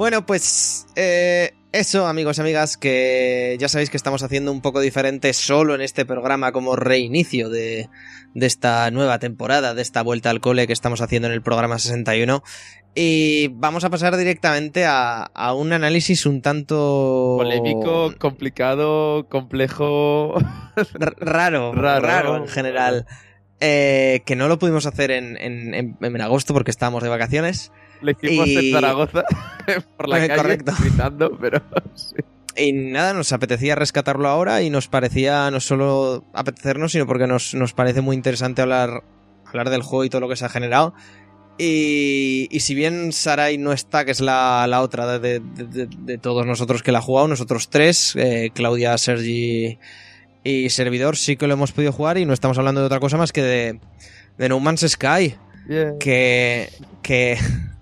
Bueno, 0.07 0.25
pues 0.25 0.87
eh, 0.95 1.53
Eso, 1.73 2.07
amigos 2.07 2.39
y 2.39 2.41
amigas, 2.41 2.77
que 2.77 3.57
ya 3.59 3.69
sabéis 3.69 3.91
que 3.91 3.97
estamos 3.97 4.23
haciendo 4.23 4.53
un 4.53 4.61
poco 4.61 4.79
diferente 4.81 5.33
solo 5.33 5.75
en 5.75 5.81
este 5.81 6.07
programa 6.07 6.53
como 6.53 6.77
reinicio 6.77 7.49
de, 7.51 7.89
de 8.33 8.47
esta 8.47 8.89
nueva 8.93 9.19
temporada, 9.19 9.75
de 9.75 9.83
esta 9.83 10.03
vuelta 10.03 10.31
al 10.31 10.41
cole 10.41 10.69
que 10.69 10.73
estamos 10.73 11.01
haciendo 11.01 11.27
en 11.27 11.35
el 11.35 11.43
programa 11.43 11.81
61. 11.81 12.45
Y 12.95 13.49
vamos 13.49 13.83
a 13.83 13.91
pasar 13.91 14.17
directamente 14.17 14.85
a, 14.87 15.25
a 15.25 15.55
un 15.55 15.73
análisis 15.73 16.25
un 16.25 16.41
tanto... 16.41 17.35
Polémico, 17.39 18.15
complicado, 18.21 19.27
complejo. 19.29 20.35
Raro, 21.19 21.73
Raro. 21.73 22.07
raro, 22.07 22.37
en 22.37 22.47
general. 22.47 23.07
Eh, 23.59 24.23
que 24.25 24.37
no 24.37 24.47
lo 24.47 24.61
pudimos 24.61 24.87
hacer 24.87 25.11
en, 25.11 25.37
en- 25.37 25.75
en- 25.75 25.97
en 26.01 26.21
agosto 26.21 26.55
porque 26.55 26.71
estábamos 26.71 27.03
de 27.03 27.09
vacaciones. 27.09 27.73
Le 28.03 28.13
hicimos 28.13 28.47
Y- 28.49 28.57
en 28.69 28.73
Zaragoza 28.73 29.25
por 29.97 30.09
la 30.09 30.25
Eh, 30.25 30.29
calle 30.29 30.37
correcto. 30.43 30.73
gritando, 30.79 31.37
pero 31.41 31.63
sí. 31.95 32.15
Y 32.59 32.73
nada, 32.73 33.13
nos 33.13 33.33
apetecía 33.33 33.75
rescatarlo 33.75 34.29
ahora 34.29 34.63
y 34.63 34.71
nos 34.71 34.89
parecía 34.89 35.51
no 35.51 35.61
solo 35.61 36.25
apetecernos, 36.33 36.93
sino 36.93 37.07
porque 37.07 37.27
nos, 37.27 37.55
nos 37.55 37.75
parece 37.75 38.01
muy 38.01 38.17
interesante 38.17 38.63
hablar, 38.63 39.03
hablar 39.45 39.69
del 39.69 39.83
juego 39.83 40.05
y 40.05 40.11
todo 40.11 40.23
lo 40.23 40.29
que 40.29 40.37
se 40.37 40.47
ha 40.47 40.49
generado. 40.49 40.95
Y, 41.59 42.49
y 42.51 42.61
si 42.61 42.75
bien 42.75 43.13
Sarai 43.13 43.57
no 43.59 43.73
está, 43.73 44.05
que 44.05 44.11
es 44.11 44.21
la, 44.21 44.67
la 44.69 44.83
otra 44.83 45.19
de, 45.19 45.41
de- 45.41 45.65
de- 45.65 45.87
de 45.91 46.19
todos 46.19 46.47
nosotros 46.47 46.83
que 46.83 46.93
la 46.93 46.99
ha 46.99 47.03
jugado, 47.03 47.29
nosotros 47.29 47.69
tres, 47.71 48.15
eh, 48.17 48.51
Claudia, 48.55 48.97
Sergi 48.99 49.79
y 50.45 50.71
Servidor, 50.71 51.17
sí 51.17 51.37
que 51.37 51.47
lo 51.47 51.55
hemos 51.55 51.73
podido 51.73 51.93
jugar 51.93 52.19
y 52.19 52.25
no 52.27 52.33
estamos 52.35 52.57
hablando 52.59 52.81
de 52.81 52.87
otra 52.87 53.01
cosa 53.01 53.17
más 53.17 53.33
que 53.33 53.43
de, 53.43 53.81
de 54.39 54.49
No 54.49 54.61
Man's 54.61 54.81
Sky. 54.87 55.35
Que, 55.99 56.71
que, 57.03 57.39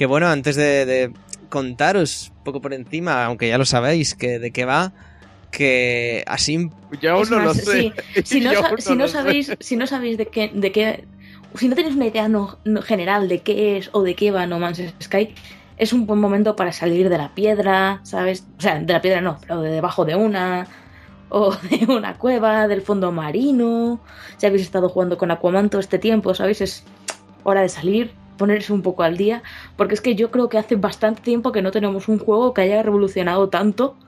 que 0.00 0.06
bueno, 0.06 0.28
antes 0.28 0.56
de, 0.56 0.86
de 0.86 1.12
contaros 1.50 2.32
un 2.38 2.42
poco 2.44 2.62
por 2.62 2.72
encima, 2.72 3.22
aunque 3.26 3.48
ya 3.48 3.58
lo 3.58 3.66
sabéis, 3.66 4.14
que 4.14 4.38
de 4.38 4.50
qué 4.50 4.64
va, 4.64 4.94
que 5.50 6.24
así 6.26 6.70
Yo 7.02 7.12
aún 7.12 7.28
no 7.28 7.38
lo 7.40 7.52
sé. 7.54 7.62
sí, 7.64 7.92
Si 8.24 8.40
no, 8.40 8.50
Yo 8.54 8.60
sa- 8.60 8.68
aún 8.68 8.80
si 8.80 8.94
no 8.94 9.00
lo 9.04 9.08
sé. 9.08 9.12
sabéis, 9.12 9.52
si 9.60 9.76
no 9.76 9.86
sabéis 9.86 10.16
de 10.16 10.26
qué, 10.26 10.50
de 10.54 10.72
qué, 10.72 11.04
si 11.54 11.68
no 11.68 11.76
tenéis 11.76 11.96
una 11.96 12.06
idea 12.06 12.28
no, 12.28 12.58
no 12.64 12.80
general 12.80 13.28
de 13.28 13.42
qué 13.42 13.76
es 13.76 13.90
o 13.92 14.02
de 14.02 14.14
qué 14.14 14.30
va 14.30 14.46
No 14.46 14.58
Man's 14.58 14.82
Sky, 15.02 15.34
es 15.76 15.92
un 15.92 16.06
buen 16.06 16.18
momento 16.18 16.56
para 16.56 16.72
salir 16.72 17.10
de 17.10 17.18
la 17.18 17.34
piedra, 17.34 18.00
¿sabes? 18.04 18.46
O 18.58 18.62
sea, 18.62 18.78
de 18.80 18.90
la 18.92 19.02
piedra 19.02 19.20
no, 19.20 19.38
pero 19.46 19.60
de 19.60 19.70
debajo 19.70 20.06
de 20.06 20.14
una, 20.16 20.66
o 21.28 21.54
de 21.54 21.86
una 21.92 22.16
cueva, 22.16 22.68
del 22.68 22.80
fondo 22.82 23.12
marino. 23.12 24.00
Si 24.38 24.46
habéis 24.46 24.62
estado 24.62 24.88
jugando 24.88 25.18
con 25.18 25.30
Aquaman 25.30 25.68
todo 25.68 25.80
este 25.82 25.98
tiempo, 25.98 26.34
¿sabéis? 26.34 26.62
Es 26.62 26.84
hora 27.42 27.62
de 27.62 27.68
salir, 27.68 28.14
ponerse 28.40 28.72
un 28.72 28.80
poco 28.80 29.02
al 29.02 29.18
día, 29.18 29.42
porque 29.76 29.92
es 29.92 30.00
que 30.00 30.14
yo 30.14 30.30
creo 30.30 30.48
que 30.48 30.56
hace 30.56 30.76
bastante 30.76 31.20
tiempo 31.20 31.52
que 31.52 31.60
no 31.60 31.70
tenemos 31.70 32.08
un 32.08 32.18
juego 32.18 32.54
que 32.54 32.62
haya 32.62 32.82
revolucionado 32.82 33.50
tanto 33.50 33.98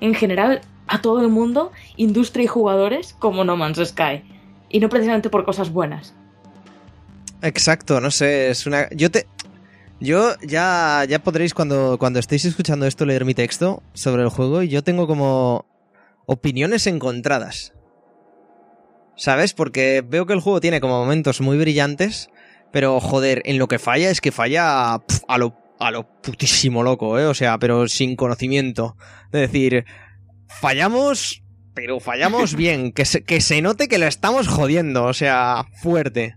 en 0.00 0.14
general 0.14 0.62
a 0.86 1.02
todo 1.02 1.20
el 1.20 1.28
mundo, 1.28 1.70
industria 1.98 2.44
y 2.44 2.46
jugadores, 2.46 3.14
como 3.18 3.44
No 3.44 3.58
Man's 3.58 3.86
Sky. 3.86 4.24
Y 4.70 4.80
no 4.80 4.88
precisamente 4.88 5.28
por 5.28 5.44
cosas 5.44 5.70
buenas. 5.70 6.14
Exacto, 7.42 8.00
no 8.00 8.10
sé, 8.10 8.50
es 8.50 8.66
una... 8.66 8.88
Yo 8.90 9.10
te... 9.10 9.26
Yo 10.00 10.32
ya, 10.42 11.04
ya 11.08 11.22
podréis 11.22 11.54
cuando, 11.54 11.98
cuando 11.98 12.18
estéis 12.18 12.44
escuchando 12.46 12.86
esto 12.86 13.04
leer 13.04 13.24
mi 13.24 13.34
texto 13.34 13.82
sobre 13.92 14.22
el 14.22 14.28
juego 14.28 14.62
y 14.62 14.68
yo 14.68 14.82
tengo 14.82 15.06
como 15.06 15.66
opiniones 16.26 16.86
encontradas. 16.86 17.74
¿Sabes? 19.14 19.52
Porque 19.52 20.02
veo 20.06 20.26
que 20.26 20.32
el 20.32 20.40
juego 20.40 20.60
tiene 20.60 20.80
como 20.80 20.98
momentos 20.98 21.40
muy 21.40 21.56
brillantes, 21.58 22.28
pero 22.74 22.98
joder, 23.00 23.40
en 23.44 23.58
lo 23.58 23.68
que 23.68 23.78
falla 23.78 24.10
es 24.10 24.20
que 24.20 24.32
falla 24.32 24.98
pf, 25.06 25.22
a 25.28 25.38
lo, 25.38 25.54
a 25.78 25.92
lo 25.92 26.08
putísimo 26.20 26.82
loco, 26.82 27.20
¿eh? 27.20 27.24
O 27.26 27.32
sea, 27.34 27.56
pero 27.58 27.86
sin 27.86 28.16
conocimiento. 28.16 28.96
Es 29.26 29.40
decir, 29.42 29.84
fallamos, 30.48 31.42
pero 31.72 32.00
fallamos 32.00 32.54
bien, 32.56 32.90
que 32.92 33.04
se, 33.04 33.22
que 33.22 33.40
se 33.40 33.62
note 33.62 33.86
que 33.86 33.98
lo 33.98 34.06
estamos 34.06 34.48
jodiendo, 34.48 35.04
o 35.04 35.14
sea, 35.14 35.66
fuerte. 35.82 36.34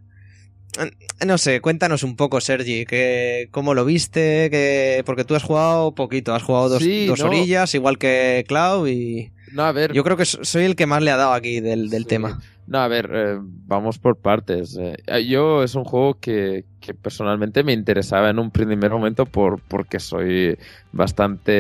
No 1.25 1.39
sé, 1.39 1.59
cuéntanos 1.59 2.03
un 2.03 2.15
poco, 2.15 2.39
Sergi, 2.39 2.85
que, 2.85 3.47
cómo 3.49 3.73
lo 3.73 3.83
viste, 3.83 4.49
que, 4.51 5.01
porque 5.07 5.23
tú 5.23 5.33
has 5.33 5.41
jugado 5.41 5.95
poquito, 5.95 6.35
has 6.35 6.43
jugado 6.43 6.69
dos, 6.69 6.83
Sí, 6.83 7.07
dos 7.07 7.19
no. 7.21 7.27
orillas, 7.29 7.73
igual 7.73 7.97
que 7.97 8.45
Clau, 8.47 8.87
y 8.87 9.31
No, 9.53 9.63
a 9.63 9.71
ver. 9.71 9.91
yo 9.93 10.03
creo 10.03 10.17
que 10.17 10.25
so- 10.25 10.43
soy 10.43 10.65
el 10.65 10.75
que 10.75 10.85
más 10.85 11.01
le 11.01 11.09
ha 11.09 11.17
dado 11.17 11.33
aquí 11.33 11.61
del, 11.61 11.89
del 11.89 12.03
Sí. 12.03 12.09
tema. 12.09 12.39
No, 12.67 12.79
a 12.79 12.87
ver, 12.89 13.09
eh, 13.13 13.37
vamos 13.41 13.97
por 13.97 14.17
partes. 14.17 14.77
Eh, 14.77 15.25
yo 15.25 15.63
es 15.63 15.73
un 15.75 15.85
juego 15.85 16.19
que, 16.19 16.65
que 16.81 16.93
personalmente 16.93 17.63
me 17.63 17.71
interesaba 17.71 18.29
en 18.29 18.39
un 18.39 18.51
primer 18.51 18.91
momento 18.91 19.25
por, 19.25 19.61
porque 19.61 20.01
soy 20.01 20.57
bastante 20.91 21.51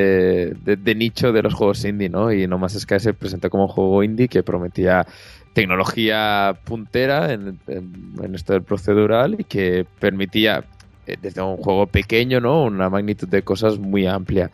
de, 0.53 0.95
nicho 0.95 1.31
de 1.31 1.43
los 1.43 1.53
juegos 1.53 1.85
indie, 1.85 2.09
¿no? 2.09 2.33
Y 2.33 2.45
No 2.45 2.57
Más 2.57 2.73
Sky 2.77 2.99
se 2.99 3.13
presentó 3.13 3.49
como 3.49 3.63
un 3.63 3.69
juego 3.69 4.03
indie 4.03 4.27
que 4.27 4.43
prometía 4.43 5.07
tecnología 5.53 6.59
puntera 6.65 7.31
en, 7.33 7.57
en- 7.67 8.35
esto 8.35 8.51
del 8.53 8.63
procedural 8.63 9.37
y 9.39 9.45
que 9.45 9.85
permitía, 9.99 10.65
eh, 11.05 11.15
desde 11.21 11.41
un 11.41 11.55
juego 11.57 11.87
pequeño, 11.87 12.41
¿no? 12.41 12.63
Una 12.65 12.89
magnitud 12.89 13.29
de 13.29 13.43
cosas 13.43 13.79
muy 13.79 14.05
amplia. 14.07 14.51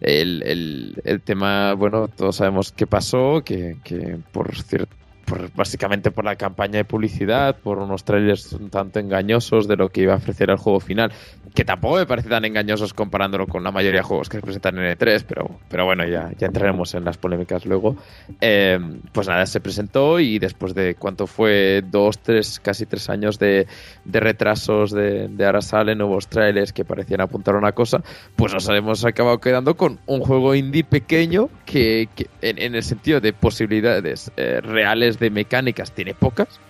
El, 0.00 0.42
el- 0.44 1.00
el 1.04 1.22
tema, 1.22 1.72
bueno, 1.74 2.08
todos 2.08 2.36
sabemos 2.36 2.72
qué 2.72 2.86
pasó, 2.86 3.42
que, 3.44 3.78
que 3.84 4.18
por 4.32 4.54
cierto 4.54 4.94
por, 5.24 5.52
básicamente 5.54 6.10
por 6.10 6.24
la 6.24 6.36
campaña 6.36 6.78
de 6.78 6.84
publicidad, 6.84 7.56
por 7.56 7.78
unos 7.78 8.04
trailers 8.04 8.52
un 8.52 8.70
tanto 8.70 9.00
engañosos 9.00 9.68
de 9.68 9.76
lo 9.76 9.88
que 9.88 10.02
iba 10.02 10.14
a 10.14 10.16
ofrecer 10.16 10.50
el 10.50 10.56
juego 10.56 10.80
final, 10.80 11.12
que 11.54 11.64
tampoco 11.64 11.96
me 11.96 12.06
parece 12.06 12.28
tan 12.28 12.44
engañosos 12.44 12.94
comparándolo 12.94 13.46
con 13.46 13.62
la 13.62 13.70
mayoría 13.70 14.00
de 14.00 14.04
juegos 14.04 14.28
que 14.28 14.38
se 14.38 14.42
presentan 14.42 14.78
en 14.78 14.96
E3, 14.96 15.24
pero, 15.26 15.50
pero 15.68 15.84
bueno, 15.84 16.06
ya, 16.06 16.30
ya 16.38 16.46
entraremos 16.46 16.94
en 16.94 17.04
las 17.04 17.18
polémicas 17.18 17.66
luego. 17.66 17.96
Eh, 18.40 18.78
pues 19.12 19.28
nada, 19.28 19.46
se 19.46 19.60
presentó 19.60 20.20
y 20.20 20.38
después 20.38 20.74
de 20.74 20.94
cuánto 20.96 21.26
fue 21.26 21.82
dos, 21.84 22.18
tres, 22.18 22.60
casi 22.60 22.86
tres 22.86 23.08
años 23.08 23.38
de, 23.38 23.66
de 24.04 24.20
retrasos 24.20 24.90
de, 24.90 25.28
de 25.28 25.46
ahora 25.46 25.60
nuevos 25.94 26.28
trailers 26.28 26.72
que 26.72 26.84
parecían 26.84 27.20
apuntar 27.20 27.54
a 27.54 27.58
una 27.58 27.72
cosa, 27.72 28.02
pues 28.36 28.52
nos 28.52 28.68
hemos 28.68 29.04
acabado 29.04 29.38
quedando 29.38 29.76
con 29.76 29.98
un 30.06 30.20
juego 30.20 30.54
indie 30.54 30.84
pequeño 30.84 31.48
que, 31.66 32.08
que 32.14 32.28
en, 32.42 32.58
en 32.58 32.74
el 32.74 32.82
sentido 32.82 33.20
de 33.20 33.32
posibilidades 33.32 34.30
eh, 34.36 34.60
reales 34.60 35.13
de 35.18 35.30
mecánicas 35.30 35.92
tiene 35.94 36.14
pocas, 36.14 36.62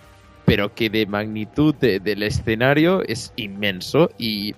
pero 0.44 0.74
que 0.74 0.90
de 0.90 1.06
magnitud 1.06 1.74
de- 1.76 2.00
del 2.00 2.22
escenario 2.22 3.02
es 3.06 3.32
inmenso 3.36 4.10
y 4.18 4.54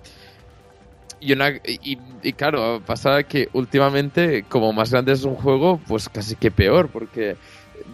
y, 1.19 1.97
y 2.21 2.33
claro, 2.33 2.83
pasa 2.85 3.23
que 3.23 3.49
últimamente, 3.53 4.47
como 4.47 4.71
más 4.73 4.91
grande 4.91 5.13
es 5.13 5.23
un 5.23 5.35
juego, 5.35 5.83
pues 5.83 6.09
casi 6.09 6.35
que 6.35 6.51
peor, 6.51 6.91
porque 6.91 7.37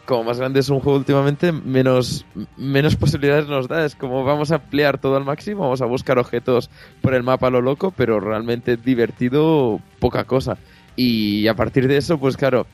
como 0.06 0.26
más 0.26 0.40
grande 0.40 0.60
es 0.60 0.70
un 0.70 0.80
juego 0.82 0.98
últimamente, 1.00 1.52
menos, 1.54 2.28
menos 2.56 2.96
posibilidades 2.98 3.48
nos 3.48 3.68
da. 3.70 3.86
Es 3.86 3.96
como 3.96 4.24
vamos 4.26 4.52
a 4.52 4.56
ampliar 4.56 5.00
todo 5.00 5.16
al 5.16 5.24
máximo, 5.26 5.62
vamos 5.62 5.82
a 5.82 5.86
buscar 5.86 6.20
objetos 6.20 6.70
por 7.02 7.14
el 7.14 7.24
mapa 7.24 7.48
a 7.48 7.52
lo 7.52 7.62
loco, 7.62 7.94
pero 7.96 8.20
realmente 8.20 8.76
divertido, 8.78 9.84
poca 10.00 10.26
cosa. 10.26 10.60
Y 10.96 11.48
a 11.48 11.56
partir 11.56 11.88
de 11.88 11.98
eso, 11.98 12.20
pues 12.20 12.36
claro, 12.38 12.72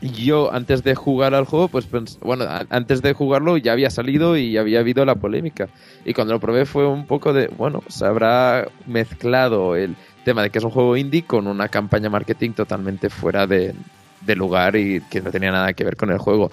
yo 0.00 0.52
antes 0.52 0.82
de 0.82 0.94
jugar 0.94 1.34
al 1.34 1.44
juego, 1.44 1.68
pues 1.68 1.86
bueno, 2.20 2.44
antes 2.70 3.02
de 3.02 3.12
jugarlo 3.12 3.56
ya 3.56 3.72
había 3.72 3.90
salido 3.90 4.36
y 4.36 4.56
había 4.56 4.80
habido 4.80 5.04
la 5.04 5.14
polémica. 5.14 5.68
Y 6.04 6.14
cuando 6.14 6.34
lo 6.34 6.40
probé 6.40 6.64
fue 6.66 6.86
un 6.86 7.06
poco 7.06 7.32
de, 7.32 7.48
bueno, 7.48 7.82
se 7.88 8.06
habrá 8.06 8.68
mezclado 8.86 9.76
el 9.76 9.96
tema 10.24 10.42
de 10.42 10.50
que 10.50 10.58
es 10.58 10.64
un 10.64 10.70
juego 10.70 10.96
indie 10.96 11.22
con 11.22 11.46
una 11.46 11.68
campaña 11.68 12.08
marketing 12.08 12.52
totalmente 12.52 13.10
fuera 13.10 13.46
de, 13.46 13.74
de 14.20 14.36
lugar 14.36 14.76
y 14.76 15.00
que 15.02 15.20
no 15.20 15.30
tenía 15.30 15.50
nada 15.50 15.72
que 15.72 15.84
ver 15.84 15.96
con 15.96 16.10
el 16.10 16.18
juego. 16.18 16.50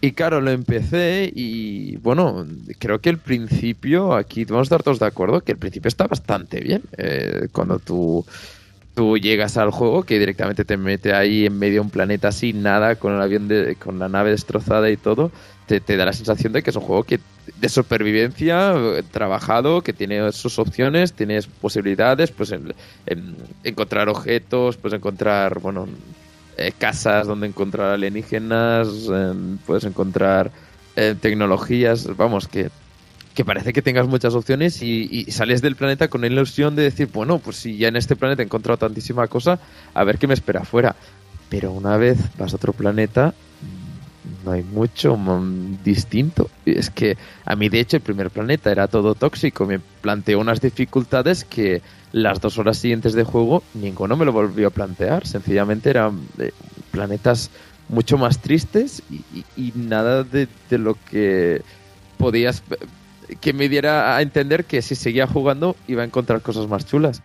Y 0.00 0.12
claro, 0.12 0.40
lo 0.40 0.52
empecé 0.52 1.30
y 1.34 1.96
bueno, 1.96 2.46
creo 2.78 3.00
que 3.00 3.10
el 3.10 3.18
principio, 3.18 4.14
aquí 4.14 4.44
vamos 4.44 4.66
a 4.66 4.68
estar 4.68 4.82
todos 4.84 5.00
de 5.00 5.06
acuerdo, 5.06 5.40
que 5.40 5.52
el 5.52 5.58
principio 5.58 5.88
está 5.88 6.06
bastante 6.06 6.60
bien. 6.60 6.82
Eh, 6.96 7.48
cuando 7.50 7.80
tú, 7.80 8.24
tú 8.98 9.16
llegas 9.16 9.56
al 9.56 9.70
juego, 9.70 10.02
que 10.02 10.18
directamente 10.18 10.64
te 10.64 10.76
mete 10.76 11.14
ahí 11.14 11.46
en 11.46 11.56
medio 11.56 11.74
de 11.74 11.80
un 11.82 11.90
planeta 11.90 12.32
sin 12.32 12.64
nada, 12.64 12.96
con 12.96 13.14
el 13.14 13.22
avión 13.22 13.46
de, 13.46 13.76
con 13.76 14.00
la 14.00 14.08
nave 14.08 14.32
destrozada 14.32 14.90
y 14.90 14.96
todo, 14.96 15.30
te, 15.66 15.96
da 15.96 16.04
la 16.04 16.12
sensación 16.12 16.52
de 16.52 16.64
que 16.64 16.70
es 16.70 16.76
un 16.76 16.82
juego 16.82 17.04
que 17.04 17.20
de 17.60 17.68
supervivencia, 17.68 18.74
trabajado, 19.12 19.82
que 19.82 19.92
tiene 19.92 20.32
sus 20.32 20.58
opciones, 20.58 21.12
tienes 21.12 21.46
posibilidades, 21.46 22.32
pues 22.32 22.50
en, 22.50 22.74
en 23.06 23.36
encontrar 23.62 24.08
objetos, 24.08 24.76
pues 24.76 24.92
encontrar, 24.92 25.60
bueno, 25.60 25.86
eh, 26.56 26.72
casas 26.76 27.28
donde 27.28 27.46
encontrar 27.46 27.92
alienígenas, 27.92 28.88
puedes 29.64 29.84
encontrar 29.84 30.50
eh, 30.96 31.14
tecnologías, 31.20 32.16
vamos, 32.16 32.48
que, 32.48 32.68
que 33.38 33.44
parece 33.44 33.72
que 33.72 33.82
tengas 33.82 34.08
muchas 34.08 34.34
opciones 34.34 34.82
y, 34.82 35.24
sales 35.30 35.62
del 35.62 35.76
planeta 35.76 36.08
con 36.08 36.22
la 36.22 36.26
ilusión 36.26 36.74
de 36.74 36.82
decir, 36.82 37.08
bueno, 37.12 37.38
pues 37.38 37.54
si 37.58 37.76
ya 37.76 37.86
en 37.86 37.94
este 37.94 38.16
planeta 38.16 38.42
he 38.42 38.44
encontrado 38.44 38.78
tantísima 38.78 39.28
cosa, 39.28 39.60
a 39.94 40.02
ver 40.02 40.18
qué 40.18 40.26
me 40.26 40.34
espera 40.34 40.62
afuera. 40.62 40.96
Pero 41.48 41.70
una 41.70 41.96
vez 41.96 42.18
vas 42.36 42.52
a 42.52 42.56
otro 42.56 42.72
planeta, 42.72 43.28
mm, 43.62 44.44
no 44.44 44.50
hay 44.50 44.64
mucho 44.64 45.16
distinto. 45.84 46.50
Es 46.66 46.90
que 46.90 47.16
a 47.44 47.54
mí, 47.54 47.68
de 47.68 47.78
hecho, 47.78 47.96
el 47.96 48.02
primer 48.02 48.30
planeta 48.30 48.72
era 48.72 48.88
todo 48.88 49.14
tóxico. 49.14 49.66
Me 49.66 49.78
planteó 49.78 50.40
unas 50.40 50.60
dificultades 50.60 51.44
que 51.44 51.80
las 52.10 52.40
dos 52.40 52.58
horas 52.58 52.78
siguientes 52.78 53.12
de 53.12 53.22
juego 53.22 53.62
ninguno 53.74 54.16
me 54.16 54.24
lo 54.24 54.32
volvió 54.32 54.66
a 54.66 54.70
plantear. 54.70 55.28
Sencillamente 55.28 55.90
eran 55.90 56.22
eh, 56.38 56.50
planetas 56.90 57.52
mucho 57.88 58.18
más 58.18 58.40
tristes 58.40 59.00
y, 59.56 59.72
nada 59.76 60.24
de 60.24 60.48
lo 60.70 60.96
que 61.08 61.62
podías 62.16 62.64
que 63.40 63.52
me 63.52 63.68
diera 63.68 64.16
a 64.16 64.22
entender 64.22 64.64
que 64.64 64.82
si 64.82 64.94
seguía 64.94 65.26
jugando 65.26 65.76
iba 65.86 66.02
a 66.02 66.06
encontrar 66.06 66.42
cosas 66.42 66.68
más 66.68 66.86
chulas. 66.86 67.22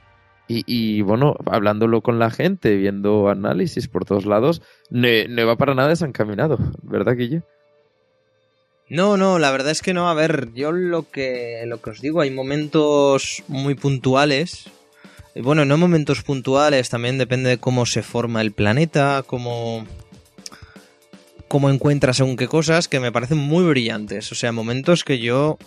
Y, 0.47 0.63
y, 0.67 1.01
bueno, 1.01 1.35
hablándolo 1.45 2.01
con 2.01 2.19
la 2.19 2.29
gente, 2.29 2.75
viendo 2.75 3.29
análisis 3.29 3.87
por 3.87 4.03
todos 4.03 4.25
lados, 4.25 4.61
no, 4.89 5.07
no 5.29 5.41
iba 5.41 5.55
para 5.55 5.73
nada 5.73 5.87
desencaminado, 5.87 6.57
¿verdad, 6.81 7.15
Guille? 7.15 7.43
No, 8.89 9.17
no, 9.17 9.39
la 9.39 9.51
verdad 9.51 9.71
es 9.71 9.81
que 9.81 9.93
no. 9.93 10.09
A 10.09 10.13
ver, 10.13 10.49
yo 10.53 10.71
lo 10.71 11.09
que, 11.09 11.63
lo 11.65 11.81
que 11.81 11.89
os 11.91 12.01
digo, 12.01 12.21
hay 12.21 12.31
momentos 12.31 13.43
muy 13.47 13.75
puntuales. 13.75 14.65
Bueno, 15.35 15.65
no 15.65 15.77
momentos 15.77 16.21
puntuales, 16.21 16.89
también 16.89 17.17
depende 17.17 17.49
de 17.49 17.57
cómo 17.57 17.87
se 17.87 18.03
forma 18.03 18.41
el 18.41 18.51
planeta, 18.51 19.23
cómo, 19.25 19.87
cómo 21.47 21.71
encuentras 21.71 22.17
según 22.17 22.37
qué 22.37 22.47
cosas, 22.47 22.87
que 22.87 22.99
me 22.99 23.11
parecen 23.11 23.39
muy 23.39 23.63
brillantes. 23.63 24.31
O 24.31 24.35
sea, 24.35 24.51
momentos 24.51 25.03
que 25.03 25.17
yo 25.17 25.57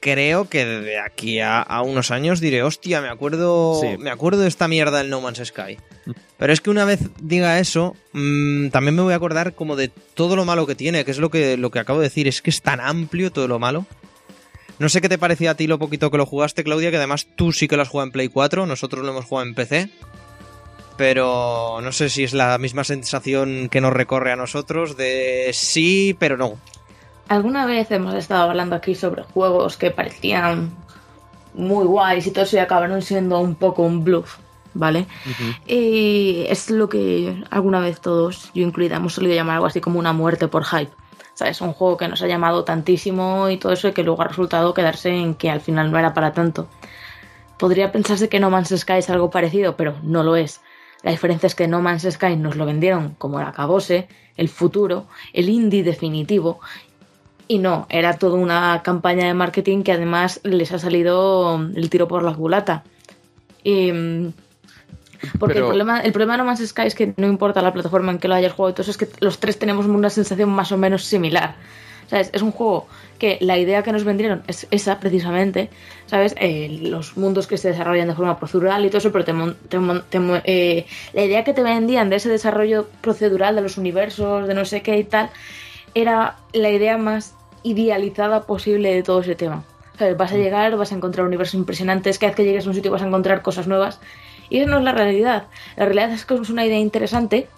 creo 0.00 0.48
que 0.48 0.64
de 0.64 0.98
aquí 0.98 1.40
a, 1.40 1.60
a 1.60 1.82
unos 1.82 2.10
años 2.10 2.40
diré, 2.40 2.62
hostia, 2.62 3.00
me 3.00 3.08
acuerdo, 3.08 3.78
Sí. 3.80 3.96
me 3.98 4.10
acuerdo 4.10 4.40
de 4.42 4.48
esta 4.48 4.66
mierda 4.68 4.98
del 4.98 5.10
No 5.10 5.20
Man's 5.20 5.42
Sky. 5.44 5.78
Pero 6.38 6.52
es 6.52 6.60
que 6.62 6.70
una 6.70 6.84
vez 6.86 7.00
diga 7.20 7.58
eso, 7.60 7.94
mm, 8.12 8.68
también 8.70 8.94
me 8.96 9.02
voy 9.02 9.12
a 9.12 9.16
acordar 9.16 9.54
como 9.54 9.76
de 9.76 9.88
todo 10.14 10.36
lo 10.36 10.44
malo 10.46 10.66
que 10.66 10.74
tiene, 10.74 11.04
que 11.04 11.10
es 11.10 11.18
lo 11.18 11.30
que, 11.30 11.56
lo 11.56 11.70
que 11.70 11.78
acabo 11.78 11.98
de 12.00 12.06
decir, 12.08 12.26
es 12.28 12.40
que 12.42 12.50
es 12.50 12.62
tan 12.62 12.80
amplio 12.80 13.30
todo 13.30 13.46
lo 13.46 13.58
malo. 13.58 13.84
No 14.78 14.88
sé 14.88 15.02
qué 15.02 15.10
te 15.10 15.18
parecía 15.18 15.50
a 15.50 15.54
ti 15.54 15.66
lo 15.66 15.78
poquito 15.78 16.10
que 16.10 16.16
lo 16.16 16.24
jugaste, 16.24 16.64
Claudia, 16.64 16.90
que 16.90 16.96
además 16.96 17.26
tú 17.36 17.52
sí 17.52 17.68
que 17.68 17.76
lo 17.76 17.82
has 17.82 17.88
jugado 17.90 18.06
en 18.06 18.12
Play 18.12 18.28
4, 18.28 18.64
nosotros 18.64 19.04
lo 19.04 19.10
hemos 19.10 19.26
jugado 19.26 19.46
en 19.46 19.54
PC. 19.54 19.90
Pero 20.96 21.80
no 21.82 21.92
sé 21.92 22.10
si 22.10 22.24
es 22.24 22.34
la 22.34 22.58
misma 22.58 22.84
sensación 22.84 23.68
que 23.70 23.80
nos 23.80 23.92
recorre 23.92 24.32
a 24.32 24.36
nosotros 24.36 24.96
de 24.96 25.50
sí, 25.54 26.14
pero 26.18 26.36
no. 26.36 26.58
Alguna 27.30 27.64
vez 27.64 27.88
hemos 27.92 28.14
estado 28.14 28.50
hablando 28.50 28.74
aquí 28.74 28.96
sobre 28.96 29.22
juegos 29.22 29.76
que 29.76 29.92
parecían 29.92 30.72
muy 31.54 31.84
guays 31.84 32.26
y 32.26 32.32
todo 32.32 32.42
eso 32.42 32.56
y 32.56 32.58
acabaron 32.58 33.02
siendo 33.02 33.38
un 33.38 33.54
poco 33.54 33.84
un 33.84 34.02
bluff, 34.02 34.38
¿vale? 34.74 35.06
Y 35.64 36.44
es 36.48 36.70
lo 36.70 36.88
que 36.88 37.44
alguna 37.50 37.78
vez 37.78 38.00
todos, 38.00 38.50
yo 38.52 38.64
incluida, 38.64 38.96
hemos 38.96 39.14
solido 39.14 39.32
llamar 39.32 39.54
algo 39.54 39.66
así 39.66 39.80
como 39.80 40.00
una 40.00 40.12
muerte 40.12 40.48
por 40.48 40.64
hype. 40.64 40.90
¿Sabes? 41.34 41.60
Un 41.60 41.72
juego 41.72 41.96
que 41.96 42.08
nos 42.08 42.20
ha 42.20 42.26
llamado 42.26 42.64
tantísimo 42.64 43.48
y 43.48 43.58
todo 43.58 43.74
eso 43.74 43.86
y 43.86 43.92
que 43.92 44.02
luego 44.02 44.22
ha 44.22 44.26
resultado 44.26 44.74
quedarse 44.74 45.10
en 45.10 45.36
que 45.36 45.50
al 45.50 45.60
final 45.60 45.92
no 45.92 46.00
era 46.00 46.12
para 46.12 46.32
tanto. 46.32 46.66
Podría 47.60 47.92
pensarse 47.92 48.28
que 48.28 48.40
No 48.40 48.50
Man's 48.50 48.74
Sky 48.76 48.94
es 48.94 49.08
algo 49.08 49.30
parecido, 49.30 49.76
pero 49.76 49.94
no 50.02 50.24
lo 50.24 50.34
es. 50.34 50.62
La 51.04 51.12
diferencia 51.12 51.46
es 51.46 51.54
que 51.54 51.68
No 51.68 51.80
Man's 51.80 52.08
Sky 52.10 52.34
nos 52.34 52.56
lo 52.56 52.66
vendieron 52.66 53.14
como 53.14 53.38
el 53.38 53.46
acabose, 53.46 54.08
el 54.36 54.48
futuro, 54.48 55.06
el 55.32 55.48
indie 55.48 55.84
definitivo 55.84 56.58
y 57.50 57.58
no, 57.58 57.86
era 57.90 58.16
toda 58.16 58.34
una 58.38 58.80
campaña 58.84 59.26
de 59.26 59.34
marketing 59.34 59.82
que 59.82 59.90
además 59.90 60.38
les 60.44 60.70
ha 60.70 60.78
salido 60.78 61.60
el 61.74 61.90
tiro 61.90 62.06
por 62.06 62.22
la 62.22 62.32
culata. 62.32 62.84
Y, 63.64 63.90
mm, 63.90 64.32
porque 65.40 65.54
Pero- 65.54 65.66
el, 65.66 65.70
problema, 65.70 66.00
el 66.00 66.12
problema 66.12 66.34
de 66.34 66.38
No 66.38 66.44
Man's 66.44 66.64
Sky 66.64 66.82
es 66.82 66.94
que 66.94 67.12
no 67.16 67.26
importa 67.26 67.60
la 67.60 67.72
plataforma 67.72 68.12
en 68.12 68.18
que 68.20 68.28
lo 68.28 68.34
hayas 68.36 68.52
jugado, 68.52 68.70
y 68.70 68.74
todo 68.74 68.82
eso 68.82 68.92
es 68.92 68.96
que 68.98 69.08
los 69.18 69.40
tres 69.40 69.58
tenemos 69.58 69.84
una 69.86 70.10
sensación 70.10 70.48
más 70.50 70.70
o 70.70 70.78
menos 70.78 71.02
similar. 71.04 71.56
¿Sabes? 72.06 72.30
Es 72.32 72.42
un 72.42 72.52
juego 72.52 72.86
que 73.18 73.36
la 73.40 73.58
idea 73.58 73.82
que 73.82 73.90
nos 73.92 74.04
vendieron 74.04 74.42
es 74.46 74.66
esa 74.70 75.00
precisamente, 75.00 75.70
¿sabes? 76.06 76.34
Eh, 76.38 76.78
los 76.82 77.16
mundos 77.16 77.46
que 77.48 77.56
se 77.58 77.68
desarrollan 77.70 78.06
de 78.08 78.14
forma 78.14 78.38
procedural 78.38 78.84
y 78.84 78.88
todo 78.88 78.98
eso, 78.98 79.10
pero 79.12 79.24
te 79.24 79.32
mon- 79.32 79.56
te 79.68 79.78
mon- 79.80 80.02
te 80.08 80.18
eh, 80.44 80.86
la 81.14 81.22
idea 81.24 81.42
que 81.44 81.52
te 81.52 81.62
vendían 81.64 82.10
de 82.10 82.16
ese 82.16 82.28
desarrollo 82.28 82.88
procedural 83.00 83.56
de 83.56 83.62
los 83.62 83.76
universos, 83.76 84.46
de 84.48 84.54
no 84.54 84.64
sé 84.64 84.82
qué 84.82 84.98
y 84.98 85.04
tal, 85.04 85.30
era 85.94 86.36
la 86.52 86.70
idea 86.70 86.96
más 86.98 87.34
idealizada 87.62 88.42
posible 88.42 88.94
de 88.94 89.02
todo 89.02 89.20
ese 89.20 89.34
tema. 89.34 89.64
¿Sabes? 89.98 90.16
Vas 90.16 90.32
a 90.32 90.36
llegar, 90.36 90.76
vas 90.76 90.92
a 90.92 90.94
encontrar 90.94 91.26
universos 91.26 91.54
impresionantes, 91.54 92.18
cada 92.18 92.30
vez 92.30 92.36
que 92.36 92.44
llegues 92.44 92.66
a 92.66 92.70
un 92.70 92.74
sitio 92.74 92.90
vas 92.90 93.02
a 93.02 93.06
encontrar 93.06 93.42
cosas 93.42 93.66
nuevas. 93.66 94.00
Y 94.48 94.58
eso 94.58 94.70
no 94.70 94.78
es 94.78 94.84
la 94.84 94.92
realidad. 94.92 95.44
La 95.76 95.84
realidad 95.84 96.10
es 96.10 96.24
que 96.24 96.34
es 96.34 96.50
una 96.50 96.64
idea 96.64 96.78
interesante, 96.78 97.48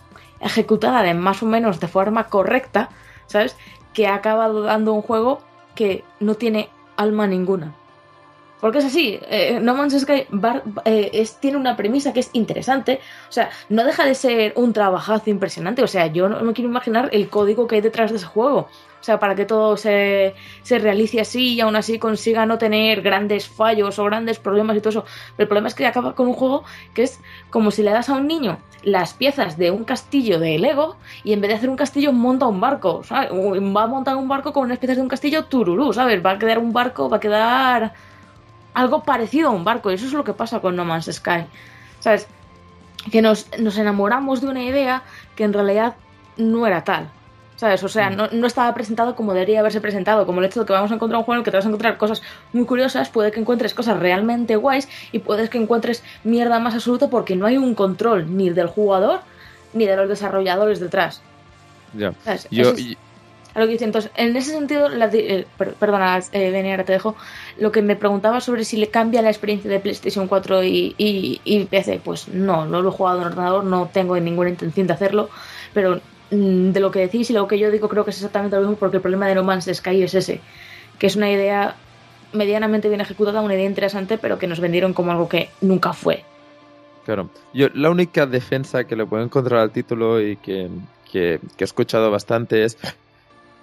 ejecutada 0.40 1.02
de 1.02 1.14
más 1.14 1.42
o 1.42 1.46
menos 1.46 1.78
de 1.80 1.86
forma 1.88 2.24
correcta, 2.24 2.90
¿sabes? 3.26 3.56
Que 3.94 4.06
ha 4.08 4.14
acabado 4.14 4.62
dando 4.62 4.92
un 4.92 5.02
juego 5.02 5.40
que 5.74 6.04
no 6.20 6.34
tiene 6.34 6.68
alma 6.96 7.26
ninguna. 7.26 7.74
Porque 8.60 8.78
es 8.78 8.84
así, 8.84 9.18
eh, 9.22 9.58
No 9.60 9.74
Man's 9.74 9.98
Sky 10.00 10.26
bar- 10.30 10.62
eh, 10.84 11.10
es, 11.14 11.40
tiene 11.40 11.56
una 11.56 11.76
premisa 11.76 12.12
que 12.12 12.20
es 12.20 12.30
interesante, 12.32 13.00
o 13.28 13.32
sea, 13.32 13.50
no 13.68 13.82
deja 13.84 14.04
de 14.04 14.14
ser 14.14 14.52
un 14.54 14.72
trabajazo 14.72 15.30
impresionante, 15.30 15.82
o 15.82 15.88
sea, 15.88 16.06
yo 16.06 16.28
no 16.28 16.40
me 16.42 16.52
quiero 16.52 16.70
imaginar 16.70 17.08
el 17.12 17.28
código 17.28 17.66
que 17.66 17.76
hay 17.76 17.80
detrás 17.80 18.12
de 18.12 18.18
ese 18.18 18.26
juego, 18.26 18.68
o 19.02 19.04
sea, 19.04 19.18
para 19.18 19.34
que 19.34 19.44
todo 19.44 19.76
se, 19.76 20.36
se 20.62 20.78
realice 20.78 21.20
así 21.20 21.54
y 21.54 21.60
aún 21.60 21.74
así 21.74 21.98
consiga 21.98 22.46
no 22.46 22.56
tener 22.56 23.02
grandes 23.02 23.48
fallos 23.48 23.98
o 23.98 24.04
grandes 24.04 24.38
problemas 24.38 24.76
y 24.76 24.80
todo 24.80 24.90
eso. 24.90 25.04
Pero 25.36 25.42
el 25.42 25.48
problema 25.48 25.66
es 25.66 25.74
que 25.74 25.86
acaba 25.86 26.14
con 26.14 26.28
un 26.28 26.34
juego 26.34 26.62
que 26.94 27.02
es 27.02 27.18
como 27.50 27.72
si 27.72 27.82
le 27.82 27.90
das 27.90 28.08
a 28.10 28.14
un 28.14 28.28
niño 28.28 28.58
las 28.84 29.12
piezas 29.14 29.58
de 29.58 29.72
un 29.72 29.82
castillo 29.82 30.38
de 30.38 30.56
Lego 30.56 30.98
y 31.24 31.32
en 31.32 31.40
vez 31.40 31.48
de 31.48 31.56
hacer 31.56 31.68
un 31.68 31.74
castillo 31.74 32.12
monta 32.12 32.46
un 32.46 32.60
barco, 32.60 33.02
¿sabes? 33.02 33.32
Va 33.32 33.82
a 33.82 33.86
montar 33.88 34.14
un 34.14 34.28
barco 34.28 34.52
con 34.52 34.66
unas 34.66 34.78
piezas 34.78 34.98
de 34.98 35.02
un 35.02 35.08
castillo 35.08 35.46
tururú, 35.46 35.92
¿sabes? 35.92 36.24
Va 36.24 36.30
a 36.30 36.38
quedar 36.38 36.60
un 36.60 36.72
barco, 36.72 37.10
va 37.10 37.16
a 37.16 37.20
quedar 37.20 37.94
algo 38.72 39.02
parecido 39.02 39.48
a 39.48 39.50
un 39.50 39.64
barco. 39.64 39.90
Y 39.90 39.94
eso 39.94 40.06
es 40.06 40.12
lo 40.12 40.22
que 40.22 40.32
pasa 40.32 40.60
con 40.60 40.76
No 40.76 40.84
Man's 40.84 41.10
Sky. 41.12 41.44
¿Sabes? 41.98 42.28
Que 43.10 43.20
nos, 43.20 43.48
nos 43.58 43.76
enamoramos 43.78 44.42
de 44.42 44.46
una 44.46 44.62
idea 44.62 45.02
que 45.34 45.42
en 45.42 45.52
realidad 45.52 45.96
no 46.36 46.68
era 46.68 46.84
tal. 46.84 47.10
¿Sabes? 47.62 47.84
O 47.84 47.88
sea, 47.88 48.10
no, 48.10 48.26
no 48.32 48.48
estaba 48.48 48.74
presentado 48.74 49.14
como 49.14 49.34
debería 49.34 49.60
haberse 49.60 49.80
presentado. 49.80 50.26
Como 50.26 50.40
el 50.40 50.46
hecho 50.46 50.58
de 50.58 50.66
que 50.66 50.72
vamos 50.72 50.90
a 50.90 50.96
encontrar 50.96 51.18
un 51.20 51.24
juego 51.24 51.36
en 51.36 51.38
el 51.42 51.44
que 51.44 51.52
te 51.52 51.56
vas 51.58 51.64
a 51.64 51.68
encontrar 51.68 51.96
cosas 51.96 52.20
muy 52.52 52.64
curiosas, 52.66 53.08
puede 53.08 53.30
que 53.30 53.38
encuentres 53.38 53.72
cosas 53.72 54.00
realmente 54.00 54.56
guays 54.56 54.88
y 55.12 55.20
puedes 55.20 55.48
que 55.48 55.58
encuentres 55.58 56.02
mierda 56.24 56.58
más 56.58 56.74
absoluta 56.74 57.08
porque 57.08 57.36
no 57.36 57.46
hay 57.46 57.58
un 57.58 57.76
control 57.76 58.36
ni 58.36 58.50
del 58.50 58.66
jugador 58.66 59.20
ni 59.74 59.86
de 59.86 59.94
los 59.96 60.08
desarrolladores 60.08 60.80
detrás. 60.80 61.22
Ya. 61.96 62.12
¿Sabes? 62.24 62.48
Yo, 62.50 62.70
es- 62.72 62.96
lo 63.54 63.66
que 63.66 63.72
dice. 63.74 63.84
Entonces, 63.84 64.10
en 64.16 64.34
ese 64.36 64.50
sentido, 64.50 64.88
la 64.88 65.06
di- 65.06 65.18
eh, 65.20 65.46
per- 65.56 65.74
perdona, 65.74 66.18
eh, 66.32 66.50
Dani, 66.50 66.72
ahora 66.72 66.84
te 66.84 66.94
dejo. 66.94 67.14
Lo 67.60 67.70
que 67.70 67.80
me 67.82 67.94
preguntaba 67.94 68.40
sobre 68.40 68.64
si 68.64 68.76
le 68.76 68.88
cambia 68.88 69.22
la 69.22 69.28
experiencia 69.28 69.70
de 69.70 69.78
PlayStation 69.78 70.26
4 70.26 70.64
y, 70.64 70.96
y, 70.98 71.40
y 71.44 71.64
PC, 71.66 72.00
pues 72.02 72.26
no, 72.26 72.64
no 72.66 72.82
lo 72.82 72.88
he 72.88 72.92
jugado 72.92 73.20
en 73.20 73.26
ordenador, 73.28 73.62
no 73.62 73.88
tengo 73.92 74.18
ninguna 74.18 74.50
intención 74.50 74.88
de 74.88 74.94
hacerlo, 74.94 75.28
pero 75.74 75.96
mm, 75.96 76.00
de 76.32 76.80
lo 76.80 76.90
que 76.90 77.00
decís 77.00 77.28
y 77.30 77.32
lo 77.34 77.46
que 77.46 77.58
yo 77.58 77.70
digo 77.70 77.88
creo 77.88 78.04
que 78.04 78.10
es 78.10 78.16
exactamente 78.16 78.56
lo 78.56 78.62
mismo 78.62 78.76
porque 78.76 78.96
el 78.96 79.02
problema 79.02 79.26
de 79.28 79.34
No 79.34 79.44
Man's 79.44 79.68
Sky 79.72 80.02
es 80.02 80.14
ese, 80.14 80.40
que 80.98 81.06
es 81.06 81.16
una 81.16 81.30
idea 81.30 81.76
medianamente 82.32 82.88
bien 82.88 83.00
ejecutada, 83.02 83.42
una 83.42 83.54
idea 83.54 83.66
interesante, 83.68 84.16
pero 84.16 84.38
que 84.38 84.46
nos 84.46 84.58
vendieron 84.60 84.94
como 84.94 85.10
algo 85.12 85.28
que 85.28 85.50
nunca 85.60 85.92
fue. 85.92 86.24
Claro. 87.04 87.28
Yo 87.52 87.68
la 87.74 87.90
única 87.90 88.26
defensa 88.26 88.84
que 88.84 88.96
le 88.96 89.04
puedo 89.04 89.22
encontrar 89.22 89.60
al 89.60 89.70
título 89.72 90.20
y 90.20 90.36
que, 90.36 90.68
que- 91.10 91.40
he 91.58 91.64
escuchado 91.64 92.10
bastante 92.10 92.64
es... 92.64 92.78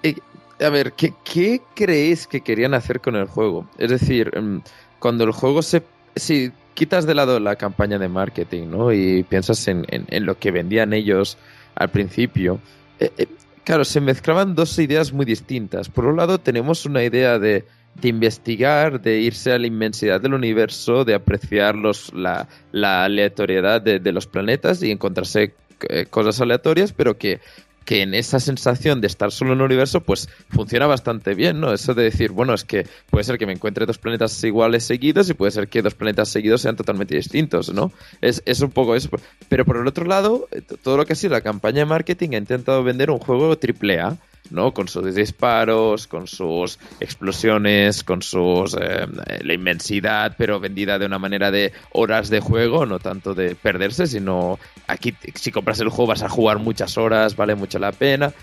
eh, 0.03 0.15
a 0.61 0.69
ver, 0.69 0.91
¿qué, 0.93 1.13
qué 1.23 1.61
creéis 1.73 2.27
que 2.27 2.41
querían 2.41 2.73
hacer 2.75 2.99
con 3.01 3.15
el 3.15 3.25
juego? 3.25 3.65
Es 3.77 3.89
decir, 3.89 4.37
mm, 4.39 4.59
cuando 4.99 5.23
el 5.23 5.31
juego 5.31 5.61
se... 5.63 5.81
Si 6.15 6.51
quitas 6.75 7.05
de 7.07 7.15
lado 7.15 7.39
la 7.39 7.55
campaña 7.55 7.97
de 7.97 8.09
marketing, 8.09 8.67
¿no? 8.69 8.91
Y 8.93 9.23
piensas 9.23 9.67
en, 9.67 9.85
en- 9.89 10.05
en 10.09 10.25
lo 10.25 10.37
que 10.37 10.51
vendían 10.51 10.93
ellos 10.93 11.37
al 11.79 11.89
principio, 11.89 12.59
eh, 12.99 13.11
eh, 13.17 13.25
claro, 13.63 13.83
se 13.83 13.99
mezclaban 13.99 14.53
dos 14.53 14.77
ideas 14.77 15.11
muy 15.11 15.25
distintas. 15.25 15.89
Por 15.89 16.05
un 16.05 16.17
lado 16.17 16.37
tenemos 16.37 16.85
una 16.85 17.03
idea 17.03 17.39
de, 17.39 17.65
de 17.95 18.07
investigar, 18.07 19.01
de 19.01 19.19
irse 19.21 19.51
a 19.51 19.57
la 19.57 19.65
inmensidad 19.65 20.21
del 20.21 20.35
universo, 20.35 21.05
de 21.05 21.15
apreciar 21.15 21.75
los, 21.75 22.13
la, 22.13 22.47
la 22.71 23.05
aleatoriedad 23.05 23.81
de, 23.81 23.99
de 23.99 24.11
los 24.11 24.27
planetas 24.27 24.83
y 24.83 24.91
encontrarse 24.91 25.55
eh, 25.87 26.05
cosas 26.09 26.41
aleatorias, 26.41 26.91
pero 26.91 27.17
que, 27.17 27.39
que 27.85 28.01
en 28.01 28.13
esa 28.13 28.39
sensación 28.39 29.01
de 29.01 29.07
estar 29.07 29.31
solo 29.31 29.53
en 29.53 29.59
un 29.59 29.65
universo, 29.65 30.01
pues 30.01 30.29
funciona 30.49 30.87
bastante 30.87 31.33
bien, 31.33 31.59
¿no? 31.59 31.73
Eso 31.73 31.93
de 31.93 32.03
decir, 32.03 32.31
bueno, 32.31 32.53
es 32.53 32.63
que 32.63 32.85
puede 33.09 33.23
ser 33.23 33.37
que 33.37 33.45
me 33.45 33.53
encuentre 33.53 33.85
dos 33.85 33.97
planetas 33.97 34.43
iguales 34.43 34.83
seguidos 34.83 35.29
y 35.29 35.33
puede 35.33 35.51
ser 35.51 35.67
que 35.67 35.81
dos 35.81 35.95
planetas 35.95 36.29
seguidos 36.29 36.61
sean 36.61 36.75
totalmente 36.75 37.15
distintos, 37.15 37.73
¿no? 37.73 37.91
Es, 38.21 38.43
es 38.45 38.61
un 38.61 38.71
poco 38.71 38.95
eso. 38.95 39.09
Pero 39.47 39.65
por 39.65 39.77
el 39.77 39.87
otro 39.87 40.05
lado, 40.05 40.47
eh, 40.51 40.61
todo 40.61 40.97
lo 40.97 41.05
que 41.05 41.13
ha 41.13 41.15
sido 41.15 41.33
la 41.33 41.41
campaña 41.41 41.79
de 41.79 41.85
marketing 41.85 42.29
ha 42.33 42.37
intentado 42.37 42.83
vender 42.83 43.09
un 43.09 43.19
juego 43.19 43.57
triple 43.57 43.99
A, 43.99 44.17
¿no? 44.51 44.73
Con 44.73 44.87
sus 44.87 45.13
disparos, 45.15 46.07
con 46.07 46.27
sus 46.27 46.79
explosiones, 46.99 48.03
con 48.03 48.21
sus 48.21 48.75
eh, 48.79 49.05
la 49.41 49.53
inmensidad, 49.53 50.35
pero 50.37 50.59
vendida 50.59 50.97
de 50.99 51.05
una 51.05 51.19
manera 51.19 51.51
de 51.51 51.71
horas 51.91 52.29
de 52.29 52.39
juego, 52.39 52.85
no 52.85 52.99
tanto 52.99 53.33
de 53.35 53.55
perderse, 53.55 54.07
sino 54.07 54.57
aquí 54.87 55.13
si 55.35 55.51
compras 55.51 55.79
el 55.79 55.89
juego 55.89 56.07
vas 56.07 56.23
a 56.23 56.29
jugar 56.29 56.57
muchas 56.59 56.97
horas, 56.97 57.35
vale 57.35 57.55
mucho 57.55 57.79
la 57.79 57.91
pena. 57.91 58.33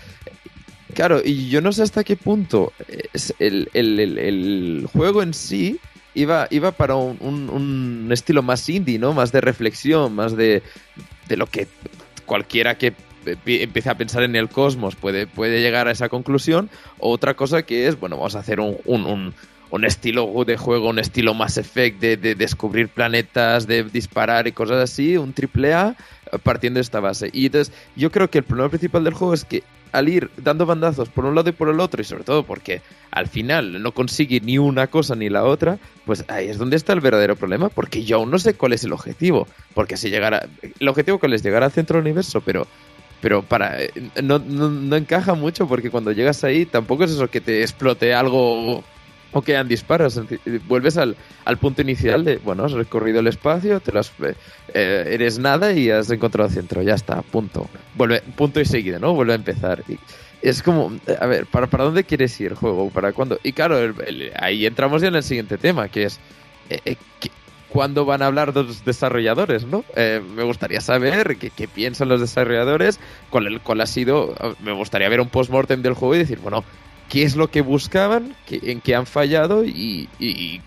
claro, 0.93 1.21
y 1.23 1.49
yo 1.49 1.61
no 1.61 1.71
sé 1.71 1.83
hasta 1.83 2.03
qué 2.03 2.15
punto 2.15 2.73
el, 3.39 3.69
el- 3.73 3.99
el- 4.17 4.87
juego 4.91 5.21
en 5.21 5.33
sí 5.33 5.79
iba, 6.15 6.47
iba 6.49 6.71
para 6.71 6.95
un, 6.95 7.17
un- 7.19 7.49
un 7.49 8.09
estilo 8.11 8.41
más 8.41 8.67
indie, 8.69 8.97
¿no? 8.97 9.13
Más 9.13 9.31
de 9.31 9.41
reflexión, 9.41 10.15
más 10.15 10.35
de, 10.35 10.63
de 11.27 11.37
lo 11.37 11.45
que 11.45 11.67
cualquiera 12.25 12.77
que 12.77 12.93
empiece 13.45 13.89
a 13.89 13.95
pensar 13.97 14.23
en 14.23 14.35
el 14.35 14.49
cosmos 14.49 14.95
puede, 14.95 15.27
puede 15.27 15.61
llegar 15.61 15.87
a 15.87 15.91
esa 15.91 16.09
conclusión. 16.09 16.69
Otra 16.99 17.33
cosa 17.35 17.63
que 17.63 17.87
es, 17.87 17.99
bueno, 17.99 18.17
vamos 18.17 18.35
a 18.35 18.39
hacer 18.39 18.59
un, 18.59 18.77
un- 18.85 19.05
un- 19.05 19.33
un 19.69 19.83
estilo 19.83 20.31
de 20.45 20.55
juego, 20.55 20.89
un 20.89 20.99
estilo 20.99 21.33
más 21.33 21.57
Effect 21.57 21.99
de, 21.99 22.15
de 22.15 22.35
descubrir 22.35 22.87
planetas, 22.87 23.67
de 23.67 23.83
disparar 23.83 24.47
y 24.47 24.53
cosas 24.53 24.77
así, 24.81 25.17
un 25.17 25.33
triple 25.33 25.73
A 25.73 25.95
partiendo 26.43 26.77
de 26.77 26.81
esta 26.83 27.01
base. 27.01 27.29
Y 27.33 27.47
entonces 27.47 27.73
yo 27.95 28.09
creo 28.11 28.29
que 28.29 28.37
el 28.37 28.43
problema 28.45 28.69
principal 28.69 29.03
del 29.03 29.13
juego 29.13 29.33
es 29.33 29.43
que 29.43 29.63
al 29.93 30.07
ir 30.09 30.29
dando 30.37 30.65
bandazos 30.65 31.09
por 31.09 31.25
un 31.25 31.33
lado 31.35 31.49
y 31.49 31.53
por 31.53 31.69
el 31.69 31.79
otro, 31.79 32.01
y 32.01 32.05
sobre 32.05 32.23
todo 32.25 32.43
porque 32.43 32.81
al 33.11 33.27
final 33.27 33.81
no 33.81 33.93
consigue 33.93 34.39
ni 34.41 34.57
una 34.57 34.87
cosa 34.87 35.15
ni 35.15 35.29
la 35.29 35.43
otra, 35.45 35.79
pues 36.05 36.23
ahí 36.29 36.47
es 36.47 36.57
donde 36.57 36.75
está 36.77 36.93
el 36.93 36.99
verdadero 37.01 37.35
problema, 37.35 37.69
porque 37.69 38.03
yo 38.03 38.17
aún 38.17 38.29
no 38.31 38.37
sé 38.39 38.53
cuál 38.53 38.73
es 38.73 38.83
el 38.85 38.93
objetivo. 38.93 39.47
Porque 39.73 39.97
si 39.97 40.09
llegara. 40.09 40.47
El 40.79 40.87
objetivo 40.87 41.19
que 41.19 41.27
es 41.33 41.43
llegar 41.43 41.63
al 41.63 41.71
centro 41.71 41.97
del 41.97 42.05
universo, 42.05 42.41
pero. 42.41 42.67
Pero 43.21 43.41
para. 43.43 43.77
No, 44.21 44.39
no, 44.39 44.95
encaja 44.95 45.33
mucho 45.33 45.67
porque 45.67 45.89
cuando 45.89 46.11
llegas 46.11 46.43
ahí 46.43 46.65
tampoco 46.65 47.03
es 47.03 47.11
eso 47.11 47.29
que 47.29 47.41
te 47.41 47.61
explote 47.61 48.13
algo 48.13 48.83
o 49.31 49.41
que 49.41 49.53
hayan 49.55 49.67
disparos. 49.67 50.21
Vuelves 50.67 50.97
al, 50.97 51.15
al 51.43 51.57
punto 51.57 51.81
inicial 51.81 52.23
de, 52.23 52.37
bueno, 52.37 52.63
has 52.65 52.73
recorrido 52.73 53.19
el 53.19 53.27
espacio, 53.27 53.79
te 53.79 53.91
lo 53.91 53.99
has, 53.99 54.11
eh, 54.73 55.03
eres 55.09 55.39
nada 55.39 55.73
y 55.73 55.89
has 55.89 56.09
encontrado 56.11 56.47
el 56.47 56.53
centro, 56.55 56.81
ya 56.83 56.93
está, 56.93 57.21
punto. 57.23 57.67
Vuelve, 57.95 58.21
punto 58.35 58.59
y 58.61 58.65
seguido, 58.65 58.99
¿no? 58.99 59.13
Vuelve 59.13 59.33
a 59.33 59.37
empezar. 59.37 59.83
Es 60.41 60.61
como, 60.61 60.95
a 61.19 61.25
ver, 61.25 61.47
¿para, 61.47 61.65
¿para 61.67 61.85
dónde 61.85 62.03
quieres 62.03 62.39
ir 62.39 62.51
el 62.51 62.55
juego? 62.55 62.89
¿Para 62.91 63.11
cuándo? 63.13 63.39
Y 63.43 63.51
claro, 63.53 63.79
el- 63.79 64.31
ahí 64.39 64.65
entramos 64.67 65.01
ya 65.01 65.07
en 65.07 65.15
el 65.15 65.23
siguiente 65.23 65.57
tema, 65.57 65.89
que 65.89 66.03
es, 66.03 66.19
eh, 66.69 66.79
eh, 66.85 66.95
¿qué- 67.19 67.31
¿cuándo 67.69 68.05
van 68.05 68.21
a 68.21 68.27
hablar 68.27 68.53
los 68.55 68.83
desarrolladores, 68.85 69.65
no? 69.65 69.83
Eh, 69.95 70.21
me 70.35 70.43
gustaría 70.43 70.81
saber 70.81 71.37
qué, 71.37 71.67
piensan 71.67 72.09
los 72.09 72.21
desarrolladores, 72.21 72.99
cuál, 73.29 73.81
ha 73.81 73.85
sido, 73.85 74.35
me 74.63 74.71
gustaría 74.73 75.09
ver 75.09 75.21
un 75.21 75.29
post-mortem 75.29 75.81
del 75.81 75.93
juego 75.93 76.15
y 76.15 76.19
decir, 76.19 76.39
bueno, 76.39 76.63
qué 77.09 77.23
es 77.23 77.35
lo 77.35 77.49
que 77.49 77.61
buscaban, 77.61 78.35
en 78.49 78.81
qué 78.81 78.95
han 78.95 79.05
fallado 79.05 79.63
y, 79.63 80.09
y- 80.19 80.27
y 80.27 80.61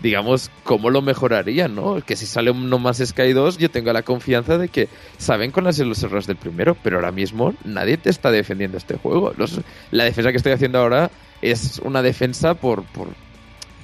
digamos, 0.00 0.50
cómo 0.62 0.90
lo 0.90 1.02
mejorarían, 1.02 1.74
¿no? 1.74 2.00
Que 2.04 2.14
si 2.16 2.26
sale 2.26 2.50
un 2.50 2.70
No 2.70 2.78
Más 2.78 2.98
Sky 3.04 3.32
2, 3.32 3.58
yo 3.58 3.70
tengo 3.70 3.92
la 3.92 4.02
confianza 4.02 4.56
de 4.58 4.68
que 4.68 4.88
saben 5.16 5.50
con 5.50 5.64
las 5.64 5.78
los 5.78 6.02
errores 6.02 6.26
del 6.26 6.36
primero, 6.36 6.76
pero 6.82 6.96
ahora 6.96 7.10
mismo 7.10 7.54
nadie 7.64 7.96
te 7.96 8.10
está 8.10 8.30
defendiendo 8.30 8.76
este 8.78 8.96
juego. 8.96 9.32
La 9.90 10.04
defensa 10.04 10.30
que 10.30 10.36
estoy 10.36 10.52
haciendo 10.52 10.78
ahora 10.78 11.10
es 11.42 11.80
una 11.84 12.02
defensa 12.02 12.54
por, 12.54 12.84
por 12.84 13.08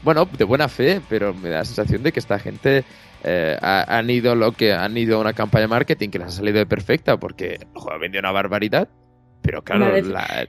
bueno, 0.05 0.27
de 0.27 0.45
buena 0.45 0.69
fe, 0.69 1.01
pero 1.09 1.35
me 1.35 1.49
da 1.49 1.59
la 1.59 1.65
sensación 1.65 2.03
de 2.03 2.13
que 2.13 2.21
esta 2.21 2.39
gente 2.39 2.85
eh, 3.25 3.57
ha- 3.61 3.99
han 3.99 4.11
ido 4.11 4.35
lo 4.35 4.53
que 4.53 4.73
han 4.75 4.97
ido 4.99 5.17
a 5.17 5.21
una 5.21 5.33
campaña 5.33 5.63
de 5.63 5.69
marketing 5.69 6.11
que 6.11 6.19
les 6.19 6.29
ha 6.29 6.31
salido 6.31 6.59
de 6.59 6.67
perfecta 6.67 7.19
porque 7.19 7.59
ha 7.91 7.99
vendido 7.99 8.21
una 8.21 8.33
barbaridad, 8.33 8.89
pero 9.43 9.63
claro, 9.63 9.87
Una 9.87 9.95
def- 9.95 10.07
la- 10.09 10.47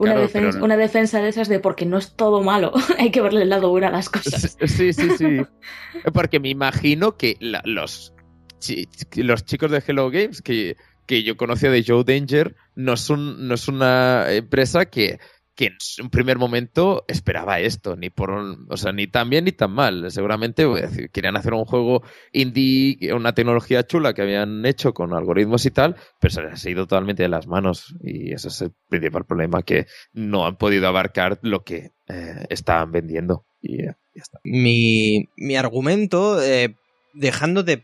Una, 0.00 0.12
Claro, 0.12 0.20
defensa, 0.28 0.50
pero- 0.52 0.64
una 0.64 0.76
defensa 0.76 1.20
de 1.20 1.28
esas 1.28 1.48
de 1.48 1.58
porque 1.58 1.84
no 1.84 1.98
es 1.98 2.14
todo 2.14 2.42
malo, 2.44 2.72
hay 2.98 3.10
que 3.10 3.20
verle 3.20 3.42
el 3.42 3.48
lado 3.48 3.68
bueno 3.70 3.88
a 3.88 3.90
las 3.90 4.08
cosas. 4.08 4.56
Sí, 4.64 4.92
sí, 4.92 5.08
sí. 5.18 5.38
Porque 6.14 6.38
me 6.38 6.48
imagino 6.50 7.16
que 7.16 7.36
la- 7.40 7.62
los, 7.64 8.14
chi- 8.60 8.88
los 9.16 9.44
chicos 9.44 9.72
de 9.72 9.82
Hello 9.84 10.08
Games 10.10 10.40
que, 10.40 10.76
que 11.06 11.24
yo 11.24 11.36
conocía 11.36 11.70
de 11.72 11.82
Joe 11.84 12.04
Danger 12.04 12.54
no 12.76 12.92
es, 12.92 13.10
un- 13.10 13.48
no 13.48 13.54
es 13.54 13.66
una 13.66 14.30
empresa 14.30 14.86
que, 14.86 15.18
que 15.58 15.66
en 15.66 16.04
un 16.04 16.10
primer 16.10 16.38
momento 16.38 17.04
esperaba 17.08 17.58
esto, 17.58 17.96
ni 17.96 18.10
por 18.10 18.30
o 18.30 18.76
sea, 18.76 18.92
ni 18.92 19.08
tan 19.08 19.28
bien 19.28 19.44
ni 19.44 19.50
tan 19.50 19.72
mal. 19.72 20.08
Seguramente 20.12 20.64
decir, 20.64 21.10
querían 21.10 21.36
hacer 21.36 21.52
un 21.52 21.64
juego 21.64 22.04
indie, 22.32 23.12
una 23.12 23.34
tecnología 23.34 23.84
chula 23.84 24.14
que 24.14 24.22
habían 24.22 24.64
hecho 24.64 24.94
con 24.94 25.12
algoritmos 25.12 25.66
y 25.66 25.72
tal, 25.72 25.96
pero 26.20 26.32
se 26.32 26.42
les 26.42 26.64
ha 26.64 26.70
ido 26.70 26.86
totalmente 26.86 27.24
de 27.24 27.28
las 27.28 27.48
manos. 27.48 27.96
Y 28.04 28.32
ese 28.32 28.46
es 28.46 28.60
el 28.62 28.72
principal 28.88 29.24
problema, 29.24 29.64
que 29.64 29.88
no 30.12 30.46
han 30.46 30.54
podido 30.54 30.86
abarcar 30.86 31.40
lo 31.42 31.64
que 31.64 31.90
eh, 32.06 32.46
estaban 32.50 32.92
vendiendo. 32.92 33.44
Y 33.60 33.82
eh, 33.82 33.96
ya 34.14 34.22
está. 34.22 34.38
mi, 34.44 35.28
mi 35.36 35.56
argumento, 35.56 36.40
eh, 36.40 36.76
dejando 37.14 37.64
de, 37.64 37.82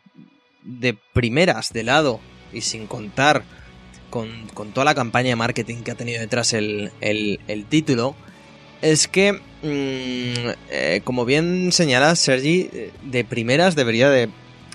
de 0.62 0.96
primeras 1.12 1.72
de 1.72 1.82
lado 1.82 2.20
y 2.52 2.60
sin 2.60 2.86
contar 2.86 3.42
con, 4.14 4.70
toda 4.72 4.84
la 4.84 4.94
campaña 4.94 5.30
de 5.30 5.36
marketing 5.36 5.82
que 5.82 5.90
ha 5.90 5.94
tenido 5.96 6.20
detrás 6.20 6.52
el, 6.52 6.92
el- 7.00 7.40
título, 7.68 8.14
es 8.80 9.08
que, 9.08 9.32
mm, 9.32 10.50
eh, 10.70 11.00
como 11.02 11.24
bien 11.24 11.72
señala 11.72 12.14
Sergi, 12.14 12.70
eh, 12.72 12.90
de 13.02 13.24
primeras 13.24 13.74
debería 13.74 14.08
de, 14.10 14.28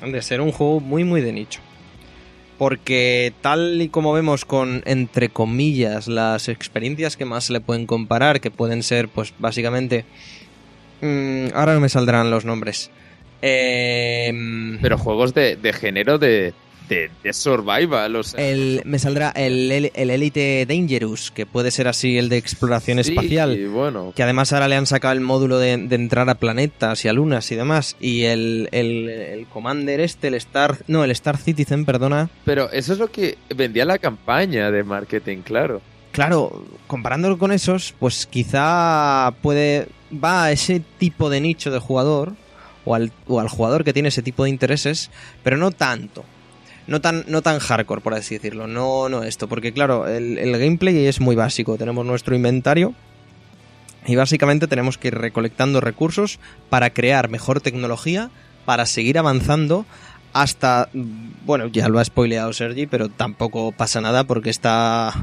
de 0.06 0.22
ser 0.22 0.42
un 0.42 0.52
juego 0.52 0.82
muy, 0.82 1.06
muy 1.06 1.22
de 1.22 1.32
nicho. 1.32 1.62
Porque 2.58 3.32
tal 3.42 3.82
y 3.82 3.88
como 3.88 4.12
vemos 4.12 4.44
con, 4.44 4.84
entre 4.86 5.30
comillas, 5.30 6.10
las 6.10 6.50
experiencias 6.50 7.16
que 7.16 7.24
más 7.24 7.46
se 7.46 7.54
le 7.54 7.62
pueden 7.62 7.86
comparar, 7.86 8.42
que 8.42 8.52
pueden 8.52 8.84
ser, 8.84 9.08
pues, 9.08 9.34
básicamente... 9.40 10.04
mm, 11.02 11.56
ahora 11.56 11.74
no 11.76 11.80
me 11.80 11.88
saldrán 11.88 12.30
los 12.30 12.44
nombres. 12.44 12.92
Eh, 13.42 14.34
Pero 14.82 14.98
juegos 14.98 15.34
de, 15.34 15.56
de 15.56 15.72
género 15.72 16.18
de, 16.18 16.54
de, 16.90 17.10
de 17.24 17.34
survival, 17.34 18.16
o 18.16 18.24
sea, 18.24 18.44
el, 18.46 18.82
me 18.84 19.00
saldrá 19.00 19.30
el, 19.30 19.72
el 19.72 19.92
el 19.94 20.10
Elite 20.10 20.66
Dangerous, 20.66 21.32
que 21.32 21.46
puede 21.46 21.72
ser 21.72 21.88
así 21.88 22.18
el 22.18 22.28
de 22.30 22.38
exploración 22.38 23.02
sí, 23.04 23.12
espacial. 23.12 23.56
y 23.58 23.68
bueno, 23.68 24.12
Que 24.16 24.24
además 24.24 24.52
ahora 24.52 24.68
le 24.68 24.76
han 24.76 24.88
sacado 24.88 25.14
el 25.14 25.22
módulo 25.22 25.60
de, 25.60 25.78
de 25.78 25.96
entrar 25.96 26.30
a 26.30 26.36
planetas 26.36 27.06
y 27.06 27.08
a 27.08 27.14
lunas 27.14 27.52
y 27.52 27.56
demás. 27.56 27.96
Y 28.00 28.24
el, 28.24 28.68
el, 28.72 29.08
el 29.08 29.46
Commander 29.48 30.00
este, 30.02 30.28
el 30.30 30.34
Star... 30.36 30.78
No, 30.88 31.04
el 31.04 31.12
Star 31.12 31.38
Citizen, 31.38 31.86
perdona. 31.86 32.30
pero 32.44 32.72
eso 32.72 32.94
es 32.94 33.00
lo 33.00 33.12
que 33.12 33.38
vendía 33.56 33.86
la 33.86 34.00
campaña 34.00 34.72
de 34.72 34.84
marketing, 34.84 35.38
claro. 35.44 35.82
Claro, 36.12 36.66
comparándolo 36.88 37.38
con 37.38 37.52
esos, 37.52 37.94
pues 38.00 38.26
quizá 38.26 39.32
puede... 39.42 39.88
Va 40.12 40.46
a 40.46 40.52
ese 40.52 40.82
tipo 40.98 41.30
de 41.30 41.40
nicho 41.40 41.70
de 41.70 41.78
jugador, 41.78 42.34
o 42.84 42.96
al, 42.96 43.12
o 43.28 43.40
al 43.40 43.48
jugador 43.48 43.84
que 43.84 43.94
tiene 43.94 44.10
ese 44.10 44.24
tipo 44.24 44.44
de 44.44 44.50
intereses, 44.50 45.12
pero 45.44 45.56
no 45.58 45.70
tanto. 45.70 46.26
No 46.90 47.02
tan, 47.02 47.24
no 47.28 47.42
tan 47.42 47.60
hardcore, 47.60 48.02
por 48.02 48.16
así 48.16 48.36
decirlo. 48.36 48.68
No, 48.68 49.10
no 49.10 49.24
esto, 49.24 49.48
porque 49.48 49.72
claro, 49.72 50.08
el, 50.08 50.38
el 50.38 50.52
gameplay 50.58 51.06
es 51.06 51.22
muy 51.22 51.36
básico. 51.36 51.78
Tenemos 51.78 52.06
nuestro 52.06 52.36
inventario 52.36 52.96
y 54.08 54.16
básicamente 54.16 54.68
tenemos 54.68 54.98
que 54.98 55.10
ir 55.10 55.16
recolectando 55.16 55.82
recursos 55.82 56.40
para 56.70 56.90
crear 56.90 57.30
mejor 57.30 57.62
tecnología, 57.62 58.32
para 58.66 58.88
seguir 58.88 59.20
avanzando 59.20 59.86
hasta... 60.34 60.90
Bueno, 61.46 61.68
ya 61.68 61.90
lo 61.90 61.98
ha 62.00 62.06
spoileado 62.06 62.54
Sergi, 62.54 62.86
pero 62.86 63.10
tampoco 63.10 63.72
pasa 63.72 64.02
nada 64.02 64.24
porque 64.26 64.50
está... 64.50 65.14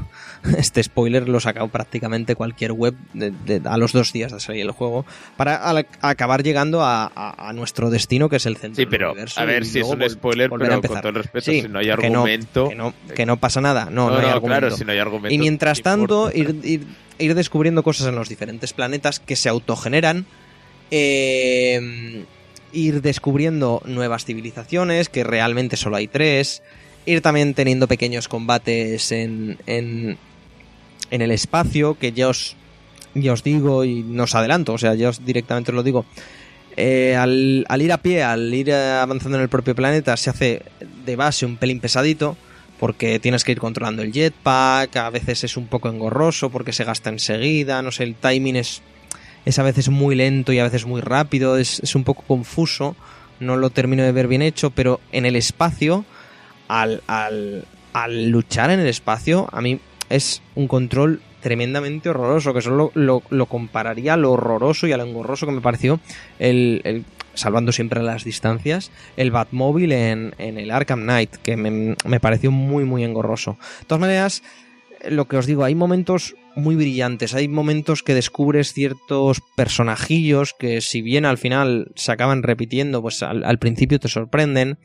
Este 0.57 0.81
spoiler 0.83 1.27
lo 1.27 1.39
sacado 1.39 1.67
prácticamente 1.67 2.35
cualquier 2.35 2.71
web 2.71 2.93
de- 3.13 3.31
de- 3.31 3.61
a 3.67 3.77
los 3.77 3.91
dos 3.91 4.13
días 4.13 4.31
de 4.31 4.39
salir 4.39 4.61
el 4.61 4.71
juego 4.71 5.03
para 5.35 5.55
al- 5.55 5.87
acabar 6.01 6.43
llegando 6.43 6.83
a, 6.83 7.11
a- 7.13 7.49
a 7.49 7.53
nuestro 7.53 7.89
destino 7.89 8.29
que 8.29 8.35
es 8.37 8.45
el 8.45 8.55
centro 8.55 8.75
Sí, 8.75 8.83
del 8.83 8.89
pero 8.89 9.11
universo 9.11 9.39
a 9.41 9.45
ver 9.45 9.65
si 9.65 9.79
es 9.79 9.87
un 9.87 10.07
spoiler, 10.09 10.49
volver 10.49 10.71
a 10.73 10.79
pero 10.79 10.93
con 10.93 11.01
todo 11.01 11.09
el 11.09 11.15
respeto, 11.15 11.51
Sí, 11.51 11.61
si 11.63 11.67
no 11.67 11.79
hay 11.79 11.85
que 11.97 12.09
no- 12.09 12.19
argumento. 12.19 12.69
Que 12.69 12.75
no, 12.75 12.93
que 13.15 13.25
no 13.25 13.37
pasa 13.37 13.61
nada, 13.61 13.85
no, 13.85 14.09
no, 14.09 14.17
hay 14.19 14.25
argumento. 14.27 14.45
claro, 14.47 14.77
si 14.77 14.85
no 14.85 14.91
hay 14.91 14.99
argumento. 14.99 15.33
Y 15.33 15.37
mientras 15.39 15.79
¿qué 15.79 15.83
tanto, 15.83 16.31
ir, 16.33 16.49
ir- 16.63 16.85
ir 17.17 17.35
descubriendo 17.35 17.81
cosas 17.83 18.07
en 18.07 18.15
los 18.15 18.29
diferentes 18.29 18.73
planetas 18.73 19.19
que 19.19 19.35
se 19.35 19.49
autogeneran. 19.49 20.25
eh, 20.91 22.23
ir 22.71 23.01
descubriendo 23.01 23.81
nuevas 23.85 24.25
civilizaciones, 24.25 25.09
que 25.09 25.23
realmente 25.23 25.77
solo 25.77 25.97
hay 25.97 26.07
tres. 26.07 26.61
Ir 27.05 27.21
también 27.21 27.53
teniendo 27.53 27.87
pequeños 27.87 28.27
combates 28.27 29.11
en, 29.11 29.57
en, 29.65 30.17
en 31.11 31.21
el 31.21 31.31
espacio, 31.31 31.97
que 31.97 32.11
ya 32.11 32.27
os, 32.27 32.55
ya 33.13 33.33
os 33.33 33.43
digo 33.43 33.85
y 33.85 34.03
no 34.03 34.23
os 34.23 34.35
adelanto, 34.35 34.73
o 34.73 34.77
sea, 34.77 34.95
ya 34.95 35.09
os 35.09 35.25
directamente 35.25 35.71
os 35.71 35.75
lo 35.75 35.83
digo. 35.83 36.05
Eh, 36.75 37.15
al, 37.15 37.65
al 37.69 37.81
ir 37.81 37.91
a 37.91 37.97
pie, 37.97 38.23
al 38.23 38.53
ir 38.53 38.71
avanzando 38.71 39.37
en 39.37 39.43
el 39.43 39.49
propio 39.49 39.73
planeta, 39.73 40.15
se 40.15 40.29
hace 40.29 40.61
de 41.05 41.15
base 41.15 41.45
un 41.45 41.57
pelín 41.57 41.79
pesadito 41.79 42.37
porque 42.79 43.19
tienes 43.19 43.43
que 43.43 43.51
ir 43.51 43.59
controlando 43.59 44.03
el 44.03 44.11
jetpack, 44.11 44.95
a 44.97 45.09
veces 45.09 45.43
es 45.43 45.57
un 45.57 45.67
poco 45.67 45.89
engorroso 45.89 46.49
porque 46.49 46.73
se 46.73 46.83
gasta 46.83 47.09
enseguida, 47.09 47.81
no 47.81 47.91
sé, 47.91 48.03
el 48.03 48.15
timing 48.15 48.57
es, 48.57 48.81
es 49.47 49.57
a 49.59 49.63
veces 49.63 49.89
muy 49.89 50.15
lento 50.15 50.51
y 50.51 50.59
a 50.59 50.63
veces 50.63 50.85
muy 50.85 51.01
rápido, 51.01 51.57
es, 51.57 51.79
es 51.79 51.95
un 51.95 52.03
poco 52.03 52.23
confuso, 52.27 52.95
no 53.39 53.55
lo 53.55 53.69
termino 53.69 54.03
de 54.03 54.11
ver 54.11 54.27
bien 54.27 54.41
hecho, 54.41 54.71
pero 54.71 54.99
en 55.11 55.25
el 55.25 55.35
espacio, 55.35 56.05
al, 56.67 57.01
al, 57.07 57.65
al 57.93 58.29
luchar 58.29 58.69
en 58.71 58.79
el 58.81 58.87
espacio, 58.87 59.47
a 59.51 59.61
mí 59.61 59.79
es 60.09 60.41
un 60.55 60.67
control 60.67 61.21
tremendamente 61.41 62.09
horroroso, 62.09 62.53
que 62.53 62.61
solo 62.61 62.91
lo, 62.93 63.21
compararía 63.45 64.15
a 64.15 64.17
lo 64.17 64.31
horroroso 64.33 64.85
y 64.87 64.91
a 64.91 64.97
lo 64.97 65.03
engorroso 65.03 65.45
que 65.45 65.51
me 65.53 65.61
pareció 65.61 65.99
el, 66.39 66.81
el- 66.83 67.05
salvando 67.35 67.71
siempre 67.71 68.01
las 68.01 68.23
distancias, 68.23 68.91
el 69.15 69.29
Batmóvil 69.29 69.91
en, 69.91 70.33
en 70.39 70.57
el 70.57 70.71
Arkham 70.71 71.03
Knight, 71.03 71.35
que 71.37 71.55
me, 71.55 71.95
me 72.03 72.19
pareció 72.19 72.49
muy, 72.51 72.83
muy 72.83 73.03
engorroso. 73.03 73.57
De 73.79 73.85
todas 73.85 74.01
maneras, 74.01 74.41
lo 75.09 75.27
que 75.27 75.37
os 75.37 75.45
digo, 75.45 75.63
hay 75.63 75.75
momentos 75.75 76.35
muy 76.55 76.75
brillantes, 76.75 77.33
hay 77.33 77.47
momentos 77.47 78.03
que 78.03 78.13
descubres 78.13 78.73
ciertos 78.73 79.41
personajillos 79.55 80.55
que 80.57 80.81
si 80.81 81.01
bien 81.01 81.25
al 81.25 81.37
final 81.37 81.91
se 81.95 82.11
acaban 82.11 82.43
repitiendo, 82.43 83.01
pues 83.01 83.21
al, 83.23 83.59
principio 83.59 83.99
te 83.99 84.07
sorprenden. 84.07 84.79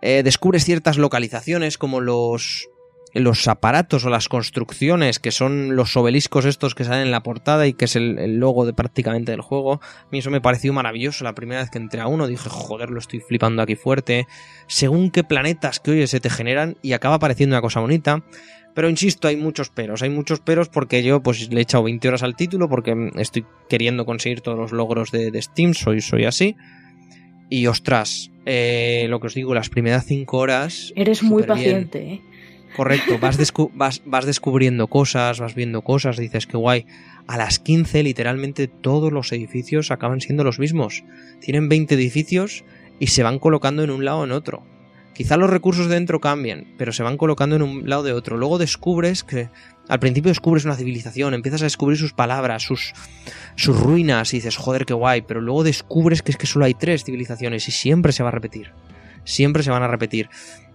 Eh, 0.00 0.22
descubres 0.24 0.64
ciertas 0.64 0.98
localizaciones 0.98 1.78
como 1.78 2.00
los 2.00 2.68
los 3.14 3.46
aparatos 3.46 4.04
o 4.04 4.10
las 4.10 4.28
construcciones 4.28 5.18
que 5.18 5.30
son 5.30 5.76
los 5.76 5.96
obeliscos 5.96 6.44
estos 6.44 6.74
que 6.74 6.84
salen 6.84 7.02
en 7.02 7.10
la 7.10 7.22
portada 7.22 7.66
y 7.66 7.74
que 7.74 7.84
es 7.84 7.96
el, 7.96 8.38
logo 8.38 8.64
de 8.64 8.72
prácticamente 8.72 9.32
del 9.32 9.42
juego. 9.42 9.80
A 9.82 10.06
mí 10.10 10.18
eso 10.18 10.30
me 10.30 10.40
pareció 10.40 10.72
maravilloso 10.72 11.24
la 11.24 11.34
primera 11.34 11.60
vez 11.60 11.70
que 11.70 11.78
entré 11.78 12.00
a 12.00 12.06
uno, 12.06 12.26
dije, 12.26 12.48
joder, 12.48 12.90
lo 12.90 12.98
estoy 12.98 13.20
flipando 13.20 13.62
aquí 13.62 13.76
fuerte. 13.76 14.26
Según 14.66 15.10
qué 15.10 15.24
planetas 15.24 15.80
que 15.80 15.92
oye 15.92 16.06
se 16.06 16.20
te 16.20 16.30
generan 16.30 16.76
y 16.82 16.94
acaba 16.94 17.18
pareciendo 17.18 17.54
una 17.54 17.62
cosa 17.62 17.80
bonita. 17.80 18.24
Pero 18.74 18.88
insisto, 18.88 19.28
hay 19.28 19.36
muchos 19.36 19.68
peros, 19.68 20.02
hay 20.02 20.08
muchos 20.08 20.40
peros 20.40 20.68
porque 20.68 21.02
yo 21.02 21.22
pues 21.22 21.50
le 21.50 21.60
he 21.60 21.62
echado 21.62 21.84
20 21.84 22.08
horas 22.08 22.22
al 22.22 22.36
título 22.36 22.68
porque 22.68 23.10
estoy 23.16 23.44
queriendo 23.68 24.06
conseguir 24.06 24.40
todos 24.40 24.58
los 24.58 24.72
logros 24.72 25.10
de, 25.10 25.30
de 25.30 25.42
Steam, 25.42 25.74
soy, 25.74 26.00
soy 26.00 26.24
así. 26.24 26.56
Y 27.50 27.66
ostras, 27.66 28.30
eh, 28.46 29.06
lo 29.10 29.20
que 29.20 29.26
os 29.26 29.34
digo, 29.34 29.52
las 29.54 29.68
primeras 29.68 30.06
5 30.06 30.38
horas... 30.38 30.92
Eres 30.96 31.22
muy 31.22 31.42
paciente, 31.42 32.00
bien. 32.00 32.14
¿eh? 32.14 32.22
Correcto, 32.74 33.18
vas, 33.18 33.36
descu 33.36 33.70
vas, 33.74 34.02
vas, 34.06 34.24
descubriendo 34.24 34.86
cosas, 34.86 35.40
vas 35.40 35.54
viendo 35.54 35.82
cosas, 35.82 36.16
dices 36.16 36.46
que 36.46 36.56
guay. 36.56 36.86
A 37.26 37.36
las 37.36 37.58
15 37.58 38.02
literalmente 38.02 38.68
todos 38.68 39.12
los 39.12 39.32
edificios 39.32 39.90
acaban 39.90 40.22
siendo 40.22 40.44
los 40.44 40.58
mismos. 40.58 41.04
Tienen 41.40 41.68
20 41.68 41.94
edificios 41.94 42.64
y 42.98 43.08
se 43.08 43.22
van 43.22 43.38
colocando 43.38 43.84
en 43.84 43.90
un 43.90 44.04
lado 44.04 44.20
o 44.20 44.24
en 44.24 44.32
otro. 44.32 44.64
Quizá 45.14 45.36
los 45.36 45.50
recursos 45.50 45.88
de 45.88 45.94
dentro 45.94 46.20
cambien, 46.20 46.74
pero 46.78 46.92
se 46.92 47.02
van 47.02 47.16
colocando 47.16 47.56
en 47.56 47.62
un 47.62 47.88
lado 47.88 48.02
de 48.02 48.12
otro. 48.12 48.36
Luego 48.36 48.58
descubres 48.58 49.24
que 49.24 49.50
al 49.88 50.00
principio 50.00 50.30
descubres 50.30 50.64
una 50.64 50.74
civilización, 50.74 51.34
empiezas 51.34 51.62
a 51.62 51.66
descubrir 51.66 51.98
sus 51.98 52.12
palabras, 52.12 52.62
sus, 52.62 52.94
sus 53.56 53.78
ruinas 53.78 54.32
y 54.32 54.38
dices, 54.38 54.56
joder, 54.56 54.86
qué 54.86 54.94
guay, 54.94 55.22
pero 55.22 55.40
luego 55.40 55.64
descubres 55.64 56.22
que 56.22 56.30
es 56.30 56.38
que 56.38 56.46
solo 56.46 56.64
hay 56.64 56.74
tres 56.74 57.04
civilizaciones 57.04 57.68
y 57.68 57.72
siempre 57.72 58.12
se 58.12 58.22
va 58.22 58.30
a 58.30 58.32
repetir. 58.32 58.72
Siempre 59.24 59.62
se 59.62 59.70
van 59.70 59.82
a 59.82 59.88
repetir 59.88 60.28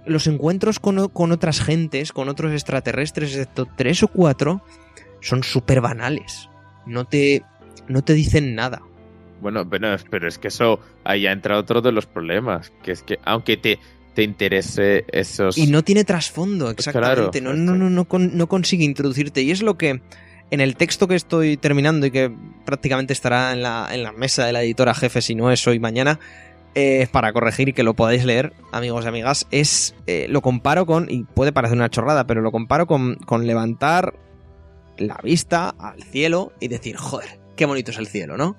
los 0.07 0.27
encuentros 0.27 0.79
con, 0.79 1.09
con, 1.09 1.31
otras 1.31 1.61
gentes, 1.61 2.11
con 2.11 2.29
otros 2.29 2.53
extraterrestres, 2.53 3.31
excepto 3.31 3.67
tres 3.75 4.03
o 4.03 4.07
cuatro, 4.07 4.61
son 5.21 5.43
súper 5.43 5.81
banales. 5.81 6.49
No 6.85 7.05
te, 7.05 7.43
no 7.87 8.03
te 8.03 8.13
dicen 8.13 8.55
nada. 8.55 8.81
Bueno, 9.41 9.69
pero, 9.69 10.27
es 10.27 10.37
que 10.39 10.47
eso, 10.47 10.79
ahí 11.03 11.27
ha 11.27 11.31
entrado 11.31 11.61
otro 11.61 11.81
de 11.81 11.91
los 11.91 12.07
problemas, 12.07 12.71
que 12.81 12.91
es 12.91 13.03
que 13.03 13.19
aunque 13.23 13.57
te, 13.57 13.79
te 14.17 14.23
interese 14.23 15.05
esos... 15.11 15.59
Y 15.59 15.67
no 15.67 15.83
tiene 15.83 16.03
trasfondo, 16.03 16.71
exactamente. 16.71 17.39
Claro, 17.39 17.55
no, 17.55 17.75
no, 17.75 17.87
no, 17.87 17.87
no, 17.87 18.07
no 18.17 18.47
consigue 18.47 18.83
introducirte. 18.83 19.43
Y 19.43 19.51
es 19.51 19.61
lo 19.61 19.77
que 19.77 20.01
en 20.49 20.59
el 20.59 20.75
texto 20.75 21.07
que 21.07 21.13
estoy 21.13 21.55
terminando 21.55 22.07
y 22.07 22.09
que 22.09 22.35
prácticamente 22.65 23.13
estará 23.13 23.53
en 23.53 23.61
la, 23.61 23.87
en 23.91 24.01
la 24.01 24.13
mesa 24.13 24.43
de 24.47 24.53
la 24.53 24.63
editora 24.63 24.95
jefe, 24.95 25.21
si 25.21 25.35
no 25.35 25.51
es 25.51 25.67
hoy 25.67 25.77
mañana, 25.77 26.19
eh, 26.73 27.07
para 27.11 27.31
corregir 27.31 27.69
y 27.69 27.73
que 27.73 27.83
lo 27.83 27.93
podáis 27.93 28.25
leer, 28.25 28.53
amigos 28.71 29.05
y 29.05 29.07
amigas, 29.07 29.45
es. 29.51 29.93
Eh, 30.07 30.25
lo 30.31 30.41
comparo 30.41 30.87
con. 30.87 31.11
Y 31.11 31.23
puede 31.23 31.51
parecer 31.51 31.77
una 31.77 31.91
chorrada, 31.91 32.25
pero 32.25 32.41
lo 32.41 32.51
comparo 32.51 32.87
con, 32.87 33.17
con 33.17 33.45
levantar 33.45 34.15
la 34.97 35.19
vista 35.23 35.75
al 35.77 36.01
cielo 36.01 36.53
y 36.59 36.69
decir, 36.69 36.97
joder, 36.97 37.39
qué 37.55 37.67
bonito 37.67 37.91
es 37.91 37.99
el 37.99 38.07
cielo, 38.07 38.35
¿no? 38.35 38.55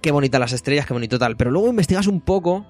Qué 0.00 0.12
bonitas 0.12 0.38
las 0.38 0.52
estrellas, 0.52 0.86
qué 0.86 0.92
bonito 0.92 1.18
tal. 1.18 1.36
Pero 1.36 1.50
luego 1.50 1.66
investigas 1.66 2.06
un 2.06 2.20
poco, 2.20 2.64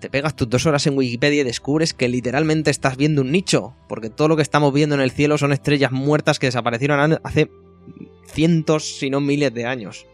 te 0.00 0.10
pegas 0.10 0.36
tus 0.36 0.48
dos 0.48 0.66
horas 0.66 0.86
en 0.86 0.96
Wikipedia 0.96 1.40
y 1.40 1.44
descubres 1.44 1.94
que 1.94 2.08
literalmente 2.08 2.70
estás 2.70 2.96
viendo 2.96 3.22
un 3.22 3.32
nicho. 3.32 3.74
Porque 3.88 4.10
todo 4.10 4.28
lo 4.28 4.36
que 4.36 4.42
estamos 4.42 4.72
viendo 4.72 4.94
en 4.94 5.00
el 5.00 5.10
cielo 5.10 5.38
son 5.38 5.52
estrellas 5.52 5.92
muertas 5.92 6.38
que 6.38 6.46
desaparecieron 6.46 7.18
hace 7.22 7.50
cientos, 8.26 8.98
si 8.98 9.10
no 9.10 9.20
miles 9.20 9.52
de 9.54 9.66
años. 9.66 10.06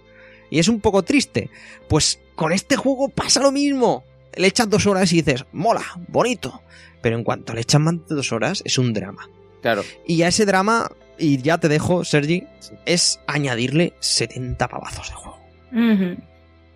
Y 0.51 0.59
es 0.59 0.69
un 0.69 0.81
poco 0.81 1.03
triste. 1.03 1.51
Pues 1.89 2.21
con 2.35 2.53
este 2.53 2.77
juego 2.77 3.09
pasa 3.09 3.41
lo 3.41 3.53
mismo. 3.53 4.05
Le 4.35 4.47
echas 4.47 4.69
dos 4.69 4.87
horas 4.87 5.13
y 5.13 5.23
dices, 5.23 5.45
mola, 5.53 5.83
bonito. 6.09 6.63
Pero 7.03 7.17
en 7.17 7.25
cuanto 7.25 7.55
le 7.55 7.63
echas 7.63 7.81
más 7.81 7.95
de 8.09 8.15
dos 8.15 8.33
horas, 8.33 8.63
es 8.65 8.79
un 8.79 8.93
drama. 8.93 9.29
Claro. 9.63 9.83
Y 10.07 10.23
a 10.23 10.29
ese 10.29 10.47
drama, 10.47 10.91
y 11.19 11.41
ya 11.43 11.59
te 11.59 11.69
dejo, 11.69 12.05
Sergi, 12.05 12.45
sí. 12.61 12.75
es 12.87 13.21
añadirle 13.27 13.95
70 14.01 14.69
pavazos 14.69 15.09
de 15.09 15.15
juego. 15.15 15.39
Uh 15.73 15.77
-huh. 15.77 16.30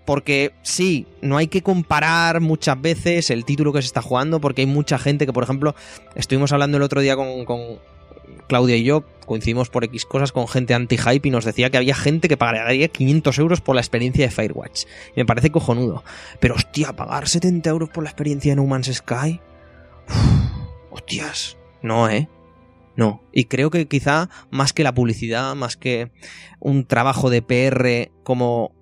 Porque 0.05 0.52
sí, 0.62 1.06
no 1.22 1.36
hay 1.36 1.48
que 1.48 1.62
comparar 1.62 2.40
muchas 2.40 2.81
veces 2.81 3.31
el 3.31 3.44
título 3.44 3.72
que 3.72 3.81
se 3.81 3.86
está 3.86 4.02
jugando, 4.02 4.40
porque 4.40 4.62
hay 4.62 4.66
mucha 4.66 4.98
gente 4.98 5.26
que, 5.26 5.32
por 5.32 5.44
ejemplo, 5.44 5.74
estuvimos 6.14 6.52
hablando 6.52 6.76
el 6.76 6.82
otro 6.82 7.01
día 7.01 7.16
con, 7.16 7.44
Claudia 8.47 8.76
y 8.76 8.85
yo 8.85 9.05
coincidimos 9.26 9.70
por 9.70 9.85
X 9.85 10.05
cosas 10.05 10.32
con 10.32 10.47
gente 10.48 10.74
anti-hype 10.74 11.28
y 11.28 11.31
nos 11.31 11.44
decía 11.44 11.70
que 11.70 11.78
había 11.78 11.94
gente 11.94 12.28
que 12.28 12.36
pagaría 12.36 12.89
500 12.89 13.39
euros 13.39 13.60
por 13.60 13.74
la 13.74 13.81
experiencia 13.81 14.26
de 14.26 14.31
Firewatch. 14.31 14.85
Me 15.16 15.24
parece 15.24 15.51
cojonudo. 15.51 16.05
Pero 16.40 16.55
hostia, 16.55 16.94
pagar 16.94 17.28
70 17.28 17.70
euros 17.70 17.89
por 17.89 18.05
la 18.05 18.10
experiencia 18.10 18.52
de 18.52 18.56
No 18.56 18.66
Man's 18.66 18.93
Sky. 18.93 19.40
Uf, 20.09 20.90
hostias. 20.90 21.56
No, 21.82 22.09
¿eh? 22.09 22.28
No. 22.97 23.22
Y 23.32 23.44
creo 23.44 23.70
que 23.70 23.89
quizá 23.89 24.28
más 24.51 24.72
que 24.72 24.85
la 24.85 24.94
publicidad, 24.94 25.55
más 25.55 25.76
que 25.76 26.12
un 26.60 26.85
trabajo 26.86 27.31
de 27.31 27.43
PR 27.43 28.12
como 28.22 28.72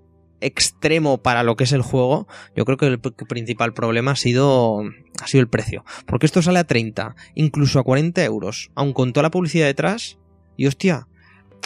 extremo 0.43 1.19
para 1.19 1.43
lo 1.43 1.57
que 1.57 1.65
es 1.65 1.73
el 1.73 1.83
juego, 1.83 2.27
yo 2.55 2.65
creo 2.65 2.77
que 2.77 2.87
el 2.87 3.01
principal 3.01 3.73
problema 3.73 4.13
ha 4.13 4.17
sido, 4.17 4.83
ha 5.23 5.27
sido 5.27 5.41
el 5.41 5.49
precio. 5.49 5.85
Porque 6.07 6.27
esto 6.27 6.43
sale 6.43 6.59
a 6.59 6.65
30, 6.65 7.15
incluso 7.35 7.79
a 7.79 7.85
40 7.85 8.23
euros, 8.25 8.71
aun 8.75 8.93
con 8.93 9.13
toda 9.13 9.23
la 9.23 9.31
publicidad 9.31 9.67
detrás, 9.67 10.19
y 10.57 10.67
hostia, 10.67 11.07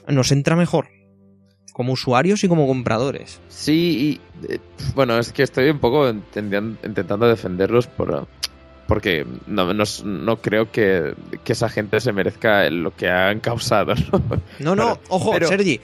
nos 0.08 0.30
entra 0.32 0.56
mejor. 0.56 0.88
Como 1.72 1.92
usuarios 1.92 2.42
y 2.42 2.48
como 2.48 2.66
compradores. 2.66 3.40
Sí, 3.48 4.20
y, 4.42 4.48
eh, 4.48 4.60
bueno, 4.94 5.18
es 5.18 5.32
que 5.32 5.42
estoy 5.42 5.68
un 5.68 5.78
poco 5.78 6.08
intentando 6.08 7.28
defenderlos 7.28 7.86
por, 7.86 8.26
porque 8.86 9.26
no, 9.46 9.74
no, 9.74 9.84
no 10.04 10.36
creo 10.40 10.70
que, 10.70 11.14
que, 11.44 11.52
esa 11.52 11.68
gente 11.68 12.00
se 12.00 12.12
merezca 12.12 12.70
lo 12.70 12.94
que 12.94 13.10
han 13.10 13.40
causado. 13.40 13.94
No, 14.58 14.74
no, 14.74 14.98
ojo, 15.08 15.32
pero... 15.32 15.48
Sergi, 15.48 15.80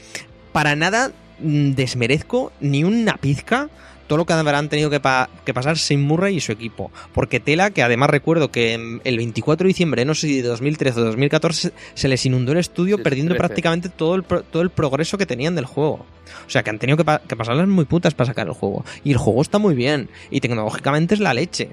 para 0.52 0.77
nada 0.77 1.12
desmerezco 1.43 2.52
ni 2.60 2.85
una 2.85 3.16
pizca 3.16 3.69
todo 4.06 4.19
lo 4.19 4.27
que 4.27 4.35
habrán 4.35 4.69
tenido 4.69 4.90
que, 4.90 5.01
pa 5.01 5.31
que, 5.47 5.55
pasar 5.55 5.78
Sin 5.78 6.02
Murray 6.02 6.36
y 6.36 6.40
su 6.40 6.52
equipo. 6.52 6.90
Porque 7.14 7.40
Tela, 7.40 7.70
que 7.70 7.82
además 7.82 8.10
recuerdo 8.10 8.51
que 8.51 9.01
el 9.02 9.16
24 9.16 9.64
de 9.64 9.69
diciembre, 9.69 10.05
no 10.05 10.14
sé 10.14 10.27
si 10.27 10.43
de 10.43 10.48
2013 10.48 11.01
o 11.01 11.05
2014, 11.05 11.73
se 11.94 12.09
les 12.09 12.27
inundó 12.27 12.52
el 12.52 12.59
estudio 12.59 12.98
sí, 12.98 13.02
perdiendo 13.02 13.31
13. 13.31 13.39
prácticamente 13.39 13.89
todo 13.89 14.14
el, 14.16 14.24
todo 14.24 14.60
el 14.60 14.69
progreso 14.69 15.16
que 15.16 15.24
tenían 15.24 15.55
del 15.55 15.64
juego. 15.64 16.05
O 16.46 16.50
sea, 16.50 16.62
que 16.62 16.70
han 16.70 16.78
tenido 16.78 16.96
que, 16.96 17.04
pa 17.04 17.20
que 17.20 17.36
pasarlas 17.36 17.68
muy 17.68 17.84
putas 17.84 18.14
para 18.14 18.28
sacar 18.28 18.46
el 18.46 18.52
juego. 18.52 18.84
Y 19.04 19.12
el 19.12 19.18
juego 19.18 19.42
está 19.42 19.58
muy 19.58 19.74
bien. 19.74 20.08
Y 20.30 20.40
tecnológicamente 20.40 21.14
es 21.14 21.20
la 21.20 21.34
leche. 21.34 21.70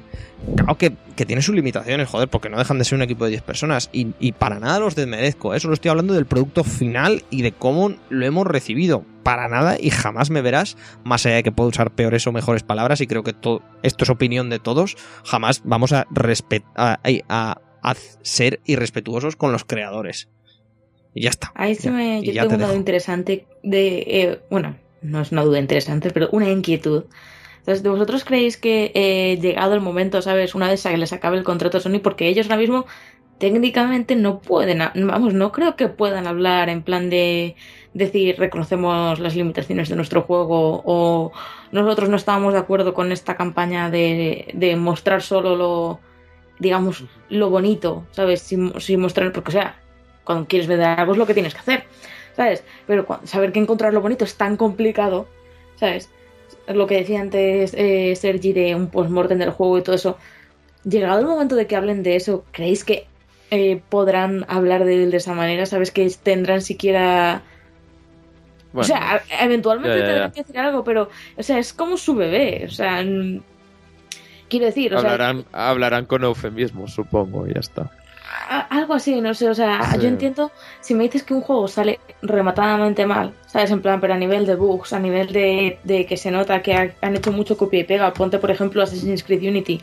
Claro 0.55 0.77
que, 0.77 0.91
tiene 1.25 1.41
sus 1.41 1.53
limitaciones, 1.53 2.07
joder, 2.07 2.29
porque 2.29 2.49
no 2.49 2.57
dejan 2.57 2.77
de 2.77 2.85
ser 2.85 2.95
un 2.95 3.01
equipo 3.01 3.25
de 3.25 3.31
10 3.31 3.41
personas. 3.43 3.89
Y, 3.91 4.31
para 4.33 4.59
nada 4.59 4.79
los 4.79 4.95
desmerezco. 4.95 5.53
Eso 5.53 5.67
lo 5.67 5.73
estoy 5.73 5.89
hablando 5.89 6.13
del 6.13 6.25
producto 6.25 6.63
final 6.63 7.23
y 7.29 7.41
de 7.41 7.51
cómo 7.51 7.93
lo 8.09 8.25
hemos 8.25 8.47
recibido. 8.47 9.03
Para 9.23 9.47
nada 9.49 9.77
y 9.79 9.89
jamás 9.89 10.29
me 10.29 10.41
verás, 10.41 10.77
más 11.03 11.25
allá 11.25 11.35
de 11.35 11.43
que 11.43 11.51
puedo 11.51 11.69
usar 11.69 11.91
peores 11.91 12.25
o 12.25 12.31
mejores 12.31 12.63
palabras, 12.63 13.01
y 13.01 13.07
creo 13.07 13.21
que 13.21 13.31
esto 13.31 13.61
es 14.03 14.09
opinión 14.09 14.49
de 14.49 14.59
todos, 14.59 14.95
jamás 15.23 15.61
vamos 15.65 15.91
a, 15.91 16.07
a 17.81 17.95
ser 18.21 18.59
irrespetuosos 18.65 19.35
con 19.35 19.51
los 19.51 19.65
creadores. 19.65 20.29
Y 21.13 21.23
ya 21.23 21.29
está. 21.29 21.51
Ahí 21.55 21.75
se 21.75 21.91
me. 21.91 22.21
Yo 22.21 22.33
tengo 22.47 22.55
una 22.55 22.67
duda 22.67 22.75
interesante 22.75 23.45
de. 23.63 24.03
Eh, 24.07 24.39
bueno, 24.49 24.75
no 25.01 25.21
es 25.21 25.31
una 25.31 25.43
duda 25.43 25.59
interesante, 25.59 26.11
pero 26.11 26.29
una 26.31 26.49
inquietud. 26.49 27.05
Entonces, 27.59 27.83
¿de 27.83 27.89
vosotros 27.89 28.23
creéis 28.23 28.57
que 28.57 28.91
eh, 28.95 29.37
llegado 29.41 29.73
el 29.73 29.81
momento, 29.81 30.21
¿sabes? 30.21 30.55
Una 30.55 30.67
vez 30.69 30.83
que 30.83 30.97
les 30.97 31.13
acabe 31.13 31.37
el 31.37 31.43
contrato 31.43 31.77
a 31.77 31.81
Sony, 31.81 31.99
porque 32.01 32.27
ellos 32.27 32.47
ahora 32.47 32.57
mismo 32.57 32.85
técnicamente 33.37 34.15
no 34.15 34.39
pueden, 34.39 34.79
vamos, 34.79 35.33
no 35.33 35.51
creo 35.51 35.75
que 35.75 35.87
puedan 35.87 36.27
hablar 36.27 36.67
en 36.69 36.83
plan 36.83 37.09
de 37.09 37.55
decir 37.93 38.37
reconocemos 38.37 39.19
las 39.19 39.35
limitaciones 39.35 39.89
de 39.89 39.95
nuestro 39.95 40.21
juego 40.23 40.81
o 40.85 41.31
nosotros 41.71 42.09
no 42.09 42.17
estábamos 42.17 42.53
de 42.53 42.59
acuerdo 42.59 42.93
con 42.93 43.11
esta 43.11 43.35
campaña 43.35 43.89
de, 43.89 44.51
de 44.53 44.75
mostrar 44.75 45.21
solo 45.21 45.55
lo, 45.55 45.99
digamos, 46.59 47.05
lo 47.29 47.49
bonito, 47.49 48.05
¿sabes? 48.11 48.41
Sin, 48.41 48.79
sin 48.79 48.99
mostrar, 48.99 49.31
porque 49.31 49.49
o 49.49 49.53
sea, 49.53 49.79
cuando 50.29 50.47
quieres 50.47 50.67
vender 50.67 50.89
algo 50.89 51.13
es 51.13 51.17
lo 51.17 51.25
que 51.25 51.33
tienes 51.33 51.55
que 51.55 51.61
hacer, 51.61 51.85
¿sabes? 52.35 52.63
Pero 52.85 53.07
saber 53.23 53.51
que 53.51 53.57
encontrar 53.57 53.95
lo 53.95 54.01
bonito 54.01 54.25
es 54.25 54.35
tan 54.35 54.57
complicado, 54.57 55.27
¿sabes? 55.75 56.11
Lo 56.67 56.85
que 56.85 56.97
decía 56.97 57.19
antes 57.19 57.73
eh, 57.73 58.15
Sergi 58.15 58.53
de 58.53 58.75
un 58.75 58.89
postmortem 58.91 59.39
del 59.39 59.49
juego 59.49 59.79
y 59.79 59.81
todo 59.81 59.95
eso. 59.95 60.19
Llegado 60.83 61.19
el 61.19 61.25
momento 61.25 61.55
de 61.55 61.65
que 61.65 61.75
hablen 61.75 62.03
de 62.03 62.15
eso, 62.15 62.45
¿creéis 62.51 62.83
que 62.83 63.07
eh, 63.49 63.81
podrán 63.89 64.45
hablar 64.49 64.85
de 64.85 65.01
él 65.01 65.09
de 65.09 65.17
esa 65.17 65.33
manera? 65.33 65.65
¿Sabes 65.65 65.89
que 65.89 66.07
tendrán 66.21 66.61
siquiera... 66.61 67.41
Bueno, 68.71 68.81
o 68.81 68.83
sea, 68.83 69.23
eventualmente 69.41 69.97
ya, 69.97 70.03
ya, 70.03 70.03
ya. 70.03 70.11
tendrán 70.11 70.31
que 70.31 70.41
decir 70.41 70.59
algo, 70.59 70.83
pero, 70.83 71.09
o 71.37 71.41
sea, 71.41 71.57
es 71.57 71.73
como 71.73 71.97
su 71.97 72.13
bebé, 72.13 72.65
o 72.67 72.71
sea, 72.71 73.03
quiero 74.47 74.67
decir, 74.67 74.93
o 74.93 74.99
hablarán, 74.99 75.45
sea, 75.49 75.69
hablarán 75.71 76.05
con 76.05 76.23
eufemismo, 76.23 76.87
supongo, 76.87 77.47
y 77.47 77.55
ya 77.55 77.61
está. 77.61 77.89
Algo 78.69 78.93
así, 78.93 79.21
no 79.21 79.33
sé, 79.33 79.49
o 79.49 79.55
sea, 79.55 79.91
Sí. 79.93 79.99
yo 80.01 80.07
entiendo 80.07 80.51
si 80.81 80.93
me 80.93 81.03
dices 81.03 81.23
que 81.23 81.33
un 81.33 81.41
juego 81.41 81.67
sale 81.67 81.99
rematadamente 82.21 83.05
mal, 83.05 83.33
¿sabes? 83.47 83.71
En 83.71 83.81
plan, 83.81 83.99
pero 84.01 84.13
a 84.13 84.17
nivel 84.17 84.45
de 84.45 84.55
bugs, 84.55 84.93
a 84.93 84.99
nivel 84.99 85.31
de, 85.33 85.79
de 85.83 86.05
que 86.05 86.17
se 86.17 86.31
nota 86.31 86.61
que 86.61 86.73
ha- 86.73 86.93
han 87.01 87.15
hecho 87.15 87.31
mucho 87.31 87.57
copia 87.57 87.79
y 87.79 87.83
pega, 87.83 88.13
ponte 88.13 88.37
por 88.39 88.51
ejemplo 88.51 88.81
Assassin's 88.83 89.23
Creed 89.23 89.47
Unity, 89.47 89.81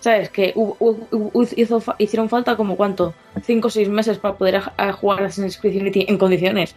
¿sabes? 0.00 0.30
Que 0.30 0.52
hu- 0.54 0.76
hu- 0.78 1.06
hu- 1.10 1.48
hizo, 1.56 1.82
hicieron 1.98 2.28
falta 2.28 2.56
como 2.56 2.76
cuánto, 2.76 3.14
5 3.42 3.68
o 3.68 3.70
6 3.70 3.88
meses 3.88 4.18
para 4.18 4.36
poder 4.36 4.56
a- 4.56 4.72
a 4.76 4.92
jugar 4.92 5.22
Assassin's 5.24 5.56
Creed 5.58 5.80
Unity 5.80 6.06
en 6.08 6.18
condiciones, 6.18 6.74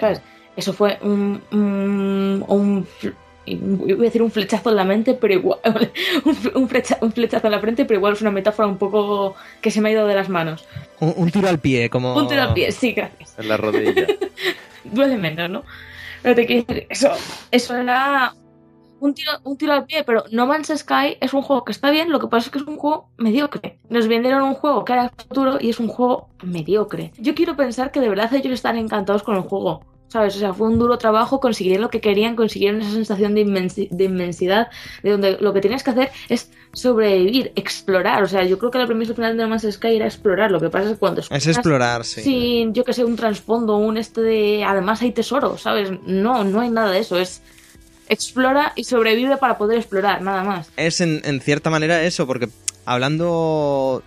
¿sabes? 0.00 0.20
Eso 0.56 0.72
fue 0.72 0.98
un, 1.02 1.40
un, 1.52 2.44
un 2.48 2.86
iba 3.52 3.98
a 3.98 4.02
decir 4.02 4.22
un 4.22 4.30
flechazo 4.30 4.70
en 4.70 4.76
la 4.76 4.84
mente, 4.84 5.14
pero 5.14 5.34
igual, 5.34 5.58
un, 6.24 6.34
fle- 6.36 6.52
un 6.56 6.68
flecha- 6.68 6.98
un 7.00 7.12
flechazo 7.12 7.46
en 7.46 7.50
la 7.52 7.60
frente, 7.60 7.84
pero 7.84 7.98
igual 7.98 8.12
es 8.14 8.20
una 8.22 8.30
metáfora 8.30 8.68
un 8.68 8.78
poco 8.78 9.34
que 9.60 9.70
se 9.70 9.80
me 9.80 9.88
ha 9.88 9.92
ido 9.92 10.06
de 10.06 10.14
las 10.14 10.28
manos. 10.28 10.64
Un, 11.00 11.14
un 11.16 11.30
tiro 11.30 11.48
al 11.48 11.58
pie, 11.58 11.88
como... 11.90 12.14
Un 12.14 12.28
tiro 12.28 12.42
al 12.42 12.54
pie, 12.54 12.70
sí, 12.72 12.92
gracias. 12.92 13.38
En 13.38 13.48
la 13.48 13.56
rodilla. 13.56 14.06
Duele 14.84 15.16
menos, 15.18 15.50
¿no? 15.50 15.62
Pero 16.22 16.34
te 16.34 16.46
quiero 16.46 16.64
decir, 16.66 16.86
eso, 16.90 17.10
eso 17.50 17.76
era 17.76 18.34
un 19.00 19.14
tiro, 19.14 19.30
un 19.44 19.56
tiro 19.56 19.72
al 19.72 19.84
pie, 19.84 20.02
pero 20.04 20.24
No 20.32 20.46
Man's 20.46 20.72
Sky 20.76 21.16
es 21.20 21.32
un 21.32 21.42
juego 21.42 21.64
que 21.64 21.70
está 21.72 21.90
bien, 21.90 22.10
lo 22.10 22.18
que 22.18 22.26
pasa 22.26 22.46
es 22.46 22.50
que 22.50 22.58
es 22.58 22.64
un 22.66 22.76
juego 22.76 23.10
mediocre. 23.16 23.78
Nos 23.88 24.08
vendieron 24.08 24.42
un 24.42 24.54
juego 24.54 24.84
que 24.84 24.92
era 24.94 25.10
futuro 25.10 25.58
y 25.60 25.70
es 25.70 25.78
un 25.78 25.86
juego 25.88 26.28
mediocre. 26.42 27.12
Yo 27.18 27.34
quiero 27.36 27.54
pensar 27.56 27.92
que 27.92 28.00
de 28.00 28.08
verdad 28.08 28.34
ellos 28.34 28.52
están 28.54 28.76
encantados 28.76 29.22
con 29.22 29.36
el 29.36 29.42
juego. 29.42 29.84
¿Sabes? 30.08 30.36
O 30.36 30.38
sea, 30.38 30.54
fue 30.54 30.68
un 30.68 30.78
duro 30.78 30.96
trabajo, 30.96 31.38
consiguieron 31.38 31.82
lo 31.82 31.90
que 31.90 32.00
querían, 32.00 32.34
consiguieron 32.34 32.80
esa 32.80 32.92
sensación 32.92 33.34
de, 33.34 33.44
inmensi- 33.44 33.90
de 33.90 34.04
inmensidad, 34.04 34.68
de 35.02 35.10
donde 35.10 35.36
lo 35.38 35.52
que 35.52 35.60
tienes 35.60 35.82
que 35.82 35.90
hacer 35.90 36.10
es 36.30 36.50
sobrevivir, 36.72 37.52
explorar. 37.56 38.22
O 38.22 38.26
sea, 38.26 38.42
yo 38.44 38.58
creo 38.58 38.70
que 38.70 38.78
la 38.78 38.86
premisa 38.86 39.14
final 39.14 39.36
de 39.36 39.42
No 39.42 39.50
Man's 39.50 39.66
Sky 39.70 39.96
era 39.96 40.06
explorar. 40.06 40.50
Lo 40.50 40.60
que 40.60 40.70
pasa 40.70 40.86
es 40.86 40.92
que 40.92 40.98
cuando 40.98 41.20
Es 41.28 41.46
explorar, 41.46 42.04
sí. 42.06 42.22
sin, 42.22 42.72
yo 42.72 42.84
que 42.84 42.94
sé, 42.94 43.04
un 43.04 43.16
trasfondo, 43.16 43.76
un 43.76 43.98
este 43.98 44.22
de. 44.22 44.64
Además 44.64 45.02
hay 45.02 45.12
tesoro, 45.12 45.58
¿sabes? 45.58 45.90
No, 46.06 46.42
no 46.42 46.60
hay 46.60 46.70
nada 46.70 46.90
de 46.90 47.00
eso. 47.00 47.18
Es. 47.18 47.42
Explora 48.08 48.72
y 48.76 48.84
sobrevive 48.84 49.36
para 49.36 49.58
poder 49.58 49.76
explorar, 49.76 50.22
nada 50.22 50.42
más. 50.42 50.70
Es 50.78 51.02
en, 51.02 51.20
en 51.24 51.42
cierta 51.42 51.68
manera 51.68 52.02
eso, 52.02 52.26
porque 52.26 52.48
hablando... 52.86 54.02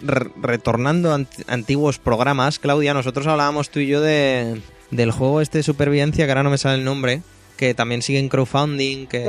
re- 0.00 0.30
retornando 0.42 1.12
a 1.12 1.18
ant- 1.18 1.44
antiguos 1.46 1.98
programas, 2.00 2.58
Claudia, 2.58 2.94
nosotros 2.94 3.28
hablábamos 3.28 3.70
tú 3.70 3.78
y 3.78 3.86
yo 3.86 4.00
de, 4.00 4.60
del 4.90 5.10
juego 5.12 5.40
este 5.40 5.58
de 5.58 5.62
supervivencia, 5.64 6.24
que 6.26 6.30
ahora 6.32 6.42
no 6.42 6.50
me 6.50 6.58
sale 6.58 6.76
el 6.78 6.84
nombre, 6.84 7.22
que 7.56 7.74
también 7.74 8.02
sigue 8.02 8.18
en 8.18 8.28
crowdfunding, 8.28 9.06
que... 9.06 9.24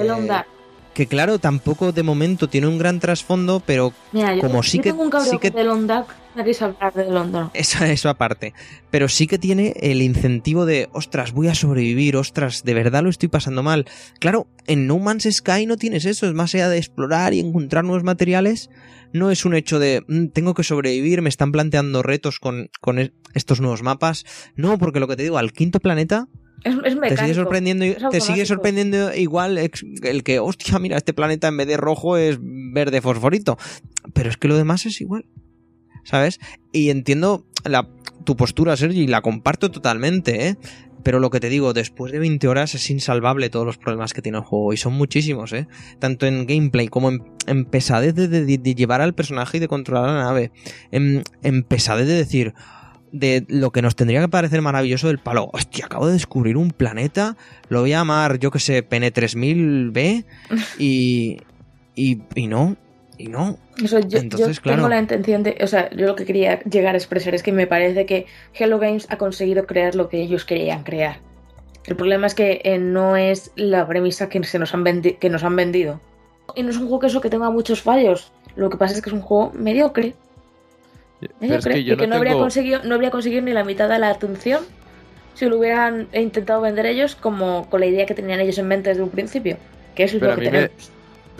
Que 0.94 1.08
claro, 1.08 1.40
tampoco 1.40 1.94
de 1.94 2.04
momento 2.04 2.50
tiene 2.50 2.68
un 2.68 2.78
gran 2.78 3.00
trasfondo, 3.00 3.64
pero 3.66 3.94
Mira, 4.12 4.36
yo, 4.36 4.42
como 4.42 4.56
yo 4.62 4.64
sí 4.70 4.80
que- 4.80 4.90
tengo 4.90 5.04
un 5.04 5.10
sí 5.24 5.38
que- 5.38 5.50
Long 5.64 5.88
Dark. 5.88 6.08
Me 6.36 6.44
hablar 6.66 6.94
de 6.94 7.06
Dark. 7.32 7.50
eso, 7.54 7.84
eso 7.86 8.10
aparte. 8.10 8.54
Pero 8.90 9.08
sí 9.08 9.26
que 9.28 9.38
tiene 9.38 9.74
el 9.80 10.02
incentivo 10.02 10.66
de, 10.66 10.90
ostras, 10.92 11.32
voy 11.32 11.48
a 11.48 11.56
sobrevivir, 11.56 12.18
ostras, 12.18 12.64
de 12.66 12.74
verdad 12.74 13.04
lo 13.04 13.10
estoy 13.10 13.30
pasando 13.30 13.64
mal. 13.64 13.86
Claro, 14.20 14.48
en 14.68 14.86
No 14.86 14.98
Man's 15.00 15.28
Sky 15.32 15.66
no 15.66 15.78
tienes 15.78 16.04
eso, 16.04 16.28
es 16.28 16.34
más 16.34 16.54
allá 16.56 16.68
de 16.68 16.78
explorar 16.78 17.34
y 17.34 17.40
encontrar 17.40 17.86
nuevos 17.86 18.04
materiales. 18.04 18.70
No 19.14 19.32
es 19.32 19.46
un 19.46 19.54
hecho 19.56 19.80
de, 19.80 20.04
"Mm, 20.08 20.28
tengo 20.28 20.54
que 20.54 20.64
sobrevivir, 20.64 21.22
me 21.22 21.30
están 21.30 21.52
planteando 21.52 22.02
retos 22.04 22.40
con, 22.40 22.70
con 22.80 23.00
e- 23.00 23.14
estos 23.34 23.60
nuevos 23.62 23.84
mapas. 23.84 24.26
No, 24.56 24.78
porque 24.78 25.00
lo 25.00 25.08
que 25.08 25.16
te 25.16 25.24
digo, 25.24 25.38
al 25.38 25.52
quinto 25.54 25.80
planeta 25.80 26.28
Es, 26.64 26.76
es 26.76 27.00
te 27.00 27.18
sigue 27.18 27.34
sorprendiendo, 27.34 27.86
es 27.86 27.98
te 28.12 28.22
sigue 28.22 28.46
sorprendiendo 28.46 29.14
igual 29.16 29.58
el 29.58 30.24
que, 30.24 30.40
hostia, 30.40 30.78
mira, 30.80 30.98
este 30.98 31.14
planeta 31.14 31.48
en 31.48 31.58
vez 31.58 31.68
de 31.68 31.78
rojo 31.78 32.18
es 32.18 32.38
verde 32.42 33.02
fosforito. 33.02 33.58
Pero 34.14 34.30
es 34.30 34.38
que 34.38 34.48
lo 34.48 34.56
demás 34.58 34.86
es 34.86 35.02
igual. 35.02 35.26
¿Sabes? 36.04 36.40
Y 36.72 36.90
entiendo 36.90 37.46
la, 37.64 37.88
tu 38.26 38.36
postura, 38.36 38.76
Sergi, 38.76 39.02
y 39.02 39.08
la 39.08 39.22
comparto 39.22 39.70
totalmente, 39.72 40.48
¿eh? 40.48 40.58
Pero 41.04 41.20
lo 41.20 41.30
que 41.30 41.40
te 41.40 41.50
digo, 41.50 41.74
después 41.74 42.12
de 42.12 42.20
20 42.20 42.48
horas 42.48 42.76
es 42.76 42.90
insalvable 42.90 43.50
todos 43.50 43.66
los 43.66 43.78
problemas 43.78 44.14
que 44.14 44.22
tiene 44.22 44.38
el 44.38 44.44
juego. 44.44 44.74
Y 44.74 44.78
son 44.78 44.94
muchísimos, 44.94 45.54
¿eh? 45.54 45.68
Tanto 46.00 46.26
en 46.26 46.46
gameplay 46.46 46.88
como 46.88 47.10
en, 47.10 47.24
en 47.48 47.66
pesadez 47.66 48.16
de, 48.16 48.58
llevar 48.76 49.02
al 49.02 49.14
personaje 49.14 49.58
y 49.58 49.60
de 49.60 49.68
controlar 49.68 50.10
la 50.10 50.24
nave. 50.24 50.52
En, 50.92 51.24
en 51.44 51.64
pesadez 51.64 52.08
de 52.08 52.14
decir, 52.14 52.54
de 53.12 53.46
lo 53.48 53.72
que 53.72 53.82
nos 53.82 53.96
tendría 53.96 54.22
que 54.22 54.30
parecer 54.30 54.62
maravilloso 54.62 55.08
del 55.08 55.20
palo. 55.20 55.50
Hostia, 55.54 55.86
acabo 55.86 56.08
de 56.08 56.14
descubrir 56.14 56.58
un 56.58 56.72
planeta, 56.72 57.38
lo 57.70 57.82
voy 57.82 57.94
a 57.94 58.00
llamar, 58.00 58.40
yo 58.40 58.52
que 58.52 58.60
sé, 58.60 58.88
Pene3000B 58.88 60.26
y, 60.78 61.38
y, 61.96 62.22
y 62.36 62.48
no, 62.48 62.78
y 63.22 63.28
no. 63.28 63.58
Eso, 63.84 64.00
yo, 64.00 64.20
Entonces, 64.20 64.58
yo 64.58 64.62
claro. 64.62 64.78
tengo 64.78 64.90
la 64.90 65.00
intención 65.00 65.44
de. 65.44 65.58
O 65.64 65.68
sea, 65.68 65.90
yo 65.92 66.08
lo 66.08 66.16
que 66.16 66.26
quería 66.26 66.60
llegar 66.64 66.96
a 66.96 66.98
expresar 66.98 67.36
es 67.36 67.44
que 67.44 67.52
me 67.52 67.68
parece 67.68 68.06
que 68.06 68.26
Hello 68.54 68.80
Games 68.80 69.08
ha 69.10 69.18
conseguido 69.18 69.66
crear 69.66 69.96
lo 69.96 70.10
que 70.10 70.22
ellos 70.22 70.46
querían 70.46 70.84
crear. 70.84 71.20
El 71.86 71.96
problema 71.96 72.28
es 72.28 72.36
que 72.36 72.62
eh, 72.64 72.78
no 72.78 73.16
es 73.18 73.52
la 73.56 73.88
premisa 73.88 74.30
que, 74.30 74.44
se 74.44 74.60
nos 74.60 74.74
han 74.76 74.84
que 75.02 75.30
nos 75.30 75.44
han 75.44 75.56
vendido. 75.56 76.00
Y 76.56 76.64
no 76.64 76.70
es 76.70 76.76
un 76.78 76.84
juego 76.84 77.00
que 77.00 77.08
eso 77.08 77.22
que 77.22 77.30
tenga 77.30 77.50
muchos 77.50 77.82
fallos. 77.82 78.32
Lo 78.56 78.70
que 78.70 78.78
pasa 78.78 78.94
es 78.96 79.02
que 79.02 79.10
es 79.10 79.14
un 79.14 79.22
juego 79.22 79.52
mediocre. 79.56 80.14
Es 81.22 81.30
mediocre 81.40 81.74
que 81.76 81.84
yo 81.84 81.94
y 81.94 81.98
que 81.98 82.08
no 82.08 82.12
no, 82.12 82.16
habría 82.18 82.32
tengo... 82.34 82.44
conseguido, 82.44 82.84
no 82.84 82.96
habría 82.96 83.12
conseguido 83.12 83.42
ni 83.42 83.52
la 83.54 83.64
mitad 83.64 83.88
de 83.90 84.00
la 84.00 84.10
atención 84.10 84.64
si 85.34 85.46
lo 85.46 85.58
hubieran 85.58 86.08
intentado 86.14 86.62
vender 86.62 86.86
ellos 86.86 87.16
como 87.16 87.70
con 87.70 87.80
la 87.80 87.86
idea 87.86 88.06
que 88.06 88.14
tenían 88.14 88.40
ellos 88.42 88.58
en 88.58 88.68
mente 88.68 88.90
desde 88.90 89.02
un 89.02 89.10
principio. 89.10 89.58
Que 89.96 90.04
es 90.04 90.12
Pero 90.14 90.28
lo 90.28 90.36
que 90.36 90.42
me- 90.42 90.52
tenemos. 90.52 90.92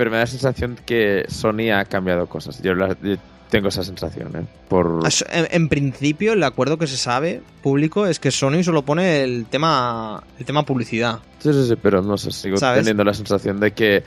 Pero 0.02 0.10
me 0.10 0.18
da 0.18 0.24
la 0.24 0.28
sensación 0.28 0.80
que 0.84 1.26
Sony 1.28 1.70
ha 1.72 1.86
cambiado 1.86 2.26
cosas. 2.26 2.60
Yo, 2.64 2.74
la- 2.74 2.98
yo 3.04 3.18
tengo 3.52 3.68
esa 3.68 3.84
sensación, 3.84 4.36
¿eh? 4.36 4.46
Por... 4.68 5.06
Es- 5.06 5.24
En, 5.32 5.48
en 5.52 5.70
principio, 5.70 6.34
el 6.34 6.42
acuerdo 6.42 6.80
que 6.80 6.88
se 6.88 6.98
sabe 6.98 7.44
público 7.62 8.08
es 8.08 8.20
que 8.20 8.32
Sony 8.32 8.64
solo 8.64 8.82
pone 8.82 9.22
el 9.22 9.46
tema, 9.46 10.24
el 10.40 10.46
tema 10.46 10.64
publicidad. 10.66 11.20
Sí, 11.38 11.54
sí, 11.54 11.68
sí, 11.68 11.76
pero 11.80 12.02
no 12.02 12.18
sé, 12.18 12.32
sigo 12.32 12.58
¿Sabes? 12.58 12.80
teniendo 12.80 13.04
la 13.04 13.14
sensación 13.14 13.60
de 13.60 13.74
que 13.74 14.04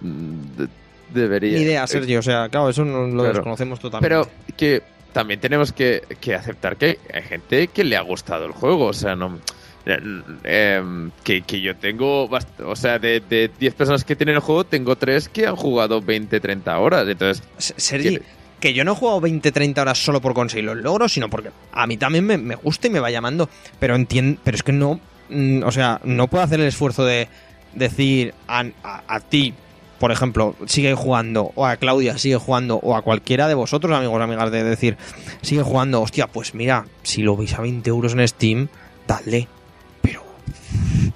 mm, 0.00 0.40
de- 0.56 0.68
debería... 1.14 1.58
Ni 1.58 1.62
idea, 1.64 1.86
Sergio. 1.86 2.18
O 2.18 2.22
sea, 2.22 2.48
claro, 2.48 2.68
eso 2.70 2.84
no 2.84 3.06
lo 3.06 3.12
Claro. 3.22 3.34
desconocemos 3.34 3.78
totalmente. 3.78 4.08
Pero 4.08 4.28
que 4.56 4.82
también 5.12 5.38
tenemos 5.38 5.70
que, 5.72 6.02
que 6.20 6.34
aceptar 6.34 6.76
que 6.76 6.98
hay 7.14 7.22
gente 7.22 7.68
que 7.68 7.84
le 7.84 7.96
ha 7.96 8.00
gustado 8.02 8.46
el 8.46 8.52
juego. 8.52 8.86
O 8.86 8.92
sea, 8.92 9.14
no. 9.14 9.38
Eh, 9.86 9.98
em, 10.44 11.10
que, 11.24 11.42
que 11.42 11.60
yo 11.60 11.76
tengo. 11.76 12.28
O 12.64 12.76
sea, 12.76 12.98
de, 12.98 13.20
de 13.20 13.50
10 13.58 13.74
personas 13.74 14.04
que 14.04 14.16
tienen 14.16 14.34
el 14.36 14.40
juego, 14.40 14.64
tengo 14.64 14.96
3 14.96 15.28
que 15.28 15.46
han 15.46 15.56
jugado 15.56 16.00
20, 16.02 16.40
30 16.40 16.78
horas. 16.78 17.06
Entonces, 17.08 17.42
Sergi, 17.58 18.18
que- 18.60 18.74
yo 18.74 18.84
no 18.84 18.92
he 18.92 18.94
jugado 18.96 19.20
20-30 19.20 19.78
horas 19.82 19.98
solo 20.04 20.20
por 20.20 20.34
conseguir 20.34 20.64
los 20.64 20.76
logros, 20.78 21.12
sino 21.12 21.30
porque 21.30 21.50
a 21.72 21.86
mí 21.86 21.96
también 21.96 22.26
me, 22.26 22.36
me 22.36 22.56
gusta 22.56 22.88
y 22.88 22.90
me 22.90 23.00
va 23.00 23.10
llamando. 23.10 23.48
Pero 23.78 23.94
entiendo, 23.94 24.40
pero 24.44 24.56
es 24.56 24.62
que 24.62 24.72
no, 24.72 24.98
mm, 25.28 25.62
o 25.62 25.70
sea, 25.70 26.00
no 26.04 26.26
puedo 26.28 26.42
hacer 26.42 26.58
el 26.60 26.66
esfuerzo 26.66 27.04
de 27.04 27.28
decir 27.74 28.34
a, 28.48 28.64
a- 28.82 29.02
a 29.06 29.20
ti, 29.20 29.54
por 30.00 30.10
ejemplo, 30.10 30.56
sigue 30.66 30.94
jugando, 30.94 31.52
o 31.54 31.64
a 31.66 31.76
Claudia 31.76 32.18
sigue 32.18 32.36
jugando, 32.36 32.76
o 32.76 32.96
a 32.96 33.02
cualquiera 33.02 33.46
de 33.48 33.54
vosotros, 33.54 33.96
amigos 33.96 34.20
amigas, 34.20 34.50
de 34.50 34.64
decir, 34.64 34.96
sigue 35.42 35.62
jugando, 35.62 36.02
hostia, 36.02 36.26
pues 36.26 36.54
mira, 36.54 36.86
si 37.02 37.22
lo 37.22 37.36
veis 37.36 37.54
a 37.54 37.62
20 37.62 37.88
euros 37.90 38.12
en 38.14 38.26
Steam, 38.26 38.68
dale. 39.06 39.48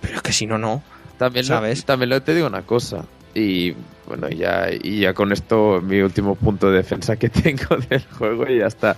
Pero, 0.00 0.16
es 0.16 0.22
que 0.22 0.32
si 0.32 0.46
no, 0.46 0.58
no. 0.58 0.82
también, 1.18 1.46
lo- 1.46 1.54
¿Sabes? 1.54 1.84
también 1.84 2.10
lo 2.10 2.22
te 2.22 2.34
digo 2.34 2.46
una 2.46 2.62
cosa. 2.62 3.04
Y 3.34 3.74
bueno, 4.06 4.28
ya, 4.28 4.68
y 4.72 5.00
ya 5.00 5.14
con 5.14 5.30
esto, 5.32 5.80
mi 5.82 6.00
último 6.00 6.34
punto 6.34 6.70
de 6.70 6.78
defensa 6.78 7.16
que 7.16 7.28
tengo 7.30 7.76
del 7.88 8.04
juego, 8.18 8.46
y 8.48 8.58
ya 8.58 8.66
está. 8.66 8.96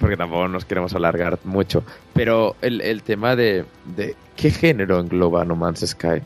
Porque 0.00 0.16
tampoco 0.16 0.46
nos 0.48 0.64
queremos 0.64 0.94
alargar 0.94 1.38
mucho. 1.44 1.82
Pero 2.14 2.56
el, 2.62 2.80
el 2.80 3.02
tema 3.02 3.34
de, 3.36 3.64
de 3.96 4.14
qué 4.36 4.50
género 4.50 5.00
engloba 5.00 5.44
No 5.44 5.56
Man's 5.56 5.80
Sky. 5.86 6.22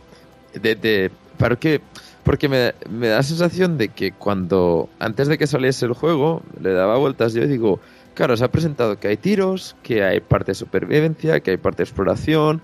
De, 0.55 0.75
de, 0.75 1.11
¿para 1.39 1.57
qué? 1.57 1.81
Porque 2.23 2.49
me, 2.49 2.75
me 2.91 3.09
da 3.09 3.17
la 3.17 3.23
sensación 3.23 3.79
de 3.79 3.89
que 3.89 4.13
cuando, 4.13 4.89
antes 4.99 5.27
de 5.29 5.39
que 5.39 5.47
saliese 5.47 5.87
el 5.87 5.95
juego, 5.95 6.43
le 6.61 6.73
daba 6.73 6.99
vueltas 6.99 7.33
yo 7.33 7.43
y 7.43 7.49
digo, 7.49 7.81
claro, 8.15 8.37
se 8.37 8.45
ha 8.45 8.49
presentado 8.53 9.01
que 9.01 9.09
hay 9.09 9.17
tiros, 9.17 9.75
que 9.83 10.05
hay 10.05 10.21
parte 10.21 10.53
de 10.53 10.55
supervivencia, 10.55 11.41
que 11.41 11.53
hay 11.53 11.57
parte 11.57 11.79
de 11.79 11.85
exploración, 11.85 12.61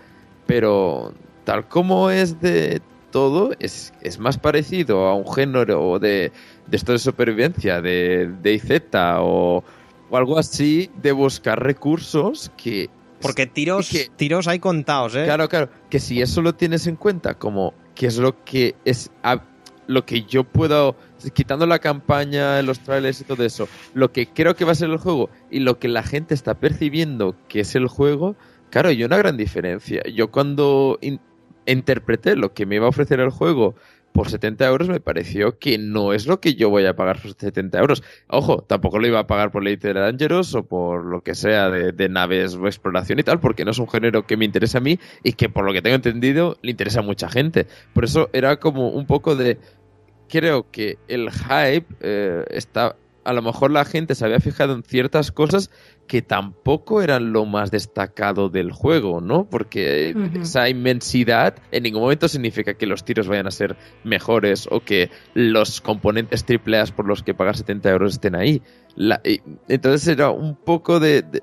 pero 0.46 1.12
tal 1.48 1.66
como 1.66 2.10
es 2.10 2.42
de 2.42 2.82
todo, 3.10 3.52
es, 3.58 3.94
es 4.02 4.18
más 4.18 4.36
parecido 4.36 5.06
a 5.06 5.14
un 5.14 5.26
género 5.32 5.98
de, 5.98 6.30
de 6.66 6.76
esto 6.76 6.92
de 6.92 6.98
supervivencia, 6.98 7.80
de, 7.80 8.30
de 8.42 8.52
IZ 8.52 8.70
o, 9.20 9.64
o 10.10 10.16
algo 10.18 10.38
así, 10.38 10.90
de 11.00 11.12
buscar 11.12 11.58
recursos 11.62 12.52
que... 12.62 12.90
Porque 13.22 13.46
tiros, 13.46 13.88
que- 13.88 14.10
tiros 14.14 14.46
hay 14.46 14.58
contados, 14.58 15.14
¿eh? 15.16 15.24
Claro, 15.24 15.48
claro, 15.48 15.70
que 15.88 16.00
si 16.00 16.20
eso 16.20 16.42
lo 16.42 16.54
tienes 16.54 16.86
en 16.86 16.96
cuenta 16.96 17.32
como 17.38 17.72
que 17.94 18.08
es 18.08 18.18
lo 18.18 18.44
que 18.44 18.74
es 18.84 19.10
a- 19.22 19.42
lo 19.86 20.04
que 20.04 20.24
yo 20.24 20.44
puedo 20.44 20.96
quitando 21.32 21.64
la 21.64 21.78
campaña, 21.78 22.60
los 22.60 22.80
trailers 22.80 23.22
y 23.22 23.24
todo 23.24 23.42
eso, 23.42 23.70
lo 23.94 24.12
que 24.12 24.26
creo 24.28 24.54
que 24.54 24.66
va 24.66 24.72
a 24.72 24.74
ser 24.74 24.90
el 24.90 24.98
juego 24.98 25.30
y 25.50 25.60
lo 25.60 25.78
que 25.78 25.88
la 25.88 26.02
gente 26.02 26.34
está 26.34 26.60
percibiendo 26.60 27.36
que 27.48 27.60
es 27.60 27.74
el 27.74 27.88
juego, 27.88 28.36
claro, 28.68 28.90
hay 28.90 29.02
una 29.02 29.16
gran 29.16 29.38
diferencia. 29.38 30.02
Yo 30.14 30.30
cuando 30.30 30.98
in- 31.00 31.20
interpreté 31.72 32.36
lo 32.36 32.52
que 32.52 32.66
me 32.66 32.76
iba 32.76 32.86
a 32.86 32.90
ofrecer 32.90 33.20
el 33.20 33.30
juego 33.30 33.74
por 34.12 34.30
70 34.30 34.66
euros 34.66 34.88
me 34.88 35.00
pareció 35.00 35.58
que 35.58 35.78
no 35.78 36.12
es 36.12 36.26
lo 36.26 36.40
que 36.40 36.54
yo 36.54 36.70
voy 36.70 36.86
a 36.86 36.96
pagar 36.96 37.20
por 37.20 37.34
70 37.34 37.78
euros. 37.78 38.02
Ojo, 38.26 38.62
tampoco 38.62 38.98
lo 38.98 39.06
iba 39.06 39.20
a 39.20 39.26
pagar 39.26 39.50
por 39.50 39.62
Elite 39.62 39.92
Dangerous 39.92 40.54
o 40.54 40.64
por 40.64 41.04
lo 41.04 41.20
que 41.22 41.34
sea 41.34 41.70
de, 41.70 41.92
de 41.92 42.08
naves 42.08 42.56
o 42.56 42.66
exploración 42.66 43.18
y 43.18 43.22
tal, 43.22 43.40
porque 43.40 43.64
no 43.64 43.70
es 43.70 43.78
un 43.78 43.88
género 43.88 44.26
que 44.26 44.36
me 44.36 44.44
interesa 44.44 44.78
a 44.78 44.80
mí 44.80 44.98
y 45.22 45.32
que 45.34 45.48
por 45.48 45.64
lo 45.64 45.72
que 45.72 45.82
tengo 45.82 45.96
entendido 45.96 46.56
le 46.62 46.70
interesa 46.70 47.00
a 47.00 47.02
mucha 47.02 47.28
gente. 47.28 47.66
Por 47.92 48.04
eso 48.04 48.28
era 48.32 48.58
como 48.58 48.88
un 48.88 49.06
poco 49.06 49.36
de... 49.36 49.58
Creo 50.28 50.70
que 50.70 50.98
el 51.08 51.30
hype 51.30 51.86
eh, 52.00 52.44
está... 52.50 52.96
A 53.28 53.32
lo 53.34 53.42
mejor 53.42 53.70
la 53.70 53.84
gente 53.84 54.14
se 54.14 54.24
había 54.24 54.40
fijado 54.40 54.72
en 54.74 54.82
ciertas 54.82 55.30
cosas 55.32 55.70
que 56.06 56.22
tampoco 56.22 57.02
eran 57.02 57.32
lo 57.32 57.44
más 57.44 57.70
destacado 57.70 58.48
del 58.48 58.72
juego, 58.72 59.20
¿no? 59.20 59.44
Porque 59.50 60.14
esa 60.40 60.68
inmensidad 60.70 61.54
en 61.70 61.82
ningún 61.82 62.00
momento 62.02 62.28
significa 62.28 62.74
que 62.74 62.86
los 62.86 63.04
tiros 63.04 63.28
vayan 63.28 63.46
a 63.46 63.50
ser 63.50 63.76
mejores 64.04 64.66
o 64.70 64.80
que 64.80 65.10
los 65.34 65.80
componentes 65.82 66.44
triple 66.44 66.78
A 66.78 66.86
por 66.86 67.06
los 67.06 67.22
que 67.22 67.34
pagar 67.34 67.56
70 67.56 67.90
euros 67.90 68.12
estén 68.14 68.34
ahí. 68.34 68.62
La- 68.96 69.20
y- 69.24 69.40
entonces 69.68 70.08
era 70.08 70.30
un 70.30 70.56
poco 70.56 70.98
de, 70.98 71.20
de- 71.22 71.42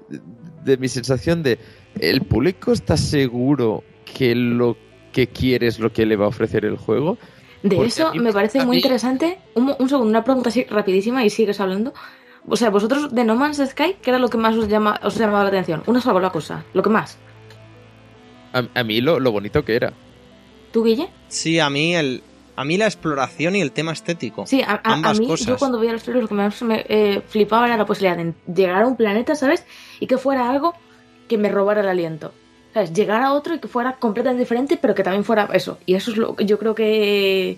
de 0.64 0.78
mi 0.78 0.88
sensación 0.88 1.44
de 1.44 1.60
el 2.00 2.22
público 2.22 2.72
está 2.72 2.98
seguro 2.98 3.84
que 4.18 4.34
lo 4.34 4.76
que 5.14 5.28
quiere 5.28 5.68
es 5.68 5.80
lo 5.80 5.94
que 5.94 6.06
le 6.06 6.16
va 6.16 6.26
a 6.26 6.30
ofrecer 6.30 6.66
el 6.66 6.78
juego. 6.78 7.18
De 7.68 7.76
Porque 7.78 7.88
eso 7.90 8.12
mí- 8.12 8.20
me 8.20 8.32
parece 8.32 8.60
muy 8.64 8.76
mí- 8.76 8.78
interesante. 8.78 9.40
Un, 9.56 9.68
segundo, 9.90 10.02
una 10.10 10.24
pregunta 10.24 10.50
así 10.50 10.66
rapidísima 10.66 11.26
y 11.26 11.30
sigues 11.32 11.60
hablando. 11.60 11.94
O 12.48 12.56
sea, 12.56 12.70
vosotros 12.70 13.14
de 13.14 13.24
No 13.24 13.36
Man's 13.36 13.58
Sky, 13.58 13.96
¿qué 14.02 14.12
era 14.12 14.20
lo 14.20 14.30
que 14.30 14.38
más 14.38 14.56
os, 14.56 14.68
llama, 14.68 15.00
os 15.04 15.16
llamaba 15.18 15.44
la 15.44 15.50
atención? 15.50 15.82
Una 15.88 16.00
sola 16.00 16.30
cosa, 16.30 16.64
lo 16.74 16.84
que 16.84 16.90
más. 16.92 17.18
A, 18.54 18.64
a 18.80 18.84
mí 18.84 19.02
lo, 19.02 19.20
lo 19.20 19.32
bonito 19.32 19.66
que 19.66 19.76
era. 19.76 19.94
¿Tú, 20.72 20.84
Guille? 20.84 21.10
Sí, 21.28 21.60
a 21.60 21.70
mí 21.70 21.96
el 21.96 22.22
a 22.58 22.64
mí 22.64 22.78
la 22.78 22.86
exploración 22.86 23.56
y 23.56 23.62
el 23.62 23.72
tema 23.72 23.92
estético. 23.94 24.46
Sí, 24.46 24.62
a, 24.62 24.80
a- 24.84 25.14
mí 25.16 25.28
cosas. 25.28 25.48
yo 25.48 25.58
cuando 25.58 25.80
veía 25.80 25.92
los 25.94 26.04
trailers 26.04 26.22
lo 26.24 26.28
que 26.30 26.36
más 26.36 26.62
me 26.62 26.86
eh, 26.88 27.22
flipaba 27.28 27.66
era 27.66 27.76
la 27.78 27.86
posibilidad 27.86 28.16
de 28.18 28.34
llegar 28.54 28.84
a 28.84 28.88
un 28.88 28.96
planeta, 28.96 29.36
¿sabes? 29.36 29.66
Y 30.00 30.08
que 30.08 30.18
fuera 30.18 30.50
algo 30.50 30.74
que 31.28 31.38
me 31.38 31.50
robara 31.50 31.82
el 31.82 31.90
aliento. 31.90 32.32
¿Sabes? 32.76 32.92
Llegar 32.92 33.22
a 33.24 33.32
otro 33.32 33.56
y 33.56 33.60
que 33.60 33.70
fuera 33.70 33.94
completamente 33.94 34.42
diferente, 34.44 34.78
pero 34.80 34.94
que 34.94 35.02
también 35.02 35.24
fuera 35.24 35.48
eso. 35.54 35.78
Y 35.86 35.96
eso 35.96 36.12
es 36.12 36.18
lo 36.18 36.36
que 36.36 36.46
yo 36.46 36.60
creo 36.60 36.76
que... 36.76 37.58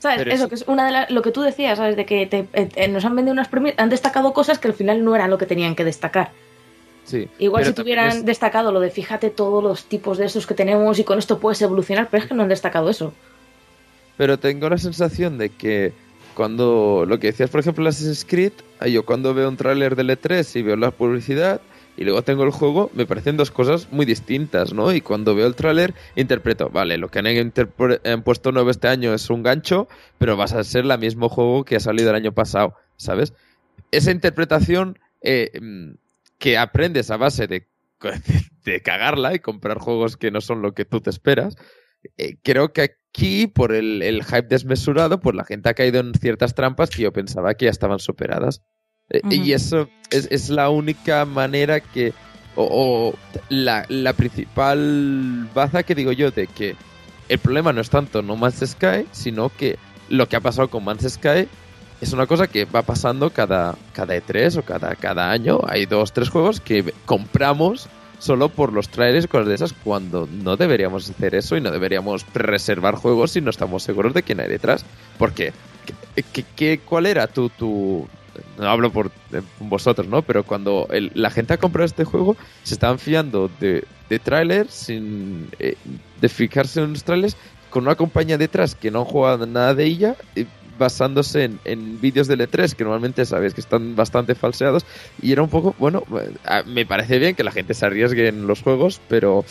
¿Sabes? 0.00 0.18
Pero 0.18 0.32
eso, 0.32 0.48
que 0.50 0.54
es 0.56 0.64
una 0.68 0.84
de 0.84 0.92
las... 0.92 1.10
Lo 1.10 1.22
que 1.22 1.30
tú 1.32 1.40
decías, 1.40 1.78
¿sabes? 1.78 1.96
De 1.96 2.04
que 2.04 2.26
te- 2.26 2.46
eh, 2.52 2.68
eh, 2.76 2.88
nos 2.88 3.06
han 3.06 3.16
vendido 3.16 3.32
unas 3.32 3.48
premisas, 3.48 3.78
han 3.78 3.88
destacado 3.88 4.34
cosas 4.34 4.58
que 4.58 4.68
al 4.68 4.74
final 4.74 5.02
no 5.02 5.16
eran 5.16 5.30
lo 5.30 5.38
que 5.38 5.46
tenían 5.46 5.74
que 5.74 5.82
destacar. 5.82 6.30
Sí. 7.04 7.26
Igual 7.38 7.64
si 7.64 7.72
tuvieran 7.72 8.08
es- 8.08 8.24
destacado 8.26 8.70
lo 8.70 8.80
de 8.80 8.90
fíjate 8.90 9.30
todos 9.30 9.64
los 9.64 9.84
tipos 9.86 10.18
de 10.18 10.26
esos 10.26 10.46
que 10.46 10.52
tenemos 10.52 10.98
y 10.98 11.04
con 11.04 11.18
esto 11.18 11.38
puedes 11.38 11.62
evolucionar, 11.62 12.08
pero 12.10 12.22
es 12.22 12.28
que 12.28 12.34
no 12.34 12.42
han 12.42 12.48
destacado 12.50 12.90
eso. 12.90 13.14
pero 14.18 14.38
tengo 14.38 14.68
la 14.68 14.76
sensación 14.78 15.38
de 15.38 15.48
que 15.48 15.92
cuando 16.34 17.04
lo 17.08 17.18
que 17.18 17.28
decías, 17.28 17.48
por 17.50 17.60
ejemplo, 17.60 17.88
Assassin's 17.88 18.24
Creed, 18.28 18.52
yo 18.86 19.04
cuando 19.06 19.32
veo 19.34 19.48
un 19.48 19.56
tráiler 19.56 19.96
del 19.96 20.10
E3 20.10 20.56
y 20.56 20.62
veo 20.62 20.76
la 20.76 20.90
publicidad 20.90 21.60
y 21.96 22.04
luego 22.04 22.22
tengo 22.22 22.44
el 22.44 22.50
juego, 22.50 22.90
me 22.94 23.06
parecen 23.06 23.36
dos 23.36 23.50
cosas 23.50 23.92
muy 23.92 24.04
distintas, 24.04 24.72
¿no? 24.72 24.92
Y 24.92 25.00
cuando 25.00 25.34
veo 25.34 25.46
el 25.46 25.54
tráiler 25.54 25.94
interpreto, 26.16 26.68
vale, 26.70 26.98
lo 26.98 27.08
que 27.08 27.20
han, 27.20 27.26
han 28.04 28.22
puesto 28.22 28.52
nuevo 28.52 28.70
este 28.70 28.88
año 28.88 29.14
es 29.14 29.30
un 29.30 29.42
gancho, 29.42 29.88
pero 30.18 30.36
vas 30.36 30.52
a 30.52 30.64
ser 30.64 30.84
el 30.84 30.98
mismo 30.98 31.28
juego 31.28 31.64
que 31.64 31.76
ha 31.76 31.80
salido 31.80 32.10
el 32.10 32.16
año 32.16 32.32
pasado, 32.32 32.74
¿sabes? 32.96 33.32
Esa 33.90 34.10
interpretación 34.10 34.98
eh, 35.22 35.52
mm, 35.60 35.94
que 36.38 36.58
aprendes 36.58 37.10
a 37.10 37.16
base 37.16 37.46
de, 37.46 37.66
de 38.64 38.80
cagarla 38.82 39.34
y 39.34 39.38
comprar 39.38 39.78
juegos 39.78 40.16
que 40.16 40.30
no 40.30 40.40
son 40.40 40.62
lo 40.62 40.74
que 40.74 40.84
tú 40.84 41.00
te 41.00 41.10
esperas, 41.10 41.56
eh, 42.18 42.36
creo 42.42 42.72
que 42.72 42.82
aquí, 42.82 43.46
por 43.46 43.72
el, 43.72 44.02
el 44.02 44.24
hype 44.24 44.48
desmesurado, 44.48 45.20
pues 45.20 45.36
la 45.36 45.44
gente 45.44 45.68
ha 45.68 45.74
caído 45.74 46.00
en 46.00 46.12
ciertas 46.14 46.54
trampas 46.54 46.90
que 46.90 47.02
yo 47.02 47.12
pensaba 47.12 47.54
que 47.54 47.66
ya 47.66 47.70
estaban 47.70 47.98
superadas. 47.98 48.62
Eh. 49.10 49.20
Y 49.30 49.52
eso 49.52 49.88
es, 50.10 50.28
es 50.30 50.50
la 50.50 50.70
única 50.70 51.24
manera 51.24 51.80
que. 51.80 52.12
O, 52.56 52.68
o 52.70 53.14
la, 53.48 53.84
la 53.88 54.12
principal 54.12 55.48
baza 55.54 55.82
que 55.82 55.94
digo 55.96 56.12
yo 56.12 56.30
de 56.30 56.46
que 56.46 56.76
el 57.28 57.38
problema 57.38 57.72
no 57.72 57.80
es 57.80 57.90
tanto 57.90 58.22
No 58.22 58.36
Man's 58.36 58.60
Sky, 58.64 59.06
sino 59.12 59.48
que 59.48 59.76
lo 60.08 60.28
que 60.28 60.36
ha 60.36 60.40
pasado 60.40 60.68
con 60.68 60.84
Man's 60.84 61.02
Sky 61.14 61.48
es 62.00 62.12
una 62.12 62.26
cosa 62.26 62.46
que 62.46 62.64
va 62.64 62.82
pasando 62.82 63.30
cada, 63.30 63.74
cada 63.92 64.14
E3 64.16 64.58
o 64.58 64.62
cada, 64.62 64.94
cada 64.94 65.30
año. 65.32 65.60
Hay 65.66 65.86
dos, 65.86 66.12
tres 66.12 66.28
juegos 66.28 66.60
que 66.60 66.92
compramos 67.06 67.88
solo 68.20 68.48
por 68.48 68.72
los 68.72 68.88
trailers 68.88 69.24
y 69.24 69.28
cosas 69.28 69.48
de 69.48 69.54
esas 69.54 69.72
cuando 69.72 70.28
no 70.30 70.56
deberíamos 70.56 71.10
hacer 71.10 71.34
eso 71.34 71.56
y 71.56 71.60
no 71.60 71.70
deberíamos 71.72 72.24
reservar 72.34 72.94
juegos 72.94 73.32
si 73.32 73.40
no 73.40 73.50
estamos 73.50 73.82
seguros 73.82 74.14
de 74.14 74.22
quién 74.22 74.40
hay 74.40 74.48
detrás. 74.48 74.84
Porque, 75.18 75.52
¿qué, 76.14 76.22
qué- 76.32 76.44
qué- 76.54 76.80
cuál 76.84 77.06
era 77.06 77.26
tu, 77.26 77.48
tu... 77.48 78.06
No 78.58 78.68
hablo 78.68 78.90
por 78.90 79.06
eh, 79.32 79.42
vosotros, 79.60 80.06
¿no? 80.08 80.22
Pero 80.22 80.44
cuando 80.44 80.86
el- 80.90 81.10
la 81.14 81.30
gente 81.30 81.54
ha 81.54 81.58
comprado 81.58 81.86
este 81.86 82.04
juego, 82.04 82.36
se 82.62 82.74
estaban 82.74 82.98
fiando 82.98 83.50
de, 83.60 83.84
de 84.08 84.18
trailers 84.18 84.72
sin... 84.72 85.48
eh, 85.58 85.76
de 86.20 86.28
fijarse 86.28 86.80
en 86.80 86.90
los 86.92 87.04
trailers 87.04 87.36
con 87.70 87.84
una 87.84 87.96
compañía 87.96 88.38
detrás 88.38 88.74
que 88.74 88.90
no 88.90 89.02
ha 89.02 89.04
jugado 89.04 89.46
nada 89.46 89.74
de 89.74 89.84
ella, 89.84 90.16
eh, 90.36 90.46
basándose 90.78 91.44
en, 91.44 91.60
en 91.64 92.00
vídeos 92.00 92.26
del 92.28 92.40
E3 92.40 92.74
que 92.74 92.84
normalmente 92.84 93.24
sabéis 93.24 93.54
que 93.54 93.60
están 93.60 93.94
bastante 93.96 94.34
falseados 94.34 94.84
y 95.22 95.32
era 95.32 95.42
un 95.42 95.48
poco, 95.50 95.74
bueno, 95.78 96.02
eh, 96.20 96.62
me 96.66 96.86
parece 96.86 97.18
bien 97.18 97.34
que 97.36 97.44
la 97.44 97.52
gente 97.52 97.74
se 97.74 97.86
arriesgue 97.86 98.28
en 98.28 98.46
los 98.46 98.62
juegos, 98.62 99.00
pero 99.08 99.44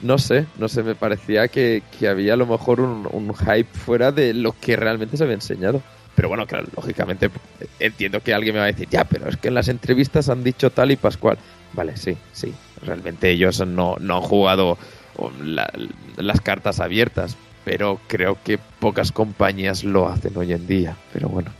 no 0.00 0.18
sé, 0.18 0.46
no 0.56 0.68
sé, 0.68 0.82
me 0.82 0.94
parecía 0.94 1.48
que, 1.48 1.82
había 2.08 2.34
a 2.34 2.36
lo 2.36 2.46
mejor 2.46 2.80
un 2.80 3.34
hype 3.34 3.64
fuera 3.78 4.12
de 4.12 4.32
lo 4.34 4.52
que 4.58 4.76
realmente 4.76 5.16
se 5.16 5.24
había 5.24 5.34
enseñado. 5.34 5.82
Pero 6.20 6.28
bueno, 6.28 6.46
claro, 6.46 6.66
lógicamente 6.76 7.30
eh, 7.60 7.66
entiendo 7.78 8.20
que 8.20 8.34
alguien 8.34 8.52
me 8.52 8.58
va 8.58 8.64
a 8.66 8.72
decir, 8.72 8.86
ya, 8.90 9.04
pero 9.04 9.26
es 9.26 9.38
que 9.38 9.48
en 9.48 9.54
las 9.54 9.68
entrevistas 9.68 10.28
han 10.28 10.44
dicho 10.44 10.68
tal 10.68 10.90
y 10.90 10.96
pascual. 10.96 11.38
Vale, 11.72 11.96
sí, 11.96 12.14
sí, 12.34 12.52
realmente 12.84 13.30
ellos 13.30 13.66
no, 13.66 13.96
no 13.98 14.16
han 14.16 14.22
jugado 14.22 14.76
um, 15.16 15.32
la- 15.40 15.72
las 16.18 16.42
cartas 16.42 16.78
abiertas, 16.80 17.38
pero 17.64 17.98
creo 18.06 18.36
que 18.44 18.58
pocas 18.58 19.12
compañías 19.12 19.82
lo 19.82 20.08
hacen 20.08 20.36
hoy 20.36 20.52
en 20.52 20.66
día. 20.66 20.94
Pero 21.14 21.30
bueno, 21.30 21.52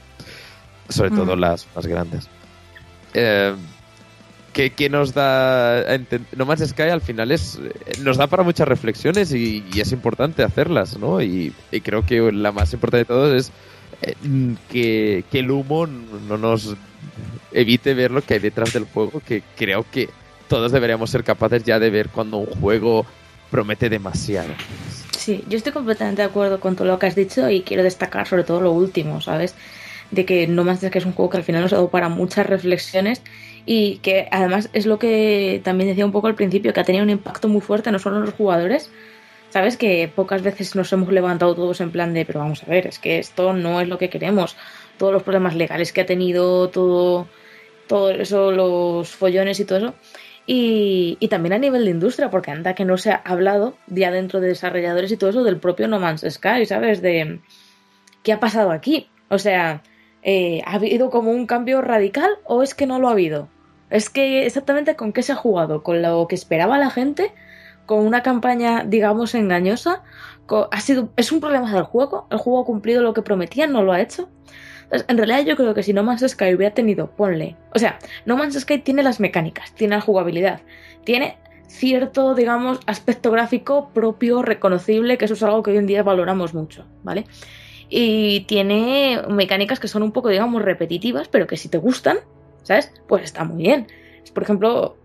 sobre 0.91 1.09
todo 1.11 1.37
Mm. 1.37 1.41
las 1.41 1.67
más 1.75 1.87
grandes. 1.87 2.29
Eh, 3.15 3.55
¿qué, 4.53 4.73
qué 4.75 4.91
nos 4.91 5.15
da 5.15 5.85
No 6.37 6.45
Man's 6.45 6.69
Sky 6.69 6.83
al 6.83 7.01
final 7.01 7.31
es 7.31 7.59
eh, 7.63 7.73
nos 8.03 8.19
da 8.19 8.27
para 8.27 8.43
muchas 8.43 8.69
reflexiones 8.69 9.33
y, 9.33 9.65
y 9.73 9.81
es 9.81 9.91
importante 9.93 10.43
hacerlas, 10.43 10.99
¿no? 10.99 11.23
Y, 11.23 11.55
y 11.73 11.81
creo 11.81 12.05
que 12.05 12.31
la 12.31 12.53
más 12.53 12.75
importante 12.75 12.99
de 12.99 13.05
todas 13.07 13.33
es 13.33 13.53
que, 14.71 15.25
que 15.31 15.39
el 15.39 15.51
humo 15.51 15.87
no 15.87 16.39
nos 16.39 16.77
evite 17.53 17.95
ver 17.95 18.11
lo 18.11 18.23
que 18.23 18.35
hay 18.35 18.41
detrás 18.41 18.73
del 18.73 18.85
juego, 18.85 19.21
que 19.27 19.43
creo 19.57 19.85
que 19.91 20.09
todos 20.49 20.73
deberíamos 20.73 21.11
ser 21.11 21.25
capaces 21.25 21.65
ya 21.65 21.79
de 21.79 21.91
ver 21.91 22.09
cuando 22.09 22.39
un 22.39 22.47
juego 22.47 23.07
promete 23.51 23.89
demasiado. 23.89 24.51
Sí, 25.17 25.45
yo 25.49 25.59
estoy 25.59 25.73
completamente 25.73 26.23
de 26.23 26.29
acuerdo 26.29 26.61
con 26.61 26.77
todo 26.77 26.89
lo 26.89 26.99
que 26.99 27.07
has 27.07 27.15
dicho 27.15 27.51
y 27.51 27.63
quiero 27.63 27.83
destacar 27.83 28.27
sobre 28.27 28.45
todo 28.45 28.61
lo 28.61 28.73
último, 28.73 29.21
¿sabes? 29.21 29.55
De 30.11 30.25
que 30.25 30.47
No 30.47 30.65
Man's 30.65 30.81
Sky 30.81 30.99
es 30.99 31.05
un 31.05 31.13
juego 31.13 31.31
que 31.31 31.37
al 31.37 31.45
final 31.45 31.63
nos 31.63 31.73
ha 31.73 31.77
dado 31.77 31.91
para 31.91 32.09
muchas 32.09 32.47
reflexiones 32.47 33.23
y 33.67 33.99
que 33.99 34.29
además 34.31 34.71
es 34.73 34.87
lo 34.87 34.99
que 34.99 35.61
también 35.63 35.91
decía 35.91 36.07
un 36.07 36.13
poco 36.13 36.27
al 36.27 36.35
principio, 36.35 36.73
que 36.73 36.81
ha 36.81 36.85
tenido 36.85 37.05
un 37.05 37.11
impacto 37.11 37.49
muy 37.49 37.61
fuerte 37.61 37.93
no 37.93 37.99
solo 37.99 38.17
en 38.17 38.23
los 38.23 38.35
jugadores, 38.35 38.91
¿sabes? 39.51 39.77
Que 39.77 40.11
pocas 40.15 40.43
veces 40.43 40.75
nos 40.75 40.93
hemos 40.93 41.13
levantado 41.13 41.55
todos 41.55 41.81
en 41.81 41.91
plan 41.91 42.15
de, 42.15 42.25
pero 42.25 42.41
vamos 42.41 42.63
a 42.63 42.67
ver, 42.67 42.87
es 42.87 42.99
que 42.99 43.19
esto 43.19 43.53
no 43.53 43.81
es 43.81 43.89
lo 43.89 43.99
que 43.99 44.11
queremos, 44.11 44.57
todos 44.97 45.13
los 45.13 45.23
problemas 45.23 45.55
legales 45.55 45.93
que 45.93 46.01
ha 46.01 46.07
tenido, 46.07 46.71
todo, 46.71 47.29
todo 47.87 48.11
eso, 48.11 48.51
los 48.53 49.09
follones 49.09 49.61
y 49.61 49.65
todo 49.65 49.79
eso. 49.79 49.95
Y, 50.47 51.17
y 51.21 51.29
también 51.29 51.53
a 51.53 51.59
nivel 51.59 51.85
de 51.85 51.91
industria, 51.91 52.31
porque 52.31 52.51
anda 52.51 52.75
que 52.75 52.85
no 52.85 52.97
se 52.97 53.13
ha 53.13 53.23
hablado 53.25 53.77
ya 53.87 54.11
dentro 54.11 54.41
de 54.41 54.49
desarrolladores 54.49 55.13
y 55.13 55.17
todo 55.17 55.31
eso 55.31 55.45
del 55.45 55.59
propio 55.59 55.87
No 55.87 56.01
Man's 56.01 56.25
Sky, 56.29 56.67
¿sabes? 56.67 57.03
De 57.03 57.41
qué 58.23 58.33
ha 58.33 58.41
pasado 58.41 58.73
aquí. 58.73 59.09
O 59.29 59.39
sea, 59.39 59.83
eh, 60.23 60.63
¿ha 60.67 60.75
habido 60.75 61.11
como 61.11 61.31
un 61.31 61.47
cambio 61.47 61.83
radical 61.83 62.31
o 62.45 62.63
es 62.63 62.75
que 62.75 62.87
no 62.87 62.99
lo 62.99 63.09
ha 63.09 63.13
habido? 63.13 63.49
Es 63.91 64.11
que 64.11 64.47
exactamente 64.47 64.97
con 64.97 65.13
qué 65.13 65.23
se 65.23 65.33
ha 65.33 65.37
jugado, 65.37 65.83
con 65.83 66.03
lo 66.03 66.27
que 66.29 66.35
esperaba 66.35 66.79
la 66.79 66.91
gente, 66.91 67.33
con 67.91 68.07
una 68.07 68.23
campaña, 68.23 68.85
digamos, 68.87 69.35
engañosa. 69.35 70.05
ha 70.71 70.81
sido, 70.81 71.09
es 71.17 71.33
un 71.33 71.41
problema 71.41 71.75
del 71.75 71.83
juego, 71.83 72.29
el 72.31 72.39
juego 72.39 72.61
ha 72.61 72.65
cumplido 72.65 73.03
lo 73.03 73.15
que 73.15 73.23
prometía, 73.23 73.67
no 73.67 73.83
lo 73.83 73.91
ha 73.91 74.01
hecho. 74.01 74.29
Entonces, 74.85 75.07
en 75.09 75.19
realidad 75.19 75.45
yo 75.45 75.57
creo 75.57 75.75
que 75.75 75.83
si 75.83 75.93
No 75.93 76.05
Man's 76.05 76.25
Sky 76.25 76.55
hubiera 76.55 76.73
tenido, 76.73 77.11
ponle, 77.11 77.57
o 77.75 77.81
sea, 77.81 77.99
No 78.27 78.37
Man's 78.37 78.61
Sky 78.61 78.79
tiene 78.79 79.03
las 79.03 79.19
mecánicas, 79.19 79.75
tiene 79.75 79.97
la 79.97 80.03
jugabilidad, 80.03 80.61
tiene 81.03 81.39
cierto, 81.67 82.37
digamos, 82.37 82.79
aspecto 82.87 83.33
gráfico 83.33 83.91
propio, 83.93 84.43
reconocible, 84.43 85.19
que 85.19 85.25
eso 85.25 85.35
es 85.35 85.43
algo 85.43 85.65
que 85.65 85.73
hoy 85.73 85.79
en 85.79 85.89
día 85.89 86.05
valoramos 86.05 86.55
mucho, 86.55 86.87
¿vale? 87.03 87.25
Y 87.89 88.43
tiene 88.43 89.21
mecánicas 89.29 89.81
que 89.81 89.89
son 89.89 90.05
un 90.05 90.13
poco, 90.13 90.29
digamos, 90.29 90.63
repetitivas, 90.63 91.27
pero 91.27 91.49
que 91.49 91.57
si 91.57 91.69
te 91.69 91.79
gustan, 91.79 92.19
¿sabes? 92.63 92.93
Pues 93.09 93.25
está 93.25 93.43
muy 93.43 93.65
bien. 93.65 93.89
Por 94.33 94.45
ejemplo, 94.45 94.97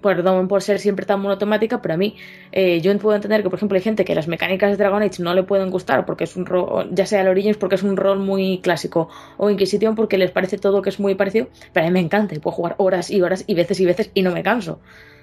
perdón 0.00 0.48
por 0.48 0.62
ser 0.62 0.78
siempre 0.78 1.06
tan 1.06 1.20
monotemática, 1.20 1.82
pero 1.82 1.94
a 1.94 1.96
mí 1.96 2.16
eh, 2.52 2.80
yo 2.80 2.96
puedo 2.98 3.16
entender 3.16 3.42
que, 3.42 3.50
por 3.50 3.58
ejemplo, 3.58 3.76
hay 3.76 3.82
gente 3.82 4.04
que 4.04 4.14
las 4.14 4.28
mecánicas 4.28 4.70
de 4.70 4.76
Dragon 4.76 5.02
Age 5.02 5.22
no 5.22 5.34
le 5.34 5.42
pueden 5.42 5.70
gustar 5.70 6.06
porque 6.06 6.24
es 6.24 6.36
un 6.36 6.46
rol, 6.46 6.88
ya 6.92 7.06
sea 7.06 7.20
el 7.22 7.28
Origins 7.28 7.56
porque 7.56 7.74
es 7.74 7.82
un 7.82 7.96
rol 7.96 8.18
muy 8.18 8.60
clásico 8.62 9.08
o 9.36 9.50
Inquisition 9.50 9.94
porque 9.94 10.18
les 10.18 10.30
parece 10.30 10.58
todo 10.58 10.82
que 10.82 10.90
es 10.90 11.00
muy 11.00 11.14
parecido, 11.14 11.48
pero 11.72 11.86
a 11.86 11.90
mí 11.90 11.92
me 11.92 12.00
encanta 12.00 12.34
y 12.34 12.38
puedo 12.38 12.56
jugar 12.56 12.74
horas 12.78 13.10
y 13.10 13.20
horas 13.22 13.44
y 13.46 13.54
veces 13.54 13.80
y 13.80 13.86
veces 13.86 14.10
y 14.14 14.22
no 14.22 14.30
me 14.30 14.42
canso. 14.42 14.80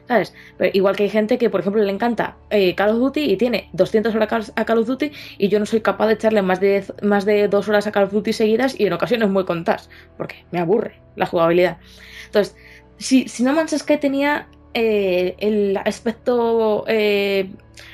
¿Sabes? 0.08 0.36
Pero 0.58 0.70
igual 0.72 0.96
que 0.96 1.02
hay 1.02 1.10
gente 1.10 1.40
que, 1.40 1.50
por 1.50 1.62
ejemplo, 1.62 1.82
le 1.82 1.92
encanta 1.92 2.38
eh, 2.52 2.76
Call 2.76 2.92
of 2.92 3.00
Duty 3.00 3.22
y 3.22 3.38
tiene 3.38 3.70
200 3.74 4.14
horas 4.14 4.54
a 4.56 4.64
Call 4.64 4.78
of 4.78 4.86
Duty 4.86 5.12
y 5.40 5.48
yo 5.48 5.60
no 5.60 5.66
soy 5.66 5.82
capaz 5.82 6.06
de 6.06 6.14
echarle 6.14 6.44
más 6.44 6.60
de, 6.60 6.84
más 7.02 7.26
de 7.26 7.48
dos 7.48 7.68
horas 7.70 7.88
a 7.88 7.92
Call 7.92 8.04
of 8.04 8.12
Duty 8.12 8.32
seguidas 8.32 8.80
y 8.80 8.86
en 8.86 8.94
ocasiones 8.94 9.30
muy 9.30 9.46
contadas, 9.46 9.90
porque 10.16 10.46
me 10.52 10.60
aburre 10.60 11.02
la 11.16 11.26
jugabilidad. 11.26 11.80
Entonces, 12.28 12.56
si, 12.98 13.28
si 13.28 13.44
No 13.44 13.54
Man's 13.54 13.76
Sky 13.76 13.98
tenía 13.98 14.48
eh, 14.78 15.36
el 15.40 15.78
aspecto 15.78 16.84
eh, 16.90 17.50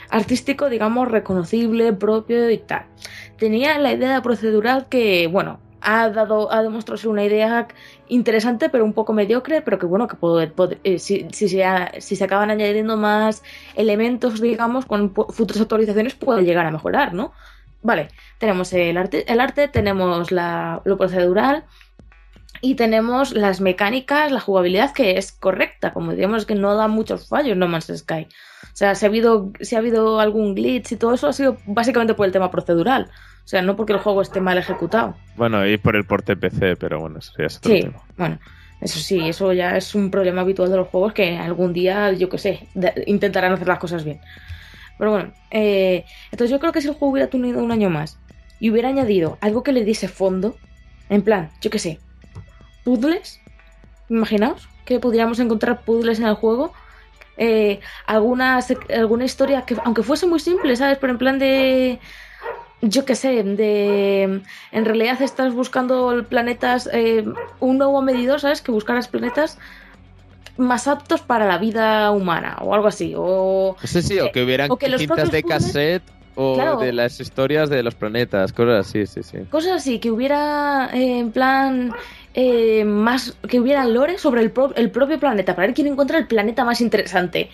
artístico, 0.10 0.68
digamos, 0.68 1.10
reconocible, 1.10 1.94
propio 1.94 2.50
y 2.50 2.58
tal. 2.58 2.86
Tenía 3.38 3.78
la 3.78 3.94
idea 3.94 4.20
procedural 4.24 4.88
que, 4.90 5.28
bueno, 5.28 5.60
ha 5.80 6.10
dado, 6.10 6.52
ha 6.52 6.64
demostrado 6.64 6.98
ser 6.98 7.12
una 7.12 7.24
idea 7.24 7.68
interesante, 8.08 8.70
pero 8.70 8.84
un 8.84 8.94
poco 8.94 9.14
mediocre, 9.14 9.62
pero 9.62 9.78
que 9.78 9.86
bueno, 9.86 10.08
que 10.08 10.16
puede, 10.16 10.52
eh, 10.84 10.98
si, 10.98 11.28
se 11.30 12.24
acaban 12.24 12.50
añadiendo 12.50 12.98
más 12.98 13.44
elementos, 13.76 14.42
digamos, 14.42 14.88
con 14.88 15.14
futuras 15.14 15.62
actualizaciones, 15.62 16.16
puede 16.16 16.44
llegar 16.44 16.66
a 16.66 16.72
mejorar, 16.72 17.14
¿no? 17.14 17.32
Vale, 17.84 18.10
tenemos 18.40 18.74
el 18.74 18.98
arte, 18.98 19.32
el 19.32 19.40
arte 19.40 19.68
tenemos 19.68 20.32
lo 20.32 20.98
procedural, 20.98 21.66
y 22.62 22.76
tenemos 22.76 23.34
las 23.34 23.60
mecánicas, 23.60 24.32
la 24.32 24.40
jugabilidad 24.40 24.94
que 24.94 25.18
es 25.18 25.32
correcta, 25.32 25.94
como 25.94 26.14
digamos 26.14 26.46
que 26.46 26.56
no 26.56 26.76
da 26.76 26.88
muchos 26.88 27.28
fallos 27.28 27.58
No 27.58 27.68
Man's 27.68 27.92
Sky. 27.94 28.28
O 28.64 28.76
sea, 28.76 28.96
si 28.96 29.06
ha 29.06 29.10
habido, 29.10 29.52
si 29.60 29.76
ha 29.76 29.80
habido 29.80 30.20
algún 30.20 30.54
glitch 30.54 30.92
y 30.92 30.96
todo 30.96 31.14
eso 31.16 31.28
ha 31.28 31.34
sido 31.34 31.58
básicamente 31.66 32.14
por 32.14 32.28
el 32.28 32.32
tema 32.32 32.52
procedural. 32.52 33.10
O 33.44 33.48
sea, 33.48 33.62
no 33.64 33.76
porque 33.76 33.94
el 33.94 34.00
juego 34.00 34.22
esté 34.22 34.40
mal 34.40 34.58
ejecutado. 34.58 35.16
Bueno, 35.36 35.68
y 35.68 35.78
por 35.78 35.96
el 35.96 36.06
porte 36.06 36.36
PC, 36.36 36.76
pero 36.76 37.00
bueno, 37.00 37.20
eso 37.20 37.34
ya 37.38 37.46
es 37.46 37.58
otro 37.58 37.74
sí, 37.74 37.90
bueno. 38.16 38.40
Eso 38.80 39.00
sí, 39.00 39.28
eso 39.28 39.54
ya 39.54 39.78
es 39.78 39.94
un 39.94 40.10
problema 40.10 40.42
habitual 40.42 40.72
de 40.72 40.78
los 40.78 40.88
juegos 40.88 41.14
que 41.14 41.38
algún 41.38 41.72
día, 41.72 42.14
yo 42.14 42.30
qué 42.30 42.40
sé, 42.40 42.68
intentarán 43.06 43.54
hacer 43.54 43.68
las 43.68 43.78
cosas 43.78 44.04
bien. 44.04 44.20
Pero 44.98 45.12
bueno, 45.12 45.34
eh, 45.52 46.04
entonces 46.32 46.50
yo 46.50 46.60
creo 46.60 46.72
que 46.72 46.82
si 46.82 46.88
el 46.88 46.96
juego 46.96 47.12
hubiera 47.12 47.30
tenido 47.30 47.64
un 47.64 47.72
año 47.72 47.92
más 47.92 48.20
y 48.60 48.72
hubiera 48.72 48.90
añadido 48.90 49.38
algo 49.42 49.62
que 49.62 49.72
le 49.72 49.84
diese 49.84 50.08
fondo, 50.08 50.56
en 51.10 51.22
plan, 51.22 51.52
yo 51.62 51.70
qué 51.70 51.78
sé, 51.78 52.00
puzzles. 52.84 53.40
Imaginaos 54.10 54.68
que 54.86 55.00
podríamos 55.00 55.40
encontrar 55.40 55.82
puzzles 55.82 56.20
en 56.20 56.26
el 56.26 56.36
juego. 56.36 56.74
Eh, 57.38 57.80
alguna, 58.06 58.60
alguna 58.94 59.26
historia 59.26 59.64
que, 59.64 59.76
aunque 59.84 60.04
fuese 60.04 60.28
muy 60.28 60.40
simple, 60.40 60.76
¿sabes? 60.76 60.98
Pero 61.00 61.14
en 61.14 61.20
plan 61.20 61.40
de. 61.40 62.00
Yo 62.82 63.06
qué 63.06 63.16
sé, 63.16 63.44
de. 63.44 64.42
En 64.72 64.86
realidad 64.86 65.22
estás 65.22 65.54
buscando 65.54 66.26
planetas. 66.28 66.90
Eh, 66.92 67.26
un 67.60 67.78
nuevo 67.78 68.02
medidor, 68.02 68.40
¿sabes? 68.40 68.62
Que 68.62 68.72
buscaras 68.72 69.08
planetas 69.08 69.58
más 70.58 70.88
aptos 70.88 71.22
para 71.22 71.48
la 71.48 71.58
vida 71.58 72.12
humana 72.12 72.58
o 72.62 72.74
algo 72.74 72.88
así. 72.88 73.14
O, 73.16 73.76
sí, 73.84 74.02
sí, 74.02 74.20
o 74.20 74.32
que 74.32 74.44
hubieran 74.44 74.70
cintas 74.98 75.32
de 75.32 75.44
cassette 75.44 76.04
o 76.36 76.78
de 76.80 76.94
las 76.94 77.20
historias 77.20 77.70
de 77.70 77.84
los 77.84 77.96
planetas, 77.96 78.54
cosas 78.54 78.88
así, 78.88 79.06
sí, 79.06 79.24
sí. 79.24 79.40
Cosas 79.50 79.74
así, 79.74 80.00
que 80.00 80.12
hubiera 80.12 80.90
eh, 80.94 81.20
en 81.20 81.32
plan 81.32 81.94
eh, 82.34 82.86
más 82.86 83.36
que 83.48 83.60
hubiera 83.60 83.86
lore 83.86 84.18
sobre 84.18 84.42
el, 84.42 84.54
el, 84.76 84.92
propio 84.92 85.20
planeta, 85.20 85.56
para 85.56 85.68
ver 85.68 85.76
quién 85.76 85.88
encuentra 85.88 86.18
el 86.18 86.28
planeta 86.28 86.64
más 86.64 86.82
interesante. 86.82 87.50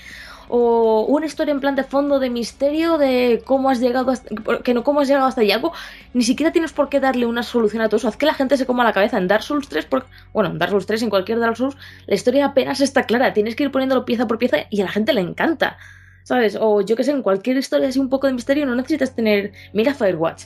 O 0.50 1.06
una 1.10 1.26
historia 1.26 1.52
en 1.52 1.60
plan 1.60 1.76
de 1.76 1.84
fondo 1.84 2.20
de 2.20 2.30
misterio 2.30 2.98
de 2.98 3.42
cómo 3.46 3.70
has 3.70 3.82
llegado 3.82 4.12
hasta, 4.12 4.30
que 4.64 4.74
no 4.74 4.84
cómo 4.84 5.02
has 5.02 5.08
llegado 5.08 5.28
hasta. 5.28 5.42
Algo, 5.42 5.74
ni 6.14 6.24
siquiera 6.24 6.54
tienes 6.54 6.72
por 6.72 6.90
qué 6.90 7.00
darle 7.00 7.26
una 7.26 7.44
solución 7.44 7.82
a 7.82 7.90
todo 7.90 7.98
eso. 7.98 8.08
Haz 8.08 8.18
que 8.18 8.26
la 8.26 8.34
gente 8.34 8.56
se 8.56 8.66
coma 8.66 8.84
la 8.84 8.94
cabeza 8.94 9.18
en 9.18 9.28
Dark 9.28 9.44
Souls 9.44 9.68
3, 9.68 9.86
porque, 9.86 10.08
bueno, 10.32 10.50
en 10.50 10.60
Dark 10.60 10.72
Souls 10.72 10.86
3, 10.86 11.04
en 11.04 11.10
cualquier 11.10 11.40
Dark 11.40 11.58
Souls, 11.58 11.76
la 12.06 12.16
historia 12.16 12.46
apenas 12.46 12.80
está 12.80 13.04
clara. 13.04 13.34
Tienes 13.34 13.56
que 13.56 13.64
ir 13.64 13.72
poniéndolo 13.72 14.06
pieza 14.06 14.28
por 14.28 14.38
pieza 14.38 14.58
y 14.70 14.82
a 14.82 14.86
la 14.86 14.92
gente 14.92 15.14
le 15.14 15.22
encanta. 15.22 15.78
¿Sabes? 16.24 16.58
O 16.60 16.82
yo 16.82 16.96
que 16.96 17.04
sé, 17.04 17.12
en 17.12 17.24
cualquier 17.24 17.58
historia 17.58 17.88
así 17.90 18.00
un 18.00 18.10
poco 18.10 18.28
de 18.28 18.34
misterio 18.34 18.66
no 18.66 18.76
necesitas 18.76 19.16
tener. 19.16 19.52
Mira 19.74 19.94
Firewatch. 19.94 20.46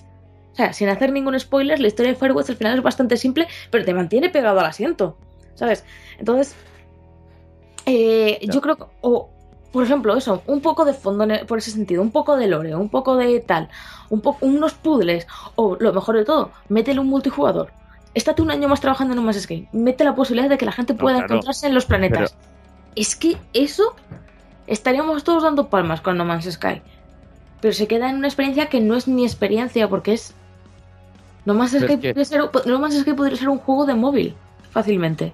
O 0.54 0.56
sea, 0.56 0.74
sin 0.74 0.90
hacer 0.90 1.12
ningún 1.12 1.40
spoiler, 1.40 1.80
la 1.80 1.88
historia 1.88 2.12
de 2.12 2.18
Firewatch 2.18 2.50
al 2.50 2.56
final 2.58 2.78
es 2.78 2.84
bastante 2.84 3.18
simple, 3.18 3.48
pero 3.70 3.86
te 3.86 3.94
mantiene 3.94 4.30
pegado 4.30 4.60
al 4.60 4.66
asiento. 4.66 5.18
¿Sabes? 5.56 5.86
Entonces, 6.18 6.56
eh, 7.86 8.40
yo 8.52 8.62
creo 8.62 8.78
que, 8.78 8.84
o, 9.02 9.30
por 9.72 9.84
ejemplo, 9.84 10.16
eso, 10.18 10.44
un 10.48 10.62
poco 10.62 10.86
de 10.86 10.94
fondo 10.94 11.26
por 11.48 11.58
ese 11.58 11.72
sentido, 11.72 12.02
un 12.02 12.12
poco 12.12 12.36
de 12.36 12.48
lore, 12.48 12.76
un 12.76 12.90
poco 12.90 13.16
de 13.16 13.40
tal, 13.40 13.70
un 14.10 14.22
unos 14.42 14.74
puzzles, 14.74 15.28
o 15.56 15.78
lo 15.80 15.94
mejor 15.94 16.18
de 16.18 16.26
todo, 16.26 16.52
métele 16.70 17.00
un 17.00 17.08
multijugador. 17.08 17.72
Estate 18.14 18.42
un 18.42 18.52
año 18.52 18.68
más 18.68 18.82
trabajando 18.82 19.14
en 19.14 19.20
un 19.20 19.26
más 19.26 19.40
Sky. 19.40 19.70
Mete 19.72 20.04
la 20.04 20.16
posibilidad 20.16 20.50
de 20.50 20.58
que 20.58 20.66
la 20.66 20.74
gente 20.74 20.94
pueda 20.94 21.20
encontrarse 21.20 21.68
en 21.68 21.74
los 21.74 21.86
planetas. 21.86 22.36
Es 22.96 23.16
que 23.16 23.38
eso 23.54 23.96
estaríamos 24.68 25.24
todos 25.24 25.44
dando 25.44 25.70
palmas 25.70 26.02
con 26.02 26.18
No 26.18 26.26
Man's 26.26 26.52
Sky. 26.52 26.82
Pero 27.62 27.74
se 27.74 27.88
queda 27.88 28.10
en 28.10 28.18
una 28.18 28.28
experiencia 28.28 28.68
que 28.68 28.82
no 28.82 28.98
es 28.98 29.08
mi 29.08 29.24
experiencia 29.24 29.88
porque 29.88 30.14
es 30.14 30.34
no 31.46 31.54
más 31.54 31.74
es, 31.74 31.84
que, 31.86 31.98
Podría 31.98 32.26
ser, 32.26 32.42
más 32.80 32.94
es 32.94 33.04
que 33.04 33.14
podría 33.14 33.38
ser 33.38 33.50
un 33.50 33.58
juego 33.58 33.86
de 33.86 33.96
móvil, 33.96 34.36
fácilmente. 34.70 35.34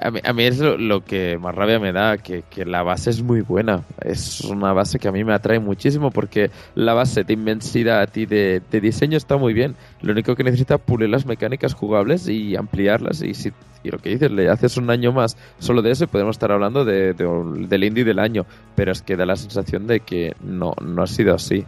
A 0.00 0.10
mí, 0.10 0.20
a 0.24 0.32
mí 0.32 0.44
es 0.44 0.58
lo, 0.58 1.04
que 1.04 1.38
más 1.38 1.54
rabia 1.54 1.78
me 1.78 1.92
da, 1.92 2.18
que, 2.18 2.42
la 2.64 2.82
base 2.82 3.10
es 3.10 3.22
muy 3.22 3.40
buena. 3.40 3.82
Es 4.00 4.40
una 4.40 4.72
base 4.72 4.98
que 4.98 5.06
a 5.06 5.12
mí 5.12 5.22
me 5.22 5.32
atrae 5.32 5.60
muchísimo 5.60 6.10
porque 6.10 6.50
la 6.74 6.94
base 6.94 7.22
de 7.24 7.32
inmensidad 7.34 8.08
y 8.14 8.26
de, 8.26 8.62
de 8.68 8.80
diseño 8.80 9.16
está 9.16 9.36
muy 9.36 9.52
bien. 9.52 9.76
Lo 10.00 10.12
único 10.12 10.34
que 10.34 10.42
necesita 10.42 10.76
es 10.76 10.80
pulir 10.80 11.08
las 11.08 11.26
mecánicas 11.26 11.74
jugables 11.74 12.26
y 12.26 12.56
ampliarlas. 12.56 13.22
Y, 13.22 13.34
si, 13.34 13.52
y 13.84 13.90
lo 13.90 13.98
que 13.98 14.10
dices, 14.10 14.30
le 14.30 14.48
haces 14.48 14.76
un 14.76 14.90
año 14.90 15.12
más 15.12 15.36
solo 15.58 15.82
de 15.82 15.90
eso 15.90 16.06
podemos 16.06 16.36
estar 16.36 16.50
hablando 16.50 16.84
de, 16.84 17.14
del 17.14 17.84
indie 17.84 18.04
del 18.04 18.18
año. 18.18 18.44
Pero 18.74 18.92
es 18.92 19.02
que 19.02 19.16
da 19.16 19.26
la 19.26 19.36
sensación 19.36 19.86
de 19.86 20.00
que 20.00 20.34
no, 20.40 20.74
no 20.80 21.02
ha 21.02 21.06
sido 21.06 21.34
así. 21.34 21.64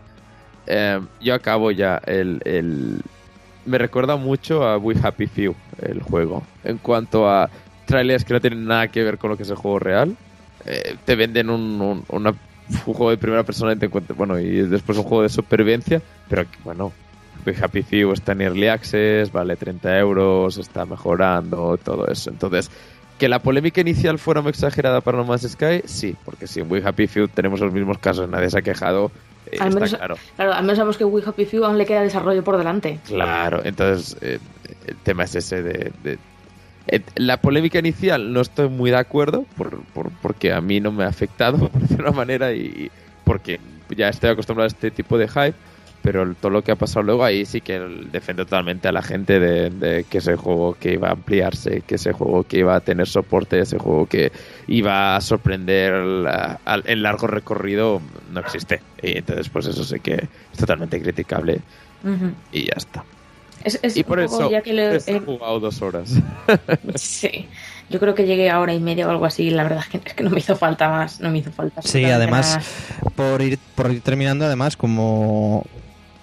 Eh, 0.66 1.00
yo 1.20 1.34
acabo 1.34 1.70
ya 1.70 2.00
el, 2.06 3.02
me 3.66 3.78
recuerda 3.78 4.16
mucho 4.16 4.66
a 4.66 4.78
We 4.78 4.94
Happy 5.02 5.26
Few, 5.26 5.54
el 5.82 6.02
juego. 6.02 6.42
En 6.64 6.78
cuanto 6.78 7.28
a 7.28 7.50
trailers 7.86 8.24
que 8.24 8.34
no 8.34 8.40
tienen 8.40 8.66
nada 8.66 8.88
que 8.88 9.02
ver 9.02 9.18
con 9.18 9.30
lo 9.30 9.36
que 9.36 9.42
es 9.42 9.50
el 9.50 9.56
juego 9.56 9.78
real, 9.78 10.16
eh, 10.66 10.96
te 11.04 11.16
venden 11.16 11.50
un, 11.50 12.04
juego 12.84 13.10
de 13.10 13.18
primera 13.18 13.42
persona 13.42 13.72
y 13.72 13.76
te 13.76 13.86
bueno, 13.86 14.38
y 14.38 14.62
después 14.62 14.96
un 14.98 15.04
juego 15.04 15.22
de 15.22 15.28
supervivencia, 15.28 16.00
pero 16.28 16.44
bueno, 16.64 16.92
We 17.46 17.54
Happy 17.60 17.82
Few 17.82 18.12
está 18.12 18.32
en 18.32 18.40
Early 18.40 18.68
Access, 18.68 19.30
vale 19.30 19.56
30 19.56 19.98
euros, 19.98 20.56
está 20.56 20.86
mejorando, 20.86 21.76
todo 21.76 22.06
eso. 22.08 22.30
Entonces, 22.30 22.70
que 23.18 23.28
la 23.28 23.40
polémica 23.40 23.80
inicial 23.80 24.18
fuera 24.18 24.40
muy 24.40 24.50
exagerada 24.50 25.00
para 25.00 25.18
No 25.18 25.24
Man's 25.24 25.48
Sky, 25.48 25.82
sí, 25.84 26.16
porque 26.24 26.46
si 26.46 26.60
en 26.60 26.70
We 26.70 26.82
Happy 26.84 27.06
Few 27.06 27.28
tenemos 27.28 27.60
los 27.60 27.72
mismos 27.72 27.98
casos, 27.98 28.28
nadie 28.28 28.48
se 28.48 28.58
ha 28.58 28.62
quejado, 28.62 29.10
al 29.60 29.74
menos, 29.74 29.94
claro. 29.94 30.16
al 30.38 30.62
menos 30.62 30.76
sabemos 30.76 30.96
que 30.96 31.04
We 31.04 31.22
Happy 31.24 31.44
Few 31.44 31.64
aún 31.64 31.78
le 31.78 31.86
queda 31.86 32.02
desarrollo 32.02 32.42
por 32.44 32.56
delante. 32.56 32.98
Claro, 33.06 33.60
entonces 33.64 34.16
eh, 34.20 34.38
el 34.86 34.96
tema 34.96 35.24
es 35.24 35.34
ese 35.34 35.62
de, 35.62 36.18
eh, 36.86 37.00
la 37.16 37.40
polémica 37.40 37.78
inicial 37.78 38.32
no 38.32 38.40
estoy 38.40 38.68
muy 38.68 38.90
de 38.90 38.98
acuerdo 38.98 39.46
por, 39.56 39.80
porque 40.20 40.52
a 40.52 40.60
mí 40.60 40.80
no 40.80 40.92
me 40.92 41.04
ha 41.04 41.08
afectado 41.08 41.70
de 41.88 41.94
una 41.94 42.10
manera 42.10 42.52
y 42.52 42.90
porque 43.24 43.60
ya 43.96 44.08
estoy 44.08 44.30
acostumbrado 44.30 44.64
a 44.64 44.68
este 44.68 44.90
tipo 44.90 45.18
de 45.18 45.28
hype 45.28 45.54
pero 46.04 46.34
todo 46.34 46.50
lo 46.50 46.62
que 46.62 46.70
ha 46.70 46.76
pasado 46.76 47.02
luego 47.02 47.24
ahí 47.24 47.46
sí 47.46 47.62
que 47.62 47.78
defiende 48.12 48.44
totalmente 48.44 48.88
a 48.88 48.92
la 48.92 49.00
gente 49.00 49.40
de, 49.40 50.04
que 50.04 50.18
ese 50.18 50.36
juego 50.36 50.76
que 50.78 50.92
iba 50.92 51.08
a 51.08 51.12
ampliarse, 51.12 51.80
que 51.80 51.94
ese 51.94 52.12
juego 52.12 52.44
que 52.44 52.58
iba 52.58 52.76
a 52.76 52.80
tener 52.80 53.08
soporte, 53.08 53.58
ese 53.58 53.78
juego 53.78 54.04
que 54.04 54.30
iba 54.68 55.16
a 55.16 55.20
sorprender 55.22 55.94
en 55.94 57.02
largo 57.02 57.26
recorrido 57.26 58.02
no 58.30 58.40
existe. 58.40 58.82
Y 59.02 59.16
entonces 59.16 59.48
pues 59.48 59.64
eso 59.64 59.82
sé 59.82 60.00
que 60.00 60.28
es 60.52 60.58
totalmente 60.58 61.00
criticable 61.00 61.62
y 62.52 62.66
ya 62.66 62.74
está. 62.76 63.02
y 63.94 64.04
por 64.04 64.20
eso 64.20 64.50
ya 64.50 64.60
que 64.60 65.00
he 65.06 65.20
jugado 65.20 65.58
dos 65.58 65.80
horas. 65.80 66.20
sí. 66.96 67.48
Yo 67.88 67.98
creo 67.98 68.14
que 68.14 68.26
llegué 68.26 68.50
a 68.50 68.60
hora 68.60 68.74
y 68.74 68.80
media 68.80 69.06
o 69.06 69.10
algo 69.10 69.24
así. 69.24 69.48
La 69.48 69.62
verdad 69.62 69.84
es 69.90 70.14
que, 70.14 70.22
no 70.22 70.28
me 70.28 70.38
hizo 70.38 70.56
falta 70.56 70.90
más. 70.90 71.20
No 71.20 71.30
me 71.30 71.38
hizo 71.38 71.50
falta. 71.50 71.80
Sí, 71.80 72.04
además, 72.04 72.58
por 73.14 73.40
ir, 73.40 73.58
por 73.74 73.90
ir 73.90 74.00
terminando, 74.00 74.44
además, 74.46 74.76
como 74.76 75.64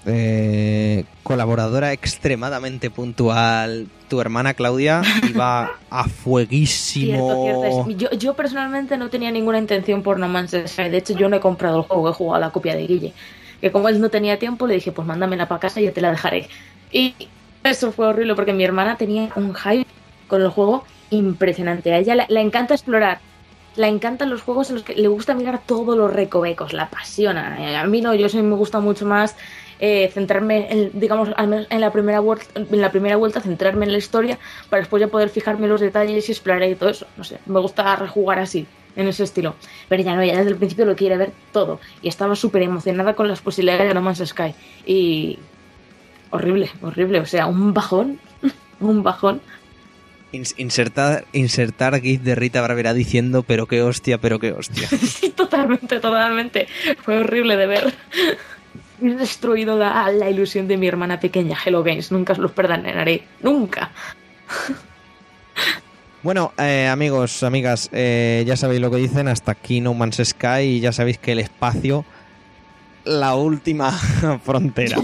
eh, 0.06 1.06
colaboradora 1.24 1.94
extremadamente 1.94 2.90
puntual, 2.90 3.88
tu 4.08 4.20
hermana 4.20 4.54
Claudia 4.54 5.02
iba 5.30 5.72
a 5.90 6.04
fueguísimo. 6.06 7.88
Yo, 8.18 8.34
personalmente 8.34 8.98
no 8.98 9.10
tenía 9.10 9.32
ninguna 9.32 9.58
intención 9.58 10.02
por 10.02 10.20
No 10.20 10.28
Man's 10.28 10.56
Sky. 10.66 10.90
De 10.90 10.98
hecho, 10.98 11.14
yo 11.14 11.30
no 11.30 11.38
he 11.38 11.40
comprado 11.40 11.78
el 11.78 11.84
juego, 11.84 12.10
he 12.10 12.14
jugado 12.14 12.42
la 12.42 12.50
copia 12.50 12.76
de 12.76 12.88
Guille. 12.88 13.14
Que 13.62 13.72
como 13.72 13.90
él 13.90 14.02
no 14.02 14.10
tenía 14.10 14.40
tiempo, 14.40 14.66
le 14.66 14.74
dije, 14.76 14.92
pues 14.92 15.08
mándamela 15.08 15.48
para 15.48 15.60
casa 15.60 15.80
y 15.80 15.86
yo 15.86 15.94
te 15.94 16.02
la 16.02 16.12
dejaré. 16.12 16.50
Y 16.92 17.14
eso 17.64 17.92
fue 17.92 18.08
horrible 18.08 18.36
porque 18.36 18.54
mi 18.54 18.64
hermana 18.64 18.98
tenía 18.98 19.30
un 19.36 19.54
hype 19.54 19.88
con 20.28 20.42
el 20.42 20.50
juego 20.50 20.84
impresionante. 21.12 21.94
A 21.94 22.00
ella 22.00 22.26
le, 22.28 22.42
encanta 22.42 22.74
explorar 22.74 23.20
le 23.76 23.88
encantan 23.88 24.30
los 24.30 24.42
juegos 24.42 24.70
en 24.70 24.78
los 24.78 24.84
que 24.84 24.96
le 24.96 25.08
gusta 25.08 25.34
mirar 25.34 25.62
todos 25.66 25.98
los 25.98 26.12
recovecos, 26.12 26.74
la 26.74 26.84
apasiona. 26.84 27.80
A 27.80 27.86
mí 27.86 28.02
no, 28.02 28.14
yo 28.14 28.28
sí 28.28 28.42
me 28.42 28.56
gusta 28.56 28.80
mucho 28.80 29.06
más 29.06 29.38
eh, 29.82 30.10
centrarme, 30.14 30.68
en, 30.72 30.92
digamos, 30.94 31.30
al 31.36 31.48
menos 31.48 31.68
en 31.70 31.82
la, 31.82 31.92
primera 31.92 32.20
vuelta, 32.22 32.46
en 32.56 32.80
la 32.82 32.92
primera 32.92 33.18
vuelta, 33.18 33.42
centrarme 33.42 33.86
en 33.86 33.92
la 33.92 33.98
historia 33.98 34.38
para 34.70 34.82
después 34.82 35.02
ya 35.02 35.08
poder 35.08 35.30
fijarme 35.30 35.66
en 35.66 35.72
los 35.72 35.82
detalles 35.82 36.30
y 36.30 36.32
explorar 36.32 36.64
y 36.70 36.76
todo 36.76 36.90
eso. 36.90 37.08
No 37.18 37.24
sé, 37.24 37.40
me 37.48 37.60
gusta 37.60 37.96
rejugar 37.96 38.40
así, 38.40 38.68
en 38.96 39.08
ese 39.08 39.24
estilo. 39.24 39.56
Pero 39.90 40.04
ya 40.04 40.16
no, 40.16 40.24
ya 40.24 40.38
desde 40.38 40.52
el 40.52 40.56
principio 40.58 40.86
lo 40.86 40.96
quiere 40.96 41.18
ver 41.18 41.32
todo. 41.52 41.80
Y 42.02 42.08
estaba 42.10 42.36
súper 42.36 42.62
emocionada 42.62 43.16
con 43.16 43.28
las 43.28 43.42
posibilidades 43.42 43.88
de 43.88 43.94
No 43.94 44.02
Man's 44.02 44.24
Sky. 44.26 44.54
Y. 44.86 45.40
Horrible, 46.30 46.70
horrible. 46.82 47.20
O 47.20 47.26
sea, 47.26 47.48
un 47.48 47.74
bajón. 47.74 48.20
un 48.80 49.04
bajón. 49.04 49.42
Ins- 50.32 50.54
Insertar, 50.58 51.26
insertar 51.34 52.00
GIF 52.00 52.22
de 52.22 52.36
Rita 52.36 52.62
Bravera 52.62 52.94
diciendo, 52.94 53.44
pero 53.44 53.66
qué 53.66 53.82
hostia, 53.82 54.18
pero 54.18 54.40
qué 54.40 54.54
hostia. 54.54 54.88
Sí, 54.98 55.32
totalmente, 55.32 56.00
totalmente. 56.00 56.68
Fue 57.04 57.18
horrible 57.18 57.58
de 57.58 57.68
ver. 57.68 57.94
He 59.02 59.16
destruido 59.16 59.78
la, 59.78 60.12
la 60.12 60.30
ilusión 60.30 60.68
de 60.68 60.78
mi 60.78 60.88
hermana 60.88 61.20
pequeña, 61.20 61.58
Hello 61.66 61.84
Games. 61.84 62.12
Nunca 62.12 62.34
os 62.34 62.40
los 62.40 62.52
perdonaré. 62.52 63.24
Nunca. 63.42 63.92
Bueno, 66.24 66.54
eh, 66.60 66.88
amigos, 66.88 67.42
amigas, 67.42 67.90
eh, 67.92 68.44
ya 68.46 68.56
sabéis 68.56 68.80
lo 68.80 68.92
que 68.92 68.98
dicen, 68.98 69.28
hasta 69.28 69.54
aquí 69.54 69.82
No 69.82 69.96
Man's 69.96 70.22
Sky 70.24 70.62
y 70.64 70.80
ya 70.80 70.92
sabéis 70.92 71.18
que 71.18 71.32
el 71.32 71.40
espacio, 71.40 72.06
la 73.06 73.34
última 73.34 73.92
frontera. 74.44 74.98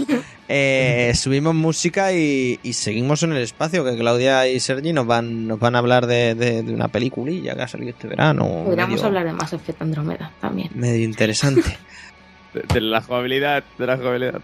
Eh, 0.46 1.12
subimos 1.16 1.56
música 1.56 2.12
y, 2.12 2.60
y 2.62 2.72
seguimos 2.74 3.24
en 3.24 3.32
el 3.32 3.42
espacio, 3.42 3.84
que 3.84 3.96
Claudia 3.96 4.46
y 4.48 4.60
Sergi 4.60 4.92
nos 4.92 5.06
van, 5.08 5.48
nos 5.48 5.58
van 5.58 5.74
a 5.74 5.78
hablar 5.78 6.06
de, 6.06 6.36
de- 6.36 6.62
de 6.62 6.72
una 6.72 6.86
peliculilla 6.86 7.56
que 7.56 7.62
ha 7.62 7.68
salido 7.68 7.90
este 7.90 8.06
verano. 8.06 8.44
Podríamos 8.64 8.94
medio- 8.94 9.06
hablar 9.06 9.24
de 9.26 9.32
Mass 9.32 9.52
Effect 9.54 9.82
Andromeda 9.82 10.30
también. 10.40 10.70
Medio 10.74 11.04
interesante. 11.04 11.62
De, 12.52 12.80
la 12.80 13.02
jugabilidad, 13.02 13.64
de 13.78 13.86
la 13.86 13.96
jugabilidad. 13.96 14.40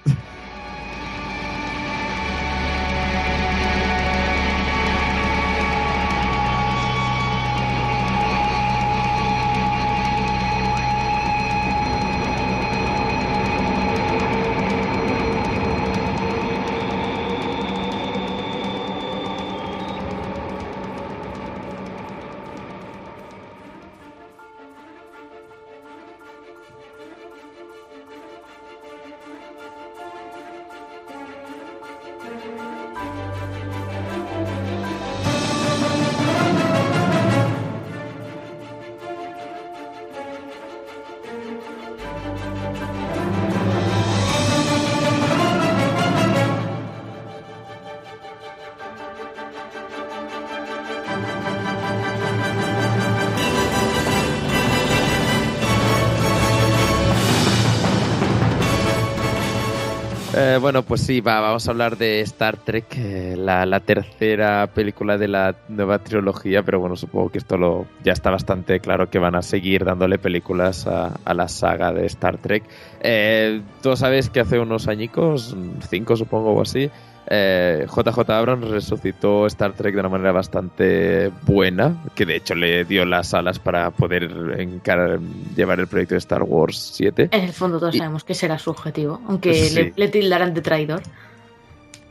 Pues 60.94 61.06
sí, 61.06 61.20
va, 61.20 61.40
vamos 61.40 61.66
a 61.66 61.72
hablar 61.72 61.98
de 61.98 62.20
Star 62.20 62.56
Trek, 62.56 62.84
eh, 62.98 63.34
la, 63.36 63.66
la 63.66 63.80
tercera 63.80 64.68
película 64.72 65.18
de 65.18 65.26
la 65.26 65.56
nueva 65.66 65.98
trilogía, 65.98 66.62
pero 66.62 66.78
bueno, 66.78 66.94
supongo 66.94 67.30
que 67.30 67.38
esto 67.38 67.56
lo, 67.56 67.86
ya 68.04 68.12
está 68.12 68.30
bastante 68.30 68.78
claro 68.78 69.10
que 69.10 69.18
van 69.18 69.34
a 69.34 69.42
seguir 69.42 69.84
dándole 69.84 70.18
películas 70.18 70.86
a, 70.86 71.18
la 71.34 71.48
saga 71.48 71.92
de 71.92 72.06
Star 72.06 72.38
Trek. 72.38 72.62
Eh, 73.00 73.60
Todos 73.82 73.98
sabéis 73.98 74.30
que 74.30 74.38
hace 74.38 74.60
unos 74.60 74.86
añicos, 74.86 75.56
cinco 75.90 76.14
supongo 76.14 76.52
o 76.52 76.62
así, 76.62 76.88
eh, 77.26 77.86
JJ 77.88 78.30
Abrams 78.30 78.68
resucitó 78.68 79.46
Star 79.46 79.72
Trek 79.72 79.94
de 79.94 80.00
una 80.00 80.08
manera 80.08 80.32
bastante 80.32 81.30
buena, 81.42 82.02
que 82.14 82.26
de 82.26 82.36
hecho 82.36 82.54
le 82.54 82.84
dio 82.84 83.04
las 83.04 83.32
alas 83.34 83.58
para 83.58 83.90
poder 83.90 84.24
encar- 84.58 85.18
llevar 85.56 85.80
el 85.80 85.86
proyecto 85.86 86.14
de 86.14 86.18
Star 86.18 86.42
Wars 86.42 86.92
7. 86.94 87.28
En 87.32 87.44
el 87.44 87.52
fondo 87.52 87.78
todos 87.78 87.94
Y- 87.94 87.98
sabemos 87.98 88.24
que 88.24 88.34
será 88.34 88.58
su 88.58 88.70
objetivo, 88.70 89.20
aunque 89.28 89.54
Sí. 89.54 89.74
le, 89.74 89.92
le 89.96 90.08
tildarán 90.08 90.54
de 90.54 90.60
traidor. 90.62 91.02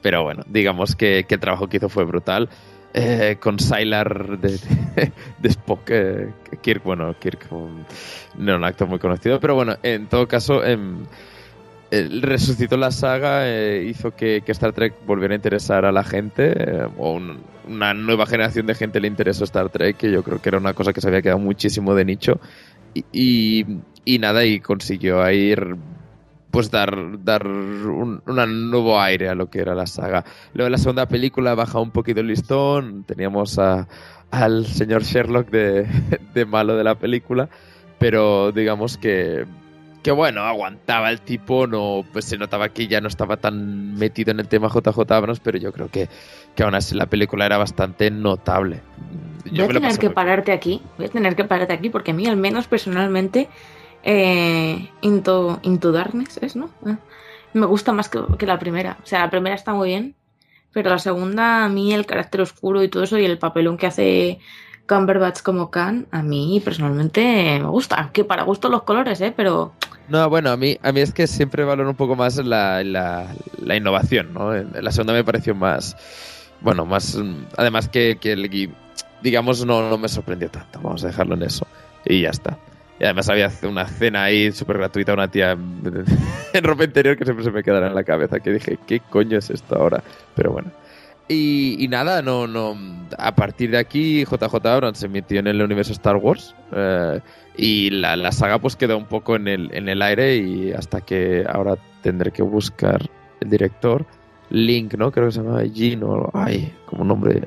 Pero 0.01 0.23
bueno, 0.23 0.43
digamos 0.47 0.95
que, 0.95 1.25
que 1.27 1.35
el 1.35 1.39
trabajo 1.41 1.67
que 1.67 1.77
hizo 1.77 1.89
fue 1.89 2.03
brutal. 2.05 2.49
Eh, 2.95 3.37
con 3.39 3.57
Sylar 3.57 4.37
de, 4.37 4.49
de, 4.49 5.11
de 5.39 5.49
Spock, 5.49 5.81
eh, 5.89 6.29
Kirk, 6.61 6.83
bueno, 6.83 7.15
Kirk 7.19 7.47
no 7.51 7.83
era 8.43 8.55
un 8.57 8.63
actor 8.63 8.87
muy 8.87 8.99
conocido, 8.99 9.39
pero 9.39 9.55
bueno, 9.55 9.77
en 9.81 10.05
todo 10.05 10.27
caso, 10.27 10.63
em, 10.63 11.03
resucitó 12.21 12.77
la 12.77 12.91
saga, 12.91 13.47
eh, 13.47 13.85
hizo 13.89 14.15
que, 14.15 14.43
Star 14.47 14.73
Trek 14.73 14.93
volviera 15.05 15.33
a 15.33 15.35
interesar 15.35 15.85
a 15.85 15.91
la 15.91 16.03
gente, 16.03 16.53
eh, 16.55 16.87
o 16.97 17.13
un- 17.13 17.39
una 17.67 17.93
nueva 17.93 18.25
generación 18.25 18.65
de 18.65 18.75
gente 18.75 18.99
le 18.99 19.07
interesó 19.07 19.43
Star 19.43 19.69
Trek, 19.69 19.97
que 19.97 20.11
yo 20.11 20.23
creo 20.23 20.41
que 20.41 20.49
era 20.49 20.57
una 20.57 20.73
cosa 20.73 20.93
que 20.93 21.01
se 21.01 21.07
había 21.07 21.21
quedado 21.21 21.39
muchísimo 21.39 21.95
de 21.95 22.05
nicho, 22.05 22.39
y, 23.11 23.65
y, 24.05 24.19
nada, 24.19 24.45
y 24.45 24.59
consiguió 24.59 25.21
ahí 25.23 25.55
pues 26.51 26.69
dar, 26.69 27.23
dar 27.23 27.47
un, 27.47 28.21
nuevo 28.25 29.01
aire 29.01 29.27
a 29.29 29.33
lo 29.33 29.49
que 29.49 29.59
era 29.59 29.73
la 29.73 29.87
saga. 29.87 30.23
Luego 30.53 30.69
la 30.69 30.77
segunda 30.77 31.07
película 31.07 31.55
baja 31.55 31.79
un 31.79 31.89
poquito 31.89 32.19
el 32.19 32.27
listón, 32.27 33.05
teníamos 33.05 33.59
al 34.29 34.65
señor 34.67 35.03
Sherlock 35.03 35.49
de 35.49 36.45
malo 36.45 36.75
de 36.75 36.83
la 36.83 36.95
película, 36.95 37.49
pero 37.97 38.51
digamos 38.51 38.97
que, 38.97 39.45
que 40.03 40.11
bueno, 40.11 40.41
aguantaba 40.41 41.09
el 41.09 41.21
tipo, 41.21 41.65
no 41.65 42.03
pues 42.11 42.25
se 42.25 42.37
notaba 42.37 42.69
que 42.69 42.87
ya 42.87 42.99
no 42.99 43.07
estaba 43.07 43.37
tan 43.37 43.95
metido 43.95 44.31
en 44.31 44.39
el 44.41 44.47
tema 44.49 44.67
JJ 44.67 44.99
Abrams, 45.11 45.39
pero 45.39 45.57
yo 45.57 45.71
creo 45.71 45.89
que, 45.89 46.09
que 46.55 46.63
aún 46.63 46.75
así 46.75 46.93
la 46.93 47.05
película 47.05 47.45
era 47.45 47.57
bastante 47.57 48.11
notable. 48.11 48.81
Voy 49.49 49.61
a 49.61 49.67
tener 49.67 49.93
que 49.93 50.07
bien. 50.07 50.13
pararte 50.13 50.51
aquí. 50.51 50.81
Voy 50.97 51.07
a 51.07 51.09
tener 51.09 51.35
que 51.35 51.45
pararte 51.45 51.73
aquí 51.73 51.89
porque 51.89 52.11
a 52.11 52.13
mí, 52.13 52.27
al 52.27 52.35
menos 52.35 52.67
personalmente, 52.67 53.49
eh, 54.03 54.89
Into, 55.01 55.59
Into 55.63 55.91
Darkness 55.93 56.37
es, 56.41 56.57
¿no? 56.57 56.69
Ah, 56.85 56.97
me 57.53 57.65
gusta 57.65 57.93
más 57.93 58.09
que, 58.09 58.19
que 58.37 58.45
la 58.45 58.59
primera. 58.59 58.97
O 59.03 59.05
sea, 59.05 59.19
la 59.21 59.29
primera 59.29 59.55
está 59.55 59.73
muy 59.73 59.89
bien, 59.89 60.15
pero 60.73 60.89
la 60.89 60.99
segunda, 60.99 61.63
a 61.63 61.69
mí 61.69 61.93
el 61.93 62.05
carácter 62.05 62.41
oscuro 62.41 62.83
y 62.83 62.89
todo 62.89 63.03
eso 63.03 63.17
y 63.17 63.25
el 63.25 63.37
papelón 63.37 63.77
que 63.77 63.87
hace 63.87 64.39
Cumberbatch 64.87 65.41
como 65.43 65.71
Khan, 65.71 66.07
a 66.11 66.23
mí 66.23 66.61
personalmente 66.63 67.57
me 67.61 67.67
gusta. 67.67 68.09
Que 68.11 68.25
para 68.25 68.43
gusto 68.43 68.67
los 68.67 68.83
colores, 68.83 69.21
¿eh? 69.21 69.33
Pero 69.35 69.73
No, 70.13 70.29
bueno, 70.29 70.51
a 70.51 70.57
mí, 70.57 70.77
a 70.83 70.91
mí 70.91 71.01
es 71.01 71.11
que 71.11 71.25
siempre 71.25 71.63
valoro 71.63 71.89
un 71.89 71.95
poco 71.95 72.15
más 72.15 72.37
la, 72.37 72.83
la, 72.83 73.75
innovación, 73.75 74.31
¿no? 74.31 74.55
En- 74.55 74.69
La 74.79 74.91
segunda 74.91 75.11
me 75.11 75.23
pareció 75.23 75.55
más, 75.55 75.97
bueno, 76.61 76.85
más, 76.85 77.15
mm, 77.15 77.45
además 77.57 77.89
que, 77.89 78.19
que 78.21 78.33
el 78.33 78.47
digamos, 79.23 79.65
no, 79.65 79.89
no 79.89 79.97
me 79.97 80.07
sorprendió 80.07 80.51
tanto, 80.51 80.79
vamos 80.83 81.03
a 81.03 81.07
dejarlo 81.07 81.33
en 81.33 81.41
eso, 81.41 81.65
y 82.05 82.21
ya 82.21 82.29
está. 82.29 82.59
Y 82.99 83.05
además 83.05 83.27
había 83.27 83.51
una 83.63 83.87
cena 83.87 84.25
ahí 84.25 84.51
súper 84.51 84.77
gratuita, 84.77 85.13
una 85.15 85.29
tía 85.29 85.53
en 85.53 85.81
en 86.53 86.63
ropa 86.63 86.83
interior 86.83 87.17
que 87.17 87.25
siempre 87.25 87.43
se 87.43 87.49
me 87.49 87.63
quedará 87.63 87.87
en 87.87 87.95
la 87.95 88.03
cabeza, 88.03 88.39
que 88.39 88.51
dije, 88.51 88.77
¿qué 88.85 88.99
coño 88.99 89.39
es 89.39 89.49
esto 89.49 89.75
ahora? 89.75 90.03
Pero 90.35 90.51
bueno. 90.51 90.69
Y, 91.29 91.77
y 91.83 91.87
nada, 91.87 92.21
no, 92.21 92.47
no. 92.47 92.77
A 93.17 93.33
partir 93.35 93.71
de 93.71 93.77
aquí, 93.77 94.25
JJ 94.25 94.55
Abrams 94.67 94.97
se 94.97 95.07
metió 95.07 95.39
en 95.39 95.47
el 95.47 95.61
universo 95.61 95.93
Star 95.93 96.17
Wars. 96.17 96.55
eh, 96.71 97.19
y 97.55 97.91
la, 97.91 98.15
la 98.15 98.31
saga 98.31 98.57
pues 98.59 98.75
quedó 98.75 98.97
un 98.97 99.05
poco 99.05 99.35
en 99.35 99.47
el, 99.47 99.73
en 99.75 99.87
el 99.87 100.01
aire. 100.01 100.35
Y 100.37 100.71
hasta 100.73 101.01
que 101.01 101.45
ahora 101.47 101.77
tendré 102.01 102.31
que 102.31 102.41
buscar 102.43 103.01
el 103.39 103.49
director. 103.49 104.05
Link, 104.49 104.95
¿no? 104.95 105.11
Creo 105.11 105.27
que 105.27 105.31
se 105.31 105.41
llama 105.41 105.63
Jean 105.63 106.03
o. 106.03 106.29
Ay, 106.33 106.73
como 106.85 107.03
nombre. 107.03 107.41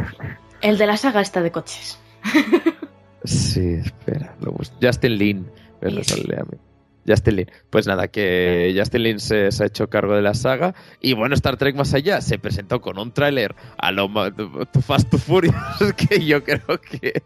el 0.62 0.78
de 0.78 0.86
la 0.86 0.96
saga 0.96 1.20
está 1.20 1.42
de 1.42 1.52
coches. 1.52 1.98
Sí, 3.24 3.74
espera. 3.74 4.34
Lo 4.40 4.54
Justin 4.80 5.16
Lin. 5.16 5.46
Me 5.80 5.90
Sí, 5.90 6.04
sale 6.04 6.36
a 6.40 6.44
mí. 6.44 6.58
Justin 7.06 7.36
Lin. 7.36 7.50
Pues 7.70 7.86
nada, 7.86 8.08
que 8.08 8.74
Justin 8.76 9.02
Lin 9.02 9.20
se, 9.20 9.52
se 9.52 9.62
ha 9.62 9.66
hecho 9.66 9.88
cargo 9.88 10.14
de 10.14 10.22
la 10.22 10.34
saga. 10.34 10.74
Y 11.00 11.14
bueno, 11.14 11.34
Star 11.34 11.56
Trek 11.56 11.76
más 11.76 11.94
allá 11.94 12.20
se 12.20 12.38
presentó 12.38 12.80
con 12.80 12.98
un 12.98 13.12
tráiler 13.12 13.54
a 13.78 13.92
lo 13.92 14.10
Too 14.32 14.82
Fast 14.82 15.10
to 15.10 15.18
Furious 15.18 15.54
que 15.96 16.24
yo 16.24 16.42
creo 16.44 16.80
que, 16.80 17.22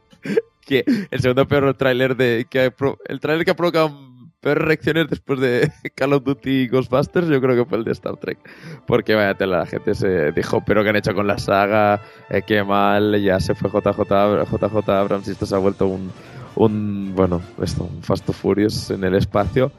que 0.67 0.85
el 1.11 1.21
segundo 1.21 1.47
peor 1.47 1.75
tráiler 1.75 2.17
de 2.17 2.47
que 2.49 2.73
el 3.09 3.21
tráiler 3.21 3.45
que 3.45 3.51
ha 3.51 3.57
provocado 3.57 4.15
peores 4.45 4.63
reacciones 4.63 5.09
después 5.09 5.41
de 5.41 5.73
Call 5.95 6.13
of 6.13 6.25
Duty 6.25 6.51
y 6.51 6.69
Ghostbusters 6.69 7.29
yo 7.29 7.41
creo 7.41 7.57
que 7.57 7.69
fue 7.69 7.79
el 7.79 7.85
de 7.85 7.93
Star 7.93 8.17
Trek 8.19 8.39
porque 8.87 9.15
vaya 9.15 9.35
tela 9.35 9.61
la 9.61 9.67
gente 9.67 9.95
se 9.95 10.33
dijo 10.33 10.63
pero 10.65 10.83
que 10.83 10.91
han 10.91 10.97
hecho 10.97 11.15
con 11.15 11.27
la 11.27 11.39
saga 11.39 12.03
eh, 12.29 12.43
qué 12.47 12.63
mal 12.63 13.21
ya 13.23 13.41
se 13.41 13.55
fue 13.55 13.71
JJ, 13.71 14.03
JJ 14.51 14.91
Abrams 14.91 15.29
y 15.29 15.31
esto 15.31 15.47
se 15.47 15.55
ha 15.55 15.59
vuelto 15.59 15.87
un 15.87 16.13
un 16.57 17.15
bueno, 17.15 17.41
esto, 17.63 17.85
un 17.85 18.03
Fast 18.03 18.29
and 18.29 18.37
Furious 18.37 18.91
en 18.91 19.05
el 19.05 19.15
espacio. 19.15 19.73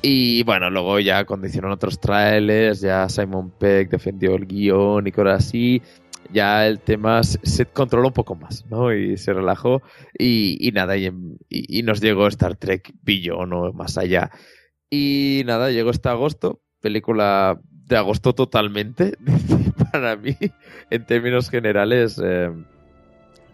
Y 0.00 0.44
bueno, 0.44 0.70
luego 0.70 1.00
ya 1.00 1.24
condicionaron 1.24 1.74
otros 1.74 2.00
trailers, 2.00 2.80
ya 2.80 3.08
Simon 3.08 3.50
Peck 3.50 3.90
defendió 3.90 4.34
el 4.36 4.46
guion 4.46 5.06
y 5.06 5.12
cosas. 5.12 5.52
Ya 6.30 6.66
el 6.66 6.80
tema 6.80 7.22
se, 7.22 7.66
controló 7.66 8.08
un 8.08 8.14
poco 8.14 8.34
más, 8.34 8.64
¿no? 8.70 8.92
Y 8.92 9.16
se 9.16 9.32
relajó. 9.32 9.82
Y, 10.16 10.58
y 10.60 10.72
nada, 10.72 10.96
y, 10.96 11.10
nos 11.82 12.00
llegó 12.00 12.26
Star 12.28 12.56
Trek 12.56 12.92
Billion 13.02 13.52
o 13.52 13.72
más 13.72 13.98
allá. 13.98 14.30
Y 14.90 15.42
nada, 15.46 15.70
llegó 15.70 15.90
este 15.90 16.10
agosto, 16.10 16.60
película 16.80 17.58
de 17.64 17.96
agosto 17.96 18.34
totalmente, 18.34 19.16
para 19.92 20.16
mí, 20.16 20.36
en 20.90 21.06
términos 21.06 21.50
generales. 21.50 22.20
eh, 22.22 22.50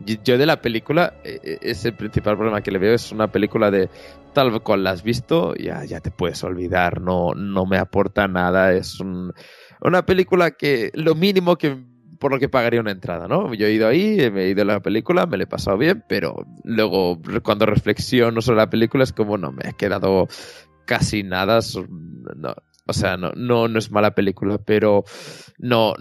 yo- 0.00 0.38
de 0.38 0.46
la 0.46 0.60
película, 0.60 1.14
eh, 1.24 1.40
eh, 1.42 1.58
es 1.62 1.84
el 1.84 1.94
principal 1.94 2.36
problema 2.36 2.62
que 2.62 2.70
le 2.70 2.78
veo, 2.78 2.94
es 2.94 3.12
una 3.12 3.28
película 3.28 3.70
de 3.70 3.88
tal 4.32 4.60
cual 4.62 4.84
la 4.84 4.90
has 4.90 5.02
visto, 5.02 5.54
ya, 5.54 5.84
ya 5.84 6.00
te 6.00 6.10
puedes 6.10 6.42
olvidar, 6.44 7.00
no, 7.00 7.32
no 7.34 7.66
me 7.66 7.78
aporta 7.78 8.26
nada, 8.28 8.72
es 8.72 9.00
un- 9.00 9.32
una 9.80 10.04
película 10.06 10.52
que 10.52 10.90
lo 10.94 11.14
mínimo 11.14 11.56
que 11.56 11.76
por 12.18 12.32
lo 12.32 12.38
que 12.38 12.48
pagaría 12.48 12.80
una 12.80 12.92
entrada, 12.92 13.28
¿no? 13.28 13.52
Yo 13.52 13.66
he 13.66 13.72
ido 13.72 13.86
ahí, 13.86 14.30
me 14.30 14.44
he 14.44 14.48
ido 14.50 14.62
a 14.62 14.64
la 14.64 14.80
película, 14.80 15.26
me 15.26 15.36
lo 15.36 15.42
he 15.42 15.46
pasado 15.46 15.76
bien, 15.76 16.04
pero 16.08 16.46
luego 16.62 17.20
cuando 17.42 17.66
reflexiono 17.66 18.40
sobre 18.40 18.58
la 18.58 18.70
película 18.70 19.04
es 19.04 19.12
como 19.12 19.36
no 19.36 19.52
me 19.52 19.68
ha 19.68 19.72
quedado 19.72 20.26
casi 20.86 21.22
nada, 21.22 21.60
no, 22.36 22.54
o 22.86 22.92
sea, 22.92 23.16
no, 23.16 23.32
no, 23.36 23.68
no 23.68 23.78
es 23.78 23.90
mala 23.90 24.14
película, 24.14 24.58
pero 24.58 25.04
no, 25.58 25.94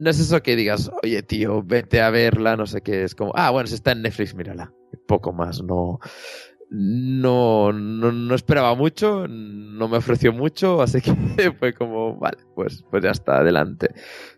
no 0.00 0.10
es 0.10 0.18
eso 0.18 0.42
que 0.42 0.56
digas, 0.56 0.90
oye 1.02 1.22
tío, 1.22 1.62
vete 1.62 2.00
a 2.00 2.10
verla, 2.10 2.56
no 2.56 2.66
sé 2.66 2.80
qué, 2.80 3.04
es 3.04 3.14
como, 3.14 3.32
ah, 3.36 3.50
bueno, 3.50 3.68
si 3.68 3.74
está 3.74 3.92
en 3.92 4.02
Netflix, 4.02 4.34
mírala, 4.34 4.72
poco 5.06 5.32
más, 5.32 5.62
no, 5.62 6.00
no, 6.70 7.72
no, 7.72 8.12
no 8.12 8.34
esperaba 8.34 8.74
mucho, 8.76 9.26
no 9.28 9.88
me 9.88 9.96
ofreció 9.98 10.32
mucho, 10.32 10.80
así 10.80 11.00
que 11.00 11.12
fue 11.58 11.74
como, 11.74 12.16
vale, 12.16 12.38
pues, 12.54 12.84
pues 12.90 13.02
ya 13.02 13.10
está, 13.10 13.38
adelante. 13.38 13.88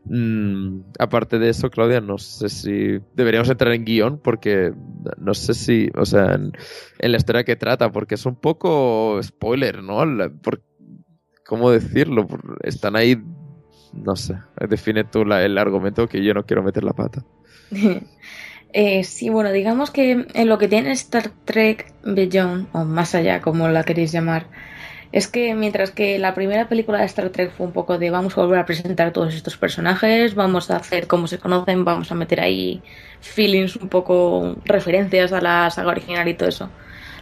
Mm, 0.07 0.81
aparte 0.99 1.39
de 1.39 1.51
eso, 1.51 1.71
Claudia, 1.71 2.01
no 2.01 2.17
sé 2.19 2.49
si 2.49 2.99
deberíamos 3.15 3.51
entrar 3.51 3.73
en 3.73 3.85
guion 3.85 4.19
porque 4.19 4.73
no 5.19 5.35
sé 5.35 5.55
si, 5.55 5.91
o 5.95 6.07
sea, 6.07 6.35
en, 6.35 6.53
la 6.99 7.17
historia 7.19 7.45
que 7.45 7.57
trata, 7.57 7.93
porque 7.93 8.15
es 8.15 8.25
un 8.25 8.37
poco 8.37 9.21
spoiler, 9.23 9.83
¿no? 9.83 10.03
Por- 10.43 10.63
¿Cómo 11.45 11.71
decirlo? 11.71 12.27
Están 12.63 12.97
ahí, 12.97 13.23
no 13.93 14.17
sé, 14.17 14.37
define 14.69 15.05
tú 15.05 15.25
la- 15.25 15.45
el 15.45 15.59
argumento 15.59 16.09
que 16.09 16.23
yo 16.25 16.35
no 16.35 16.45
quiero 16.45 16.63
meter 16.63 16.85
la 16.85 16.93
pata. 16.93 17.25
Eh, 18.75 19.05
sí, 19.05 19.29
bueno, 19.29 19.53
digamos 19.53 19.91
que 19.91 20.27
en 20.33 20.49
lo 20.49 20.57
que 20.57 20.67
tiene 20.67 20.93
Star 20.93 21.31
Trek 21.45 21.93
Beyond, 22.05 22.69
o 22.73 22.85
más 22.85 23.15
allá, 23.15 23.43
como 23.43 23.69
la 23.69 23.85
queréis 23.85 24.13
llamar, 24.13 24.47
es 25.13 25.29
que 25.29 25.55
mientras 25.55 25.91
que 25.91 26.19
la 26.19 26.33
primera 26.35 26.69
película 26.69 26.99
de 27.01 27.05
Star 27.05 27.29
Trek 27.29 27.53
fue 27.53 27.67
un 27.67 27.73
poco 27.75 27.99
de 27.99 28.09
vamos 28.11 28.39
a 28.39 28.41
volver 28.41 28.59
a 28.59 28.65
presentar 28.65 29.13
todos 29.13 29.35
estos 29.35 29.59
personajes, 29.59 30.35
vamos 30.35 30.71
a 30.71 30.77
hacer 30.77 31.07
cómo 31.07 31.27
se 31.27 31.39
conocen, 31.39 31.85
vamos 31.85 32.11
a 32.13 32.15
meter 32.15 32.41
ahí 32.41 32.83
feelings, 33.21 33.77
un 33.77 33.91
poco 33.91 34.57
referencias 34.65 35.35
a 35.35 35.43
la 35.43 35.69
saga 35.69 35.91
original 35.91 36.27
y 36.29 36.35
todo 36.35 36.49
eso. 36.49 36.71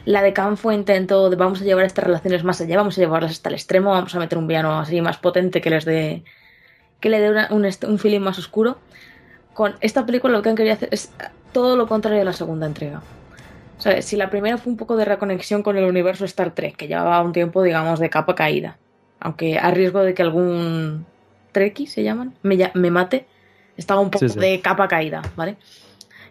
La 0.04 0.22
de 0.22 0.32
Khan 0.32 0.56
fue 0.56 0.76
intento 0.76 1.30
de 1.30 1.36
vamos 1.36 1.60
a 1.60 1.64
llevar 1.64 1.84
estas 1.84 2.04
relaciones 2.04 2.44
más 2.44 2.60
allá, 2.60 2.76
vamos 2.76 2.96
a 2.96 3.00
llevarlas 3.00 3.32
hasta 3.32 3.48
el 3.48 3.56
extremo, 3.56 3.90
vamos 3.90 4.14
a 4.14 4.20
meter 4.20 4.38
un 4.38 4.46
villano 4.46 4.78
así 4.78 5.00
más 5.00 5.18
potente 5.18 5.60
que 5.60 5.70
les 5.70 5.84
dé 5.84 6.22
que 7.00 7.08
le 7.08 7.20
dé 7.20 7.30
una- 7.30 7.48
un, 7.50 7.64
un 7.64 7.98
feeling 7.98 8.20
más 8.20 8.38
oscuro. 8.38 8.78
Con 9.54 9.74
esta 9.80 10.06
película 10.06 10.32
lo 10.32 10.42
que 10.42 10.48
han 10.50 10.56
querido 10.56 10.74
hacer 10.74 10.88
es 10.92 11.10
todo 11.52 11.76
lo 11.76 11.86
contrario 11.86 12.22
a 12.22 12.24
la 12.24 12.32
segunda 12.32 12.66
entrega. 12.66 13.02
O 13.78 13.82
sea, 13.82 14.02
si 14.02 14.16
la 14.16 14.28
primera 14.30 14.58
fue 14.58 14.70
un 14.70 14.76
poco 14.76 14.96
de 14.96 15.04
reconexión 15.06 15.62
con 15.62 15.76
el 15.78 15.84
universo 15.84 16.24
Star 16.26 16.54
Trek, 16.54 16.76
que 16.76 16.86
llevaba 16.86 17.22
un 17.22 17.32
tiempo, 17.32 17.62
digamos, 17.62 17.98
de 17.98 18.10
capa 18.10 18.34
caída, 18.34 18.76
aunque 19.20 19.58
a 19.58 19.70
riesgo 19.70 20.00
de 20.02 20.12
que 20.14 20.22
algún 20.22 21.06
Trekkie 21.52 21.86
se 21.86 22.02
llaman, 22.02 22.34
me, 22.42 22.70
me 22.74 22.90
mate, 22.90 23.26
estaba 23.78 24.00
un 24.00 24.10
poco 24.10 24.28
Sí, 24.28 24.34
sí. 24.34 24.38
de 24.38 24.60
capa 24.60 24.86
caída, 24.86 25.22
¿vale? 25.34 25.56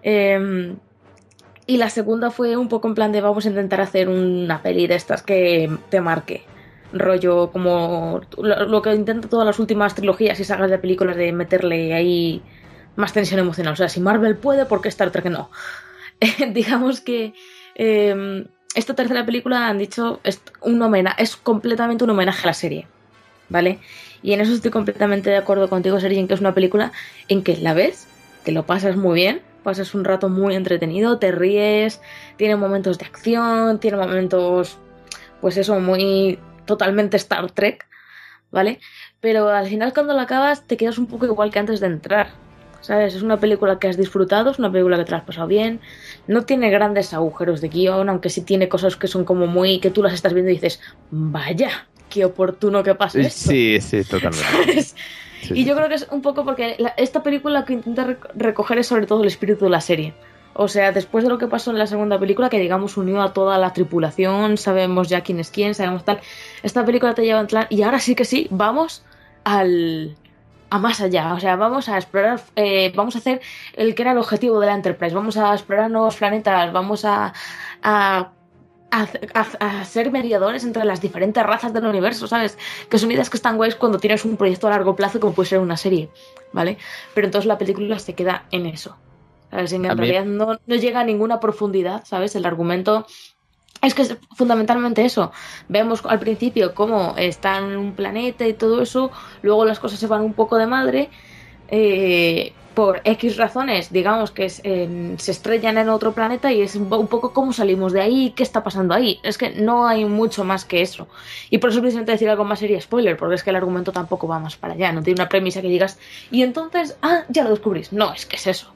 Eh, 0.03 0.75
y 1.65 1.77
la 1.77 1.89
segunda 1.89 2.31
fue 2.31 2.55
un 2.55 2.69
poco 2.69 2.87
en 2.87 2.95
plan 2.95 3.11
de 3.11 3.21
vamos 3.21 3.45
a 3.45 3.49
intentar 3.49 3.81
hacer 3.81 4.09
una 4.09 4.61
peli 4.61 4.87
de 4.87 4.95
estas 4.95 5.21
que 5.23 5.69
te 5.89 6.01
marque. 6.01 6.43
Rollo 6.93 7.51
como 7.51 8.21
lo, 8.37 8.81
que 8.81 8.95
intenta 8.95 9.29
todas 9.29 9.45
las 9.45 9.59
últimas 9.59 9.95
trilogías 9.95 10.39
y 10.39 10.43
sagas 10.43 10.69
de 10.69 10.79
películas 10.79 11.15
de 11.15 11.31
meterle 11.31 11.93
ahí 11.93 12.41
más 12.95 13.13
tensión 13.13 13.39
emocional. 13.39 13.73
O 13.73 13.77
sea, 13.77 13.89
si 13.89 13.99
Marvel 13.99 14.35
puede, 14.35 14.65
¿por 14.65 14.81
qué 14.81 14.89
Star 14.89 15.11
Trek 15.11 15.25
no? 15.25 15.49
Digamos 16.53 17.01
que 17.01 17.33
eh, 17.75 18.45
esta 18.75 18.93
tercera 18.93 19.25
película 19.25 19.67
han 19.67 19.77
dicho 19.77 20.19
es 20.23 20.41
un 20.61 20.81
homenaje, 20.81 21.23
es 21.23 21.35
completamente 21.35 22.03
un 22.03 22.11
homenaje 22.11 22.43
a 22.43 22.47
la 22.47 22.53
serie, 22.53 22.87
¿vale? 23.49 23.79
Y 24.21 24.33
en 24.33 24.41
eso 24.41 24.53
estoy 24.53 24.71
completamente 24.71 25.29
de 25.29 25.37
acuerdo 25.37 25.69
contigo, 25.69 25.99
Sergi, 25.99 26.19
en 26.19 26.27
que 26.27 26.33
es 26.33 26.39
una 26.39 26.53
película 26.53 26.91
en 27.29 27.43
que 27.43 27.57
la 27.57 27.73
ves, 27.73 28.07
te 28.43 28.51
lo 28.51 28.65
pasas 28.65 28.95
muy 28.95 29.15
bien, 29.15 29.41
pasas 29.63 29.93
un 29.95 30.03
rato 30.03 30.29
muy 30.29 30.55
entretenido, 30.55 31.17
te 31.19 31.31
ríes, 31.31 32.01
tiene 32.37 32.55
momentos 32.55 32.97
de 32.97 33.05
acción, 33.05 33.79
tiene 33.79 33.97
momentos, 33.97 34.77
pues 35.41 35.57
eso, 35.57 35.79
muy 35.79 36.39
totalmente 36.69 37.17
Star 37.17 37.51
Trek, 37.51 37.85
¿vale? 38.51 38.79
Pero 39.19 39.49
al 39.49 39.67
final 39.67 39.91
cuando 39.93 40.13
la 40.13 40.21
acabas 40.23 40.65
te 40.67 40.77
quedas 40.77 40.97
un 40.97 41.07
poco 41.07 41.25
igual 41.25 41.49
que 41.51 41.59
antes 41.59 41.79
de 41.81 41.87
entrar. 41.87 42.27
¿Sabes? 42.81 43.13
Es 43.13 43.23
una 43.23 43.35
película 43.37 43.77
que 43.77 43.89
has 43.89 43.97
disfrutado, 43.97 44.51
es 44.51 44.57
una 44.59 44.71
película 44.71 44.95
que 44.97 45.03
te 45.03 45.11
la 45.11 45.17
has 45.17 45.25
pasado 45.25 45.47
bien. 45.47 45.81
No 46.27 46.43
tiene 46.45 46.69
grandes 46.69 47.13
agujeros 47.13 47.59
de 47.59 47.67
guion, 47.67 48.07
aunque 48.07 48.29
sí 48.29 48.41
tiene 48.41 48.69
cosas 48.69 48.95
que 48.95 49.07
son 49.07 49.25
como 49.25 49.47
muy. 49.47 49.79
que 49.81 49.89
tú 49.91 50.01
las 50.01 50.13
estás 50.13 50.33
viendo 50.33 50.49
y 50.49 50.53
dices, 50.53 50.79
vaya, 51.11 51.87
qué 52.09 52.23
oportuno 52.23 52.81
que 52.81 52.95
pase 52.95 53.19
esto. 53.19 53.49
Sí, 53.49 53.79
sí, 53.81 54.03
totalmente. 54.05 54.85
Y 55.51 55.63
yo 55.65 55.73
sí. 55.73 55.77
creo 55.77 55.87
que 55.89 55.95
es 55.95 56.07
un 56.11 56.21
poco 56.21 56.43
porque 56.45 56.75
la- 56.79 56.93
esta 56.97 57.21
película 57.23 57.63
que 57.65 57.71
intenta 57.73 58.05
rec- 58.05 58.29
recoger 58.35 58.77
es 58.79 58.87
sobre 58.87 59.05
todo 59.07 59.21
el 59.23 59.27
espíritu 59.27 59.65
de 59.65 59.71
la 59.71 59.79
serie. 59.81 60.13
O 60.61 60.68
sea, 60.68 60.91
después 60.91 61.23
de 61.23 61.30
lo 61.30 61.38
que 61.38 61.48
pasó 61.48 61.72
en 61.72 61.77
la 61.77 61.88
segunda 61.88 62.19
película, 62.19 62.49
que 62.49 62.60
digamos 62.60 62.98
unió 62.98 63.22
a 63.22 63.31
toda 63.34 63.57
la 63.57 63.72
tripulación, 63.72 64.57
sabemos 64.57 65.07
ya 65.07 65.22
quién 65.22 65.40
es 65.40 65.52
quién, 65.52 65.73
sabemos 65.73 66.03
tal. 66.03 66.19
Esta 66.64 66.84
película 66.86 67.14
te 67.14 67.23
lleva 67.23 67.40
en 67.40 67.48
plan. 67.48 67.65
Y 67.69 67.81
ahora 67.84 67.99
sí 67.99 68.14
que 68.15 68.26
sí, 68.26 68.48
vamos 68.52 69.03
al. 69.45 70.18
a 70.69 70.77
más 70.80 70.99
allá. 71.02 71.34
O 71.34 71.40
sea, 71.40 71.56
vamos 71.56 71.88
a 71.90 71.95
explorar. 71.98 72.41
eh, 72.56 72.91
vamos 72.95 73.15
a 73.15 73.19
hacer 73.19 73.40
el 73.76 73.95
que 73.95 74.02
era 74.03 74.11
el 74.11 74.18
objetivo 74.18 74.60
de 74.60 74.68
la 74.68 74.73
Enterprise. 74.73 75.15
Vamos 75.15 75.38
a 75.38 75.53
explorar 75.53 75.90
nuevos 75.90 76.15
planetas. 76.18 76.72
Vamos 76.73 77.06
a. 77.06 77.34
a 77.81 78.31
a, 78.91 79.07
a- 79.36 79.80
a 79.81 79.86
ser 79.86 80.11
mediadores 80.11 80.64
entre 80.64 80.84
las 80.84 80.99
diferentes 80.99 81.44
razas 81.45 81.72
del 81.73 81.86
universo, 81.86 82.27
¿sabes? 82.27 82.57
Que 82.90 82.98
son 82.98 83.11
ideas 83.11 83.30
que 83.30 83.38
están 83.38 83.56
guays 83.56 83.76
cuando 83.76 83.99
tienes 83.99 84.26
un 84.26 84.36
proyecto 84.36 84.65
a 84.65 84.72
largo 84.72 84.95
plazo 84.95 85.19
como 85.19 85.34
puede 85.34 85.48
ser 85.49 85.60
una 85.60 85.77
serie, 85.77 86.10
¿vale? 86.53 86.80
Pero 87.14 87.27
entonces 87.27 87.45
la 87.48 87.60
película 87.60 87.99
se 87.99 88.15
queda 88.15 88.45
en 88.49 88.65
eso. 88.65 88.98
¿Sabes? 89.51 89.73
En, 89.73 89.84
realidad 89.84 90.26
no, 90.26 90.59
no 90.65 90.76
llega 90.76 90.99
a 90.99 91.03
ninguna 91.03 91.39
profundidad, 91.39 92.03
¿sabes? 92.05 92.35
El 92.35 92.45
argumento 92.45 93.07
es 93.81 93.93
que 93.93 94.03
es 94.03 94.17
fundamentalmente 94.35 95.03
eso. 95.05 95.31
Vemos 95.67 96.05
al 96.05 96.19
principio 96.19 96.76
cómo 96.76 97.15
está 97.17 97.57
en 97.57 97.77
un 97.77 97.93
planeta 97.93 98.47
y 98.47 98.53
todo 98.53 98.81
eso, 98.81 99.11
luego 99.41 99.65
las 99.65 99.80
cosas 99.80 99.99
se 99.99 100.07
van 100.07 100.21
un 100.21 100.34
poco 100.34 100.57
de 100.57 100.67
madre. 100.67 101.09
eh, 101.71 102.53
por 102.80 103.01
X 103.03 103.35
razones, 103.35 103.91
digamos 103.91 104.31
que 104.31 104.45
es, 104.45 104.61
eh, 104.63 105.15
se 105.17 105.31
estrellan 105.31 105.77
en 105.77 105.89
otro 105.89 106.13
planeta 106.13 106.53
y 106.53 106.61
es 106.61 106.76
un 106.76 106.88
poco 107.07 107.34
cómo 107.34 107.51
salimos 107.51 107.91
de 107.91 107.99
ahí, 107.99 108.31
qué 108.35 108.43
está 108.43 108.63
pasando 108.63 108.93
ahí. 108.93 109.19
Es 109.21 109.38
que 109.38 109.49
no 109.49 109.85
hay 109.85 110.05
mucho 110.05 110.45
más 110.45 110.63
que 110.63 110.81
eso. 110.81 111.09
Y 111.49 111.57
por 111.57 111.71
eso 111.71 111.81
precisamente 111.81 112.13
decir 112.13 112.30
algo 112.30 112.45
más 112.45 112.59
sería 112.59 112.80
spoiler, 112.80 113.17
porque 113.17 113.35
es 113.35 113.43
que 113.43 113.49
el 113.49 113.57
argumento 113.57 113.91
tampoco 113.91 114.30
va 114.30 114.39
más 114.39 114.55
para 114.55 114.76
allá. 114.76 114.93
No 114.93 115.03
tiene 115.03 115.21
una 115.21 115.27
premisa 115.27 115.61
que 115.61 115.67
digas, 115.67 115.99
y 116.31 116.41
entonces, 116.41 116.97
ah, 117.01 117.23
ya 117.27 117.43
lo 117.43 117.49
descubrís. 117.49 117.91
No, 117.91 118.13
es 118.13 118.26
que 118.26 118.38
es 118.38 118.47
eso. 118.47 118.73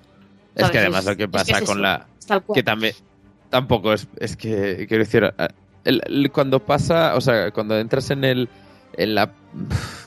Es 0.55 0.69
que 0.69 0.79
además 0.79 1.05
lo 1.05 1.15
que 1.17 1.23
es 1.23 1.29
pasa 1.29 1.57
es 1.59 1.63
con 1.63 1.77
eso, 1.77 1.81
la. 1.81 2.07
Que 2.53 2.63
también. 2.63 2.93
Tampoco 3.49 3.93
es. 3.93 4.07
Es 4.17 4.35
que. 4.35 4.85
Quiero 4.87 5.03
decir. 5.03 5.33
el- 5.85 6.01
el- 6.05 6.31
cuando 6.31 6.59
pasa. 6.59 7.15
O 7.15 7.21
sea, 7.21 7.51
cuando 7.51 7.77
entras 7.79 8.09
en 8.11 8.23
el. 8.23 8.49
En 8.95 9.15
la. 9.15 9.31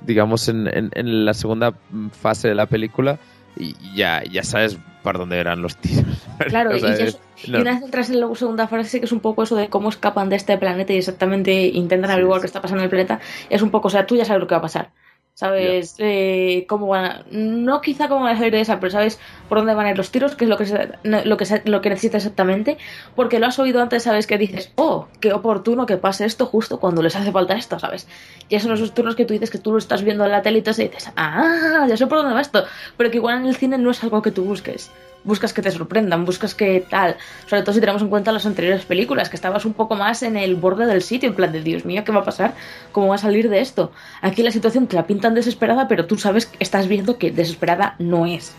Digamos, 0.02 0.48
en, 0.48 0.66
en- 0.68 0.90
en 0.94 1.24
la 1.24 1.34
segunda 1.34 1.74
fase 2.20 2.48
de 2.48 2.54
la 2.54 2.66
película. 2.66 3.18
Y 3.58 3.74
ya, 3.94 4.22
ya 4.24 4.42
sabes 4.42 4.78
para 5.02 5.18
dónde 5.18 5.38
eran 5.38 5.62
los 5.62 5.76
tiros. 5.76 6.04
Claro, 6.48 6.70
O 6.70 6.76
y, 6.76 6.80
sea, 6.80 6.90
ya 6.96 7.04
es- 7.04 7.18
es- 7.36 7.48
no. 7.48 7.58
y 7.58 7.60
una 7.62 7.72
vez 7.74 7.82
entras 7.82 8.10
en 8.10 8.20
la 8.20 8.34
segunda 8.34 8.68
fase, 8.68 8.98
que 9.00 9.06
es 9.06 9.12
un 9.12 9.20
poco 9.20 9.44
eso 9.44 9.56
de 9.56 9.68
cómo 9.68 9.88
escapan 9.88 10.28
de 10.28 10.36
este 10.36 10.58
planeta 10.58 10.92
y 10.92 10.98
exactamente 10.98 11.66
intentan 11.68 12.08
Sí, 12.10 12.12
averiguar 12.12 12.38
sí. 12.40 12.42
qué 12.42 12.46
está 12.48 12.60
pasando 12.60 12.80
en 12.82 12.84
el 12.84 12.90
planeta. 12.90 13.20
Es 13.48 13.62
un 13.62 13.70
poco, 13.70 13.88
o 13.88 13.90
sea, 13.90 14.06
tú 14.06 14.14
ya 14.16 14.24
sabes 14.26 14.40
lo 14.40 14.46
que 14.46 14.54
va 14.54 14.58
a 14.58 14.62
pasar. 14.62 14.90
¿Sabes 15.38 15.96
eh, 15.98 16.64
cómo 16.66 16.86
van 16.86 17.04
a- 17.04 17.24
No 17.30 17.82
quizá 17.82 18.08
cómo 18.08 18.24
van 18.24 18.34
a 18.34 18.38
salir 18.38 18.52
de 18.54 18.62
esa, 18.62 18.80
pero 18.80 18.90
sabes 18.90 19.18
por 19.50 19.58
dónde 19.58 19.74
van 19.74 19.84
a 19.84 19.90
ir 19.90 19.96
los 19.98 20.10
tiros, 20.10 20.34
qué 20.34 20.44
es 20.46 20.48
lo 20.48 20.56
que, 20.56 20.64
lo 21.04 21.36
que, 21.36 21.44
lo 21.66 21.82
que 21.82 21.90
necesitas 21.90 22.22
exactamente. 22.24 22.78
Porque 23.14 23.38
lo 23.38 23.44
has 23.46 23.58
oído 23.58 23.82
antes, 23.82 24.04
sabes 24.04 24.26
que 24.26 24.38
dices, 24.38 24.72
oh, 24.76 25.08
qué 25.20 25.34
oportuno 25.34 25.84
que 25.84 25.98
pase 25.98 26.24
esto 26.24 26.46
justo 26.46 26.80
cuando 26.80 27.02
les 27.02 27.16
hace 27.16 27.32
falta 27.32 27.54
esto, 27.54 27.78
¿sabes? 27.78 28.08
Y 28.48 28.58
son 28.60 28.72
esos 28.72 28.94
turnos 28.94 29.14
que 29.14 29.26
tú 29.26 29.34
dices 29.34 29.50
que 29.50 29.58
tú 29.58 29.72
lo 29.72 29.78
estás 29.78 30.02
viendo 30.02 30.24
en 30.24 30.30
la 30.32 30.40
tele 30.40 30.56
y 30.56 30.60
entonces 30.60 30.90
dices, 30.90 31.12
ah, 31.16 31.84
ya 31.86 31.98
sé 31.98 32.06
por 32.06 32.16
dónde 32.16 32.32
va 32.32 32.40
esto. 32.40 32.64
Pero 32.96 33.10
que 33.10 33.18
igual 33.18 33.36
en 33.40 33.46
el 33.46 33.56
cine 33.56 33.76
no 33.76 33.90
es 33.90 34.02
algo 34.02 34.22
que 34.22 34.30
tú 34.30 34.42
busques. 34.44 34.90
Buscas 35.26 35.52
que 35.52 35.60
te 35.60 35.70
sorprendan, 35.70 36.24
buscas 36.24 36.54
que 36.54 36.86
tal. 36.88 37.16
Sobre 37.46 37.62
todo 37.62 37.74
si 37.74 37.80
tenemos 37.80 38.00
en 38.00 38.08
cuenta 38.08 38.32
las 38.32 38.46
anteriores 38.46 38.86
películas, 38.86 39.28
que 39.28 39.36
estabas 39.36 39.64
un 39.64 39.74
poco 39.74 39.96
más 39.96 40.22
en 40.22 40.36
el 40.36 40.54
borde 40.54 40.86
del 40.86 41.02
sitio, 41.02 41.28
en 41.28 41.34
plan 41.34 41.52
de 41.52 41.62
Dios 41.62 41.84
mío, 41.84 42.04
¿qué 42.04 42.12
va 42.12 42.20
a 42.20 42.24
pasar? 42.24 42.54
¿Cómo 42.92 43.08
va 43.08 43.16
a 43.16 43.18
salir 43.18 43.50
de 43.50 43.60
esto? 43.60 43.92
Aquí 44.22 44.42
la 44.42 44.50
situación 44.50 44.86
te 44.86 44.96
la 44.96 45.06
pintan 45.06 45.34
desesperada, 45.34 45.88
pero 45.88 46.06
tú 46.06 46.16
sabes, 46.16 46.50
estás 46.60 46.88
viendo 46.88 47.18
que 47.18 47.30
desesperada 47.30 47.96
no 47.98 48.24
es. 48.24 48.54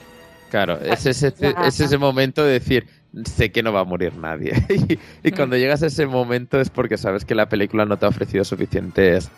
Claro, 0.49 0.79
es 0.79 1.05
ese, 1.05 1.33
es 1.65 1.79
ese 1.79 1.97
momento 1.97 2.43
de 2.43 2.53
decir, 2.53 2.87
sé 3.25 3.51
que 3.51 3.63
no 3.63 3.73
va 3.73 3.81
a 3.81 3.83
morir 3.83 4.15
nadie. 4.15 4.53
y, 5.23 5.31
cuando 5.31 5.57
llegas 5.57 5.83
a 5.83 5.87
ese 5.87 6.05
momento 6.05 6.59
es 6.59 6.69
porque 6.69 6.97
sabes 6.97 7.25
que 7.25 7.35
la 7.35 7.49
película 7.49 7.85
no 7.85 7.97
te 7.97 8.05
ha 8.05 8.09
ofrecido 8.09 8.45
suficientes 8.45 9.29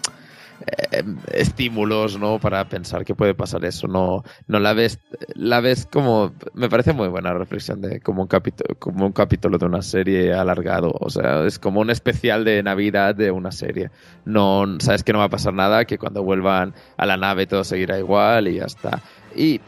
eh, 0.92 1.04
estímulos, 1.34 2.20
¿no? 2.20 2.40
Para 2.40 2.68
pensar 2.68 3.06
que 3.06 3.16
puede 3.16 3.34
pasar 3.34 3.64
eso. 3.66 3.88
No, 3.88 4.24
no 4.48 4.60
la 4.60 4.74
ves, 4.74 5.00
la 5.36 5.62
ves 5.62 5.88
como, 5.92 6.34
me 6.54 6.70
parece 6.70 6.94
muy 6.94 7.08
buena 7.08 7.34
reflexión 7.34 7.82
de 7.82 8.00
como 8.02 8.24
un 8.24 8.28
capítulo, 8.28 8.76
como 8.80 9.06
un 9.06 9.14
capítulo 9.14 9.58
de 9.58 9.66
una 9.66 9.82
serie 9.82 10.34
alargado. 10.34 10.92
O 11.00 11.10
sea, 11.10 11.46
es 11.46 11.60
como 11.60 11.82
un 11.82 11.90
especial 11.90 12.44
de 12.44 12.62
Navidad 12.64 13.16
de 13.16 13.32
una 13.32 13.52
serie. 13.52 13.92
No, 14.26 14.66
sabes 14.80 15.04
que 15.04 15.14
no 15.14 15.20
va 15.20 15.26
a 15.26 15.30
pasar 15.30 15.54
nada, 15.54 15.86
que 15.86 15.98
cuando 15.98 16.24
vuelvan 16.24 16.74
a 16.98 17.06
la 17.06 17.18
nave 17.18 17.48
todo 17.48 17.64
seguirá 17.64 17.98
igual 17.98 18.48
y 18.48 18.56
ya 18.56 18.66
está. 18.66 19.02
Y 19.36 19.62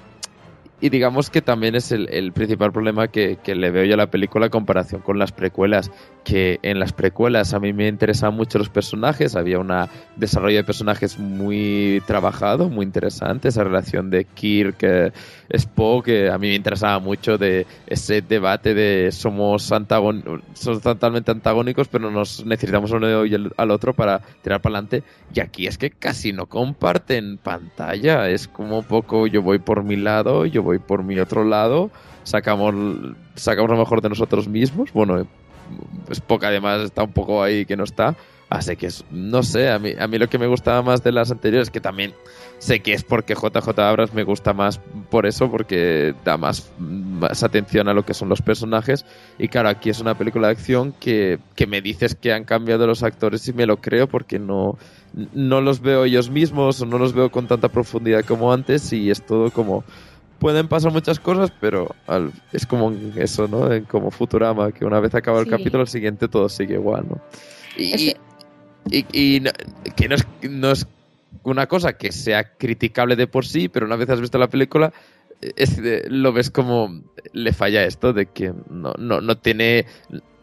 y 0.81 0.89
digamos 0.89 1.29
que 1.29 1.43
también 1.43 1.75
es 1.75 1.91
el, 1.91 2.31
principal 2.33 2.71
problema 2.71 3.07
que, 3.07 3.37
le 3.45 3.69
veo 3.69 3.85
yo 3.85 3.93
a 3.93 3.97
la 3.97 4.09
película 4.09 4.47
en 4.47 4.51
comparación 4.51 5.01
con 5.01 5.19
las 5.19 5.31
precuelas, 5.31 5.91
que 6.23 6.59
en 6.61 6.79
las 6.79 6.93
precuelas 6.93 7.53
a 7.53 7.59
mí 7.59 7.73
me 7.73 7.87
interesaban 7.87 8.35
mucho 8.35 8.57
los 8.57 8.69
personajes, 8.69 9.35
había 9.35 9.59
un 9.59 9.71
desarrollo 10.15 10.57
de 10.57 10.63
personajes 10.63 11.17
muy 11.17 12.01
trabajado, 12.05 12.69
muy 12.69 12.85
interesante, 12.85 13.47
esa 13.47 13.63
relación 13.63 14.09
de 14.09 14.25
Kirk, 14.25 14.77
eh, 14.81 15.11
Spock, 15.49 16.05
que 16.05 16.29
a 16.29 16.37
mí 16.37 16.49
me 16.49 16.55
interesaba 16.55 16.99
mucho 16.99 17.37
de 17.37 17.65
ese 17.87 18.21
debate 18.21 18.73
de 18.73 19.11
somos, 19.11 19.63
somos 19.63 20.81
totalmente 20.81 21.31
antagónicos, 21.31 21.87
pero 21.87 22.11
nos 22.11 22.45
necesitamos 22.45 22.91
uno 22.91 23.25
y 23.25 23.51
al 23.57 23.71
otro 23.71 23.93
para 23.93 24.19
tirar 24.41 24.61
para 24.61 24.77
adelante, 24.77 25.03
y 25.33 25.39
aquí 25.39 25.67
es 25.67 25.77
que 25.77 25.89
casi 25.89 26.33
no 26.33 26.45
comparten 26.45 27.37
pantalla, 27.37 28.29
es 28.29 28.47
como 28.47 28.79
un 28.79 28.85
poco 28.85 29.27
yo 29.27 29.41
voy 29.41 29.59
por 29.59 29.83
mi 29.83 29.95
lado, 29.95 30.45
yo 30.45 30.61
voy 30.63 30.79
por 30.79 31.03
mi 31.03 31.19
otro 31.19 31.43
lado, 31.43 31.89
sacamos, 32.23 32.75
sacamos 33.35 33.71
lo 33.71 33.77
mejor 33.77 34.01
de 34.01 34.09
nosotros 34.09 34.47
mismos. 34.47 34.91
Bueno, 34.93 35.25
Spock 36.09 36.43
además 36.43 36.81
está 36.81 37.03
un 37.03 37.13
poco 37.13 37.43
ahí 37.43 37.65
que 37.65 37.77
no 37.77 37.83
está. 37.83 38.15
Así 38.51 38.75
que 38.75 38.89
no 39.11 39.43
sé, 39.43 39.69
a 39.69 39.79
mí, 39.79 39.93
a 39.97 40.07
mí 40.09 40.17
lo 40.17 40.27
que 40.27 40.37
me 40.37 40.45
gustaba 40.45 40.81
más 40.81 41.01
de 41.01 41.13
las 41.13 41.31
anteriores, 41.31 41.69
que 41.69 41.79
también 41.79 42.13
sé 42.59 42.81
que 42.81 42.91
es 42.91 43.01
porque 43.01 43.33
JJ 43.33 43.79
Abrams 43.79 44.13
me 44.13 44.23
gusta 44.23 44.51
más 44.51 44.81
por 45.09 45.25
eso, 45.25 45.49
porque 45.49 46.13
da 46.25 46.35
más, 46.35 46.69
más 46.77 47.43
atención 47.43 47.87
a 47.87 47.93
lo 47.93 48.03
que 48.03 48.13
son 48.13 48.27
los 48.27 48.41
personajes. 48.41 49.05
Y 49.39 49.47
claro, 49.47 49.69
aquí 49.69 49.89
es 49.89 50.01
una 50.01 50.17
película 50.17 50.47
de 50.47 50.51
acción 50.51 50.93
que, 50.99 51.39
que 51.55 51.65
me 51.65 51.81
dices 51.81 52.13
que 52.13 52.33
han 52.33 52.43
cambiado 52.43 52.85
los 52.85 53.03
actores 53.03 53.47
y 53.47 53.53
me 53.53 53.65
lo 53.65 53.77
creo 53.77 54.07
porque 54.07 54.37
no, 54.37 54.77
no 55.33 55.61
los 55.61 55.79
veo 55.79 56.03
ellos 56.03 56.29
mismos 56.29 56.81
o 56.81 56.85
no 56.85 56.97
los 56.97 57.13
veo 57.13 57.31
con 57.31 57.47
tanta 57.47 57.69
profundidad 57.69 58.25
como 58.25 58.51
antes 58.51 58.91
y 58.91 59.11
es 59.11 59.25
todo 59.25 59.51
como 59.51 59.85
pueden 60.41 60.67
pasar 60.67 60.91
muchas 60.91 61.19
cosas, 61.19 61.53
pero 61.61 61.95
es 62.51 62.65
como 62.65 62.91
eso, 63.15 63.47
¿no? 63.47 63.69
como 63.87 64.09
Futurama, 64.09 64.71
que 64.71 64.85
una 64.85 64.99
vez 64.99 65.13
acaba 65.13 65.39
el 65.39 65.47
capítulo, 65.47 65.83
el 65.83 65.87
siguiente 65.87 66.27
todo 66.27 66.49
sigue 66.49 66.73
igual, 66.73 67.05
¿no? 67.07 67.21
Y, 67.77 68.15
que 69.95 70.09
no 70.09 70.15
es, 70.15 70.27
no 70.49 70.71
es 70.71 70.87
una 71.43 71.67
cosa 71.67 71.93
que 71.93 72.11
sea 72.11 72.55
criticable 72.57 73.15
de 73.15 73.27
por 73.27 73.45
sí, 73.45 73.69
pero 73.69 73.85
una 73.85 73.95
vez 73.95 74.09
has 74.09 74.19
visto 74.19 74.39
la 74.39 74.49
película, 74.49 74.91
es, 75.55 75.79
lo 76.09 76.33
ves 76.33 76.49
como 76.49 77.03
le 77.33 77.53
falla 77.53 77.83
esto 77.83 78.11
de 78.11 78.25
que 78.25 78.51
no, 78.67 78.95
no, 78.97 79.21
no, 79.21 79.37
tiene, 79.37 79.85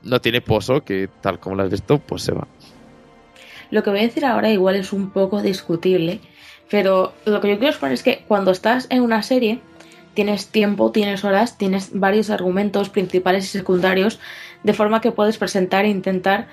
no 0.05 0.21
tiene 0.21 0.41
pozo, 0.41 0.85
que 0.85 1.09
tal 1.21 1.41
como 1.41 1.57
lo 1.57 1.65
has 1.65 1.71
visto, 1.71 1.99
pues 1.99 2.23
se 2.23 2.33
va. 2.33 2.47
Lo 3.73 3.83
que 3.83 3.91
voy 3.91 3.99
a 3.99 4.03
decir 4.03 4.25
ahora 4.25 4.49
igual 4.53 4.77
es 4.77 4.93
un 4.93 5.11
poco 5.11 5.43
discutible, 5.43 6.21
pero 6.71 7.15
lo 7.25 7.41
que 7.41 7.49
yo 7.49 7.59
quiero 7.59 7.71
exponer 7.71 7.95
es 7.95 8.05
que 8.05 8.23
cuando 8.29 8.53
estás 8.53 8.87
en 8.91 9.03
una 9.03 9.25
serie, 9.25 9.61
tienes 10.19 10.49
tiempo, 10.49 10.91
tienes 10.91 11.25
horas, 11.25 11.57
tienes 11.59 11.91
varios 11.93 12.29
argumentos 12.29 12.89
principales 12.89 13.45
y 13.45 13.59
secundarios, 13.59 14.19
de 14.65 14.73
forma 14.73 15.01
que 15.01 15.13
puedes 15.13 15.39
presentar 15.39 15.85
e 15.85 15.91
intentar 15.91 16.49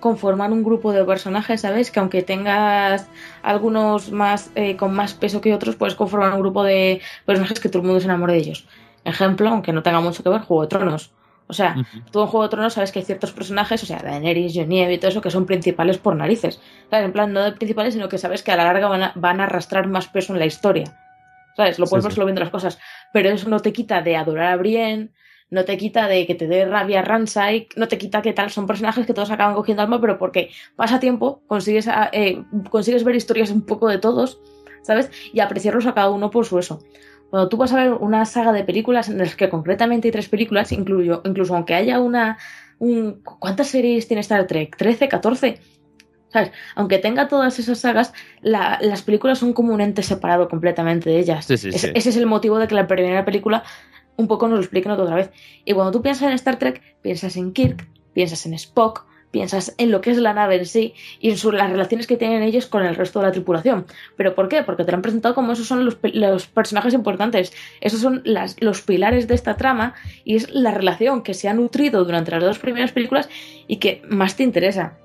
conformar 0.00 0.52
un 0.52 0.62
grupo 0.62 0.92
de 0.92 1.02
personajes, 1.02 1.62
¿sabes? 1.62 1.90
Que 1.90 1.98
aunque 1.98 2.20
tengas 2.20 3.08
algunos 3.42 4.12
más 4.12 4.50
eh, 4.54 4.76
con 4.76 4.92
más 4.94 5.14
peso 5.14 5.40
que 5.40 5.54
otros, 5.54 5.76
puedes 5.76 5.94
conformar 5.94 6.34
un 6.34 6.40
grupo 6.40 6.62
de 6.62 7.00
personajes 7.24 7.58
que 7.58 7.70
todo 7.70 7.80
el 7.80 7.86
mundo 7.86 8.00
se 8.00 8.06
enamore 8.06 8.34
de 8.34 8.40
ellos. 8.40 8.66
Ejemplo, 9.02 9.48
aunque 9.48 9.72
no 9.72 9.82
tenga 9.82 10.02
mucho 10.02 10.22
que 10.22 10.28
ver, 10.28 10.42
Juego 10.42 10.64
de 10.64 10.68
Tronos. 10.68 11.10
O 11.46 11.54
sea, 11.54 11.74
tú 12.12 12.20
en 12.20 12.26
Juego 12.26 12.42
de 12.42 12.50
Tronos 12.50 12.74
sabes 12.74 12.92
que 12.92 12.98
hay 12.98 13.06
ciertos 13.06 13.32
personajes, 13.32 13.82
o 13.82 13.86
sea, 13.86 14.00
Daenerys, 14.02 14.52
Genevieve 14.52 14.92
y 14.92 14.98
todo 14.98 15.10
eso, 15.10 15.22
que 15.22 15.30
son 15.30 15.46
principales 15.46 15.96
por 15.96 16.14
narices. 16.16 16.60
¿Sabes? 16.90 17.06
En 17.06 17.12
plan, 17.14 17.32
no 17.32 17.42
de 17.42 17.52
principales, 17.52 17.94
sino 17.94 18.10
que 18.10 18.18
sabes 18.18 18.42
que 18.42 18.52
a 18.52 18.56
la 18.56 18.64
larga 18.64 18.88
van 18.88 19.02
a, 19.04 19.12
van 19.14 19.40
a 19.40 19.44
arrastrar 19.44 19.88
más 19.88 20.08
peso 20.08 20.34
en 20.34 20.40
la 20.40 20.44
historia. 20.44 21.07
¿Sabes? 21.58 21.80
Lo 21.80 21.86
puedes 21.86 22.04
ver 22.04 22.12
solo 22.12 22.26
viendo 22.26 22.40
las 22.40 22.52
cosas. 22.52 22.78
Pero 23.12 23.30
eso 23.30 23.48
no 23.48 23.58
te 23.58 23.72
quita 23.72 24.00
de 24.00 24.14
adorar 24.14 24.52
a 24.52 24.56
Brienne, 24.56 25.10
no 25.50 25.64
te 25.64 25.76
quita 25.76 26.06
de 26.06 26.24
que 26.24 26.36
te 26.36 26.46
dé 26.46 26.64
rabia 26.64 27.02
Ransai, 27.02 27.66
no 27.74 27.88
te 27.88 27.98
quita 27.98 28.22
que 28.22 28.32
tal. 28.32 28.50
Son 28.50 28.68
personajes 28.68 29.04
que 29.04 29.12
todos 29.12 29.32
acaban 29.32 29.56
cogiendo 29.56 29.82
alma, 29.82 30.00
pero 30.00 30.18
porque 30.18 30.50
pasa 30.76 31.00
tiempo, 31.00 31.42
consigues, 31.48 31.88
eh, 32.12 32.44
consigues 32.70 33.02
ver 33.02 33.16
historias 33.16 33.50
un 33.50 33.66
poco 33.66 33.88
de 33.88 33.98
todos, 33.98 34.40
¿sabes? 34.82 35.10
Y 35.32 35.40
apreciarlos 35.40 35.86
a 35.86 35.94
cada 35.94 36.10
uno 36.10 36.30
por 36.30 36.46
su 36.46 36.60
eso. 36.60 36.78
Cuando 37.28 37.48
tú 37.48 37.56
vas 37.56 37.72
a 37.72 37.82
ver 37.82 37.92
una 37.92 38.24
saga 38.24 38.52
de 38.52 38.62
películas 38.62 39.08
en 39.08 39.18
las 39.18 39.34
que 39.34 39.48
concretamente 39.48 40.06
hay 40.06 40.12
tres 40.12 40.28
películas, 40.28 40.70
incluyo, 40.70 41.22
incluso 41.24 41.56
aunque 41.56 41.74
haya 41.74 41.98
una. 41.98 42.38
Un, 42.78 43.20
¿Cuántas 43.24 43.66
series 43.66 44.06
tiene 44.06 44.20
Star 44.20 44.46
Trek? 44.46 44.76
¿13? 44.78 45.08
¿14? 45.08 45.58
¿Sabes? 46.28 46.52
Aunque 46.74 46.98
tenga 46.98 47.28
todas 47.28 47.58
esas 47.58 47.78
sagas, 47.78 48.12
las 48.42 49.02
películas 49.02 49.38
son 49.38 49.52
como 49.52 49.72
un 49.72 49.80
ente 49.80 50.02
separado 50.02 50.48
completamente 50.48 51.08
de 51.10 51.18
ellas. 51.18 51.50
Ese 51.50 51.80
es 51.94 52.16
el 52.16 52.26
motivo 52.26 52.58
de 52.58 52.68
que 52.68 52.74
la 52.74 52.86
primera 52.86 53.24
película 53.24 53.64
un 54.16 54.28
poco 54.28 54.48
nos 54.48 54.56
lo 54.56 54.62
expliquen 54.62 54.92
otra 54.92 55.14
vez. 55.14 55.30
Y 55.64 55.72
cuando 55.72 55.92
tú 55.92 56.02
piensas 56.02 56.24
en 56.28 56.34
Star 56.34 56.58
Trek, 56.58 56.82
piensas 57.02 57.36
en 57.36 57.52
Kirk, 57.52 57.88
piensas 58.12 58.44
en 58.46 58.54
Spock, 58.54 59.06
piensas 59.30 59.74
en 59.78 59.90
lo 59.90 60.00
que 60.00 60.10
es 60.10 60.18
la 60.18 60.34
nave 60.34 60.56
en 60.56 60.66
sí 60.66 60.94
y 61.20 61.30
en 61.30 61.56
las 61.56 61.70
relaciones 61.70 62.06
que 62.06 62.16
tienen 62.16 62.42
ellos 62.42 62.66
con 62.66 62.84
el 62.84 62.96
resto 62.96 63.20
de 63.20 63.26
la 63.26 63.32
tripulación. 63.32 63.86
¿Pero 64.16 64.34
por 64.34 64.48
qué? 64.48 64.62
Porque 64.62 64.84
te 64.84 64.90
lo 64.90 64.96
han 64.96 65.02
presentado 65.02 65.34
como 65.34 65.52
esos 65.52 65.66
son 65.66 65.84
los, 65.84 65.96
personajes 66.46 66.94
importantes, 66.94 67.52
esos 67.80 68.00
son 68.00 68.22
los 68.24 68.82
pilares 68.82 69.28
de 69.28 69.34
esta 69.34 69.56
trama 69.56 69.94
y 70.24 70.36
es 70.36 70.50
la 70.50 70.72
relación 70.72 71.22
que 71.22 71.34
se 71.34 71.48
ha 71.48 71.54
nutrido 71.54 72.04
durante 72.04 72.32
las 72.32 72.42
dos 72.42 72.58
primeras 72.58 72.92
películas 72.92 73.28
y 73.66 73.76
que 73.76 74.02
más 74.08 74.36
te 74.36 74.42
interesa. 74.42 74.98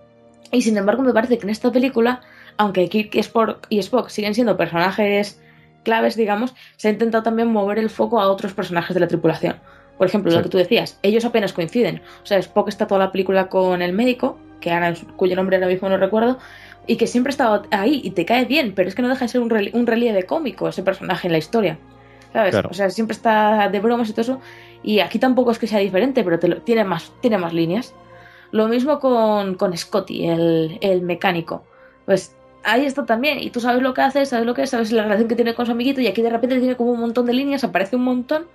Y 0.53 0.61
sin 0.61 0.77
embargo, 0.77 1.01
me 1.01 1.13
parece 1.13 1.37
que 1.37 1.45
en 1.45 1.49
esta 1.49 1.71
película, 1.71 2.21
aunque 2.57 2.87
Kirk 2.87 3.15
y 3.15 3.79
Spock, 3.79 4.09
siguen 4.09 4.35
siendo 4.35 4.55
personajes 4.55 5.41
claves, 5.83 6.15
digamos, 6.15 6.53
se 6.77 6.87
ha 6.87 6.91
intentado 6.91 7.23
también 7.23 7.51
mover 7.51 7.79
el 7.79 7.89
foco 7.89 8.21
a 8.21 8.29
otros 8.29 8.53
personajes 8.53 8.93
de 8.93 8.99
la 8.99 9.07
tripulación. 9.07 9.57
Por 9.97 10.07
ejemplo, 10.07 10.31
lo 10.31 10.43
que 10.43 10.49
tú 10.49 10.57
decías, 10.57 10.99
ellos 11.01 11.25
apenas 11.25 11.53
coinciden. 11.53 12.01
O 12.21 12.25
sea, 12.25 12.37
Spock 12.37 12.69
está 12.69 12.87
toda 12.87 12.99
la 12.99 13.11
película 13.11 13.49
con 13.49 13.81
el 13.81 13.93
médico, 13.93 14.37
que 14.61 14.71
ahora, 14.71 14.93
cuyo 15.17 15.35
nombre 15.35 15.57
ahora 15.57 15.67
mismo 15.67 15.89
no 15.89 15.97
recuerdo, 15.97 16.37
y 16.85 16.97
que 16.97 17.07
siempre 17.07 17.31
ha 17.31 17.33
estado 17.33 17.63
ahí 17.71 18.01
y 18.03 18.11
te 18.11 18.23
cae 18.23 18.45
bien, 18.45 18.73
pero 18.75 18.87
es 18.87 18.95
que 18.95 19.01
no 19.01 19.09
deja 19.09 19.25
de 19.25 19.29
ser 19.29 19.41
un, 19.41 19.49
relieve 19.87 20.23
cómico 20.23 20.69
ese 20.69 20.83
personaje 20.83 21.27
en 21.27 21.31
la 21.31 21.39
historia. 21.39 21.79
¿Sabes? 22.31 22.55
O 22.55 22.73
sea, 22.73 22.89
siempre 22.89 23.15
está 23.15 23.69
de 23.69 23.79
bromas 23.79 24.09
y 24.09 24.13
todo 24.13 24.21
eso. 24.21 24.41
Y 24.83 24.99
aquí 24.99 25.19
tampoco 25.19 25.51
es 25.51 25.59
que 25.59 25.67
sea 25.67 25.79
diferente, 25.79 26.23
pero 26.23 26.39
tiene, 26.39 26.83
más, 26.83 27.11
tiene 27.21 27.37
más 27.37 27.53
líneas. 27.53 27.93
Lo 28.53 28.67
mismo 28.67 28.99
con, 28.99 29.55
con 29.55 29.75
Scotty, 29.75 30.27
el, 30.27 30.77
el 30.79 31.01
mecánico. 31.01 31.63
Pues 32.05 32.35
ahí 32.63 32.85
está 32.85 33.03
también. 33.03 33.39
Y 33.39 33.49
tú 33.49 33.59
sabes 33.59 33.81
lo 33.81 33.95
que 33.95 34.01
hace, 34.01 34.27
sabes 34.27 34.45
lo 34.45 34.53
que 34.53 34.61
es, 34.61 34.69
sabes 34.69 34.91
la 34.91 35.01
relación 35.01 35.27
que 35.27 35.35
tiene 35.35 35.55
con 35.55 35.65
su 35.65 35.71
amiguito. 35.71 36.01
Y 36.01 36.07
aquí 36.07 36.21
de 36.21 36.29
repente 36.29 36.59
tiene 36.59 36.75
como 36.75 36.91
un 36.91 36.99
montón 36.99 37.25
de 37.25 37.33
líneas, 37.33 37.63
aparece 37.63 37.95
un 37.95 38.03
montón. 38.03 38.45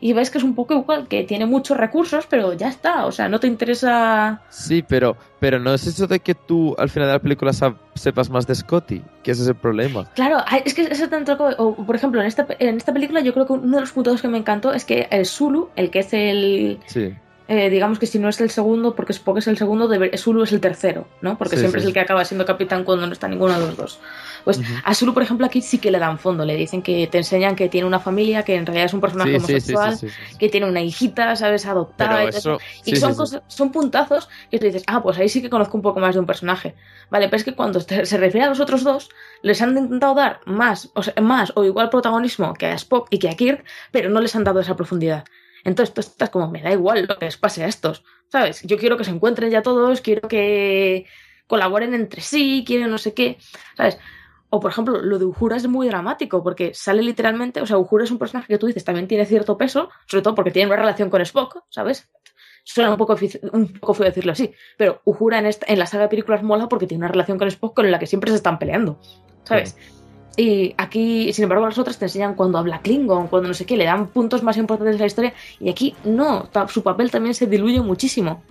Y 0.00 0.12
ves 0.12 0.32
que 0.32 0.38
es 0.38 0.44
un 0.44 0.56
poco 0.56 0.74
igual, 0.74 1.06
que 1.06 1.22
tiene 1.22 1.46
muchos 1.46 1.76
recursos, 1.76 2.26
pero 2.28 2.52
ya 2.54 2.66
está. 2.66 3.06
O 3.06 3.12
sea, 3.12 3.28
no 3.28 3.38
te 3.38 3.46
interesa. 3.46 4.42
Sí, 4.48 4.82
pero, 4.82 5.16
pero 5.38 5.60
no 5.60 5.72
es 5.72 5.86
eso 5.86 6.08
de 6.08 6.18
que 6.18 6.34
tú 6.34 6.74
al 6.76 6.90
final 6.90 7.06
de 7.06 7.14
la 7.14 7.22
película 7.22 7.52
sepas 7.94 8.30
más 8.30 8.48
de 8.48 8.56
Scotty, 8.56 9.02
que 9.22 9.30
ese 9.30 9.42
es 9.42 9.48
el 9.48 9.54
problema. 9.54 10.10
Claro, 10.16 10.38
es 10.64 10.74
que 10.74 10.82
ese 10.82 11.06
tanto. 11.06 11.38
O, 11.58 11.76
por 11.76 11.94
ejemplo, 11.94 12.20
en 12.20 12.26
esta, 12.26 12.44
en 12.58 12.76
esta 12.76 12.92
película, 12.92 13.20
yo 13.20 13.32
creo 13.32 13.46
que 13.46 13.52
uno 13.52 13.76
de 13.76 13.82
los 13.82 13.92
puntos 13.92 14.20
que 14.20 14.26
me 14.26 14.38
encantó 14.38 14.72
es 14.72 14.84
que 14.84 15.06
el 15.12 15.26
Zulu, 15.26 15.70
el 15.76 15.90
que 15.90 16.00
es 16.00 16.12
el. 16.12 16.80
Sí 16.86 17.14
eh, 17.46 17.68
digamos 17.68 17.98
que 17.98 18.06
si 18.06 18.18
no 18.18 18.28
es 18.28 18.40
el 18.40 18.50
segundo, 18.50 18.94
porque 18.94 19.12
Spock 19.12 19.38
es 19.38 19.46
el 19.48 19.58
segundo, 19.58 19.90
Zulu 20.16 20.44
es 20.44 20.52
el 20.52 20.60
tercero, 20.60 21.06
¿no? 21.20 21.36
Porque 21.36 21.58
siempre 21.58 21.80
es 21.80 21.86
el 21.86 21.92
que 21.92 22.00
acaba 22.00 22.24
siendo 22.24 22.46
capitán 22.46 22.84
cuando 22.84 23.06
no 23.06 23.12
está 23.12 23.28
ninguno 23.28 23.52
de 23.52 23.66
los 23.66 23.76
dos. 23.76 24.00
Pues 24.44 24.60
a 24.82 24.94
Zulu, 24.94 25.12
por 25.12 25.22
ejemplo, 25.22 25.46
aquí 25.46 25.60
sí 25.60 25.78
que 25.78 25.90
le 25.90 25.98
dan 25.98 26.18
fondo, 26.18 26.44
le 26.44 26.56
dicen 26.56 26.80
que 26.82 27.06
te 27.06 27.18
enseñan 27.18 27.54
que 27.54 27.68
tiene 27.68 27.86
una 27.86 28.00
familia, 28.00 28.42
que 28.44 28.54
en 28.54 28.64
realidad 28.64 28.86
es 28.86 28.94
un 28.94 29.00
personaje 29.00 29.36
homosexual, 29.36 29.98
que 30.38 30.48
tiene 30.48 30.66
una 30.66 30.80
hijita, 30.80 31.36
¿sabes? 31.36 31.66
Adoptada. 31.66 32.24
y, 32.24 32.92
y 32.92 32.96
son, 32.96 33.14
son 33.46 33.72
puntazos 33.72 34.28
que 34.50 34.58
tú 34.58 34.66
dices, 34.66 34.84
ah, 34.86 35.02
pues 35.02 35.18
ahí 35.18 35.28
sí 35.28 35.42
que 35.42 35.50
conozco 35.50 35.76
un 35.76 35.82
poco 35.82 36.00
más 36.00 36.14
de 36.14 36.20
un 36.20 36.26
personaje. 36.26 36.74
Vale, 37.10 37.26
pero 37.26 37.36
es 37.36 37.44
que 37.44 37.54
cuando 37.54 37.80
se 37.80 38.16
refiere 38.16 38.46
a 38.46 38.48
los 38.48 38.60
otros 38.60 38.84
dos, 38.84 39.10
les 39.42 39.60
han 39.60 39.76
intentado 39.76 40.14
dar 40.14 40.40
más 40.46 40.90
o, 40.94 41.02
más 41.20 41.52
o 41.56 41.64
igual 41.64 41.90
protagonismo 41.90 42.54
que 42.54 42.66
a 42.66 42.74
Spock 42.74 43.08
y 43.10 43.18
que 43.18 43.28
a 43.28 43.36
Kirk, 43.36 43.64
pero 43.92 44.08
no 44.08 44.20
les 44.20 44.34
han 44.34 44.44
dado 44.44 44.60
esa 44.60 44.76
profundidad. 44.76 45.24
Entonces 45.64 45.94
tú 45.94 46.00
estás 46.00 46.30
como, 46.30 46.48
me 46.50 46.62
da 46.62 46.72
igual 46.72 47.06
lo 47.08 47.18
que 47.18 47.24
les 47.24 47.36
pase 47.36 47.64
a 47.64 47.66
estos, 47.66 48.04
¿sabes? 48.28 48.62
Yo 48.62 48.76
quiero 48.76 48.96
que 48.96 49.04
se 49.04 49.10
encuentren 49.10 49.50
ya 49.50 49.62
todos, 49.62 50.00
quiero 50.00 50.28
que 50.28 51.06
colaboren 51.46 51.94
entre 51.94 52.20
sí, 52.20 52.64
quiero 52.66 52.86
no 52.86 52.98
sé 52.98 53.14
qué, 53.14 53.38
¿sabes? 53.76 53.98
O 54.50 54.60
por 54.60 54.70
ejemplo, 54.70 55.00
lo 55.00 55.18
de 55.18 55.24
Uhura 55.24 55.56
es 55.56 55.66
muy 55.66 55.88
dramático 55.88 56.42
porque 56.42 56.74
sale 56.74 57.02
literalmente, 57.02 57.60
o 57.60 57.66
sea, 57.66 57.78
Uhura 57.78 58.04
es 58.04 58.10
un 58.10 58.18
personaje 58.18 58.46
que 58.48 58.58
tú 58.58 58.66
dices 58.66 58.84
también 58.84 59.08
tiene 59.08 59.26
cierto 59.26 59.56
peso, 59.56 59.88
sobre 60.06 60.22
todo 60.22 60.34
porque 60.34 60.50
tiene 60.50 60.68
una 60.68 60.76
relación 60.76 61.10
con 61.10 61.22
Spock, 61.22 61.64
¿sabes? 61.70 62.08
Suena 62.62 62.90
un 62.90 62.96
poco, 62.96 63.16
un 63.52 63.72
poco 63.72 63.94
feo 63.94 64.06
decirlo 64.06 64.32
así, 64.32 64.54
pero 64.76 65.00
Uhura 65.04 65.38
en, 65.38 65.46
esta, 65.46 65.66
en 65.68 65.78
la 65.78 65.86
saga 65.86 66.04
de 66.04 66.08
películas 66.10 66.42
mola 66.42 66.68
porque 66.68 66.86
tiene 66.86 67.04
una 67.04 67.12
relación 67.12 67.38
con 67.38 67.48
Spock 67.48 67.74
con 67.74 67.90
la 67.90 67.98
que 67.98 68.06
siempre 68.06 68.30
se 68.30 68.36
están 68.36 68.58
peleando, 68.58 69.00
¿sabes? 69.44 69.76
Y 70.36 70.74
aquí, 70.78 71.32
sin 71.32 71.44
embargo, 71.44 71.66
las 71.66 71.78
otras 71.78 71.98
te 71.98 72.06
enseñan 72.06 72.34
cuando 72.34 72.58
habla 72.58 72.80
Klingon, 72.80 73.28
cuando 73.28 73.48
no 73.48 73.54
sé 73.54 73.66
qué, 73.66 73.76
le 73.76 73.84
dan 73.84 74.08
puntos 74.08 74.42
más 74.42 74.56
importantes 74.56 74.94
de 74.96 75.00
la 75.00 75.06
historia. 75.06 75.32
Y 75.60 75.68
aquí 75.70 75.94
no, 76.04 76.48
su 76.68 76.82
papel 76.82 77.10
también 77.10 77.34
se 77.34 77.46
diluye 77.46 77.80
muchísimo. 77.80 78.42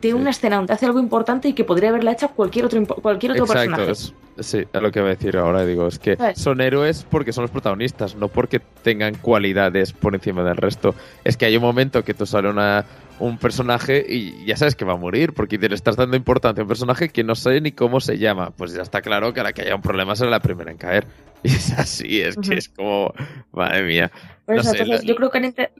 Tiene 0.00 0.18
una 0.20 0.30
escena 0.30 0.56
donde 0.56 0.72
hace 0.74 0.84
algo 0.86 0.98
importante 1.00 1.48
y 1.48 1.54
que 1.54 1.64
podría 1.64 1.88
haberla 1.88 2.12
hecho 2.12 2.28
cualquier 2.28 2.66
otro, 2.66 2.84
cualquier 2.86 3.32
otro 3.32 3.44
Exacto, 3.44 3.70
personaje. 3.70 3.92
es- 3.92 4.12
sí, 4.46 4.58
es 4.70 4.82
lo 4.82 4.92
que 4.92 5.00
voy 5.00 5.10
a 5.10 5.14
decir 5.14 5.36
ahora. 5.38 5.64
Digo, 5.64 5.86
es 5.86 5.98
que 5.98 6.16
¿Sabes? 6.16 6.38
son 6.38 6.60
héroes 6.60 7.06
porque 7.08 7.32
son 7.32 7.42
los 7.42 7.50
protagonistas, 7.50 8.14
no 8.14 8.28
porque 8.28 8.60
tengan 8.82 9.14
cualidades 9.14 9.92
por 9.94 10.14
encima 10.14 10.44
del 10.44 10.58
resto. 10.58 10.94
Es 11.24 11.38
que 11.38 11.46
hay 11.46 11.56
un 11.56 11.62
momento 11.62 12.04
que 12.04 12.12
tú 12.12 12.26
sale 12.26 12.50
una, 12.50 12.84
un 13.20 13.38
personaje 13.38 14.04
y 14.08 14.44
ya 14.44 14.56
sabes 14.56 14.74
que 14.74 14.84
va 14.84 14.94
a 14.94 14.96
morir 14.96 15.32
porque 15.34 15.56
le 15.56 15.74
estás 15.74 15.96
dando 15.96 16.16
importancia 16.16 16.60
a 16.60 16.64
un 16.64 16.68
personaje 16.68 17.08
que 17.10 17.22
no 17.24 17.34
sé 17.34 17.60
ni 17.60 17.72
cómo 17.72 18.00
se 18.00 18.18
llama. 18.18 18.50
Pues 18.50 18.72
ya 18.72 18.82
está 18.82 19.02
claro 19.02 19.32
que 19.32 19.40
a 19.40 19.44
la 19.44 19.52
que 19.52 19.62
haya 19.62 19.76
un 19.76 19.82
problema 19.82 20.16
será 20.16 20.30
la 20.30 20.40
primera 20.40 20.70
en 20.70 20.78
caer. 20.78 21.06
Y 21.44 21.48
es 21.48 21.72
así, 21.78 22.22
es 22.22 22.36
que 22.38 22.54
es 22.54 22.70
como, 22.70 23.12
madre 23.52 23.82
mía. 23.82 24.10
Por 24.46 24.54
No 24.54 24.62
eso, 24.62 24.70
sé, 24.70 24.78
entonces, 24.78 25.04
la- 25.04 25.08
yo 25.08 25.14
creo 25.14 25.30
que 25.30 25.36
han, 25.38 25.44
inte- 25.44 25.70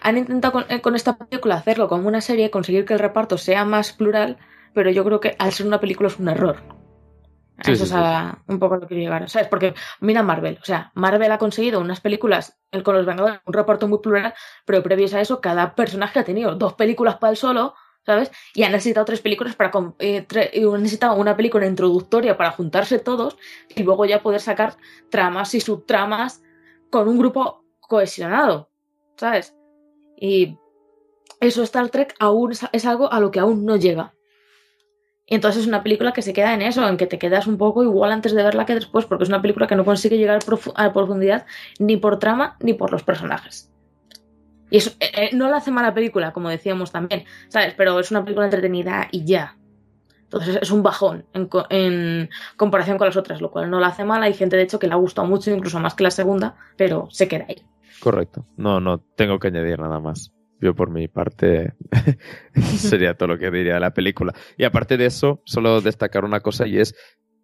han 0.00 0.16
intentado 0.16 0.52
con, 0.52 0.64
eh, 0.70 0.80
con 0.80 0.96
esta 0.96 1.18
película 1.18 1.56
hacerlo 1.56 1.88
como 1.88 2.08
una 2.08 2.22
serie, 2.22 2.50
conseguir 2.50 2.86
que 2.86 2.94
el 2.94 3.00
reparto 3.00 3.36
sea 3.36 3.66
más 3.66 3.92
plural, 3.92 4.38
pero 4.72 4.90
yo 4.90 5.04
creo 5.04 5.20
que 5.20 5.36
al 5.38 5.52
ser 5.52 5.66
una 5.66 5.78
película 5.78 6.08
es 6.08 6.18
un 6.18 6.30
error. 6.30 6.56
Sí, 7.62 7.72
Eso 7.72 7.84
sí, 7.84 7.90
es 7.90 7.96
a- 7.96 8.38
un 8.46 8.58
poco 8.58 8.76
lo 8.76 8.80
que 8.82 8.86
quiero 8.88 9.02
llegar, 9.02 9.28
¿sabes? 9.28 9.48
Porque 9.48 9.74
mira 10.00 10.22
Marvel, 10.22 10.58
o 10.62 10.64
sea, 10.64 10.90
Marvel 10.94 11.30
ha 11.30 11.38
conseguido 11.38 11.80
unas 11.80 12.00
películas 12.00 12.58
el- 12.70 12.82
con 12.82 12.94
los 12.96 13.04
Vengadores, 13.06 13.40
un 13.44 13.52
reparto 13.52 13.86
muy 13.88 13.98
plural, 13.98 14.34
pero 14.64 14.82
previos 14.82 15.12
a 15.14 15.20
eso, 15.20 15.40
cada 15.40 15.74
personaje 15.74 16.18
ha 16.18 16.24
tenido 16.24 16.54
dos 16.54 16.74
películas 16.74 17.16
para 17.18 17.32
él 17.32 17.36
solo, 17.36 17.74
¿sabes? 18.06 18.30
Y 18.54 18.62
ha 18.62 18.70
necesitado 18.70 19.04
tres 19.04 19.20
películas 19.20 19.56
para. 19.56 19.70
eh, 19.98 20.26
y 20.54 20.60
necesitado 20.64 21.14
una 21.16 21.36
película 21.36 21.66
introductoria 21.66 22.36
para 22.36 22.50
juntarse 22.52 22.98
todos 22.98 23.36
y 23.68 23.82
luego 23.82 24.04
ya 24.06 24.22
poder 24.22 24.40
sacar 24.40 24.76
tramas 25.10 25.54
y 25.54 25.60
subtramas 25.60 26.42
con 26.90 27.08
un 27.08 27.18
grupo 27.18 27.64
cohesionado, 27.80 28.70
¿sabes? 29.16 29.54
Y 30.16 30.56
eso 31.40 31.62
Star 31.62 31.90
Trek 31.90 32.14
aún 32.18 32.52
es, 32.52 32.66
es 32.72 32.86
algo 32.86 33.12
a 33.12 33.20
lo 33.20 33.30
que 33.30 33.40
aún 33.40 33.64
no 33.66 33.76
llega. 33.76 34.14
Entonces 35.30 35.62
es 35.62 35.68
una 35.68 35.84
película 35.84 36.12
que 36.12 36.22
se 36.22 36.32
queda 36.32 36.52
en 36.52 36.60
eso, 36.60 36.86
en 36.86 36.96
que 36.96 37.06
te 37.06 37.18
quedas 37.18 37.46
un 37.46 37.56
poco 37.56 37.84
igual 37.84 38.10
antes 38.10 38.34
de 38.34 38.42
verla 38.42 38.66
que 38.66 38.74
después, 38.74 39.06
porque 39.06 39.22
es 39.22 39.28
una 39.28 39.40
película 39.40 39.68
que 39.68 39.76
no 39.76 39.84
consigue 39.84 40.18
llegar 40.18 40.40
a 40.74 40.92
profundidad 40.92 41.46
ni 41.78 41.96
por 41.96 42.18
trama 42.18 42.56
ni 42.60 42.74
por 42.74 42.90
los 42.90 43.04
personajes. 43.04 43.70
Y 44.70 44.78
eso 44.78 44.90
eh, 44.98 45.10
eh, 45.14 45.30
no 45.32 45.48
la 45.48 45.58
hace 45.58 45.70
mala 45.70 45.94
película, 45.94 46.32
como 46.32 46.48
decíamos 46.48 46.90
también, 46.90 47.24
¿sabes? 47.48 47.74
Pero 47.76 47.98
es 48.00 48.10
una 48.10 48.24
película 48.24 48.46
entretenida 48.46 49.08
y 49.12 49.24
ya. 49.24 49.56
Entonces 50.24 50.58
es 50.62 50.70
un 50.72 50.82
bajón 50.82 51.26
en, 51.32 51.48
en 51.70 52.30
comparación 52.56 52.98
con 52.98 53.06
las 53.06 53.16
otras, 53.16 53.40
lo 53.40 53.52
cual 53.52 53.70
no 53.70 53.78
la 53.78 53.88
hace 53.88 54.04
mala. 54.04 54.26
Hay 54.26 54.34
gente, 54.34 54.56
de 54.56 54.64
hecho, 54.64 54.80
que 54.80 54.88
le 54.88 54.94
ha 54.94 54.96
gustado 54.96 55.28
mucho, 55.28 55.52
incluso 55.52 55.78
más 55.78 55.94
que 55.94 56.04
la 56.04 56.10
segunda, 56.10 56.56
pero 56.76 57.08
se 57.10 57.28
queda 57.28 57.46
ahí. 57.48 57.64
Correcto. 58.00 58.46
No, 58.56 58.80
no 58.80 58.98
tengo 58.98 59.38
que 59.38 59.48
añadir 59.48 59.78
nada 59.78 60.00
más. 60.00 60.32
Yo 60.60 60.74
por 60.74 60.90
mi 60.90 61.08
parte 61.08 61.74
sería 62.76 63.16
todo 63.16 63.28
lo 63.28 63.38
que 63.38 63.50
diría 63.50 63.80
la 63.80 63.94
película. 63.94 64.34
Y 64.58 64.64
aparte 64.64 64.96
de 64.96 65.06
eso, 65.06 65.42
solo 65.44 65.80
destacar 65.80 66.24
una 66.24 66.40
cosa 66.40 66.66
y 66.66 66.78
es 66.78 66.94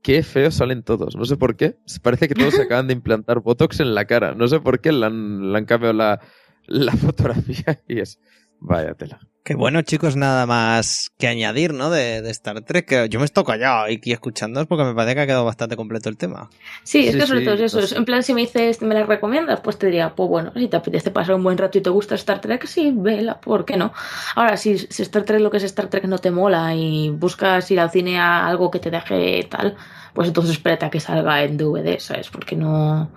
qué 0.02 0.22
feos 0.22 0.54
salen 0.54 0.82
todos. 0.82 1.16
No 1.16 1.24
sé 1.24 1.36
por 1.36 1.56
qué. 1.56 1.76
Parece 2.02 2.28
que 2.28 2.34
todos 2.34 2.54
se 2.54 2.62
acaban 2.64 2.88
de 2.88 2.92
implantar 2.92 3.40
Botox 3.40 3.80
en 3.80 3.94
la 3.94 4.04
cara. 4.04 4.34
No 4.34 4.48
sé 4.48 4.60
por 4.60 4.80
qué 4.80 4.92
le 4.92 5.06
han, 5.06 5.52
le 5.52 5.58
han 5.58 5.64
cambiado 5.64 5.94
la, 5.94 6.20
la 6.66 6.92
fotografía 6.96 7.82
y 7.88 8.00
es... 8.00 8.20
Vaya 8.58 8.94
tela. 8.94 9.20
Qué 9.46 9.54
bueno, 9.54 9.80
chicos, 9.82 10.16
nada 10.16 10.44
más 10.44 11.12
que 11.18 11.28
añadir, 11.28 11.72
¿no? 11.72 11.88
De, 11.88 12.20
de 12.20 12.30
Star 12.32 12.62
Trek. 12.62 12.84
Que 12.84 13.08
yo 13.08 13.20
me 13.20 13.24
estoy 13.26 13.44
callado 13.44 13.84
aquí 13.84 14.10
escuchándoos 14.10 14.66
porque 14.66 14.82
me 14.82 14.92
parece 14.92 15.14
que 15.14 15.20
ha 15.20 15.26
quedado 15.28 15.44
bastante 15.44 15.76
completo 15.76 16.08
el 16.08 16.16
tema. 16.16 16.50
Sí, 16.82 17.06
es 17.06 17.12
Sí, 17.12 17.18
que 17.20 17.26
sobre 17.28 17.38
sí, 17.38 17.44
todo 17.44 17.54
es 17.54 17.60
eso. 17.60 17.76
no 17.78 17.84
es- 17.84 17.90
sé. 17.90 17.96
En 17.96 18.04
plan, 18.04 18.24
si 18.24 18.34
me 18.34 18.40
dices, 18.40 18.82
¿me 18.82 18.92
la 18.92 19.04
recomiendas? 19.06 19.60
Pues 19.60 19.78
te 19.78 19.86
diría, 19.86 20.12
pues 20.16 20.28
bueno, 20.28 20.50
si 20.56 20.66
te 20.66 20.76
apetece 20.76 21.12
pasar 21.12 21.36
un 21.36 21.44
buen 21.44 21.56
rato 21.56 21.78
y 21.78 21.80
te 21.80 21.90
gusta 21.90 22.16
Star 22.16 22.40
Trek, 22.40 22.66
sí, 22.66 22.92
vela, 22.92 23.40
¿por 23.40 23.64
qué 23.64 23.76
no? 23.76 23.92
Ahora, 24.34 24.56
si, 24.56 24.78
si 24.78 25.02
Star 25.02 25.22
Trek 25.22 25.38
lo 25.40 25.48
que 25.52 25.58
es 25.58 25.62
Star 25.62 25.86
Trek 25.86 26.06
no 26.06 26.18
te 26.18 26.32
mola 26.32 26.74
y 26.74 27.10
buscas 27.10 27.70
ir 27.70 27.78
al 27.78 27.92
cine 27.92 28.18
a 28.18 28.48
algo 28.48 28.72
que 28.72 28.80
te 28.80 28.90
deje 28.90 29.46
tal, 29.48 29.76
pues 30.12 30.26
entonces 30.26 30.54
espérate 30.56 30.86
a 30.86 30.90
que 30.90 30.98
salga 30.98 31.44
en 31.44 31.56
DVD, 31.56 32.00
¿sabes? 32.00 32.30
Porque 32.30 32.56
no, 32.56 33.12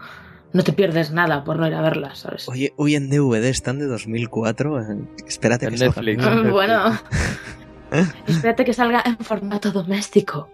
no 0.54 0.64
te 0.64 0.74
pierdes 0.74 1.12
nada 1.12 1.44
por 1.44 1.58
no 1.60 1.68
ir 1.68 1.74
a 1.74 1.82
verla, 1.82 2.16
¿sabes? 2.16 2.48
Oye, 2.50 2.74
hoy 2.78 2.96
en 2.96 3.10
DVD 3.10 3.46
están 3.46 3.80
de 3.80 3.86
2004. 3.86 4.82
eh, 4.82 4.86
Espérate 5.28 5.66
En 5.66 5.72
que 5.72 5.78
salga. 5.78 6.02
Netflix. 6.02 6.26
Mm, 6.26 6.50
bueno, 6.52 7.00
espérate 8.28 8.66
que 8.66 8.74
salga 8.74 9.04
en 9.06 9.18
formato 9.18 9.72
doméstico. 9.72 10.50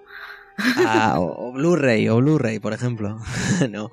Ah, 0.58 1.16
o, 1.20 1.50
o 1.50 1.52
Blu-ray, 1.52 2.08
o 2.10 2.18
Blu-ray, 2.18 2.60
por 2.60 2.74
ejemplo. 2.74 3.18
no. 3.70 3.92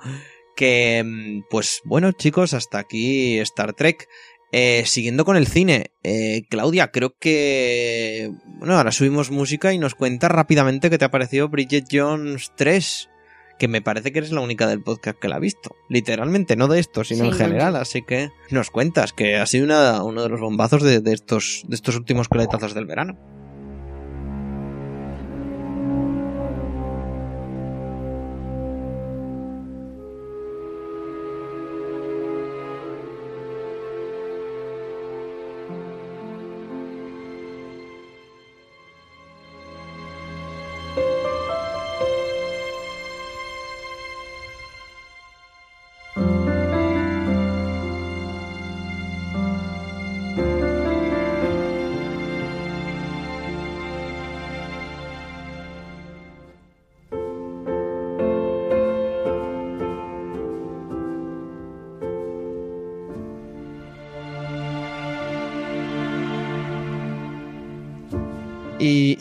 Que, 0.57 1.03
mm, 1.05 1.45
pues 1.51 1.81
bueno, 1.85 2.13
chicos, 2.13 2.55
hasta 2.55 2.79
aquí 2.79 3.39
Star 3.41 3.73
Trek. 3.73 4.09
Eh, 4.55 4.83
siguiendo 4.85 5.25
con 5.25 5.39
el 5.39 5.47
cine, 5.47 5.93
eh, 6.03 6.43
Claudia, 6.51 6.91
creo 6.91 7.15
que. 7.19 8.31
Bueno, 8.59 8.77
ahora 8.77 8.93
subimos 8.93 9.31
música 9.31 9.73
y 9.73 9.79
nos 9.79 9.95
cuenta 9.95 10.29
rápidamente 10.29 10.91
qué 10.91 10.99
te 10.99 11.07
ha 11.07 11.11
parecido 11.11 11.49
Bridget 11.49 11.87
Jones 11.91 12.53
3. 12.57 13.09
Que 13.63 13.69
me 13.69 13.81
parece 13.81 14.11
que 14.11 14.19
eres 14.19 14.33
la 14.33 14.41
única 14.41 14.67
del 14.67 14.83
podcast 14.83 15.21
que 15.21 15.29
la 15.29 15.37
ha 15.37 15.39
visto. 15.39 15.77
Literalmente, 15.89 16.57
no 16.57 16.67
de 16.67 16.81
esto, 16.81 17.05
sino 17.05 17.27
Sí, 17.27 17.31
en 17.31 17.37
general. 17.37 17.77
Así 17.77 18.03
que 18.03 18.33
nos 18.51 18.71
cuentas 18.73 19.13
que 19.13 19.37
ha 19.37 19.47
sido 19.47 19.65
una- 19.67 20.03
uno 20.03 20.25
de 20.25 20.29
los 20.31 20.41
bombazos 20.41 20.83
de, 20.83 20.99
de 20.99 21.13
estos, 21.13 21.63
de 21.69 21.77
estos 21.77 21.95
últimos 21.95 22.29
coletazos 22.29 22.75
del 22.75 22.87
verano. 22.87 23.17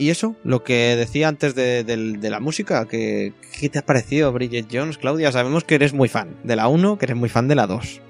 Y, 0.02 0.10
eso, 0.10 0.36
lo 0.44 0.64
que 0.64 0.95
decía 0.95 1.28
antes 1.28 1.53
de, 1.53 2.18
la 2.19 2.40
música, 2.40 2.88
que, 2.88 3.34
¿qué 3.60 3.69
te 3.69 3.78
ha 3.78 3.86
parecido 3.86 4.34
Bridget 4.34 4.65
Jones, 4.72 4.98
Claudia? 4.98 5.32
Sabemos 5.32 5.64
que 5.64 5.76
eres 5.76 5.94
muy 5.94 6.10
fan 6.10 6.38
de 6.44 6.56
la 6.56 6.68
1, 6.68 6.98
que 6.98 7.06
eres 7.06 7.15
muy 7.15 7.30
fan 7.30 7.48
de 7.48 7.53
la 7.53 7.68
2. 7.68 8.02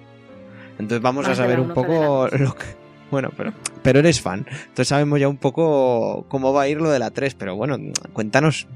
Entonces 0.80 1.01
vamos 1.01 1.27
Más 1.27 1.38
a 1.38 1.43
saber 1.43 1.59
un 1.59 1.73
poco 1.73 2.27
lo 2.31 2.55
que... 2.55 2.63
Bueno, 3.11 3.31
pero, 3.35 3.51
pero 3.84 3.99
eres 3.99 4.22
fan. 4.22 4.45
Entonces 4.49 4.88
sabemos 4.88 5.19
ya 5.19 5.27
un 5.27 5.35
poco 5.35 6.23
cómo 6.30 6.53
va 6.53 6.61
a 6.61 6.69
ir 6.69 6.80
lo 6.80 6.89
de 6.89 6.99
la 6.99 7.11
3, 7.11 7.35
pero 7.35 7.57
bueno, 7.57 7.77
cuéntanos. 8.13 8.68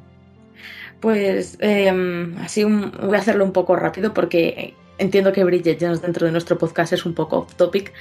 Pues 0.99 1.57
eh, 1.61 2.33
así 2.41 2.65
un- 2.65 2.91
voy 3.01 3.15
a 3.15 3.19
hacerlo 3.21 3.45
un 3.45 3.53
poco 3.53 3.77
rápido 3.77 4.13
porque 4.13 4.73
entiendo 4.97 5.31
que 5.31 5.45
Bridget 5.45 5.77
Jones 5.79 6.01
dentro 6.01 6.25
de 6.25 6.33
nuestro 6.33 6.57
podcast 6.57 6.91
es 6.91 7.05
un 7.05 7.13
poco 7.13 7.37
off 7.37 7.55
topic, 7.55 7.93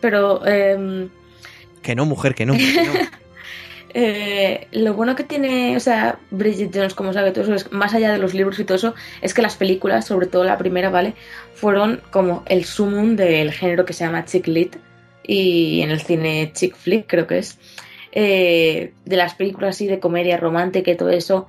pero 0.00 0.40
eh, 0.46 1.08
Que 1.82 1.94
no, 1.94 2.06
mujer, 2.06 2.34
que 2.34 2.46
no. 2.46 2.54
que 2.54 2.86
no. 2.86 2.92
eh, 3.94 4.68
lo 4.72 4.94
bueno 4.94 5.14
que 5.14 5.24
tiene, 5.24 5.76
o 5.76 5.80
sea, 5.80 6.18
Bridget 6.30 6.70
Jones, 6.74 6.94
como 6.94 7.12
sabe 7.12 7.30
todo 7.32 7.44
eso, 7.44 7.54
es, 7.54 7.72
más 7.72 7.94
allá 7.94 8.12
de 8.12 8.18
los 8.18 8.32
libros 8.32 8.58
y 8.58 8.64
todo 8.64 8.76
eso, 8.76 8.94
es 9.20 9.34
que 9.34 9.42
las 9.42 9.56
películas, 9.56 10.06
sobre 10.06 10.26
todo 10.26 10.44
la 10.44 10.58
primera, 10.58 10.88
¿vale? 10.90 11.14
Fueron 11.54 12.00
como 12.10 12.42
el 12.46 12.64
sumum 12.64 13.16
del 13.16 13.52
género 13.52 13.84
que 13.84 13.92
se 13.92 14.04
llama 14.04 14.24
chick 14.24 14.46
lit 14.46 14.76
y 15.24 15.82
en 15.82 15.90
el 15.90 16.00
cine 16.00 16.50
chick 16.54 16.74
flick 16.74 17.06
creo 17.06 17.26
que 17.26 17.38
es. 17.38 17.58
Eh, 18.12 18.92
de 19.04 19.16
las 19.16 19.34
películas 19.34 19.76
así 19.76 19.86
de 19.86 19.98
comedia 19.98 20.36
romántica 20.36 20.90
y 20.90 20.96
todo 20.96 21.10
eso, 21.10 21.48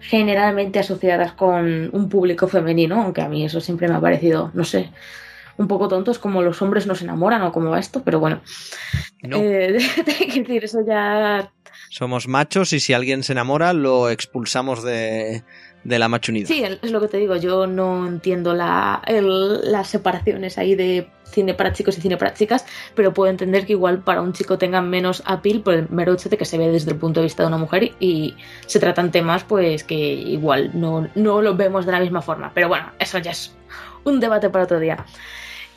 generalmente 0.00 0.78
asociadas 0.78 1.32
con 1.32 1.90
un 1.92 2.08
público 2.08 2.48
femenino, 2.48 3.02
aunque 3.02 3.22
a 3.22 3.28
mí 3.28 3.44
eso 3.44 3.60
siempre 3.60 3.88
me 3.88 3.94
ha 3.94 4.00
parecido, 4.00 4.50
no 4.54 4.64
sé, 4.64 4.90
un 5.56 5.68
poco 5.68 5.88
tontos 5.88 6.18
como 6.18 6.42
los 6.42 6.60
hombres 6.62 6.86
no 6.86 6.94
se 6.94 7.04
enamoran 7.04 7.42
o 7.42 7.52
como 7.52 7.70
va 7.70 7.78
esto, 7.78 8.02
pero 8.04 8.20
bueno. 8.20 8.40
No. 9.22 9.38
Eh, 9.38 9.78
que 10.04 10.40
decir, 10.40 10.64
eso 10.64 10.84
ya 10.86 11.50
Somos 11.94 12.26
machos 12.26 12.72
y 12.72 12.80
si 12.80 12.92
alguien 12.92 13.22
se 13.22 13.30
enamora 13.30 13.72
lo 13.72 14.10
expulsamos 14.10 14.82
de, 14.82 15.44
de 15.84 15.98
la 16.00 16.08
machunidad. 16.08 16.48
Sí, 16.48 16.64
es 16.64 16.90
lo 16.90 17.00
que 17.00 17.06
te 17.06 17.18
digo, 17.18 17.36
yo 17.36 17.68
no 17.68 18.08
entiendo 18.08 18.52
la, 18.52 19.00
las 19.06 19.90
separaciones 19.90 20.58
ahí 20.58 20.74
de 20.74 21.08
cine 21.22 21.54
para 21.54 21.72
chicos 21.72 21.96
y 21.96 22.00
cine 22.00 22.16
para 22.16 22.34
chicas, 22.34 22.66
pero 22.96 23.14
puedo 23.14 23.30
entender 23.30 23.64
que 23.64 23.74
igual 23.74 24.02
para 24.02 24.22
un 24.22 24.32
chico 24.32 24.58
tengan 24.58 24.90
menos 24.90 25.22
appeal 25.24 25.60
por 25.60 25.74
el 25.74 25.88
mero 25.88 26.14
hecho 26.14 26.28
de 26.28 26.36
que 26.36 26.44
se 26.44 26.58
ve 26.58 26.66
desde 26.66 26.90
el 26.90 26.96
punto 26.96 27.20
de 27.20 27.26
vista 27.26 27.44
de 27.44 27.46
una 27.46 27.58
mujer 27.58 27.92
y 28.00 28.34
se 28.66 28.80
tratan 28.80 29.12
temas 29.12 29.44
pues 29.44 29.84
que 29.84 29.94
igual 29.94 30.72
no, 30.74 31.08
no 31.14 31.42
lo 31.42 31.54
vemos 31.54 31.86
de 31.86 31.92
la 31.92 32.00
misma 32.00 32.22
forma. 32.22 32.50
Pero 32.54 32.66
bueno, 32.66 32.90
eso 32.98 33.18
ya 33.18 33.30
es 33.30 33.54
un 34.02 34.18
debate 34.18 34.50
para 34.50 34.64
otro 34.64 34.80
día. 34.80 35.06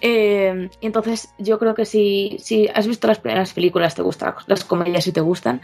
Eh, 0.01 0.67
entonces 0.81 1.29
yo 1.37 1.59
creo 1.59 1.75
que 1.75 1.85
si, 1.85 2.37
si 2.39 2.67
has 2.73 2.87
visto 2.87 3.05
las 3.05 3.19
primeras 3.19 3.53
películas, 3.53 3.93
te 3.93 4.01
gustan 4.01 4.33
las 4.47 4.63
comedias 4.63 5.05
y 5.05 5.11
te 5.11 5.21
gustan, 5.21 5.61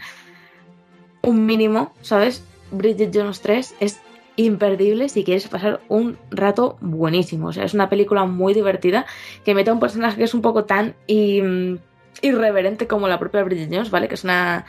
un 1.24 1.46
mínimo, 1.46 1.92
¿sabes? 2.02 2.44
Bridget 2.70 3.10
Jones 3.14 3.40
3 3.40 3.76
es 3.80 4.00
imperdible 4.36 5.08
si 5.08 5.24
quieres 5.24 5.48
pasar 5.48 5.80
un 5.88 6.18
rato 6.30 6.76
buenísimo. 6.80 7.48
O 7.48 7.52
sea, 7.52 7.64
es 7.64 7.74
una 7.74 7.88
película 7.88 8.24
muy 8.24 8.54
divertida 8.54 9.06
que 9.44 9.54
mete 9.54 9.70
a 9.70 9.72
un 9.72 9.80
personaje 9.80 10.16
que 10.16 10.24
es 10.24 10.34
un 10.34 10.42
poco 10.42 10.64
tan 10.64 10.94
irreverente 11.06 12.86
como 12.86 13.08
la 13.08 13.18
propia 13.18 13.42
Bridget 13.42 13.70
Jones, 13.72 13.90
¿vale? 13.90 14.08
Que 14.08 14.14
es 14.14 14.24
una, 14.24 14.66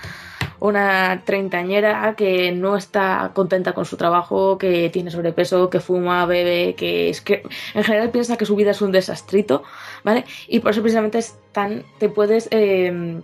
una 0.60 1.24
treintañera 1.26 2.16
que 2.16 2.52
no 2.52 2.78
está 2.78 3.32
contenta 3.34 3.74
con 3.74 3.86
su 3.86 3.98
trabajo, 3.98 4.58
que 4.58 4.90
tiene 4.90 5.12
sobrepeso, 5.12 5.70
que 5.70 5.80
fuma, 5.80 6.26
bebe, 6.26 6.76
que 6.76 7.10
es 7.10 7.22
que 7.22 7.44
en 7.74 7.84
general 7.84 8.12
piensa 8.12 8.38
que 8.38 8.46
su 8.46 8.56
vida 8.56 8.72
es 8.72 8.82
un 8.82 8.92
desastrito, 8.92 9.64
¿vale? 10.04 10.26
Y 10.48 10.60
por 10.60 10.72
eso 10.72 10.82
precisamente 10.82 11.18
es 11.18 11.38
tan, 11.52 11.84
te 11.98 12.10
puedes 12.10 12.48
eh, 12.52 13.22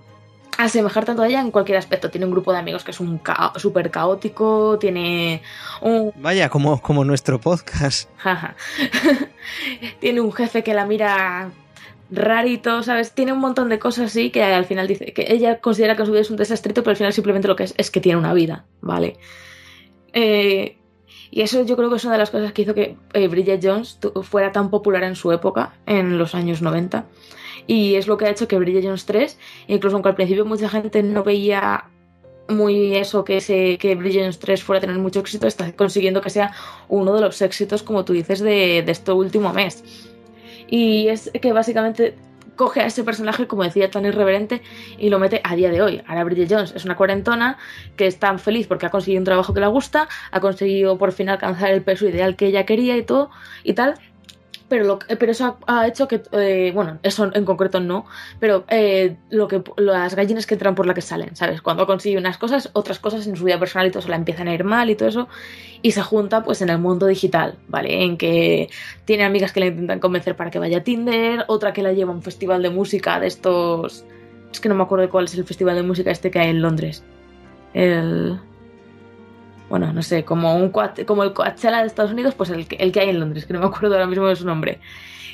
asemejar 0.64 1.06
tanto 1.06 1.22
a 1.22 1.28
ella 1.28 1.42
en 1.42 1.52
cualquier 1.52 1.78
aspecto. 1.78 2.10
Tiene 2.10 2.26
un 2.26 2.32
grupo 2.32 2.52
de 2.52 2.60
amigos 2.60 2.84
que 2.84 2.92
es 2.92 3.00
un 3.00 3.18
ca 3.18 3.54
súper 3.56 3.92
caótico, 3.92 4.78
tiene 4.80 5.42
un 5.82 6.12
Vaya, 6.18 6.50
como, 6.50 6.82
como 6.82 7.06
nuestro 7.06 7.40
podcast. 7.40 8.10
Tiene 10.00 10.22
un 10.22 10.32
jefe 10.32 10.64
que 10.64 10.74
la 10.74 10.86
mira 10.86 11.52
rarito, 12.12 12.84
¿sabes? 12.84 13.14
Tiene 13.14 13.34
un 13.34 13.40
montón 13.40 13.70
de 13.70 13.80
cosas 13.80 14.06
así 14.06 14.30
que 14.30 14.44
al 14.44 14.66
final 14.66 14.88
dice 14.88 15.14
que 15.14 15.26
ella 15.30 15.60
considera 15.60 15.96
que 15.96 16.06
su 16.06 16.12
vida 16.12 16.22
es 16.22 16.30
un 16.30 16.38
desastrito, 16.38 16.84
pero 16.84 16.92
al 16.92 16.98
final 16.98 17.14
simplemente 17.14 17.48
lo 17.48 17.56
que 17.56 17.64
es 17.64 17.74
es 17.78 17.90
que 17.90 18.02
tiene 18.02 18.20
una 18.20 18.34
vida, 18.34 18.66
¿vale? 18.82 19.18
Eh, 20.14 20.78
y 21.32 21.42
eso 21.42 21.64
yo 21.64 21.78
creo 21.78 21.90
que 21.90 21.96
es 21.96 22.04
una 22.04 22.14
de 22.14 22.20
las 22.20 22.30
cosas 22.30 22.52
que 22.52 22.64
hizo 22.64 22.74
que 22.74 22.98
eh, 23.14 23.28
Bridget 23.30 23.62
Jones 23.64 23.98
fuera 24.24 24.52
tan 24.52 24.70
popular 24.70 25.04
en 25.04 25.16
su 25.16 25.32
época, 25.32 25.74
en 25.86 26.18
los 26.18 26.36
años 26.36 26.62
90. 26.62 27.06
Y 27.68 27.96
es 27.96 28.08
lo 28.08 28.18
que 28.18 28.26
ha 28.26 28.30
hecho 28.30 28.48
que 28.48 28.58
Bridget 28.58 28.84
Jones 28.84 29.06
3, 29.06 29.38
incluso 29.68 29.96
aunque 29.96 30.10
al 30.10 30.16
principio 30.16 30.46
mucha 30.46 30.70
gente 30.70 31.04
no 31.04 31.24
veía 31.24 31.86
muy 32.50 32.96
eso 32.96 33.24
que, 33.24 33.42
se, 33.42 33.78
que 33.78 33.96
Jones 33.96 34.40
3 34.40 34.64
fuera 34.64 34.78
a 34.78 34.82
tener 34.82 34.98
mucho 34.98 35.20
éxito, 35.20 35.48
está 35.48 35.72
consiguiendo 35.74 36.22
que 36.22 36.30
sea 36.30 36.54
uno 36.90 37.14
de 37.14 37.22
los 37.22 37.42
éxitos, 37.42 37.84
como 37.84 38.06
tú 38.06 38.14
dices, 38.14 38.40
de, 38.40 38.84
de 38.86 38.92
este 38.92 39.12
último 39.12 39.54
mes. 39.54 39.84
Y 40.68 41.08
es 41.08 41.32
que 41.42 41.54
básicamente 41.54 42.16
coge 42.56 42.82
a 42.82 42.86
ese 42.86 43.04
personaje, 43.04 43.48
como 43.48 43.64
decía, 43.64 43.90
tan 43.90 44.06
irreverente 44.06 44.62
y 44.98 45.10
lo 45.10 45.20
mete 45.20 45.42
a 45.44 45.56
día 45.56 45.70
de 45.72 45.82
hoy. 45.82 46.04
Ahora 46.08 46.24
Bridget 46.24 46.52
Jones 46.52 46.74
es 46.76 46.86
una 46.86 46.96
cuarentona 46.96 47.58
que 47.96 48.08
es 48.08 48.20
tan 48.20 48.40
feliz 48.40 48.68
porque 48.68 48.86
ha 48.86 48.90
conseguido 48.90 49.20
un 49.20 49.26
trabajo 49.26 49.54
que 49.54 49.60
le 49.60 49.68
gusta, 49.68 50.08
ha 50.32 50.40
conseguido 50.40 50.98
por 50.98 51.12
fin 51.12 51.30
alcanzar 51.30 51.72
el 51.72 51.82
peso 51.82 52.08
ideal 52.08 52.36
que 52.36 52.48
ella 52.48 52.66
quería 52.66 52.98
y 52.98 53.04
todo 53.04 53.32
y 53.64 53.74
tal. 53.74 53.96
Pero, 54.72 54.86
lo, 54.86 55.00
pero 55.00 55.34
eso 55.34 55.58
ha, 55.68 55.86
hecho 55.86 56.08
que, 56.08 56.24
eh, 56.32 56.72
bueno, 56.74 56.98
eso 57.04 57.30
en 57.34 57.44
concreto 57.44 57.82
no, 57.82 58.06
pero 58.40 58.64
eh, 58.70 59.18
lo 59.30 59.50
que 59.50 59.62
las 59.76 60.16
gallinas 60.16 60.46
que 60.46 60.54
entran 60.54 60.76
por 60.76 60.86
la 60.86 60.94
que 60.94 61.02
salen, 61.02 61.36
¿sabes? 61.36 61.62
Cuando 61.62 61.86
consigue 61.86 62.18
unas 62.18 62.38
cosas, 62.38 62.70
otras 62.72 62.98
cosas 62.98 63.28
en 63.28 63.36
su 63.36 63.44
vida 63.44 63.60
personal 63.60 63.88
y 63.88 63.92
todo 63.92 64.02
se 64.02 64.08
la 64.08 64.16
empiezan 64.16 64.48
a 64.48 64.54
ir 64.54 64.64
mal 64.64 64.90
y 64.90 64.96
todo 64.96 65.10
eso, 65.10 65.28
y 65.82 65.92
se 65.92 66.02
junta 66.02 66.46
pues 66.46 66.62
en 66.62 66.70
el 66.70 66.78
mundo 66.78 67.06
digital, 67.06 67.58
¿vale? 67.68 68.02
En 68.02 68.16
que 68.16 68.70
tiene 69.04 69.26
amigas 69.26 69.52
que 69.52 69.60
le 69.60 69.68
intentan 69.68 70.00
convencer 70.00 70.38
para 70.38 70.52
que 70.52 70.60
vaya 70.60 70.78
a 70.78 70.84
Tinder, 70.86 71.44
otra 71.50 71.74
que 71.74 71.84
la 71.84 71.92
lleva 71.92 72.14
a 72.14 72.16
un 72.16 72.22
festival 72.22 72.62
de 72.62 72.70
música 72.70 73.20
de 73.20 73.28
estos... 73.28 74.06
Es 74.54 74.62
que 74.62 74.70
no 74.70 74.76
me 74.76 74.84
acuerdo 74.84 75.10
cuál 75.10 75.26
es 75.26 75.36
el 75.36 75.44
festival 75.44 75.76
de 75.76 75.84
música 75.84 76.12
este 76.12 76.32
que 76.32 76.40
hay 76.40 76.50
en 76.52 76.62
Londres. 76.62 77.04
El... 77.74 78.40
Bueno, 79.72 79.94
no 79.94 80.04
sé, 80.04 80.26
como, 80.26 80.54
un, 80.58 80.70
como 81.08 81.24
el 81.24 81.32
Coachella 81.32 81.80
de 81.80 81.88
Estados 81.88 82.12
Unidos, 82.12 82.36
pues 82.36 82.50
el, 82.50 82.68
el 82.78 82.92
que 82.92 83.00
hay 83.00 83.08
en 83.08 83.22
Londres, 83.22 83.46
que 83.46 83.54
no 83.54 83.60
me 83.62 83.68
acuerdo 83.68 83.96
ahora 83.96 84.06
mismo 84.06 84.28
de 84.28 84.36
su 84.36 84.46
nombre. 84.46 84.82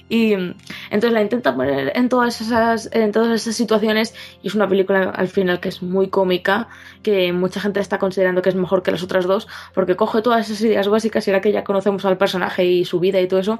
Y 0.09 0.34
entonces 0.34 1.11
la 1.11 1.23
intenta 1.23 1.55
poner 1.55 1.91
en 1.95 2.07
todas 2.07 2.39
esas, 2.39 2.88
en 2.93 3.11
todas 3.11 3.41
esas 3.41 3.55
situaciones 3.55 4.14
y 4.43 4.47
es 4.47 4.53
una 4.53 4.69
película 4.69 5.09
al 5.09 5.27
final 5.27 5.59
que 5.59 5.69
es 5.69 5.81
muy 5.81 6.09
cómica, 6.09 6.68
que 7.01 7.34
mucha 7.34 7.59
gente 7.59 7.80
está 7.80 7.97
considerando 7.97 8.43
que 8.43 8.49
es 8.49 8.55
mejor 8.55 8.84
que 8.84 8.91
las 8.91 9.01
otras 9.01 9.26
dos, 9.26 9.47
porque 9.73 9.95
coge 9.95 10.22
todas 10.22 10.47
esas 10.47 10.61
ideas 10.61 10.88
básicas 10.88 11.27
y 11.27 11.31
ahora 11.31 11.41
que 11.41 11.51
ya 11.51 11.64
conocemos 11.64 12.05
al 12.05 12.19
personaje 12.19 12.64
y 12.64 12.85
su 12.85 12.99
vida 12.99 13.19
y 13.19 13.27
todo 13.27 13.39
eso, 13.39 13.57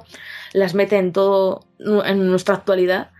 las 0.52 0.74
mete 0.74 0.96
en 0.96 1.12
todo, 1.12 1.66
en 1.80 2.28
nuestra 2.28 2.54
actualidad 2.54 3.10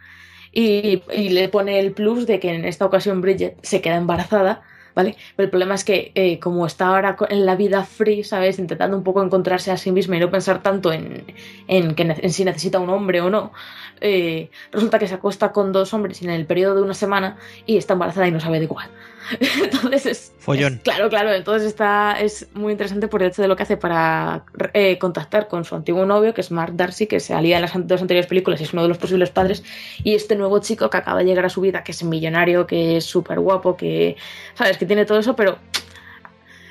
y 0.53 1.03
le 1.29 1.49
pone 1.49 1.81
el 1.81 1.93
plus 1.93 2.25
de 2.25 2.39
que 2.39 2.55
en 2.55 2.65
esta 2.65 2.87
ocasión 2.87 3.21
Bridget 3.21 3.59
se 3.63 3.81
queda 3.81 3.97
embarazada, 3.97 4.63
¿vale? 4.99 5.15
Pero 5.37 5.45
el 5.45 5.51
problema 5.51 5.77
es 5.77 5.85
que 5.85 6.11
eh, 6.17 6.41
como 6.41 6.67
está 6.67 6.89
ahora 6.89 7.17
en 7.29 7.47
la 7.47 7.55
vida 7.55 7.85
free, 7.85 8.25
¿sabes? 8.25 8.59
Intentando 8.59 8.97
un 8.97 9.05
poco 9.05 9.23
encontrarse 9.23 9.71
a 9.71 9.77
sí 9.77 9.93
misma 9.93 10.17
y 10.17 10.19
no 10.19 10.29
pensar 10.29 10.61
tanto 10.61 10.93
en, 10.93 11.25
en, 11.69 11.95
que 11.95 12.29
si 12.31 12.45
necesita 12.45 12.81
un 12.81 12.91
hombre 12.91 13.21
o 13.21 13.31
no, 13.31 13.53
eh, 14.01 14.51
resulta 14.73 14.99
que 14.99 15.07
se 15.07 15.15
acuesta 15.15 15.53
con 15.53 15.71
dos 15.71 15.95
hombres 15.95 16.21
en 16.23 16.31
el 16.31 16.47
periodo 16.47 16.75
de 16.75 16.83
una 16.83 16.95
semana 16.95 17.37
y 17.65 17.77
está 17.77 17.93
embarazada 17.93 18.27
y 18.27 18.33
no 18.33 18.41
sabe 18.41 18.59
de 18.59 18.67
cuál. 18.67 18.91
Entonces 19.63 20.07
es, 20.07 20.33
Follón. 20.39 20.75
es- 20.75 20.81
claro, 20.81 21.09
claro. 21.09 21.33
Entonces 21.33 21.69
está 21.69 22.19
es 22.21 22.49
muy 22.55 22.73
interesante 22.73 23.09
por 23.09 23.23
el 23.23 23.29
hecho 23.29 23.43
de 23.43 23.49
lo 23.49 23.57
que 23.57 23.63
hace 23.65 23.77
para 23.77 24.45
eh, 24.75 24.99
contactar 24.99 25.49
con 25.49 25.65
su 25.65 25.75
antiguo 25.75 26.05
novio, 26.07 26.35
que 26.35 26.41
es 26.41 26.51
Mark 26.51 26.73
Darcy, 26.77 27.07
que 27.07 27.21
se 27.21 27.35
alía 27.35 27.57
en 27.57 27.63
las 27.63 27.73
dos 27.75 28.01
anteriores 28.01 28.27
películas 28.27 28.61
y 28.61 28.65
es 28.65 28.73
uno 28.73 28.83
de 28.83 28.89
los 28.89 28.99
posibles 28.99 29.31
padres, 29.31 29.63
y 30.03 30.15
este 30.15 30.37
nuevo 30.37 30.59
chico 30.61 30.89
que 30.91 30.97
acaba 30.97 31.19
de 31.19 31.25
llegar 31.27 31.45
a 31.45 31.49
su 31.51 31.61
vida, 31.61 31.83
que 31.85 31.93
es 31.93 32.03
millonario, 32.03 32.67
que 32.67 32.97
es 32.97 33.05
súper 33.05 33.41
guapo, 33.41 33.77
que 33.77 34.17
sabes 34.55 34.79
que 34.79 34.87
tiene 34.87 35.05
todo 35.05 35.19
eso, 35.19 35.35
pero 35.37 35.59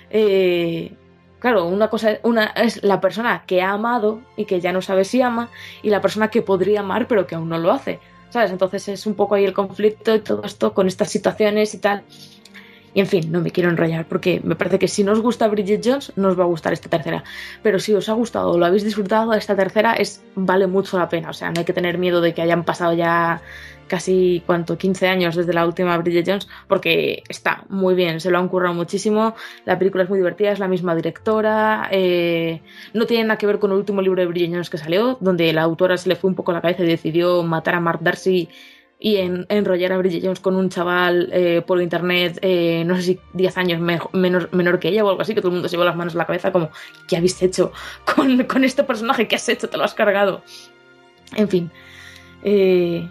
eh, 0.10 0.94
claro, 1.40 1.66
una 1.66 1.90
cosa 1.90 2.18
una 2.24 2.46
es 2.48 2.84
la 2.84 3.02
persona 3.02 3.44
que 3.46 3.62
ha 3.62 3.72
amado 3.72 4.22
y 4.36 4.46
que 4.46 4.60
ya 4.62 4.72
no 4.72 4.82
sabe 4.82 5.04
si 5.04 5.22
ama, 5.22 5.50
y 5.82 5.90
la 5.90 6.02
persona 6.02 6.30
que 6.30 6.42
podría 6.42 6.80
amar 6.82 7.08
pero 7.08 7.28
que 7.28 7.36
aún 7.36 7.50
no 7.50 7.58
lo 7.58 7.72
hace. 7.72 8.00
¿Sabes? 8.30 8.52
Entonces 8.52 8.86
es 8.90 9.06
un 9.06 9.16
poco 9.16 9.36
ahí 9.36 9.46
el 9.46 9.54
conflicto 9.54 10.14
y 10.14 10.20
todo 10.20 10.44
esto 10.44 10.74
con 10.74 10.88
estas 10.88 11.10
situaciones 11.10 11.74
y 11.74 11.78
tal. 11.78 12.04
Y 12.98 13.00
en 13.00 13.06
fin, 13.06 13.32
no 13.32 13.42
me 13.42 13.52
quiero 13.52 13.70
enrollar 13.70 14.08
porque 14.08 14.42
me 14.44 14.56
parece 14.56 14.80
que 14.80 14.88
si 14.88 15.04
no 15.04 15.12
os 15.12 15.22
gusta 15.22 15.48
Bridget 15.48 15.84
Jones, 15.86 16.14
no 16.16 16.30
os 16.30 16.40
va 16.40 16.46
a 16.46 16.48
gustar 16.48 16.74
esta 16.74 16.90
tercera. 16.90 17.24
Pero 17.62 17.78
si 17.78 17.94
os 17.94 18.10
ha 18.10 18.14
gustado 18.14 18.50
o 18.50 18.58
lo 18.58 18.66
habéis 18.66 18.84
disfrutado, 18.84 19.36
esta 19.36 19.56
tercera 19.56 19.94
es 19.94 20.24
vale 20.34 20.66
mucho 20.66 20.98
la 20.98 21.08
pena. 21.08 21.30
O 21.30 21.34
sea, 21.34 21.52
no 21.52 21.60
hay 21.60 21.66
que 21.66 21.74
tener 21.74 22.00
miedo 22.00 22.22
de 22.22 22.34
que 22.34 22.42
hayan 22.42 22.64
pasado 22.64 22.94
ya 22.94 23.44
casi, 23.86 24.42
¿cuánto? 24.48 24.80
15 24.80 25.10
años 25.10 25.36
desde 25.36 25.54
la 25.54 25.68
última 25.68 25.96
Bridget 26.00 26.26
Jones, 26.28 26.48
porque 26.68 27.22
está 27.30 27.66
muy 27.70 27.94
bien, 27.94 28.20
se 28.20 28.32
lo 28.32 28.40
han 28.40 28.48
currado 28.48 28.74
muchísimo. 28.74 29.36
La 29.66 29.78
película 29.78 30.04
es 30.04 30.10
muy 30.10 30.18
divertida, 30.18 30.52
es 30.52 30.58
la 30.58 30.68
misma 30.68 30.96
directora. 30.96 31.90
eh, 31.92 32.64
no 32.96 33.06
tiene 33.06 33.26
nada 33.26 33.38
que 33.38 33.46
ver 33.46 33.60
con 33.60 33.70
el 33.70 33.78
último 33.78 34.02
libro 34.02 34.20
de 34.24 34.28
Bridget 34.28 34.50
Jones 34.50 34.72
que 34.72 34.80
salió, 34.80 35.20
donde 35.22 35.54
la 35.54 35.62
autora 35.62 35.98
se 35.98 36.10
le 36.10 36.16
fue 36.16 36.32
un 36.32 36.36
poco 36.36 36.52
la 36.52 36.62
cabeza 36.62 36.84
y 36.84 36.88
decidió 36.88 37.44
matar 37.44 37.76
a 37.76 37.80
Mark 37.80 38.00
Darcy 38.02 38.50
y 39.00 39.18
en- 39.18 39.46
enrollar 39.50 39.92
a 39.94 39.98
Bridget 40.00 40.24
Jones 40.24 40.40
con 40.40 40.56
un 40.56 40.70
chaval 40.70 41.30
eh, 41.32 41.62
por 41.66 41.82
internet, 41.82 42.40
eh, 42.42 42.84
no 42.86 42.96
sé 42.96 43.02
si 43.04 43.20
10 43.34 43.56
años 43.58 43.80
mejo- 43.80 44.10
menor, 44.14 44.50
menor 44.54 44.80
que 44.80 44.88
ella 44.90 45.04
o 45.06 45.10
algo 45.10 45.22
así, 45.22 45.36
que 45.36 45.42
todo 45.42 45.50
el 45.50 45.54
mundo 45.56 45.68
se 45.70 45.74
llevó 45.76 45.86
las 45.86 45.96
manos 45.96 46.16
a 46.16 46.18
la 46.18 46.26
cabeza 46.26 46.52
como, 46.52 46.70
¿qué 47.08 47.18
habéis 47.18 47.42
hecho 47.44 47.72
con, 48.16 48.44
con 48.46 48.64
este 48.64 48.84
personaje? 48.84 49.28
¿Qué 49.28 49.36
has 49.36 49.48
hecho? 49.50 49.70
¿Te 49.70 49.78
lo 49.78 49.84
has 49.84 49.94
cargado? 49.94 50.42
En 51.36 51.48
fin. 51.50 51.72
eh, 52.44 53.08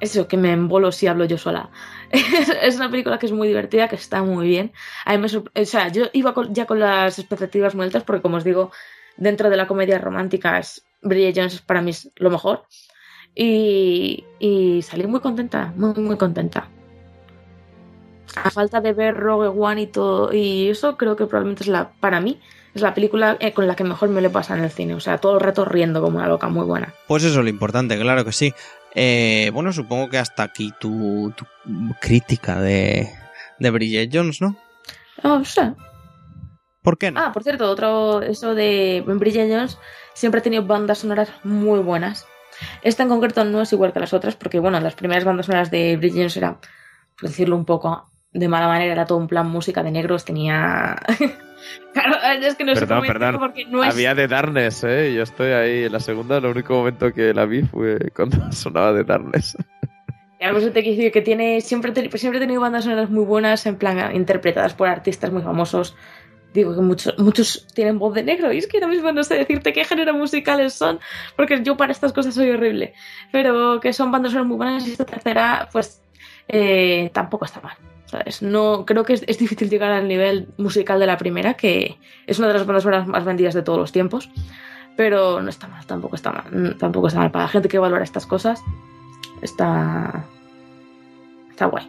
eso, 0.00 0.26
que 0.26 0.36
me 0.38 0.52
embolo 0.52 0.92
si 0.92 1.06
hablo 1.06 1.26
yo 1.26 1.36
sola. 1.36 1.68
es 2.10 2.76
una 2.76 2.90
película 2.90 3.18
que 3.18 3.26
es 3.26 3.32
muy 3.32 3.48
divertida, 3.48 3.86
que 3.88 3.96
está 3.96 4.22
muy 4.22 4.48
bien. 4.48 4.72
A 5.04 5.16
mí 5.16 5.18
me 5.18 5.26
o 5.62 5.64
sea, 5.66 5.88
yo 5.88 6.04
iba 6.12 6.32
con- 6.32 6.54
ya 6.54 6.64
con 6.66 6.80
las 6.80 7.18
expectativas 7.18 7.74
muy 7.74 7.84
altas 7.84 8.02
porque, 8.04 8.22
como 8.22 8.38
os 8.38 8.44
digo, 8.44 8.72
dentro 9.16 9.50
de 9.50 9.56
la 9.58 9.66
comedia 9.66 9.98
romántica, 9.98 10.58
es, 10.58 10.84
Bridget 11.02 11.36
Jones 11.36 11.54
es 11.54 11.60
para 11.60 11.82
mí 11.82 11.90
es 11.90 12.10
lo 12.16 12.30
mejor. 12.30 12.64
Y, 13.34 14.24
y 14.38 14.82
salí 14.82 15.06
muy 15.06 15.20
contenta, 15.20 15.72
muy, 15.76 15.94
muy 15.94 16.16
contenta. 16.16 16.68
A 18.36 18.50
falta 18.50 18.80
de 18.80 18.92
ver 18.92 19.16
Rogue 19.16 19.48
One 19.48 19.82
y 19.82 19.86
todo, 19.86 20.32
y 20.32 20.68
eso 20.68 20.96
creo 20.96 21.16
que 21.16 21.26
probablemente 21.26 21.64
es 21.64 21.68
la, 21.68 21.90
para 22.00 22.20
mí, 22.20 22.40
es 22.74 22.82
la 22.82 22.94
película 22.94 23.36
eh, 23.40 23.52
con 23.52 23.66
la 23.66 23.74
que 23.74 23.82
mejor 23.82 24.08
me 24.08 24.20
le 24.20 24.30
pasa 24.30 24.56
en 24.56 24.62
el 24.62 24.70
cine. 24.70 24.94
O 24.94 25.00
sea, 25.00 25.18
todo 25.18 25.34
el 25.34 25.40
rato 25.40 25.64
riendo 25.64 26.00
como 26.00 26.18
una 26.18 26.28
loca, 26.28 26.48
muy 26.48 26.64
buena. 26.64 26.94
Pues 27.08 27.24
eso 27.24 27.38
es 27.38 27.44
lo 27.44 27.50
importante, 27.50 27.98
claro 27.98 28.24
que 28.24 28.32
sí. 28.32 28.52
Eh, 28.94 29.50
bueno, 29.52 29.72
supongo 29.72 30.08
que 30.08 30.18
hasta 30.18 30.44
aquí 30.44 30.72
tu, 30.78 31.32
tu 31.36 31.44
crítica 32.00 32.60
de, 32.60 33.08
de 33.58 33.70
Bridget 33.70 34.10
Jones, 34.12 34.40
¿no? 34.40 34.56
No, 35.22 35.36
o 35.36 35.44
sea, 35.44 35.74
¿Por 36.82 36.96
qué 36.96 37.10
no? 37.10 37.20
Ah, 37.20 37.32
por 37.32 37.42
cierto, 37.42 37.70
otro, 37.70 38.22
eso 38.22 38.54
de 38.54 39.04
Bridget 39.06 39.50
Jones 39.50 39.78
siempre 40.14 40.40
ha 40.40 40.42
tenido 40.42 40.64
bandas 40.64 40.98
sonoras 40.98 41.30
muy 41.44 41.80
buenas. 41.80 42.26
Esta 42.82 43.02
en 43.02 43.08
concreto 43.08 43.44
no 43.44 43.60
es 43.62 43.72
igual 43.72 43.92
que 43.92 44.00
las 44.00 44.12
otras, 44.12 44.36
porque 44.36 44.58
bueno, 44.58 44.80
las 44.80 44.94
primeras 44.94 45.24
bandas 45.24 45.46
sonoras 45.46 45.70
de 45.70 45.96
Bridges 45.96 46.36
era, 46.36 46.58
por 47.18 47.28
decirlo 47.28 47.56
un 47.56 47.64
poco 47.64 48.10
de 48.32 48.48
mala 48.48 48.68
manera, 48.68 48.92
era 48.92 49.06
todo 49.06 49.18
un 49.18 49.26
plan 49.28 49.48
música 49.50 49.82
de 49.82 49.90
negros, 49.90 50.24
tenía... 50.24 50.96
claro, 51.92 52.16
es 52.46 52.54
que 52.54 52.64
no 52.64 52.74
sé 52.74 52.80
Perdón, 52.86 53.02
decirlo 53.02 53.20
perdón. 53.20 53.40
porque 53.40 53.64
no 53.66 53.82
es... 53.84 53.92
Había 53.92 54.14
de 54.14 54.28
Darkness, 54.28 54.84
¿eh? 54.84 55.12
Yo 55.14 55.22
estoy 55.24 55.50
ahí. 55.52 55.84
En 55.84 55.92
la 55.92 56.00
segunda, 56.00 56.36
el 56.38 56.46
único 56.46 56.74
momento 56.74 57.12
que 57.12 57.34
la 57.34 57.44
vi 57.44 57.62
fue 57.62 57.98
cuando 58.14 58.52
sonaba 58.52 58.92
de 58.92 59.02
Darkness. 59.04 59.56
Y 60.40 60.44
algo 60.44 60.60
se 60.60 60.70
te 60.70 60.82
quiere 60.82 60.96
decir 60.96 61.12
que 61.12 61.20
tiene 61.22 61.60
siempre, 61.60 61.92
te- 61.92 62.16
siempre 62.16 62.38
he 62.38 62.40
tenido 62.40 62.60
bandas 62.62 62.84
sonoras 62.84 63.10
muy 63.10 63.24
buenas, 63.24 63.66
en 63.66 63.76
plan 63.76 64.14
interpretadas 64.16 64.74
por 64.74 64.88
artistas 64.88 65.30
muy 65.32 65.42
famosos. 65.42 65.96
Digo 66.52 66.74
que 66.74 66.80
muchos, 66.80 67.16
muchos 67.18 67.66
tienen 67.74 67.98
voz 67.98 68.14
de 68.14 68.24
negro 68.24 68.52
y 68.52 68.58
es 68.58 68.66
que 68.66 68.78
ahora 68.78 68.88
mismo 68.88 69.12
no 69.12 69.22
sé 69.22 69.36
decirte 69.36 69.72
qué 69.72 69.84
género 69.84 70.14
musicales 70.14 70.74
son, 70.74 70.98
porque 71.36 71.62
yo 71.62 71.76
para 71.76 71.92
estas 71.92 72.12
cosas 72.12 72.34
soy 72.34 72.50
horrible. 72.50 72.94
Pero 73.30 73.80
que 73.80 73.92
son 73.92 74.10
bandas 74.10 74.34
muy 74.34 74.56
buenas 74.56 74.86
y 74.86 74.92
esta 74.92 75.04
tercera, 75.04 75.68
pues 75.72 76.02
eh, 76.48 77.10
tampoco 77.12 77.44
está 77.44 77.60
mal. 77.60 77.76
¿sabes? 78.06 78.42
No, 78.42 78.84
creo 78.86 79.04
que 79.04 79.12
es, 79.12 79.24
es 79.28 79.38
difícil 79.38 79.70
llegar 79.70 79.92
al 79.92 80.08
nivel 80.08 80.48
musical 80.56 80.98
de 80.98 81.06
la 81.06 81.16
primera, 81.16 81.54
que 81.54 81.98
es 82.26 82.38
una 82.40 82.48
de 82.48 82.54
las 82.54 82.66
bandas 82.66 82.82
sonoras 82.82 83.06
más 83.06 83.24
vendidas 83.24 83.54
de 83.54 83.62
todos 83.62 83.78
los 83.78 83.92
tiempos. 83.92 84.28
Pero 84.96 85.40
no 85.40 85.48
está 85.48 85.68
mal, 85.68 85.86
tampoco 85.86 86.16
está 86.16 86.32
mal. 86.32 86.44
mm, 86.50 86.78
Tampoco 86.78 87.06
está 87.06 87.20
mal. 87.20 87.30
Para 87.30 87.44
la 87.44 87.50
gente 87.50 87.68
que 87.68 87.78
valora 87.78 88.02
estas 88.02 88.26
cosas, 88.26 88.60
está. 89.40 90.24
Está 91.50 91.66
guay. 91.66 91.86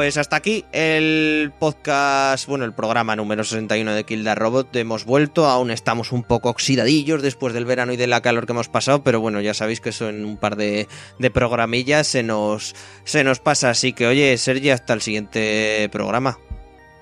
Pues 0.00 0.16
hasta 0.16 0.36
aquí 0.36 0.64
el 0.72 1.52
podcast, 1.58 2.48
bueno, 2.48 2.64
el 2.64 2.72
programa 2.72 3.16
número 3.16 3.44
61 3.44 3.92
de 3.92 4.04
Kill 4.04 4.24
the 4.24 4.34
Robot. 4.34 4.74
Hemos 4.76 5.04
vuelto, 5.04 5.44
aún 5.44 5.70
estamos 5.70 6.10
un 6.10 6.22
poco 6.22 6.48
oxidadillos 6.48 7.20
después 7.20 7.52
del 7.52 7.66
verano 7.66 7.92
y 7.92 7.98
de 7.98 8.06
la 8.06 8.22
calor 8.22 8.46
que 8.46 8.52
hemos 8.52 8.70
pasado, 8.70 9.02
pero 9.02 9.20
bueno, 9.20 9.42
ya 9.42 9.52
sabéis 9.52 9.82
que 9.82 9.90
eso 9.90 10.08
en 10.08 10.24
un 10.24 10.38
par 10.38 10.56
de, 10.56 10.88
programillas 11.34 12.06
se 12.06 12.22
nos, 12.22 12.74
se 13.04 13.24
nos 13.24 13.40
pasa. 13.40 13.68
Así 13.68 13.92
que, 13.92 14.06
oye, 14.06 14.38
Sergi, 14.38 14.70
hasta 14.70 14.94
el 14.94 15.02
siguiente 15.02 15.86
programa. 15.92 16.38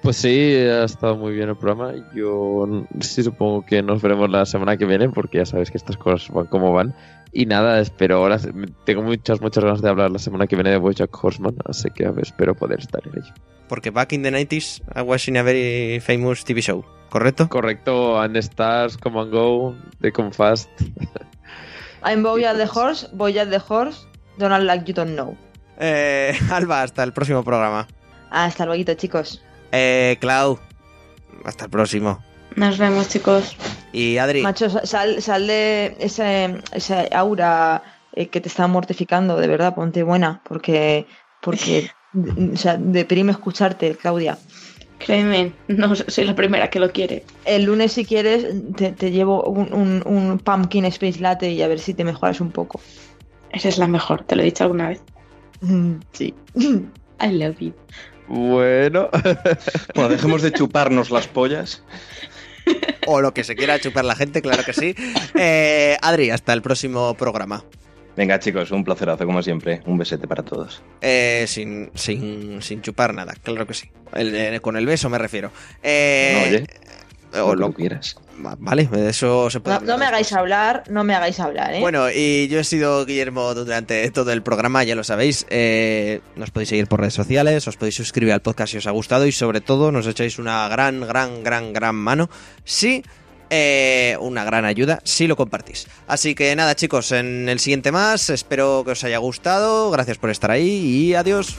Pues 0.03 0.17
sí, 0.17 0.55
ha 0.55 0.83
estado 0.83 1.17
muy 1.17 1.35
bien 1.35 1.51
el 1.51 1.57
programa. 1.57 1.93
Yo 2.15 2.67
sí 2.99 3.23
supongo 3.23 3.65
que 3.65 3.81
nos 3.81 4.03
veremos 4.03 4.29
la 4.29 4.45
semana 4.45 4.77
que 4.77 4.87
viene, 4.87 5.09
porque 5.09 5.39
ya 5.39 5.47
sabéis 5.47 5.71
que 5.71 5.79
estas 5.79 5.97
cosas 5.97 6.31
van 6.31 6.47
como 6.47 6.73
van. 6.73 6.97
Y 7.33 7.47
nada, 7.47 7.81
espero 7.81 8.17
ahora. 8.17 8.39
Tengo 8.85 9.03
muchas, 9.03 9.41
muchas 9.41 9.65
ganas 9.65 9.83
de 9.83 9.89
hablar 9.89 10.11
la 10.11 10.19
semana 10.19 10.47
que 10.47 10.57
viene 10.57 10.71
de 10.71 10.79
Bojack 10.79 11.13
Horseman, 11.23 11.57
así 11.65 11.91
que 11.91 12.07
a 12.07 12.11
ver, 12.11 12.25
espero 12.25 12.55
poder 12.55 12.81
estar 12.81 13.03
en 13.07 13.23
ello. 13.23 13.33
Porque 13.69 13.91
back 13.91 14.13
in 14.13 14.23
the 14.23 14.31
90s, 14.31 14.83
I 14.97 15.03
was 15.03 15.29
in 15.29 15.37
a 15.37 15.43
very 15.43 16.01
famous 16.01 16.45
TV 16.45 16.63
show, 16.63 16.85
¿correcto? 17.11 17.49
Correcto, 17.49 18.21
and 18.21 18.37
Stars, 18.39 18.97
Come 18.97 19.21
and 19.21 19.31
Go, 19.31 19.75
They 20.01 20.11
Come 20.11 20.33
Fast. 20.33 20.71
I'm 22.03 22.23
Boya 22.23 22.57
the 22.57 22.67
Horse, 22.67 23.09
Boya 23.13 23.49
the 23.49 23.59
Horse, 23.59 24.07
Don't 24.39 24.65
like 24.65 24.87
you 24.87 24.95
don't 24.95 25.15
know. 25.17 25.37
Eh, 25.79 26.33
Alba, 26.51 26.83
hasta 26.83 27.03
el 27.03 27.13
próximo 27.13 27.43
programa. 27.43 27.89
Hasta 28.31 28.67
luego, 28.67 28.95
chicos. 28.95 29.43
Eh, 29.73 30.17
Clau, 30.21 30.59
hasta 31.45 31.65
el 31.65 31.71
próximo. 31.71 32.23
Nos 32.59 32.77
vemos, 32.79 33.09
chicos. 33.09 33.57
Y 33.93 34.19
Adri, 34.19 34.43
Macho, 34.43 34.69
sa- 34.69 34.85
sal, 34.85 35.23
sal 35.23 35.47
de 35.47 35.97
ese, 36.01 36.57
esa 36.73 37.03
aura 37.13 37.83
eh, 38.15 38.29
que 38.29 38.41
te 38.41 38.49
está 38.49 38.67
mortificando, 38.67 39.37
de 39.37 39.47
verdad, 39.47 39.75
ponte 39.75 40.03
buena, 40.03 40.41
porque, 40.45 41.07
porque 41.41 41.91
o 42.53 42.57
sea, 42.57 42.77
deprime 42.77 43.33
escucharte, 43.33 43.95
Claudia. 43.97 44.37
Créeme, 44.99 45.53
no 45.69 45.95
soy 45.95 46.25
la 46.25 46.35
primera 46.35 46.69
que 46.71 46.81
lo 46.81 46.91
quiere. 46.91 47.25
El 47.45 47.63
lunes, 47.65 47.93
si 47.93 48.05
quieres, 48.05 48.45
te, 48.77 48.91
te 48.91 49.13
llevo 49.13 49.45
un, 49.45 49.73
un, 49.73 50.03
un 50.05 50.39
pumpkin 50.41 50.85
space 50.87 51.21
latte 51.21 51.53
y 51.53 51.63
a 51.63 51.69
ver 51.69 51.79
si 51.79 51.95
te 51.95 52.03
mejoras 52.03 52.41
un 52.41 52.51
poco. 52.51 52.81
Esa 53.53 53.69
es 53.69 53.79
la 53.79 53.87
mejor, 53.87 54.25
te 54.25 54.35
lo 54.35 54.43
he 54.43 54.47
dicho 54.47 54.65
alguna 54.65 54.89
vez. 54.89 55.01
Sí. 56.13 56.35
I 57.21 57.31
love 57.33 57.59
you. 57.61 57.73
Bueno, 58.27 59.09
Bueno, 59.95 60.11
dejemos 60.11 60.43
de 60.43 60.53
chuparnos 60.53 61.11
las 61.11 61.29
pollas. 61.29 61.83
o 63.07 63.21
lo 63.21 63.33
que 63.35 63.45
se 63.45 63.55
quiera 63.57 63.79
chupar 63.79 64.05
la 64.05 64.15
gente, 64.15 64.43
claro 64.43 64.63
que 64.65 64.73
sí. 64.73 64.95
Eh, 65.35 65.97
Adri, 66.03 66.31
hasta 66.31 66.53
el 66.53 66.63
próximo 66.63 67.15
programa. 67.15 67.65
Venga, 68.17 68.39
chicos, 68.41 68.71
un 68.73 68.83
placerazo 68.85 69.25
como 69.27 69.43
siempre. 69.43 69.81
Un 69.87 69.97
besete 69.97 70.27
para 70.27 70.43
todos. 70.43 70.83
Eh, 71.01 71.45
sin, 71.47 71.91
sin, 71.95 72.61
sin 72.63 72.83
chupar 72.83 73.15
nada, 73.15 73.35
claro 73.43 73.67
que 73.67 73.75
sí. 73.75 73.89
El- 74.15 74.61
con 74.61 74.77
el 74.77 74.87
beso 74.87 75.09
me 75.09 75.19
refiero. 75.19 75.53
Eh, 75.83 76.65
No, 77.33 77.39
oye, 77.39 77.49
o 77.49 77.55
lo 77.55 77.69
que 77.71 77.77
quieras. 77.77 78.17
Va- 78.45 78.57
vale, 78.59 78.89
eso 79.09 79.51
se 79.51 79.61
puede. 79.61 79.81
No, 79.81 79.87
no 79.87 79.99
me 79.99 80.07
hagáis 80.07 80.33
hablar, 80.33 80.85
no 80.89 81.05
me 81.05 81.15
hagáis 81.15 81.39
hablar, 81.41 81.75
¿eh? 81.75 81.81
Bueno, 81.81 82.11
y 82.11 82.49
yo 82.49 82.61
he 82.61 82.65
sido 82.65 83.05
Guillermo 83.05 83.55
durante 83.55 84.11
todo 84.11 84.33
el 84.33 84.43
programa, 84.43 84.85
ya 84.85 84.95
lo 84.95 85.05
sabéis. 85.05 85.47
Eh, 85.51 86.21
nos 86.37 86.51
podéis 86.51 86.71
seguir 86.71 86.87
por 86.87 87.01
redes 87.01 87.15
sociales, 87.15 87.67
os 87.69 87.77
podéis 87.77 87.97
suscribir 87.97 88.33
al 88.33 88.43
podcast 88.43 88.73
si 88.73 88.79
os 88.79 88.87
ha 88.87 88.91
gustado 88.93 89.27
y 89.27 89.33
sobre 89.33 89.61
todo 89.61 89.93
nos 89.93 90.07
echáis 90.07 90.39
una 90.39 90.69
gran, 90.69 91.01
gran, 91.01 91.43
gran, 91.43 91.73
gran 91.73 91.95
mano 91.95 92.29
si 92.65 93.03
eh, 93.51 94.17
una 94.21 94.45
gran 94.45 94.65
ayuda 94.67 95.01
si 95.05 95.27
lo 95.27 95.35
compartís. 95.37 95.87
Así 96.07 96.35
que 96.35 96.55
nada, 96.55 96.75
chicos, 96.77 97.13
en 97.13 97.49
el 97.49 97.59
siguiente 97.61 97.93
más, 97.93 98.29
espero 98.31 98.83
que 98.85 98.93
os 98.93 99.05
haya 99.05 99.19
gustado. 99.19 99.91
Gracias 99.91 100.19
por 100.19 100.31
estar 100.31 100.51
ahí 100.51 100.69
y 100.69 101.15
adiós. 101.15 101.57